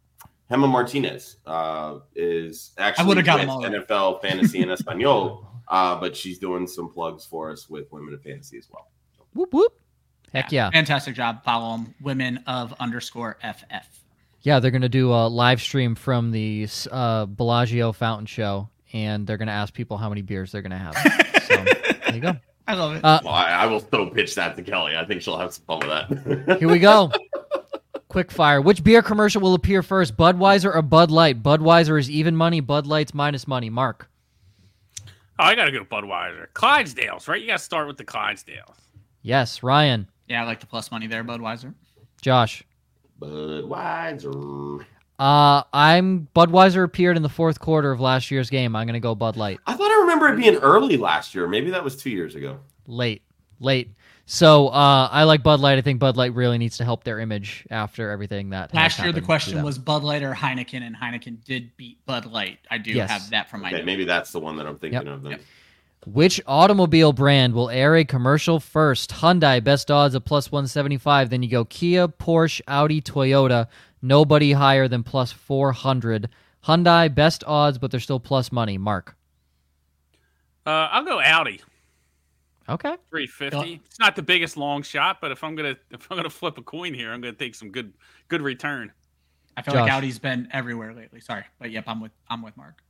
Hema 0.51 0.69
Martinez 0.69 1.37
uh, 1.47 1.99
is 2.15 2.73
actually 2.79 3.07
would've 3.07 3.25
got 3.25 3.41
with 3.41 3.49
them 3.49 3.51
all 3.51 3.63
right. 3.63 3.73
NFL 3.89 4.23
Fantasy 4.23 4.61
in 4.61 4.71
Espanol, 4.71 5.47
uh, 5.69 5.99
but 5.99 6.17
she's 6.17 6.39
doing 6.39 6.67
some 6.67 6.89
plugs 6.89 7.25
for 7.25 7.51
us 7.51 7.69
with 7.69 7.91
Women 7.93 8.15
of 8.15 8.23
Fantasy 8.23 8.59
as 8.59 8.69
well. 8.73 8.89
Whoop 9.35 9.53
whoop. 9.53 9.73
Heck 10.33 10.53
yeah. 10.53 10.71
Fantastic 10.71 11.15
job. 11.15 11.43
Follow 11.45 11.77
them. 11.77 11.95
Women 12.01 12.43
of 12.47 12.75
underscore 12.79 13.39
FF. 13.43 13.87
Yeah, 14.43 14.61
they're 14.61 14.71
gonna 14.71 14.89
do 14.89 15.13
a 15.13 15.27
live 15.27 15.61
stream 15.61 15.95
from 15.95 16.31
the 16.31 16.69
uh, 16.93 17.27
Bellagio 17.27 17.93
Fountain 17.93 18.27
Show, 18.27 18.69
and 18.93 19.27
they're 19.27 19.39
gonna 19.39 19.51
ask 19.53 19.75
people 19.75 19.97
how 19.97 20.09
many 20.09 20.23
beers 20.23 20.53
they're 20.53 20.63
gonna 20.63 20.79
have. 20.79 20.95
So 21.49 21.57
there 21.57 22.15
you 22.15 22.21
go. 22.21 22.37
I 22.69 22.75
love 22.75 22.97
it. 22.97 23.05
Uh, 23.05 23.21
Well, 23.25 23.33
I, 23.33 23.51
I 23.51 23.67
will 23.67 23.79
still 23.81 24.11
pitch 24.11 24.35
that 24.35 24.57
to 24.57 24.63
Kelly. 24.63 24.97
I 24.97 25.05
think 25.05 25.23
she'll 25.23 25.39
have 25.39 25.55
some 25.55 25.65
fun 25.67 25.79
with 25.81 26.47
that. 26.49 26.59
here 26.59 26.69
we 26.69 26.79
go. 26.81 27.13
Quick 28.09 28.31
fire. 28.31 28.61
Which 28.61 28.85
beer 28.85 29.03
commercial 29.03 29.41
will 29.43 29.55
appear 29.55 29.83
first, 29.83 30.17
Budweiser 30.17 30.75
or 30.75 30.81
Bud 30.83 31.11
Light? 31.11 31.43
Budweiser 31.43 31.99
is 31.99 32.09
even 32.11 32.37
money. 32.37 32.61
Bud 32.61 32.87
Light's 32.87 33.13
minus 33.13 33.47
money. 33.49 33.69
Mark. 33.69 34.09
Oh, 35.39 35.45
I 35.45 35.55
gotta 35.55 35.73
go 35.73 35.85
Budweiser. 35.85 36.47
Clydesdales, 36.55 37.29
right? 37.29 37.41
You 37.41 37.49
gotta 37.49 37.59
start 37.59 37.87
with 37.89 37.97
the 37.99 38.05
Clydesdales. 38.05 38.77
Yes. 39.23 39.63
Ryan. 39.63 40.09
yeah, 40.29 40.43
I 40.43 40.47
like 40.47 40.61
the 40.61 40.67
plus 40.67 40.91
money 40.91 41.07
there, 41.09 41.25
Budweiser. 41.25 41.75
Josh. 42.23 42.63
Budweiser. 43.21 44.85
Uh, 45.19 45.63
I'm 45.73 46.29
Budweiser 46.37 46.85
appeared 46.85 47.17
in 47.17 47.23
the 47.23 47.29
fourth 47.29 47.59
quarter 47.59 47.91
of 47.91 48.01
last 48.01 48.31
year's 48.31 48.51
game. 48.51 48.77
I'm 48.77 48.87
gonna 48.87 49.01
go 49.01 49.15
Bud 49.15 49.37
Light. 49.37 49.59
I 49.67 49.75
thought 49.75 49.91
I 49.91 50.01
remember 50.01 50.29
it 50.29 50.37
being 50.37 50.57
early 50.57 50.97
last 50.97 51.35
year. 51.35 51.47
Maybe 51.49 51.71
that 51.71 51.83
was 51.83 51.97
two 51.97 52.11
years 52.11 52.35
ago. 52.35 52.61
late, 52.87 53.23
late. 53.59 53.91
So 54.29 54.69
uh, 54.69 55.09
I 55.11 55.23
like 55.23 55.45
Bud 55.45 55.61
Light. 55.61 55.79
I 55.79 55.83
think 55.83 56.01
Bud 56.01 56.17
Light 56.17 56.35
really 56.35 56.59
needs 56.59 56.79
to 56.79 56.85
help 56.85 57.05
their 57.05 57.21
image 57.21 57.65
after 57.71 58.11
everything 58.11 58.51
that 58.51 58.75
Last 58.75 58.99
year, 58.99 59.13
the 59.13 59.21
question 59.21 59.63
was 59.63 59.79
Bud 59.79 60.03
Light 60.03 60.25
or 60.25 60.35
Heineken, 60.35 60.83
and 60.83 60.97
Heineken 60.97 61.45
did 61.45 61.77
beat 61.77 62.05
Bud 62.07 62.27
Light. 62.27 62.59
I 62.69 62.79
do 62.79 62.91
Yes. 62.91 63.09
have 63.09 63.31
that 63.31 63.49
from 63.49 63.63
my 63.63 63.73
Okay, 63.73 63.83
maybe 63.85 64.05
that's 64.05 64.33
the 64.33 64.41
one 64.41 64.57
that 64.57 64.67
I'm 64.67 64.79
thinking 64.79 65.07
Yep. 65.07 65.15
of 65.15 65.23
then. 65.23 65.33
Yep. 65.33 65.41
which 66.07 66.41
automobile 66.47 67.13
brand 67.13 67.53
will 67.55 67.69
air 67.71 67.97
a 67.97 68.05
commercial 68.05 68.59
first? 68.61 69.11
Hyundai, 69.11 69.63
best 69.63 69.91
odds 69.93 70.15
of 70.17 70.25
plus 70.25 70.51
175. 70.53 71.31
Then 71.31 71.43
you 71.43 71.49
go 71.49 71.65
Kia, 71.65 72.07
Porsche, 72.09 72.61
Audi, 72.69 73.01
Toyota. 73.01 73.67
Nobody 74.03 74.53
higher 74.53 74.87
than 74.89 75.03
plus 75.05 75.31
400. 75.33 76.29
Hyundai, 76.65 77.13
best 77.13 77.43
odds, 77.45 77.79
but 77.79 77.91
they're 77.93 77.99
still 78.01 78.21
plus 78.21 78.51
money. 78.53 78.77
Mark. 78.79 79.17
Uh, 80.65 80.71
I'll 80.91 81.05
go 81.05 81.21
Audi. 81.21 81.61
Okay. 82.69 82.97
Three 83.11 83.27
fifty. 83.27 83.81
It's 83.87 84.01
not 84.01 84.17
the 84.17 84.23
biggest 84.23 84.57
long 84.57 84.83
shot, 84.83 85.19
but 85.21 85.31
if 85.31 85.45
I'm 85.45 85.55
gonna 85.55 85.77
if 85.91 86.11
I'm 86.11 86.17
gonna 86.17 86.31
flip 86.31 86.59
a 86.59 86.63
coin 86.63 86.95
here, 86.95 87.13
I'm 87.13 87.21
gonna 87.21 87.33
take 87.33 87.55
some 87.55 87.71
good 87.71 87.93
good 88.29 88.43
return. 88.43 88.93
I 89.57 89.63
feel 89.63 89.75
Josh. 89.75 89.83
like 89.83 89.93
Audi's 89.93 90.19
been 90.19 90.49
everywhere 90.53 90.93
lately. 90.93 91.21
Sorry, 91.21 91.45
but 91.59 91.71
yep, 91.71 91.85
I'm 91.87 92.01
with 92.01 92.13
I'm 92.29 92.43
with 92.43 92.57
Mark. 92.57 92.83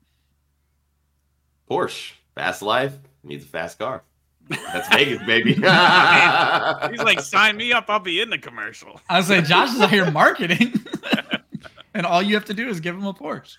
Porsche, 1.71 2.13
fast 2.35 2.63
life 2.63 2.95
needs 3.23 3.45
a 3.45 3.49
fast 3.49 3.79
car. 3.79 4.03
That's 4.49 4.89
Vegas, 4.95 5.23
baby. 5.25 5.55
He's 5.55 5.63
like, 5.63 7.21
sign 7.21 7.57
me 7.57 7.73
up. 7.73 7.87
I'll 7.89 7.99
be 7.99 8.21
in 8.21 8.31
the 8.31 8.39
commercial. 8.39 9.01
I 9.09 9.19
was 9.19 9.27
saying 9.27 9.45
Josh 9.45 9.75
is 9.75 9.81
out 9.81 9.91
here 9.91 10.11
marketing, 10.11 10.73
and 11.95 12.07
all 12.07 12.23
you 12.23 12.35
have 12.35 12.45
to 12.47 12.55
do 12.55 12.69
is 12.69 12.81
give 12.81 12.95
him 12.95 13.07
a 13.07 13.15
Porsche. 13.15 13.57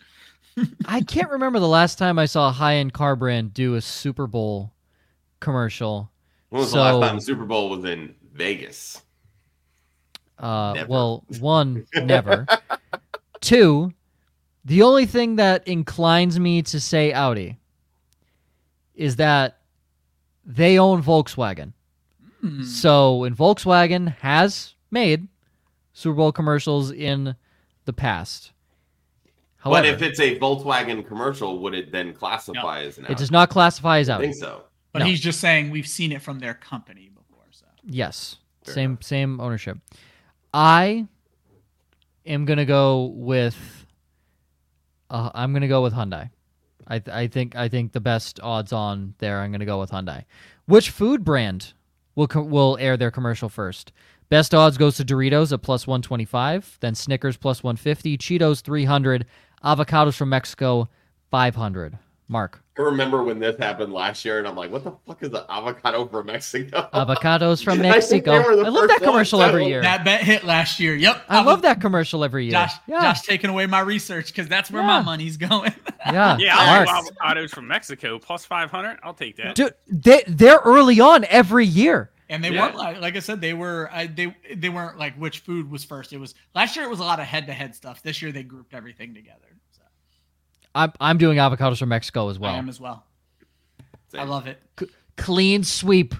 I 0.86 1.01
can't 1.01 1.30
remember 1.30 1.59
the 1.59 1.68
last 1.68 1.99
time 1.99 2.18
I 2.18 2.26
saw 2.26 2.49
a 2.49 2.51
high 2.51 2.76
end 2.76 2.93
car 2.93 3.15
brand 3.15 3.53
do 3.53 3.76
a 3.76 3.82
Super 3.82 4.26
Bowl 4.26 4.74
commercial. 5.39 6.11
when 6.49 6.61
was 6.61 6.71
So- 6.71 6.77
the 6.77 6.83
last 6.93 7.07
time 7.07 7.15
the 7.17 7.21
Super 7.21 7.45
Bowl 7.45 7.69
was 7.69 7.83
in 7.85 8.15
Vegas? 8.33 9.01
Uh, 10.39 10.73
Never. 10.75 10.88
well, 10.89 11.23
one, 11.39 11.85
never. 11.95 12.45
Two, 13.41 13.91
the 14.65 14.83
only 14.83 15.05
thing 15.07 15.38
that 15.38 15.67
inclines 15.67 16.39
me 16.39 16.61
to 16.63 16.79
say 16.79 17.11
Audi 17.11 17.57
is 18.93 19.15
that 19.15 19.57
they 20.45 20.77
own 20.77 21.01
Volkswagen. 21.01 21.73
Hmm. 22.41 22.61
So, 22.63 23.23
and 23.23 23.35
Volkswagen 23.35 24.15
has 24.19 24.75
made 24.91 25.27
Super 25.93 26.15
Bowl 26.15 26.31
commercials 26.31 26.91
in 26.91 27.35
the 27.85 27.93
past. 27.93 28.51
However, 29.57 29.81
but 29.81 29.85
if 29.91 30.01
it's 30.03 30.19
a 30.19 30.38
Volkswagen 30.38 31.05
commercial, 31.07 31.59
would 31.59 31.73
it 31.73 31.91
then 31.91 32.13
classify 32.13 32.81
as 32.81 32.99
an 32.99 33.05
Audi? 33.05 33.13
it 33.13 33.17
does 33.17 33.31
not 33.31 33.49
classify 33.49 33.97
as 33.99 34.09
Audi. 34.09 34.25
I 34.25 34.27
think 34.27 34.39
so. 34.39 34.63
But 34.97 35.03
No. 35.03 35.09
he's 35.11 35.19
just 35.19 35.39
saying 35.39 35.69
we've 35.69 35.87
seen 35.87 36.11
it 36.11 36.23
from 36.23 36.39
their 36.39 36.55
company 36.55 37.09
before. 37.13 37.43
So 37.51 37.65
Yes, 37.83 38.37
Fair 38.63 38.73
same 38.73 38.89
enough. 38.91 39.03
same 39.03 39.39
ownership. 39.39 39.77
I 40.53 41.07
am 42.25 42.45
gonna 42.45 42.65
go 42.65 43.05
with. 43.05 43.85
Uh, 45.09 45.29
I'm 45.35 45.53
gonna 45.53 45.67
go 45.67 45.83
with 45.83 45.93
Hyundai. 45.93 46.31
I 46.87 46.99
th- 46.99 47.15
I 47.15 47.27
think 47.27 47.55
I 47.55 47.67
think 47.69 47.91
the 47.91 47.99
best 48.01 48.39
odds 48.41 48.73
on 48.73 49.13
there. 49.19 49.41
I'm 49.41 49.51
gonna 49.51 49.65
go 49.65 49.79
with 49.79 49.91
Hyundai. 49.91 50.23
Which 50.65 50.89
food 50.89 51.23
brand 51.23 51.73
will 52.15 52.27
co- 52.27 52.41
will 52.43 52.75
air 52.79 52.97
their 52.97 53.11
commercial 53.11 53.49
first? 53.49 53.91
Best 54.29 54.53
odds 54.55 54.77
goes 54.77 54.97
to 54.97 55.05
Doritos 55.05 55.53
at 55.53 55.61
plus 55.61 55.85
125, 55.87 56.77
then 56.81 56.95
Snickers 56.95 57.37
plus 57.37 57.63
150, 57.63 58.17
Cheetos 58.17 58.61
300, 58.61 59.25
avocados 59.63 60.17
from 60.17 60.29
Mexico 60.29 60.89
500. 61.31 61.97
Mark, 62.30 62.61
I 62.78 62.82
remember 62.82 63.23
when 63.23 63.39
this 63.39 63.57
happened 63.57 63.93
last 63.93 64.25
year, 64.25 64.38
and 64.39 64.47
I'm 64.47 64.55
like, 64.55 64.69
"What 64.69 64.84
the 64.84 64.91
fuck 65.07 65.23
is 65.23 65.30
the 65.30 65.45
avocado 65.49 66.05
from 66.07 66.25
Mexico?" 66.25 66.89
avocados 66.93 67.63
from 67.63 67.73
I 67.73 67.75
think 67.75 67.84
they 67.84 67.89
Mexico. 67.89 68.43
were 68.43 68.55
the 68.57 68.65
I 68.65 68.69
love 68.69 68.88
that 68.89 68.99
commercial 69.01 69.41
every 69.41 69.65
year. 69.67 69.82
that 69.82 70.03
bet 70.03 70.21
hit 70.23 70.43
last 70.43 70.78
year. 70.80 70.93
Yep, 70.95 71.23
I 71.30 71.38
was- 71.39 71.45
love 71.47 71.61
that 71.61 71.80
commercial 71.80 72.25
every 72.25 72.43
year. 72.43 72.51
Josh, 72.51 72.73
yeah. 72.86 73.01
Josh 73.01 73.21
taking 73.21 73.49
away 73.49 73.65
my 73.65 73.80
research 73.80 74.28
because 74.28 74.49
that's 74.49 74.69
where 74.69 74.82
Yeah. 74.82 74.88
my 74.88 75.01
money's 75.01 75.38
going. 75.38 75.73
Yeah, 76.05 76.38
Yeah, 76.39 76.55
I'll 76.57 76.86
Mark. 76.86 77.05
avocados 77.05 77.49
from 77.51 77.67
Mexico 77.67 78.17
plus 78.19 78.45
five 78.45 78.71
hundred. 78.71 78.97
I'll 79.03 79.13
take 79.13 79.36
that. 79.38 79.55
Dude, 79.55 79.73
they 79.88 80.23
they're 80.28 80.59
early 80.63 80.99
on 81.01 81.25
every 81.30 81.65
year. 81.65 82.11
And 82.30 82.43
they 82.43 82.49
Yeah. 82.51 82.63
weren't 82.65 82.75
like, 82.75 82.99
like 83.01 83.15
I 83.15 83.19
said, 83.19 83.39
they 83.41 83.53
were 83.53 83.89
I, 83.91 84.07
they 84.07 84.36
they 84.55 84.69
weren't 84.69 84.97
like 84.97 85.15
which 85.15 85.39
food 85.39 85.69
was 85.71 85.84
first. 85.86 86.11
It 86.13 86.17
was 86.17 86.36
last 86.55 86.75
year. 86.75 86.84
It 86.86 86.89
was 86.89 86.99
a 86.99 87.03
lot 87.03 87.19
of 87.19 87.25
head 87.25 87.47
to 87.47 87.53
head 87.53 87.73
stuff. 87.75 88.03
This 88.03 88.21
year 88.21 88.32
they 88.34 88.43
grouped 88.43 88.73
everything 88.73 89.13
together. 89.13 89.47
So. 90.78 90.84
I'm 90.84 90.93
I'm 90.99 91.17
doing 91.17 91.38
avocados 91.38 91.80
from 91.80 91.89
Mexico 91.89 92.30
as 92.30 92.39
well. 92.39 92.53
I 92.53 92.57
am 92.57 92.69
as 92.69 92.80
well. 92.80 93.03
I 94.13 94.23
love 94.23 94.47
it. 94.47 94.61
Clean 95.17 95.63
sweep, 95.63 96.13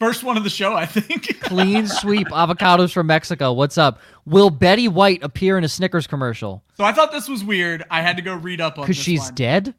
First 0.00 0.24
one 0.24 0.38
of 0.38 0.44
the 0.44 0.50
show, 0.50 0.72
I 0.72 0.86
think. 0.86 1.40
clean 1.42 1.86
sweep. 1.86 2.28
Avocados 2.28 2.90
from 2.90 3.06
Mexico. 3.06 3.52
What's 3.52 3.76
up? 3.76 4.00
Will 4.24 4.48
Betty 4.48 4.88
White 4.88 5.22
appear 5.22 5.58
in 5.58 5.64
a 5.64 5.68
Snickers 5.68 6.06
commercial 6.06 6.64
so 6.80 6.84
I 6.84 6.92
thought 6.92 7.12
this 7.12 7.28
was 7.28 7.44
weird. 7.44 7.84
I 7.90 8.00
had 8.00 8.16
to 8.16 8.22
go 8.22 8.34
read 8.34 8.62
up 8.62 8.78
on 8.78 8.84
because 8.84 8.96
she's 8.96 9.20
one. 9.20 9.34
dead? 9.34 9.74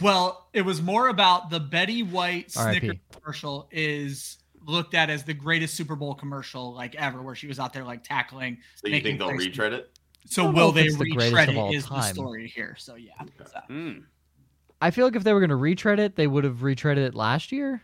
Well, 0.00 0.48
it 0.52 0.62
was 0.62 0.80
more 0.80 1.08
about 1.08 1.50
the 1.50 1.58
Betty 1.58 2.04
White 2.04 2.52
Snickers 2.52 2.98
commercial 3.10 3.68
is 3.72 4.38
looked 4.64 4.94
at 4.94 5.10
as 5.10 5.24
the 5.24 5.34
greatest 5.34 5.74
Super 5.74 5.96
Bowl 5.96 6.14
commercial 6.14 6.72
like 6.72 6.94
ever, 6.94 7.20
where 7.20 7.34
she 7.34 7.48
was 7.48 7.58
out 7.58 7.72
there 7.72 7.82
like 7.82 8.04
tackling. 8.04 8.58
So 8.76 8.86
you 8.86 9.00
think 9.00 9.18
they'll 9.18 9.30
plays- 9.30 9.46
retread 9.46 9.72
it? 9.72 9.90
So 10.26 10.50
will 10.50 10.72
they 10.72 10.84
it's 10.84 10.96
the 10.96 11.12
retread 11.14 11.48
of 11.50 11.58
all 11.58 11.70
it? 11.72 11.76
Is 11.76 11.86
the 11.86 12.00
story 12.02 12.48
here? 12.48 12.76
So 12.78 12.94
yeah. 12.96 13.12
So- 13.46 13.60
Mm. 13.70 14.04
I 14.80 14.90
feel 14.90 15.06
like 15.06 15.16
if 15.16 15.24
they 15.24 15.32
were 15.32 15.40
going 15.40 15.50
to 15.50 15.56
retread 15.56 15.98
it, 15.98 16.16
they 16.16 16.26
would 16.26 16.44
have 16.44 16.58
retreaded 16.58 16.98
it 16.98 17.14
last 17.14 17.52
year. 17.52 17.82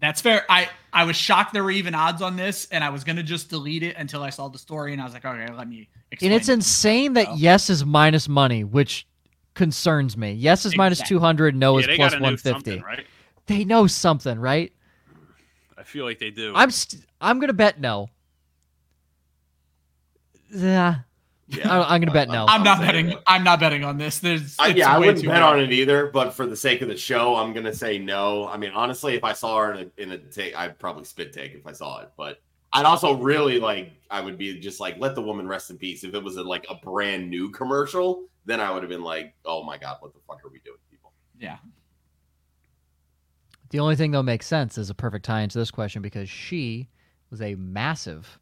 That's 0.00 0.20
fair. 0.20 0.44
I 0.48 0.68
I 0.92 1.04
was 1.04 1.16
shocked 1.16 1.52
there 1.52 1.62
were 1.64 1.70
even 1.70 1.94
odds 1.94 2.22
on 2.22 2.36
this, 2.36 2.66
and 2.70 2.82
I 2.84 2.90
was 2.90 3.02
gonna 3.04 3.22
just 3.22 3.50
delete 3.50 3.82
it 3.82 3.96
until 3.96 4.22
I 4.22 4.30
saw 4.30 4.48
the 4.48 4.58
story, 4.58 4.92
and 4.92 5.00
I 5.02 5.04
was 5.04 5.12
like, 5.12 5.24
okay, 5.24 5.52
let 5.52 5.68
me. 5.68 5.88
Explain 6.12 6.32
And 6.32 6.40
it's 6.40 6.48
insane 6.48 7.12
that 7.14 7.26
Oh. 7.30 7.34
yes 7.36 7.68
is 7.68 7.84
minus 7.84 8.28
money, 8.28 8.62
which 8.64 9.06
concerns 9.54 10.16
me. 10.16 10.32
Yes 10.32 10.64
is 10.64 10.72
Exactly. 10.74 11.06
200, 11.08 11.54
no 11.56 11.74
yeah, 11.74 11.80
is 11.80 11.86
they 11.88 11.96
plus 11.96 12.12
gotta 12.12 12.20
know 12.20 12.26
150. 12.28 12.80
right? 12.80 13.06
They 13.46 13.64
know 13.64 13.86
something, 13.88 14.38
right? 14.38 14.72
I 15.76 15.82
feel 15.82 16.04
like 16.04 16.18
they 16.20 16.30
do. 16.30 16.52
I'm 16.54 16.70
st- 16.70 17.04
I'm 17.20 17.38
going 17.38 17.48
to 17.48 17.54
bet 17.54 17.80
no. 17.80 18.08
Yeah. 20.54 21.00
Yeah, 21.50 21.70
I- 21.70 21.94
I'm 21.94 22.00
gonna 22.02 22.12
bet 22.12 22.28
no. 22.28 22.44
I'm 22.46 22.62
not 22.62 22.80
betting. 22.80 23.06
no. 23.08 23.20
I'm 23.26 23.42
not 23.42 23.58
betting 23.58 23.82
on 23.84 23.96
this. 23.96 24.18
There's. 24.18 24.58
Uh, 24.58 24.66
it's 24.68 24.78
yeah, 24.78 24.92
I 24.94 24.98
way 24.98 25.06
wouldn't 25.06 25.22
too 25.24 25.28
bet 25.28 25.40
hard. 25.42 25.58
on 25.58 25.64
it 25.64 25.72
either. 25.72 26.08
But 26.08 26.34
for 26.34 26.46
the 26.46 26.56
sake 26.56 26.82
of 26.82 26.88
the 26.88 26.96
show, 26.96 27.36
I'm 27.36 27.52
gonna 27.54 27.72
say 27.74 27.98
no. 27.98 28.46
I 28.46 28.56
mean, 28.58 28.70
honestly, 28.74 29.14
if 29.14 29.24
I 29.24 29.32
saw 29.32 29.58
her 29.58 29.72
in 29.72 29.90
a, 29.96 30.02
in 30.02 30.10
a 30.12 30.18
take, 30.18 30.54
I'd 30.58 30.78
probably 30.78 31.04
spit 31.04 31.32
take 31.32 31.54
if 31.54 31.66
I 31.66 31.72
saw 31.72 32.00
it. 32.00 32.10
But 32.18 32.42
I'd 32.72 32.84
also 32.84 33.14
really 33.16 33.58
like. 33.58 33.92
I 34.10 34.20
would 34.20 34.36
be 34.36 34.58
just 34.60 34.78
like, 34.80 34.98
let 34.98 35.14
the 35.14 35.22
woman 35.22 35.48
rest 35.48 35.70
in 35.70 35.78
peace. 35.78 36.04
If 36.04 36.14
it 36.14 36.22
was 36.22 36.36
a, 36.36 36.42
like 36.42 36.66
a 36.68 36.74
brand 36.74 37.30
new 37.30 37.50
commercial, 37.50 38.24
then 38.44 38.60
I 38.60 38.70
would 38.70 38.82
have 38.82 38.90
been 38.90 39.02
like, 39.02 39.34
oh 39.46 39.62
my 39.64 39.78
god, 39.78 39.96
what 40.00 40.12
the 40.12 40.20
fuck 40.26 40.44
are 40.44 40.50
we 40.50 40.60
doing, 40.60 40.78
people? 40.90 41.12
Yeah. 41.38 41.56
The 43.70 43.80
only 43.80 43.96
thing 43.96 44.10
that 44.12 44.22
makes 44.22 44.46
sense 44.46 44.78
is 44.78 44.88
a 44.90 44.94
perfect 44.94 45.24
tie 45.26 45.42
into 45.42 45.58
this 45.58 45.70
question 45.70 46.00
because 46.02 46.28
she 46.28 46.88
was 47.30 47.42
a 47.42 47.54
massive 47.56 48.38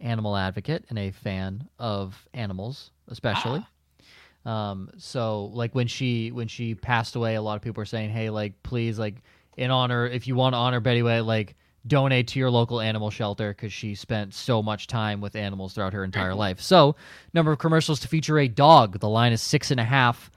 animal 0.00 0.36
advocate 0.36 0.84
and 0.88 0.98
a 0.98 1.10
fan 1.10 1.68
of 1.78 2.28
animals, 2.34 2.90
especially. 3.08 3.64
Um, 4.44 4.90
so 4.98 5.46
like 5.46 5.74
when 5.74 5.88
she 5.88 6.30
when 6.30 6.48
she 6.48 6.74
passed 6.74 7.16
away, 7.16 7.34
a 7.34 7.42
lot 7.42 7.56
of 7.56 7.62
people 7.62 7.80
were 7.80 7.86
saying, 7.86 8.10
"Hey, 8.10 8.30
like 8.30 8.62
please, 8.62 8.98
like 8.98 9.16
in 9.56 9.70
honor, 9.70 10.06
if 10.06 10.26
you 10.26 10.36
want 10.36 10.52
to 10.54 10.58
honor 10.58 10.80
Betty 10.80 11.02
White, 11.02 11.20
like 11.20 11.56
donate 11.86 12.28
to 12.28 12.38
your 12.38 12.50
local 12.50 12.80
animal 12.80 13.10
shelter 13.10 13.50
because 13.50 13.72
she 13.72 13.94
spent 13.94 14.34
so 14.34 14.62
much 14.62 14.86
time 14.86 15.20
with 15.20 15.36
animals 15.36 15.74
throughout 15.74 15.92
her 15.92 16.04
entire 16.04 16.34
life." 16.34 16.60
So 16.60 16.94
number 17.34 17.50
of 17.50 17.58
commercials 17.58 17.98
to 18.00 18.08
feature 18.08 18.38
a 18.38 18.48
dog. 18.48 19.00
The 19.00 19.08
line 19.08 19.32
is 19.32 19.42
six 19.42 19.70
and 19.70 19.80
a 19.80 19.84
half 19.84 20.30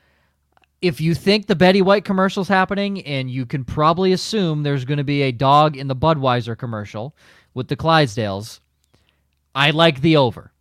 if 0.81 1.01
you 1.01 1.13
think 1.13 1.47
the 1.47 1.55
Betty 1.55 1.81
White 1.81 2.05
commercial's 2.05 2.47
happening, 2.47 3.01
and 3.05 3.29
you 3.29 3.45
can 3.45 3.65
probably 3.65 4.13
assume 4.13 4.63
there's 4.63 4.85
going 4.85 4.97
to 4.97 5.03
be 5.03 5.23
a 5.23 5.31
dog 5.31 5.75
in 5.75 5.87
the 5.87 5.95
Budweiser 5.95 6.57
commercial 6.57 7.15
with 7.53 7.67
the 7.67 7.75
Clydesdales, 7.75 8.59
I 9.59 9.71
like 9.71 10.01
the 10.01 10.17
over. 10.17 10.51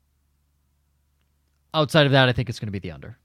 Outside 1.72 2.06
of 2.06 2.12
that, 2.12 2.28
I 2.28 2.32
think 2.32 2.48
it's 2.48 2.58
going 2.58 2.66
to 2.68 2.72
be 2.72 2.78
the 2.78 2.90
under. 2.90 3.16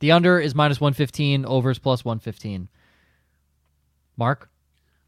The 0.00 0.10
under 0.12 0.40
is 0.40 0.54
minus 0.54 0.80
115, 0.80 1.44
over 1.44 1.70
is 1.70 1.78
plus 1.78 2.04
115. 2.04 2.68
Mark? 4.16 4.50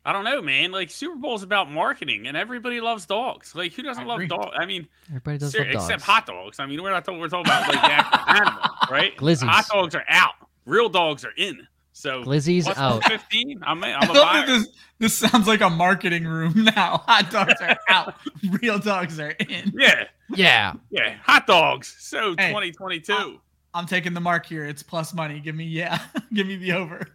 I 0.05 0.13
don't 0.13 0.25
know, 0.25 0.41
man. 0.41 0.71
Like 0.71 0.91
Super 0.91 1.17
Bowl 1.17 1.35
is 1.35 1.43
about 1.43 1.71
marketing, 1.71 2.29
and 2.29 2.37
everybody 2.37 2.81
loves 2.81 3.07
dogs. 3.07 3.55
Like 3.57 3.73
who 3.73 3.83
doesn't 3.83 4.05
I 4.05 4.07
love 4.07 4.17
agree. 4.19 4.29
dogs? 4.29 4.53
I 4.57 4.65
mean, 4.65 4.87
Everybody 5.09 5.39
does 5.39 5.51
ser- 5.51 5.65
love 5.65 5.73
dogs. 5.73 5.85
except 5.87 6.03
hot 6.03 6.27
dogs. 6.27 6.61
I 6.61 6.67
mean, 6.67 6.81
we're 6.81 6.91
not 6.93 7.05
talking. 7.05 7.19
We're 7.21 7.29
talking 7.29 7.47
about 7.51 7.69
like 7.69 7.81
the 7.81 7.91
actual 7.93 8.21
animal, 8.37 8.63
right? 8.89 9.17
Glizzies. 9.17 9.49
Hot 9.49 9.67
dogs 9.69 9.97
are 9.97 10.05
out. 10.09 10.35
Real 10.65 10.89
dogs 10.89 11.25
are 11.25 11.33
in. 11.37 11.67
So 11.99 12.22
Glizzy's 12.24 12.64
plus 12.66 12.76
out. 12.76 13.03
Fifteen. 13.05 13.59
I'm. 13.66 13.82
a- 13.82 13.86
I 13.86 13.97
I'm 14.01 14.11
a 14.11 14.12
buyer. 14.14 14.47
this 14.47 14.68
this 14.99 15.14
sounds 15.16 15.47
like 15.47 15.62
a 15.62 15.70
marketing 15.70 16.26
room 16.26 16.53
now. 16.76 16.99
Hot 17.07 17.30
dogs 17.30 17.55
are 17.62 17.78
out. 17.88 18.14
Real 18.61 18.78
dogs 18.78 19.18
are 19.18 19.30
in. 19.30 19.72
Yeah, 19.74 20.05
Yeah. 20.34 20.74
yeah. 20.90 21.14
Hot 21.24 21.47
dogs. 21.47 21.97
So 21.99 22.34
Hey, 22.36 22.49
2022. 22.51 23.40
I'm 23.72 23.86
taking 23.86 24.12
the 24.12 24.20
mark 24.20 24.44
here. 24.44 24.66
It's 24.66 24.82
plus 24.82 25.14
money. 25.14 25.40
Give 25.40 25.55
me 25.55 25.64
yeah. 25.64 25.99
Give 26.34 26.47
me 26.47 26.57
the 26.57 26.72
over. 26.72 27.07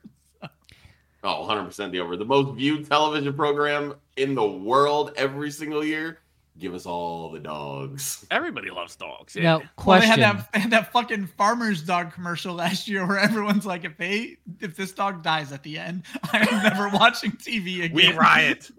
Oh, 1.24 1.42
100 1.42 1.64
percent 1.66 1.92
the 1.92 2.00
over. 2.00 2.18
The 2.18 2.26
most 2.26 2.56
viewed 2.58 2.90
television 2.90 3.34
program 3.36 3.94
in 4.18 4.34
the 4.34 4.44
world 4.48 5.12
every 5.16 5.52
single 5.52 5.84
year. 5.84 6.18
Give 6.60 6.74
us 6.76 6.86
all 6.86 7.32
the 7.32 7.40
dogs. 7.40 8.26
Everybody 8.30 8.70
loves 8.70 8.96
dogs. 8.96 9.36
Yeah. 9.36 9.44
Now, 9.44 9.58
Well, 9.58 9.62
they 10.00 10.06
question. 10.06 10.10
had 10.10 10.20
that 10.38 10.52
they 10.54 10.60
had 10.60 10.72
that 10.72 10.92
fucking 10.92 11.28
farmer's 11.38 11.82
dog 11.82 12.14
commercial 12.14 12.54
last 12.54 12.88
year 12.88 13.08
where 13.08 13.18
everyone's 13.18 13.66
like, 13.66 13.84
if 13.86 13.98
they 13.98 14.38
if 14.60 14.76
this 14.76 14.92
dog 14.92 15.24
dies 15.24 15.52
at 15.52 15.64
the 15.64 15.78
end, 15.80 16.04
I 16.34 16.40
am 16.52 16.64
never 16.64 16.90
watching 16.98 17.32
TV 17.32 17.86
again. 17.86 17.96
we 17.96 18.12
riot. 18.14 18.70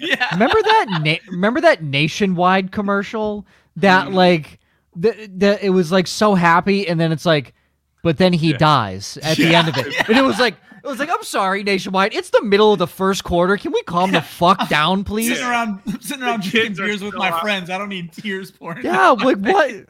yeah. 0.00 0.32
remember 0.32 0.60
that 0.62 1.00
na- 1.04 1.30
remember 1.32 1.60
that 1.60 1.82
nationwide 1.82 2.72
commercial 2.72 3.46
that 3.76 4.08
Mm. 4.08 4.14
like 4.14 4.58
the, 4.96 5.30
the 5.36 5.64
it 5.64 5.70
was 5.70 5.92
like 5.92 6.06
so 6.08 6.34
happy 6.34 6.88
and 6.88 6.98
then 6.98 7.12
it's 7.12 7.26
like 7.26 7.54
but 8.02 8.16
then 8.18 8.32
he 8.32 8.50
Yeah. 8.52 8.56
dies 8.56 9.16
at 9.22 9.36
the 9.36 9.54
end 9.54 9.68
of 9.68 9.76
it 9.76 10.08
and 10.08 10.16
it 10.18 10.22
was 10.22 10.40
like 10.40 10.54
it 10.88 10.92
was 10.92 10.98
like 11.00 11.10
i'm 11.10 11.22
sorry 11.22 11.62
nationwide 11.62 12.14
it's 12.14 12.30
the 12.30 12.42
middle 12.42 12.72
of 12.72 12.78
the 12.78 12.86
first 12.86 13.24
quarter 13.24 13.56
can 13.56 13.72
we 13.72 13.82
calm 13.82 14.10
the 14.12 14.20
fuck 14.22 14.68
down 14.70 15.04
please 15.04 15.28
Sitting 15.28 15.44
around 15.44 15.80
sitting 16.02 16.22
around 16.22 16.42
The 16.44 16.50
drinking 16.50 16.74
beers 16.74 17.02
with 17.02 17.14
my 17.14 17.30
out. 17.30 17.40
friends. 17.40 17.70
I 17.70 17.78
don't 17.78 17.88
need 17.90 18.12
tears 18.12 18.50
pouring. 18.50 18.84
yeah 18.84 19.10
like 19.10 19.38
what 19.38 19.86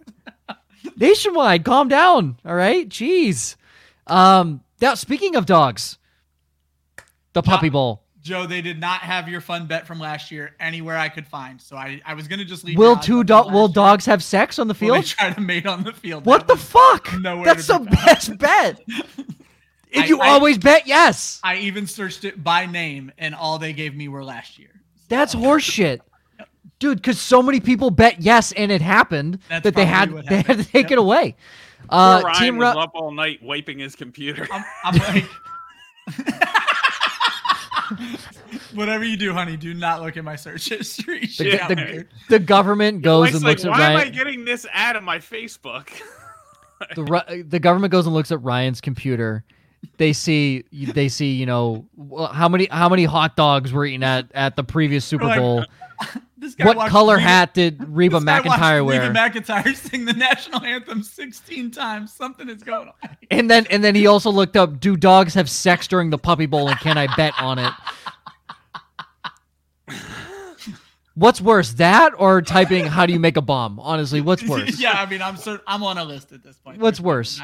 nationwide 0.96 1.64
calm 1.64 1.88
down 1.88 2.36
all 2.44 2.54
right 2.54 2.88
jeez 2.88 3.56
um 4.06 4.62
now 4.80 4.94
speaking 4.94 5.36
of 5.36 5.46
dogs 5.46 5.98
the 7.32 7.42
puppy 7.42 7.68
bowl 7.68 8.02
Joe, 8.20 8.44
they 8.46 8.60
did 8.60 8.78
not 8.78 9.00
have 9.00 9.26
your 9.28 9.40
fun 9.40 9.66
bet 9.68 9.86
from 9.86 10.00
last 10.00 10.30
year 10.30 10.54
anywhere 10.60 10.98
I 10.98 11.08
could 11.08 11.26
find. 11.26 11.58
So 11.62 11.76
I, 11.76 12.02
I 12.04 12.12
was 12.12 12.28
gonna 12.28 12.44
just 12.44 12.62
leave. 12.62 12.76
will 12.76 12.96
two 12.96 13.20
up 13.20 13.26
do- 13.46 13.52
will 13.54 13.68
year. 13.68 13.74
dogs 13.74 14.04
have 14.04 14.22
sex 14.22 14.58
on 14.58 14.68
the 14.68 14.74
Will 14.74 14.94
they 14.94 15.00
field 15.00 15.04
try 15.06 15.30
to 15.32 15.40
mate 15.40 15.64
on 15.66 15.82
the 15.82 15.92
field? 15.94 16.26
what 16.26 16.40
That 16.40 16.48
the 16.48 16.54
was 16.54 16.62
fuck 16.62 17.20
nowhere 17.20 17.44
that's 17.46 17.66
the 17.68 17.78
be 17.78 17.86
best 17.90 18.36
bet 18.36 18.80
if 19.90 20.04
I- 20.04 20.06
you 20.06 20.20
I- 20.20 20.28
always 20.28 20.58
bet 20.58 20.86
yes 20.86 21.40
I 21.42 21.56
even 21.56 21.86
searched 21.86 22.24
it 22.24 22.42
by 22.42 22.66
name, 22.66 23.12
and 23.18 23.34
all 23.34 23.58
they 23.58 23.72
gave 23.72 23.94
me 23.94 24.08
were 24.08 24.24
last 24.24 24.58
year. 24.58 24.70
That's 25.08 25.34
horseshit. 25.34 26.00
Dude, 26.78 26.98
because 26.98 27.20
so 27.20 27.42
many 27.42 27.58
people 27.60 27.90
bet 27.90 28.20
yes 28.20 28.52
and 28.52 28.70
it 28.70 28.80
happened 28.80 29.40
That's 29.48 29.64
that 29.64 29.74
they 29.74 29.84
had 29.84 30.10
probably 30.10 30.14
what 30.14 30.26
they 30.28 30.42
had 30.42 30.58
to 30.58 30.64
take 30.64 30.84
Yep. 30.84 30.92
it 30.92 30.98
away. 30.98 31.36
Poor 31.90 31.98
Uh, 31.98 32.22
Ryan 32.24 32.40
Team 32.42 32.56
was 32.58 32.74
Ru- 32.74 32.80
up 32.82 32.90
all 32.94 33.10
night 33.10 33.42
wiping 33.42 33.78
his 33.80 33.96
computer. 33.96 34.46
I'm, 34.52 34.64
I'm 34.84 34.96
like, 34.98 35.24
whatever 38.74 39.04
you 39.04 39.16
do, 39.16 39.32
honey, 39.32 39.56
do 39.56 39.74
not 39.74 40.02
look 40.02 40.16
at 40.16 40.24
my 40.24 40.36
search 40.36 40.68
history. 40.68 41.20
the, 41.20 41.26
Shit 41.26 41.46
Yeah, 41.54 41.68
the, 41.68 42.06
the 42.28 42.38
government 42.38 43.02
goes 43.02 43.24
Mike's 43.24 43.34
and 43.36 43.44
like, 43.44 43.50
looks 43.58 43.64
at 43.64 43.70
why 43.70 43.90
am 43.92 43.96
I 43.96 44.08
getting 44.10 44.44
this 44.44 44.66
ad 44.72 44.96
on 44.96 45.04
my 45.04 45.18
Facebook? 45.18 45.88
The, 46.94 47.44
the 47.48 47.58
government 47.58 47.90
goes 47.90 48.06
and 48.06 48.14
looks 48.14 48.30
at 48.30 48.40
Ryan's 48.42 48.80
computer. 48.80 49.44
They 49.96 50.12
see 50.12 50.64
they 50.72 51.08
see 51.08 51.32
you 51.34 51.46
know 51.46 51.86
how 52.32 52.48
many 52.48 52.68
how 52.70 52.88
many 52.88 53.04
hot 53.04 53.36
dogs 53.36 53.72
were 53.72 53.84
eaten 53.84 54.02
at 54.02 54.30
at 54.32 54.56
the 54.56 54.64
previous 54.64 55.04
Super 55.04 55.34
Bowl. 55.36 55.64
This 56.40 56.54
guy 56.54 56.66
What 56.66 56.88
color 56.88 57.16
Reba- 57.16 57.26
hat 57.28 57.54
did 57.54 57.84
Reba 57.88 58.20
McEntire 58.20 58.84
wear? 58.86 59.10
Reba 59.10 59.12
McEntire 59.12 59.74
sing 59.90 60.04
the 60.04 60.12
national 60.12 60.62
anthem 60.62 61.02
16 61.02 61.72
times. 61.72 62.12
Something 62.12 62.48
is 62.48 62.62
going 62.62 62.88
on. 62.88 63.16
And 63.28 63.50
then 63.50 63.66
and 63.70 63.82
then 63.82 63.96
he 63.96 64.06
also 64.06 64.30
looked 64.30 64.56
up: 64.56 64.78
Do 64.78 64.96
dogs 64.96 65.34
have 65.34 65.50
sex 65.50 65.88
during 65.88 66.10
the 66.10 66.18
Puppy 66.18 66.46
Bowl, 66.46 66.68
and 66.68 66.78
can 66.78 66.96
I 66.96 67.12
bet 67.16 67.34
on 67.40 67.58
it? 67.58 67.72
What's 71.16 71.40
worse, 71.40 71.72
that 71.74 72.12
or 72.16 72.40
typing 72.42 72.86
"How 72.86 73.04
do 73.04 73.12
you 73.12 73.18
make 73.18 73.36
a 73.36 73.42
bomb"? 73.42 73.80
Honestly, 73.80 74.20
what's 74.20 74.44
worse? 74.44 74.78
yeah, 74.78 74.92
I 74.92 75.06
mean, 75.06 75.20
I'm 75.20 75.36
cer- 75.36 75.62
I'm 75.66 75.82
on 75.82 75.98
a 75.98 76.04
list 76.04 76.30
at 76.30 76.44
this 76.44 76.56
point. 76.58 76.78
What's 76.78 76.98
There's 76.98 77.04
worse? 77.04 77.40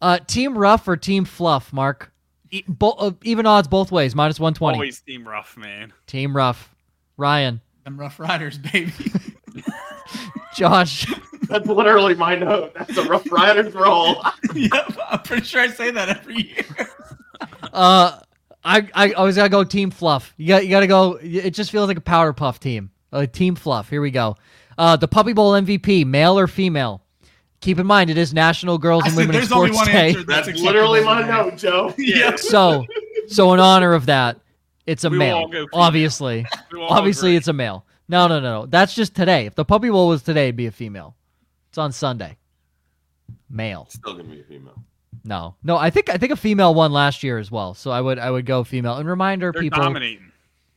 Denying 0.00 0.16
it. 0.16 0.22
Uh, 0.22 0.24
team 0.26 0.56
rough 0.58 0.86
or 0.88 0.96
team 0.96 1.24
fluff, 1.24 1.72
Mark? 1.72 2.12
E- 2.50 2.64
bo- 2.68 2.90
uh, 2.92 3.10
even 3.22 3.46
odds 3.46 3.68
both 3.68 3.90
ways, 3.90 4.14
minus 4.14 4.38
one 4.38 4.54
twenty. 4.54 4.76
Always 4.76 5.00
team 5.00 5.26
rough, 5.26 5.56
man. 5.56 5.92
Team 6.06 6.36
rough. 6.36 6.74
Ryan, 7.18 7.60
Them 7.84 7.98
Rough 7.98 8.20
Riders, 8.20 8.58
baby. 8.58 8.92
Josh, 10.54 11.06
That's 11.48 11.66
literally 11.66 12.14
my 12.14 12.34
note. 12.34 12.74
That's 12.74 12.96
a 12.96 13.04
Rough 13.04 13.30
Riders 13.32 13.74
roll. 13.74 14.16
yep, 14.54 14.96
I'm 15.08 15.20
pretty 15.22 15.44
sure 15.44 15.62
I 15.62 15.68
say 15.68 15.90
that 15.90 16.08
every 16.10 16.42
year. 16.42 16.88
uh, 17.72 18.20
I 18.64 18.88
I 18.94 19.12
always 19.12 19.36
gotta 19.36 19.48
go 19.48 19.64
team 19.64 19.90
fluff. 19.90 20.34
You 20.36 20.48
got 20.48 20.64
you 20.64 20.70
gotta 20.70 20.86
go. 20.86 21.18
It 21.22 21.50
just 21.50 21.70
feels 21.70 21.88
like 21.88 21.96
a 21.96 22.02
powder 22.02 22.32
puff 22.32 22.60
team. 22.60 22.90
Uh, 23.12 23.26
team 23.26 23.54
fluff. 23.54 23.88
Here 23.88 24.00
we 24.02 24.10
go. 24.10 24.36
Uh, 24.76 24.96
the 24.96 25.08
Puppy 25.08 25.32
Bowl 25.32 25.52
MVP, 25.52 26.04
male 26.04 26.38
or 26.38 26.46
female? 26.46 27.02
Keep 27.66 27.78
in 27.78 27.86
mind 27.86 28.08
it 28.10 28.16
is 28.16 28.32
National 28.32 28.78
Girls 28.78 29.02
and 29.04 29.12
said 29.12 29.18
Women 29.18 29.34
in 29.34 29.40
there's 29.40 29.52
only 29.52 29.72
Sports 29.72 29.88
one 29.88 29.94
Day. 29.96 30.08
answer. 30.10 30.22
That's 30.24 30.48
acceptable 30.48 30.66
literally 30.66 31.04
my 31.04 31.20
today. 31.20 31.32
note, 31.32 31.56
Joe. 31.56 31.94
Yeah. 31.98 32.36
So, 32.36 32.86
so 33.28 33.52
in 33.52 33.60
honor 33.60 33.92
of 33.92 34.06
that, 34.06 34.38
it's 34.86 35.04
a 35.04 35.10
We 35.10 35.18
male. 35.18 35.36
all 35.36 35.48
go 35.48 35.52
female. 35.52 35.68
Obviously, 35.74 36.46
obviously 36.80 37.30
agree. 37.30 37.36
it's 37.38 37.48
a 37.48 37.52
male. 37.52 37.84
No, 38.08 38.28
no, 38.28 38.38
no, 38.40 38.60
no. 38.60 38.66
That's 38.66 38.94
just 38.94 39.14
today. 39.16 39.46
If 39.46 39.56
the 39.56 39.64
Puppy 39.64 39.90
Bowl 39.90 40.08
was 40.08 40.22
today, 40.22 40.44
it'd 40.44 40.56
be 40.56 40.66
a 40.66 40.70
female. 40.70 41.16
It's 41.68 41.78
on 41.78 41.90
Sunday. 41.92 42.36
Male. 43.50 43.86
Still 43.90 44.12
gonna 44.14 44.24
be 44.28 44.40
a 44.40 44.44
female. 44.44 44.82
No, 45.24 45.56
no. 45.64 45.76
I 45.76 45.90
think 45.90 46.08
I 46.08 46.16
think 46.18 46.32
a 46.32 46.36
female 46.36 46.72
won 46.74 46.92
last 46.92 47.22
year 47.24 47.38
as 47.38 47.50
well. 47.50 47.74
So 47.74 47.90
I 47.90 48.00
would 48.00 48.18
I 48.18 48.30
would 48.30 48.46
go 48.46 48.62
female. 48.64 48.94
And 48.96 49.08
reminder, 49.08 49.50
They're 49.52 49.62
people. 49.62 49.82
dominating. 49.82 50.30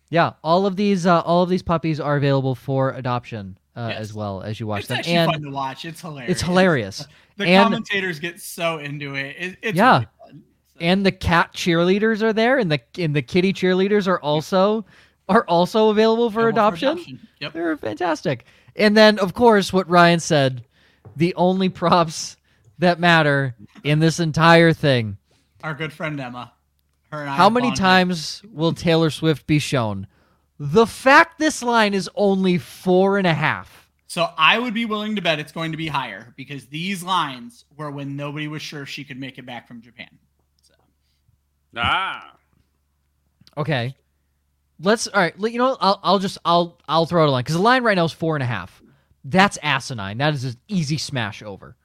Yeah, 0.09 0.33
all 0.43 0.65
of 0.65 0.75
these 0.75 1.05
uh, 1.05 1.21
all 1.21 1.43
of 1.43 1.49
these 1.49 1.61
puppies 1.61 1.99
are 1.99 2.17
available 2.17 2.55
for 2.55 2.91
adoption 2.93 3.57
uh, 3.75 3.87
Yes. 3.91 3.99
as 3.99 4.13
well 4.13 4.41
as 4.41 4.59
you 4.59 4.67
watch 4.67 4.79
It's 4.81 4.87
them. 4.89 4.97
actually 4.97 5.15
And 5.15 5.31
fun 5.31 5.41
to 5.43 5.49
watch. 5.51 5.85
It's 5.85 6.01
hilarious. 6.01 6.31
it's 6.31 6.41
hilarious. 6.41 7.07
The 7.37 7.45
And- 7.47 7.63
commentators 7.63 8.19
get 8.19 8.39
so 8.41 8.77
into 8.79 9.15
it. 9.15 9.35
it 9.39 9.57
it's 9.61 9.77
Yeah. 9.77 9.93
really 9.93 10.07
fun. 10.25 10.43
So- 10.73 10.79
and 10.81 11.05
the 11.05 11.11
cat 11.11 11.53
cheerleaders 11.53 12.21
are 12.21 12.33
there, 12.33 12.57
and 12.57 12.71
the 12.71 12.79
and 12.97 13.15
the 13.15 13.21
kitty 13.21 13.53
cheerleaders 13.53 14.07
are 14.07 14.19
also 14.19 14.85
are 15.27 15.43
also 15.47 15.89
available 15.89 16.31
for 16.31 16.49
Available 16.49 16.59
adoption. 16.89 17.19
Yep. 17.39 17.53
They're 17.53 17.77
fantastic. 17.77 18.45
And 18.75 18.97
then, 18.97 19.19
of 19.19 19.33
course, 19.35 19.71
what 19.71 19.87
Ryan 19.89 20.19
said, 20.19 20.63
the 21.15 21.35
only 21.35 21.69
props 21.81 22.35
that 22.79 22.99
matter 22.99 23.55
in 23.83 23.99
this 23.99 24.19
entire 24.19 24.73
thing. 24.73 25.17
Our 25.63 25.73
good 25.75 25.93
friend 25.93 26.19
Emma. 26.19 26.53
Her 27.11 27.21
and 27.21 27.29
I 27.29 27.35
How 27.35 27.49
many 27.49 27.71
times 27.75 28.41
will 28.51 28.71
Taylor 28.73 29.09
Swift 29.09 29.45
be 29.47 29.59
shown? 29.59 30.07
The 30.59 30.85
fact 30.85 31.39
this 31.39 31.63
line 31.63 31.93
is 31.93 32.09
only 32.15 32.57
four 32.57 33.17
and 33.17 33.25
a 33.25 33.33
half. 33.33 33.89
So 34.07 34.27
I 34.37 34.57
would 34.59 34.73
be 34.73 34.85
willing 34.85 35.15
to 35.15 35.21
bet 35.21 35.39
it's 35.39 35.51
going 35.51 35.71
to 35.71 35.77
be 35.77 35.87
higher 35.87 36.33
because 36.35 36.65
these 36.65 37.03
lines 37.03 37.65
were 37.77 37.91
when 37.91 38.15
nobody 38.15 38.47
was 38.47 38.61
sure 38.61 38.85
she 38.85 39.03
could 39.03 39.19
make 39.19 39.37
it 39.37 39.45
back 39.45 39.67
from 39.67 39.81
Japan. 39.81 40.09
So 40.63 40.73
Ah. 41.77 42.35
Okay. 43.55 43.95
Let's 44.81 45.07
all 45.07 45.21
right. 45.21 45.33
You 45.39 45.59
know, 45.59 45.77
I'll 45.79 45.99
I'll 46.03 46.19
just 46.19 46.37
I'll 46.43 46.77
I'll 46.87 47.05
throw 47.05 47.23
it 47.23 47.27
a 47.27 47.31
line 47.31 47.43
because 47.43 47.55
the 47.55 47.61
line 47.61 47.83
right 47.83 47.95
now 47.95 48.05
is 48.05 48.11
four 48.11 48.35
and 48.35 48.43
a 48.43 48.47
half. 48.47 48.81
That's 49.23 49.57
asinine. 49.61 50.17
That 50.17 50.33
is 50.33 50.43
an 50.45 50.55
easy 50.67 50.97
smash 50.97 51.43
over. 51.43 51.75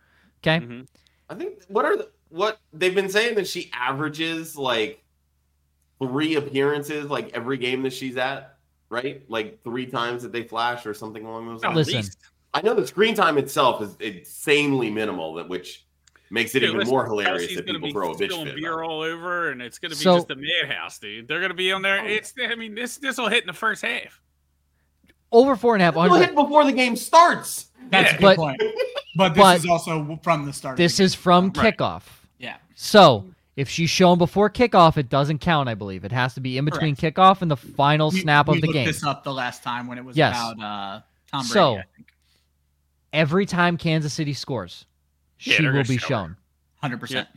Okay. 0.43 0.65
Mhm. 0.65 0.87
I 1.29 1.35
think 1.35 1.63
what 1.69 1.85
are 1.85 1.97
the, 1.97 2.09
what 2.29 2.59
they've 2.73 2.95
been 2.95 3.09
saying 3.09 3.35
that 3.37 3.47
she 3.47 3.71
averages 3.73 4.57
like 4.57 5.03
three 6.01 6.37
appearances 6.37 7.07
like 7.11 7.31
every 7.35 7.57
game 7.57 7.83
that 7.83 7.93
she's 7.93 8.17
at, 8.17 8.54
right? 8.91 9.23
Like 9.29 9.63
three 9.65 9.87
times 9.87 10.23
that 10.23 10.33
they 10.33 10.43
flash 10.45 10.87
or 10.87 10.95
something 10.95 11.25
along 11.25 11.47
those 11.49 11.63
lines. 11.63 11.77
Listen. 11.93 12.05
I 12.53 12.61
know 12.63 12.75
the 12.75 12.87
screen 12.87 13.15
time 13.15 13.37
itself 13.39 13.83
is 13.83 13.97
insanely 13.99 14.91
minimal, 14.91 15.35
that 15.35 15.49
which 15.49 15.85
makes 16.31 16.55
it 16.55 16.61
Dude, 16.61 16.69
even 16.71 16.79
listen, 16.81 16.93
more 16.95 17.05
hilarious 17.05 17.47
Kelce's 17.51 17.57
that 17.57 17.67
gonna 17.67 17.79
people 17.81 17.89
be 17.89 17.93
throw 17.93 18.11
a 18.13 18.15
bitch 18.15 18.31
spilling 18.31 18.47
fit. 18.47 18.57
beer 18.57 18.73
about 18.81 18.91
all 18.91 19.01
over, 19.03 19.51
and 19.51 19.61
it's 19.61 19.79
gonna 19.79 19.91
be 19.95 19.97
So- 20.01 20.17
just 20.19 20.31
a 20.31 20.37
madhouse, 20.37 20.99
dude. 20.99 21.27
They're 21.29 21.41
gonna 21.41 21.55
be 21.55 21.73
on 21.73 21.83
there. 21.83 22.01
Oh. 22.01 22.07
It's. 22.07 22.33
I 22.41 22.55
mean, 22.55 22.75
this 22.75 22.97
this 22.99 23.19
will 23.19 23.29
hit 23.29 23.43
in 23.43 23.47
the 23.49 23.53
first 23.53 23.83
half. 23.83 24.21
Over 25.33 25.57
four 25.57 25.75
and 25.75 25.83
a 25.83 25.87
half. 25.87 25.95
They'll 25.95 26.15
hit 26.15 26.35
before 26.35 26.65
the 26.65 26.73
game 26.73 26.95
starts. 26.97 27.67
that's 27.91 28.11
Yeah. 28.13 28.17
a 28.17 28.21
good 28.21 28.23
But- 28.23 28.37
point. 28.37 28.63
But 29.17 29.35
this 29.35 29.43
but- 29.43 29.57
is 29.59 29.67
also 29.67 30.19
from 30.23 30.47
the 30.47 30.53
start. 30.53 30.77
This 30.77 30.99
is 31.01 31.15
from 31.15 31.53
Right. 31.57 31.77
kickoff. 31.77 32.03
yeah. 32.39 32.57
So 32.75 33.27
if 33.57 33.69
she's 33.69 33.91
shown 33.91 34.19
before 34.19 34.51
kickoff, 34.51 34.97
it 34.97 35.09
doesn't 35.09 35.39
count. 35.39 35.69
I 35.69 35.75
believe 35.75 36.05
it 36.05 36.13
has 36.13 36.35
to 36.35 36.41
be 36.41 36.59
in 36.59 36.65
between 36.65 36.97
kickoff 36.97 37.41
and 37.43 37.51
the 37.51 37.57
final 37.57 38.11
We- 38.11 38.21
snap 38.21 38.49
we 38.49 38.57
of 38.57 38.61
the 38.61 38.67
looked 38.69 38.75
game. 38.75 38.87
This 38.87 39.05
up 39.05 39.23
the 39.25 39.33
last 39.33 39.63
time 39.63 39.87
when 39.87 39.99
it 39.99 40.05
was 40.05 40.17
Yes. 40.17 40.35
about 40.37 40.59
uh, 40.61 41.01
Tom 41.31 41.41
Brady. 41.43 41.49
So- 41.49 41.73
I 41.79 41.85
think. 41.97 42.09
Every 43.13 43.47
time 43.47 43.77
Kansas 43.77 44.13
City 44.13 44.33
scores, 44.35 44.87
Yeah, 45.39 45.55
she 45.55 45.67
will 45.69 45.85
be 45.85 45.99
show 45.99 46.09
shown 46.09 46.37
hundred 46.81 46.99
percent. 46.99 47.29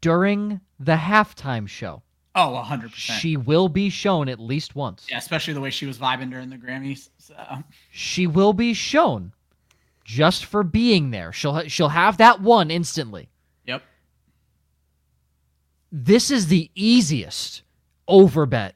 during 0.00 0.60
the 0.78 0.96
halftime 0.96 1.68
show. 1.68 2.02
Oh, 2.34 2.56
hundred 2.56 2.90
percent. 2.92 3.20
She 3.20 3.36
will 3.36 3.68
be 3.68 3.88
shown 3.90 4.28
at 4.28 4.38
least 4.40 4.74
once. 4.74 5.06
Yeah, 5.08 5.18
especially 5.18 5.54
the 5.54 5.60
way 5.60 5.70
she 5.70 5.86
was 5.86 5.98
vibing 5.98 6.30
during 6.30 6.50
the 6.50 6.56
Grammys. 6.58 7.10
So. 7.18 7.34
she 7.90 8.26
will 8.26 8.52
be 8.52 8.74
shown 8.74 9.32
just 10.04 10.44
for 10.44 10.62
being 10.62 11.10
there. 11.12 11.32
She'll 11.32 11.54
ha- 11.54 11.68
she'll 11.68 11.88
have 11.90 12.16
that 12.18 12.40
one 12.40 12.70
instantly. 12.70 13.28
This 15.98 16.30
is 16.30 16.48
the 16.48 16.70
easiest 16.74 17.62
over 18.06 18.44
bet 18.44 18.74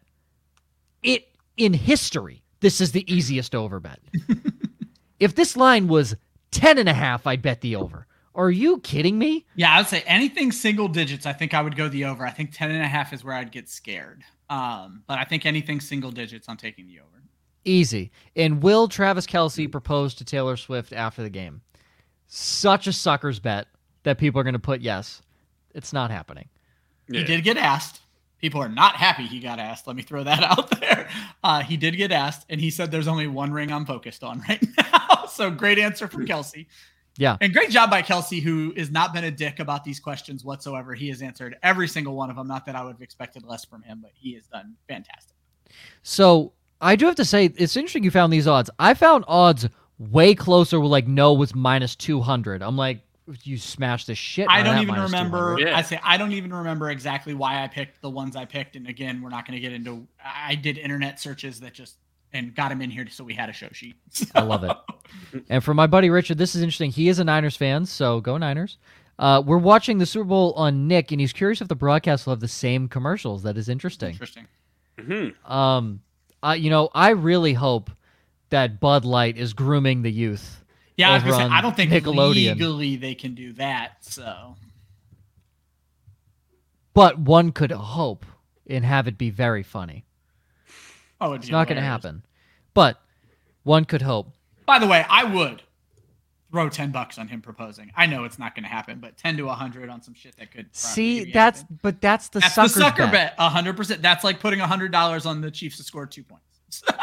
it 1.03 1.29
in 1.59 1.75
history. 1.75 2.43
This 2.61 2.81
is 2.81 2.93
the 2.93 3.05
easiest 3.13 3.55
over 3.55 3.79
bet. 3.79 4.01
if 5.21 5.35
this 5.35 5.55
line 5.55 5.87
was 5.87 6.17
10 6.53 6.79
and 6.79 6.89
a 6.89 6.95
half, 6.95 7.27
I'd 7.27 7.43
bet 7.43 7.61
the 7.61 7.77
over. 7.77 8.07
Are 8.35 8.51
you 8.51 8.79
kidding 8.79 9.19
me? 9.19 9.45
Yeah, 9.55 9.71
I 9.71 9.81
would 9.81 9.89
say 9.89 10.03
anything 10.07 10.51
single 10.51 10.89
digits, 10.89 11.27
I 11.27 11.35
think 11.35 11.53
I 11.53 11.61
would 11.61 11.77
go 11.77 11.91
the 11.91 12.07
over. 12.07 12.25
I 12.25 12.31
think 12.31 12.53
10 12.55 12.71
and 12.71 12.83
a 12.83 12.89
half 12.89 13.13
is 13.13 13.23
where 13.23 13.35
I'd 13.35 13.53
get 13.53 13.69
scared. 13.69 14.23
Um, 14.49 15.03
but 15.07 15.19
I 15.19 15.25
think 15.25 15.45
anything 15.45 15.81
single 15.81 16.13
digits, 16.13 16.49
I'm 16.49 16.57
taking 16.57 16.87
the 16.87 17.01
over. 17.01 17.23
Easy. 17.67 18.13
And 18.35 18.63
will 18.63 18.89
Travis 18.89 19.27
Kelce 19.27 19.71
propose 19.71 20.15
to 20.15 20.25
Taylor 20.25 20.57
Swift 20.57 20.95
after 20.95 21.23
the 21.23 21.29
game? 21.29 21.61
Such 22.29 22.87
a 22.87 22.95
sucker's 22.95 23.41
bet 23.41 23.67
that 24.05 24.17
people 24.17 24.41
are 24.41 24.45
going 24.45 24.55
to 24.55 24.59
put 24.59 24.81
yes. 24.81 25.21
It's 25.75 25.93
not 25.93 26.11
happening. 26.11 26.49
Yeah. 27.11 27.21
He 27.21 27.27
did 27.27 27.45
get 27.45 27.57
asked. 27.57 28.01
People 28.39 28.63
are 28.63 28.69
not 28.69 28.97
happy 28.97 29.27
he 29.27 29.41
got 29.41 29.59
asked. 29.59 29.87
Let 29.87 29.97
me 29.97 30.03
throw 30.03 30.25
that 30.25 30.43
out 30.59 30.81
there. 30.81 31.09
Uh, 31.45 31.63
he 31.63 31.77
did 31.77 31.97
get 31.97 32.13
asked, 32.13 32.47
and 32.49 32.61
he 32.61 32.71
said 32.71 32.91
there's 32.91 33.09
only 33.09 33.27
one 33.27 33.53
ring 33.53 33.73
I'm 33.73 33.85
focused 33.85 34.25
on 34.25 34.41
right 34.49 34.65
now. 34.79 35.27
so 35.29 35.51
great 35.51 35.79
answer 35.79 36.09
from 36.09 36.27
Kelce. 36.27 36.67
Yeah. 37.19 37.37
And 37.41 37.53
great 37.53 37.71
job 37.71 37.91
by 37.91 38.03
Kelce, 38.03 38.41
who 38.41 38.73
has 38.77 38.91
not 38.91 39.13
been 39.13 39.25
a 39.25 39.31
dick 39.31 39.59
about 39.59 39.85
these 39.85 40.01
questions 40.01 40.45
whatsoever. 40.45 40.95
He 40.95 41.09
has 41.09 41.21
answered 41.21 41.57
every 41.63 41.89
single 41.89 42.15
one 42.15 42.31
of 42.31 42.37
them. 42.37 42.47
Not 42.47 42.65
that 42.67 42.77
I 42.77 42.85
would 42.85 42.93
have 42.93 43.03
expected 43.03 43.45
less 43.45 43.65
from 43.65 43.83
him, 43.83 43.99
but 44.01 44.13
he 44.15 44.35
has 44.35 44.47
done 44.47 44.77
fantastic. 44.89 45.37
So 46.03 46.53
I 46.81 46.97
do 46.97 47.07
have 47.07 47.17
to 47.17 47.25
say, 47.25 47.47
it's 47.57 47.77
interesting 47.77 48.05
you 48.05 48.11
found 48.11 48.33
these 48.33 48.47
odds. 48.47 48.71
I 48.79 48.95
found 48.95 49.25
odds 49.29 49.69
way 49.99 50.35
closer 50.35 50.81
with 50.81 50.91
like 50.91 51.07
no 51.07 51.35
was 51.35 51.55
minus 51.55 51.95
200. 51.97 52.63
I'm 52.63 52.77
like, 52.77 53.01
you 53.43 53.59
smashed 53.59 54.07
the 54.07 54.15
shit. 54.15 54.47
I 54.49 54.63
don't 54.63 54.83
even 54.83 54.95
remember. 54.95 55.57
Yeah. 55.59 55.77
I 55.77 55.83
say 55.83 56.01
I 56.03 56.17
don't 56.17 56.33
even 56.33 56.53
remember 56.53 56.91
exactly 56.91 57.35
why 57.35 57.63
I 57.63 57.69
picked 57.69 58.01
the 58.03 58.11
ones 58.11 58.37
I 58.37 58.45
picked. 58.45 58.77
And 58.77 58.87
again, 58.87 59.23
we're 59.23 59.31
not 59.31 59.47
going 59.47 59.57
to 59.57 59.61
get 59.61 59.73
into. 59.73 60.07
I 60.25 60.55
did 60.55 60.79
internet 60.79 61.21
searches 61.21 61.61
that 61.61 61.75
just 61.75 61.97
and 62.33 62.55
got 62.55 62.71
him 62.71 62.81
in 62.81 62.91
here 62.91 63.07
so 63.09 63.25
we 63.25 63.35
had 63.35 63.49
a 63.49 63.53
show 63.53 63.69
sheet. 63.73 63.97
I 64.35 64.43
love 64.43 64.65
it. 64.65 64.77
And 65.49 65.63
for 65.63 65.75
my 65.75 65.87
buddy 65.87 66.11
Richard, 66.11 66.39
this 66.39 66.55
is 66.55 66.63
interesting. 66.63 66.91
He 66.91 67.09
is 67.09 67.19
a 67.19 67.25
Niners 67.25 67.57
fan, 67.57 67.87
so 67.87 68.21
go 68.21 68.37
Niners. 68.37 68.79
Uh, 69.19 69.43
we're 69.45 69.59
watching 69.59 69.99
the 69.99 70.07
Super 70.07 70.25
Bowl 70.25 70.53
on 70.55 70.89
Nick, 70.89 71.13
and 71.13 71.21
he's 71.21 71.33
curious 71.33 71.61
if 71.61 71.69
the 71.69 71.77
broadcast 71.77 72.27
will 72.27 72.33
have 72.33 72.41
the 72.41 72.49
same 72.49 72.89
commercials. 72.89 73.43
That 73.43 73.59
is 73.59 73.69
interesting. 73.69 74.13
Interesting. 74.13 74.47
Mm-hmm. 74.99 75.53
Um, 75.53 76.01
I, 76.43 76.55
you 76.55 76.71
know, 76.71 76.89
I 76.95 77.11
really 77.11 77.53
hope 77.53 77.91
that 78.49 78.81
Bud 78.81 79.05
Light 79.05 79.37
is 79.37 79.53
grooming 79.53 80.03
the 80.03 80.11
youth. 80.11 80.60
Yeah, 81.01 81.11
I 81.11 81.15
was 81.15 81.23
gonna 81.23 81.37
say 81.37 81.43
I 81.55 81.61
don't 81.61 81.75
think 81.75 81.91
legally 82.07 82.97
they 82.97 83.15
can 83.15 83.35
do 83.35 83.53
that. 83.55 84.05
So 84.05 84.57
But 86.93 87.19
one 87.19 87.53
could 87.53 87.71
hope 87.73 88.27
and 88.69 88.85
have 88.85 89.09
it 89.09 89.19
be 89.19 89.31
very 89.31 89.63
funny. 89.63 90.05
oh, 91.21 91.33
It's 91.33 91.49
not 91.49 91.67
going 91.69 91.77
to 91.77 91.83
happen. 91.83 92.23
But 92.75 93.01
one 93.63 93.85
could 93.85 94.03
hope. 94.03 94.33
By 94.67 94.79
the 94.79 94.87
way, 94.87 95.05
I 95.09 95.25
would 95.25 95.63
throw 96.53 96.69
ten 96.69 96.91
bucks 96.93 97.19
on 97.19 97.29
him 97.29 97.41
proposing. 97.43 97.91
I 97.97 98.07
know 98.07 98.25
it's 98.25 98.39
not 98.39 98.55
going 98.55 98.65
to 98.65 98.69
happen, 98.71 99.01
but 99.01 99.17
ten 99.17 99.37
to 99.39 99.49
hundred 99.49 99.89
on 99.89 100.03
some 100.03 100.15
shit 100.15 100.37
that 100.37 100.53
could. 100.53 100.75
See, 100.75 101.33
that's 101.33 101.63
happen. 101.63 101.79
but 101.83 102.01
that's 102.01 102.29
the 102.29 102.41
that's 102.41 102.55
the 102.55 102.69
sucker 102.69 103.07
bet. 103.07 103.37
bet. 103.37 103.39
hundred 103.39 103.77
percent. 103.77 104.03
That's 104.03 104.23
like 104.23 104.39
putting 104.39 104.61
hundred 104.61 104.93
dollars 104.93 105.27
on 105.27 105.41
the 105.41 105.51
Chiefs 105.51 105.79
to 105.79 105.83
score 105.83 106.07
two 106.07 106.23
points. 106.23 106.83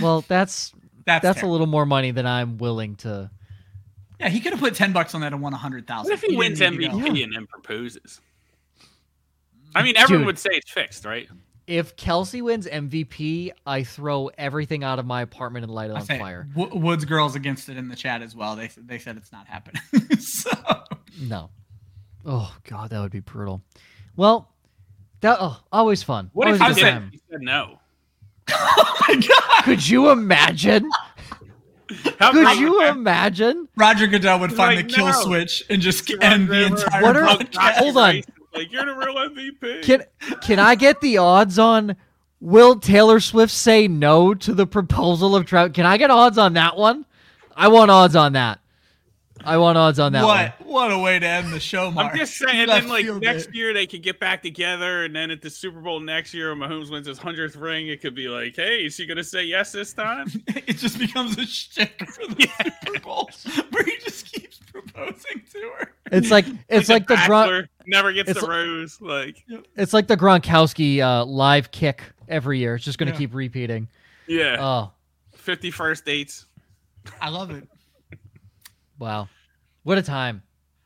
Well, 0.00 0.24
that's 0.26 0.72
that's 1.06 1.22
that's 1.22 1.42
a 1.42 1.46
little 1.46 1.66
more 1.66 1.86
money 1.86 2.10
than 2.10 2.26
I'm 2.26 2.58
willing 2.58 2.96
to. 2.96 3.30
Yeah, 4.20 4.28
he 4.28 4.40
could 4.40 4.52
have 4.52 4.60
put 4.60 4.74
ten 4.74 4.92
bucks 4.92 5.14
on 5.14 5.20
that 5.22 5.32
and 5.32 5.40
won 5.42 5.52
a 5.52 5.56
hundred 5.56 5.86
thousand. 5.86 6.10
What 6.10 6.22
if 6.24 6.28
he, 6.28 6.36
wins 6.36 6.60
MVP 6.60 7.16
Yeah. 7.16 7.24
and 7.24 7.34
then 7.34 7.46
proposes? 7.46 8.20
I 9.74 9.82
mean, 9.82 9.96
everyone 9.96 10.20
Dude. 10.22 10.26
would 10.26 10.38
say 10.38 10.50
it's 10.52 10.70
fixed, 10.70 11.04
right? 11.04 11.28
If 11.66 11.96
Kelce 11.96 12.40
wins 12.42 12.66
MVP, 12.66 13.50
I 13.66 13.82
throw 13.82 14.28
everything 14.38 14.84
out 14.84 14.98
of 14.98 15.04
my 15.06 15.22
apartment 15.22 15.64
and 15.64 15.74
light 15.74 15.90
it 15.90 15.94
I 15.94 16.00
on 16.00 16.06
say, 16.06 16.18
fire. 16.18 16.46
Wo- 16.54 16.70
Woods 16.72 17.04
girls 17.04 17.34
against 17.34 17.68
it 17.68 17.76
in 17.76 17.88
the 17.88 17.96
chat 17.96 18.22
as 18.22 18.34
well. 18.36 18.56
They 18.56 18.68
they 18.76 18.98
said 18.98 19.16
it's 19.16 19.32
not 19.32 19.46
happening. 19.46 19.82
so, 20.18 20.50
No. 21.20 21.50
Oh 22.24 22.54
God, 22.64 22.90
that 22.90 23.00
would 23.00 23.12
be 23.12 23.20
brutal. 23.20 23.62
Well, 24.16 24.48
that 25.20 25.38
oh, 25.40 25.60
always 25.72 26.02
fun. 26.02 26.30
What 26.32 26.46
always 26.46 26.60
if 26.60 26.66
a 26.66 26.68
he 26.70 26.74
good 26.74 26.80
said, 26.80 27.08
he 27.12 27.20
said 27.30 27.40
no? 27.42 27.78
Oh 28.50 28.98
my 29.08 29.14
god, 29.16 29.64
Could 29.64 29.88
you 29.88 30.10
imagine? 30.10 30.88
How 32.18 32.32
Could 32.32 32.58
you 32.58 32.72
would 32.72 32.88
imagine? 32.88 33.68
Roger 33.76 34.06
Goodell 34.06 34.40
would 34.40 34.52
find 34.52 34.76
Like, 34.76 34.88
the 34.88 34.92
kill 34.94 35.06
no. 35.06 35.12
switch 35.12 35.62
and 35.70 35.80
just 35.80 36.06
be? 36.06 36.16
end 36.20 36.48
the 36.48 36.52
Right, 36.52 36.62
right, 36.70 36.80
entire. 36.80 37.02
What 37.02 37.16
are- 37.16 37.26
podcast. 37.26 37.72
Hold 37.74 37.96
on. 37.96 38.22
Like 38.54 38.72
you're 38.72 38.86
the 38.86 38.94
real 38.94 39.14
MVP. 39.14 39.82
Can 39.82 40.02
can 40.40 40.58
I 40.58 40.74
get 40.74 41.00
the 41.00 41.18
odds 41.18 41.58
on 41.58 41.94
will 42.40 42.78
Taylor 42.78 43.20
Swift 43.20 43.52
say 43.52 43.86
no 43.86 44.34
to 44.34 44.54
the 44.54 44.66
proposal 44.66 45.36
of 45.36 45.44
Trout? 45.46 45.74
Can 45.74 45.84
I 45.86 45.96
get 45.98 46.10
odds 46.10 46.38
on 46.38 46.54
that 46.54 46.76
one? 46.76 47.04
I 47.54 47.68
want 47.68 47.90
odds 47.90 48.16
on 48.16 48.32
that. 48.32 48.58
I 49.46 49.56
want 49.58 49.78
odds 49.78 49.98
on 49.98 50.12
that 50.12 50.24
what 50.24 50.60
one. 50.60 50.68
what 50.68 50.92
a 50.92 50.98
way 50.98 51.18
to 51.18 51.26
end 51.26 51.52
the 51.52 51.60
show, 51.60 51.90
Mark. 51.90 52.12
I'm 52.12 52.18
just 52.18 52.34
saying, 52.36 52.62
and 52.62 52.70
then 52.70 52.88
like 52.88 53.06
next 53.22 53.46
it. 53.48 53.54
year 53.54 53.72
they 53.72 53.86
could 53.86 54.02
get 54.02 54.18
back 54.20 54.42
together, 54.42 55.04
and 55.04 55.14
then 55.14 55.30
at 55.30 55.40
the 55.42 55.50
Super 55.50 55.80
Bowl 55.80 56.00
next 56.00 56.34
year, 56.34 56.54
when 56.54 56.68
Mahomes 56.68 56.90
wins 56.90 57.06
his 57.06 57.18
hundredth 57.18 57.56
ring, 57.56 57.88
it 57.88 58.00
could 58.02 58.14
be 58.14 58.28
like, 58.28 58.56
hey, 58.56 58.84
is 58.84 58.96
he 58.96 59.06
gonna 59.06 59.24
say 59.24 59.44
yes 59.44 59.72
this 59.72 59.92
time? 59.92 60.26
it 60.48 60.76
just 60.78 60.98
becomes 60.98 61.38
a 61.38 61.46
shtick 61.46 62.04
for 62.08 62.26
the 62.34 62.36
Yeah. 62.58 62.70
Super 62.84 63.00
Bowl 63.00 63.30
where 63.70 63.84
he 63.84 63.96
just 64.02 64.32
keeps 64.32 64.58
proposing 64.72 65.42
to 65.52 65.60
her. 65.78 65.92
It's 66.12 66.30
like 66.30 66.46
it's 66.68 66.88
like, 66.88 67.06
the 67.06 67.14
Gron- 67.16 67.66
never 67.86 68.12
gets 68.12 68.30
it's 68.30 68.40
the 68.40 68.46
li- 68.46 68.52
rose. 68.56 69.00
Like, 69.00 69.44
it's 69.76 69.92
like 69.92 70.06
the 70.08 70.16
Gronkowski 70.16 71.00
uh, 71.00 71.24
live 71.24 71.70
kick 71.70 72.02
every 72.28 72.58
year. 72.58 72.74
It's 72.74 72.84
just 72.84 72.98
gonna 72.98 73.12
Yeah. 73.12 73.16
keep 73.18 73.34
repeating. 73.34 73.88
yeah, 74.26 74.56
Oh 74.60 74.92
fifty 75.36 75.70
first 75.70 76.04
dates. 76.04 76.46
I 77.20 77.28
love 77.28 77.52
it. 77.52 77.68
wow, 78.98 79.28
what 79.86 79.98
a 79.98 80.02
time! 80.02 80.42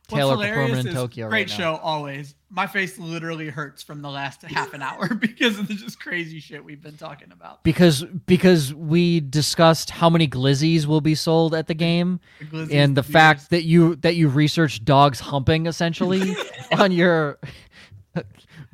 Taylor 0.07 0.35
performing 0.37 0.85
in 0.87 0.93
Tokyo 0.93 1.29
great 1.29 1.49
right 1.49 1.49
show 1.49 1.75
always. 1.77 2.35
My 2.49 2.67
face 2.67 2.99
literally 2.99 3.47
hurts 3.47 3.81
from 3.81 4.01
the 4.01 4.09
last 4.09 4.41
half 4.43 4.73
an 4.73 4.81
hour 4.81 5.07
because 5.19 5.57
of 5.57 5.67
the 5.69 5.73
just 5.73 5.99
crazy 6.01 6.39
shit 6.41 6.63
we've 6.65 6.81
been 6.81 6.97
talking 6.97 7.31
about. 7.31 7.63
because 7.63 8.03
because 8.03 8.73
we 8.73 9.21
discussed 9.21 9.89
how 9.89 10.09
many 10.09 10.27
glizzies 10.27 10.85
will 10.85 10.99
be 11.01 11.15
sold 11.15 11.55
at 11.55 11.67
the 11.67 11.73
game 11.73 12.19
The 12.51 12.67
and 12.71 12.95
the 12.97 13.01
beers. 13.03 13.11
fact 13.11 13.49
that 13.51 13.63
you 13.63 13.95
that 13.97 14.15
you 14.15 14.27
researched 14.27 14.83
dogs 14.85 15.19
humping 15.21 15.65
essentially 15.65 16.35
on 16.77 16.91
your 16.91 17.39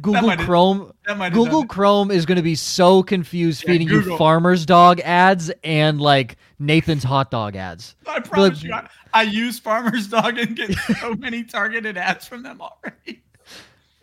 Google 0.01 0.29
have- 0.29 0.39
Chrome 0.39 0.91
that 1.05 1.33
Google. 1.33 1.65
Chrome 1.65 2.11
is 2.11 2.25
going 2.25 2.35
to 2.35 2.41
be 2.43 2.55
so 2.55 3.01
confused 3.03 3.63
Yeah, 3.63 3.71
feeding 3.71 3.87
you 3.89 4.17
farmer's 4.17 4.65
dog 4.65 4.99
ads 5.01 5.51
and 5.63 5.99
like 5.99 6.37
Nathan's 6.59 7.03
hot 7.03 7.31
dog 7.31 7.55
ads. 7.55 7.95
I 8.07 8.19
promise 8.19 8.63
like- 8.63 8.63
you, 8.63 8.73
I, 8.73 8.89
I 9.13 9.21
use 9.23 9.57
Farmer's 9.57 10.07
Dog 10.07 10.37
and 10.37 10.55
get 10.55 10.73
so 10.99 11.13
many 11.19 11.43
targeted 11.43 11.97
ads 11.97 12.27
from 12.27 12.43
them 12.43 12.61
already. 12.61 13.23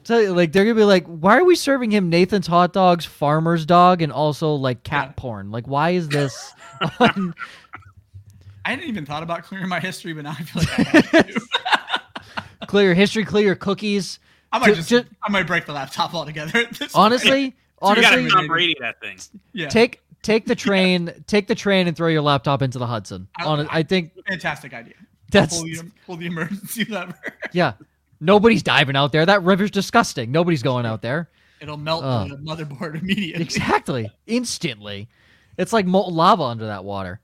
So 0.02 0.32
like 0.32 0.52
they're 0.52 0.64
gonna 0.64 0.74
be 0.74 0.84
like, 0.84 1.06
why 1.06 1.38
are 1.38 1.44
we 1.44 1.54
serving 1.54 1.90
him 1.90 2.10
Nathan's 2.10 2.46
hot 2.46 2.72
dogs, 2.72 3.04
farmer's 3.04 3.64
dog, 3.64 4.02
and 4.02 4.12
also 4.12 4.54
like 4.54 4.82
cat 4.82 5.08
Yeah. 5.08 5.12
porn? 5.16 5.50
Like, 5.50 5.66
why 5.68 5.90
is 5.90 6.08
this? 6.08 6.52
on... 7.00 7.34
I 8.64 8.70
hadn't 8.70 8.86
even 8.86 9.06
thought 9.06 9.22
about 9.22 9.44
clearing 9.44 9.68
my 9.68 9.80
history, 9.80 10.12
but 10.12 10.24
now 10.24 10.34
I 10.38 10.42
feel 10.42 10.62
like 10.62 10.78
I 10.78 11.18
have 11.18 11.26
to. 12.60 12.66
clear 12.66 12.86
your 12.86 12.94
history, 12.94 13.24
clear 13.24 13.46
your 13.46 13.54
cookies. 13.54 14.18
I 14.54 14.58
might 14.58 14.74
Ju- 14.76 14.82
just, 14.82 15.06
I 15.22 15.30
might 15.30 15.46
break 15.46 15.66
the 15.66 15.72
laptop 15.72 16.14
altogether. 16.14 16.58
At 16.60 16.90
honestly, 16.94 17.30
So 17.30 17.34
you 17.40 17.54
honestly, 17.80 18.22
gotta 18.22 18.28
Tom 18.30 18.46
Brady 18.46 18.76
that 18.80 19.00
thing. 19.00 19.18
yeah, 19.52 19.68
take 19.68 20.00
take 20.22 20.46
the 20.46 20.54
train, 20.66 21.12
take 21.26 21.46
the 21.48 21.54
train, 21.54 21.88
and 21.88 21.96
throw 21.96 22.08
your 22.08 22.22
laptop 22.22 22.62
into 22.62 22.78
the 22.78 22.86
Hudson. 22.86 23.26
I- 23.38 23.44
Hon- 23.44 23.68
I 23.70 23.82
think 23.82 24.12
fantastic 24.28 24.72
idea. 24.72 24.94
that's 25.30 25.56
pull 25.56 25.64
the, 25.64 25.90
pull 26.06 26.16
the 26.16 26.26
emergency 26.26 26.84
lever. 26.88 27.14
yeah. 27.52 27.72
Nobody's 28.20 28.62
diving 28.62 28.96
out 28.96 29.12
there. 29.12 29.26
That 29.26 29.42
river's 29.42 29.70
disgusting. 29.70 30.30
Nobody's 30.32 30.62
going 30.62 30.86
out 30.86 31.02
there. 31.02 31.28
It'll 31.60 31.76
melt 31.76 32.04
Oh. 32.04 32.26
the 32.28 32.36
motherboard 32.36 33.00
immediately. 33.02 33.42
Exactly. 33.42 34.10
Instantly. 34.26 35.08
It's 35.58 35.72
like 35.72 35.84
molten 35.84 36.14
lava 36.14 36.44
under 36.44 36.66
that 36.66 36.84
water. 36.84 37.20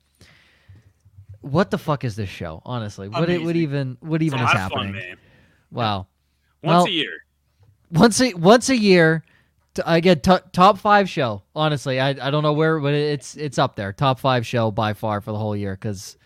What 1.40 1.70
the 1.70 1.78
fuck 1.78 2.04
is 2.04 2.16
this 2.16 2.28
show? 2.28 2.60
Honestly, 2.66 3.08
what 3.08 3.30
it 3.30 3.42
would 3.42 3.56
even 3.56 3.96
what 4.00 4.20
even 4.20 4.40
a 4.40 4.44
is 4.44 4.52
happening? 4.52 4.92
fun, 4.92 4.92
man. 4.92 5.16
Wow. 5.70 6.06
Once 6.62 6.76
Well- 6.76 6.86
a 6.86 6.90
year. 6.90 7.10
Once 7.92 8.20
a 8.20 8.34
once 8.34 8.68
a 8.68 8.76
year, 8.76 9.24
I 9.84 9.98
get 10.00 10.22
t- 10.22 10.36
top 10.52 10.78
five 10.78 11.08
show. 11.10 11.42
Honestly, 11.56 11.98
I 11.98 12.10
I 12.10 12.30
don't 12.30 12.42
know 12.44 12.52
where, 12.52 12.78
but 12.78 12.94
it's 12.94 13.36
it's 13.36 13.58
up 13.58 13.74
there. 13.74 13.92
Top 13.92 14.20
five 14.20 14.46
show 14.46 14.70
by 14.70 14.92
far 14.92 15.20
for 15.20 15.32
the 15.32 15.38
whole 15.38 15.56
year 15.56 15.72
because 15.74 16.16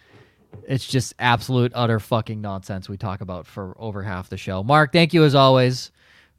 it's 0.68 0.86
just 0.86 1.14
absolute 1.18 1.72
utter 1.74 1.98
fucking 1.98 2.40
nonsense 2.42 2.88
we 2.88 2.96
talk 2.98 3.22
about 3.22 3.46
for 3.46 3.74
over 3.78 4.02
half 4.02 4.28
the 4.28 4.36
show. 4.36 4.62
Mark, 4.62 4.92
thank 4.92 5.14
you 5.14 5.24
as 5.24 5.34
always 5.34 5.90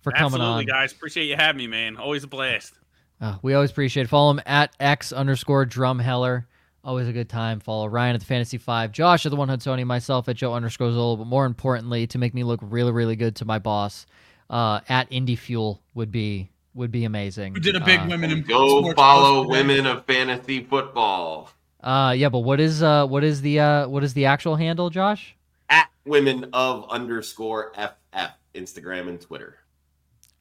for 0.02 0.12
coming 0.12 0.40
Absolutely, 0.40 0.62
on. 0.62 0.66
guys. 0.68 0.92
Appreciate 0.92 1.26
you 1.26 1.36
having 1.36 1.58
me, 1.58 1.68
man. 1.68 1.98
Always 1.98 2.24
a 2.24 2.28
blast. 2.28 2.74
Uh, 3.20 3.38
we 3.42 3.56
always 3.56 3.72
appreciate 3.72 4.04
it. 4.04 4.10
Follow 4.10 4.30
him 4.32 4.42
at 4.46 4.76
X 4.80 5.12
underscore 5.12 5.66
drumheller. 5.66 6.46
Always 6.86 7.08
a 7.08 7.14
good 7.14 7.28
time. 7.30 7.60
Follow 7.60 7.88
Ryan 7.88 8.14
at 8.14 8.20
the 8.20 8.28
Fantasy 8.28 8.60
Five, 8.60 8.92
Josh 8.92 9.26
at 9.26 9.32
the 9.32 9.36
One 9.36 9.50
Hunt 9.50 9.64
Tony, 9.64 9.84
myself 9.84 10.30
at 10.30 10.36
Joe 10.36 10.54
underscore 10.54 10.90
Zollo. 10.90 11.18
But 11.18 11.26
more 11.26 11.48
importantly, 11.48 12.06
to 12.08 12.20
make 12.20 12.36
me 12.36 12.44
look 12.44 12.60
really, 12.62 12.92
really 12.92 13.16
good 13.16 13.36
to 13.38 13.46
my 13.46 13.58
boss, 13.58 14.06
uh, 14.52 14.82
at 14.88 15.08
Indy 15.10 15.36
Fuel 15.36 15.82
would 15.96 16.12
be 16.12 16.52
would 16.76 16.92
be 16.92 17.04
amazing. 17.06 17.54
We 17.54 17.60
did 17.62 17.76
a 17.76 17.80
big 17.80 18.02
Uh, 18.02 18.08
women 18.10 18.30
in 18.32 18.44
Go 18.44 18.82
sports 18.82 18.96
follow 18.98 19.48
women 19.48 19.88
of 19.88 20.06
fantasy 20.06 20.64
football 20.64 21.50
Uh, 21.82 22.14
yeah, 22.16 22.30
but 22.30 22.40
what 22.40 22.60
is 22.60 22.84
uh 22.84 23.08
what 23.08 23.24
is 23.24 23.42
the 23.42 23.60
uh 23.60 23.88
what 23.88 24.04
is 24.04 24.14
the 24.14 24.26
actual 24.26 24.56
handle, 24.56 24.90
Josh? 24.92 25.36
at 25.70 25.90
women 26.06 26.48
of 26.54 26.88
underscore 26.92 27.74
ff 27.76 28.30
Instagram 28.54 29.10
and 29.10 29.20
Twitter. 29.20 29.58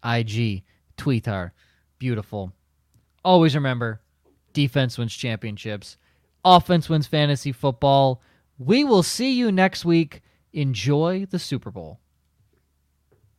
IG, 0.05 0.63
Twitter, 0.99 1.55
beautiful. 1.99 2.53
Always 3.25 3.55
remember, 3.55 4.03
defense 4.53 4.99
wins 4.99 5.15
championships, 5.15 5.97
offense 6.45 6.89
wins 6.89 7.07
fantasy 7.07 7.53
football. 7.53 8.21
We 8.59 8.85
will 8.85 9.03
see 9.03 9.33
you 9.33 9.51
next 9.51 9.85
week. 9.85 10.23
Enjoy 10.53 11.27
the 11.27 11.39
Super 11.39 11.71
Bowl. 11.71 12.01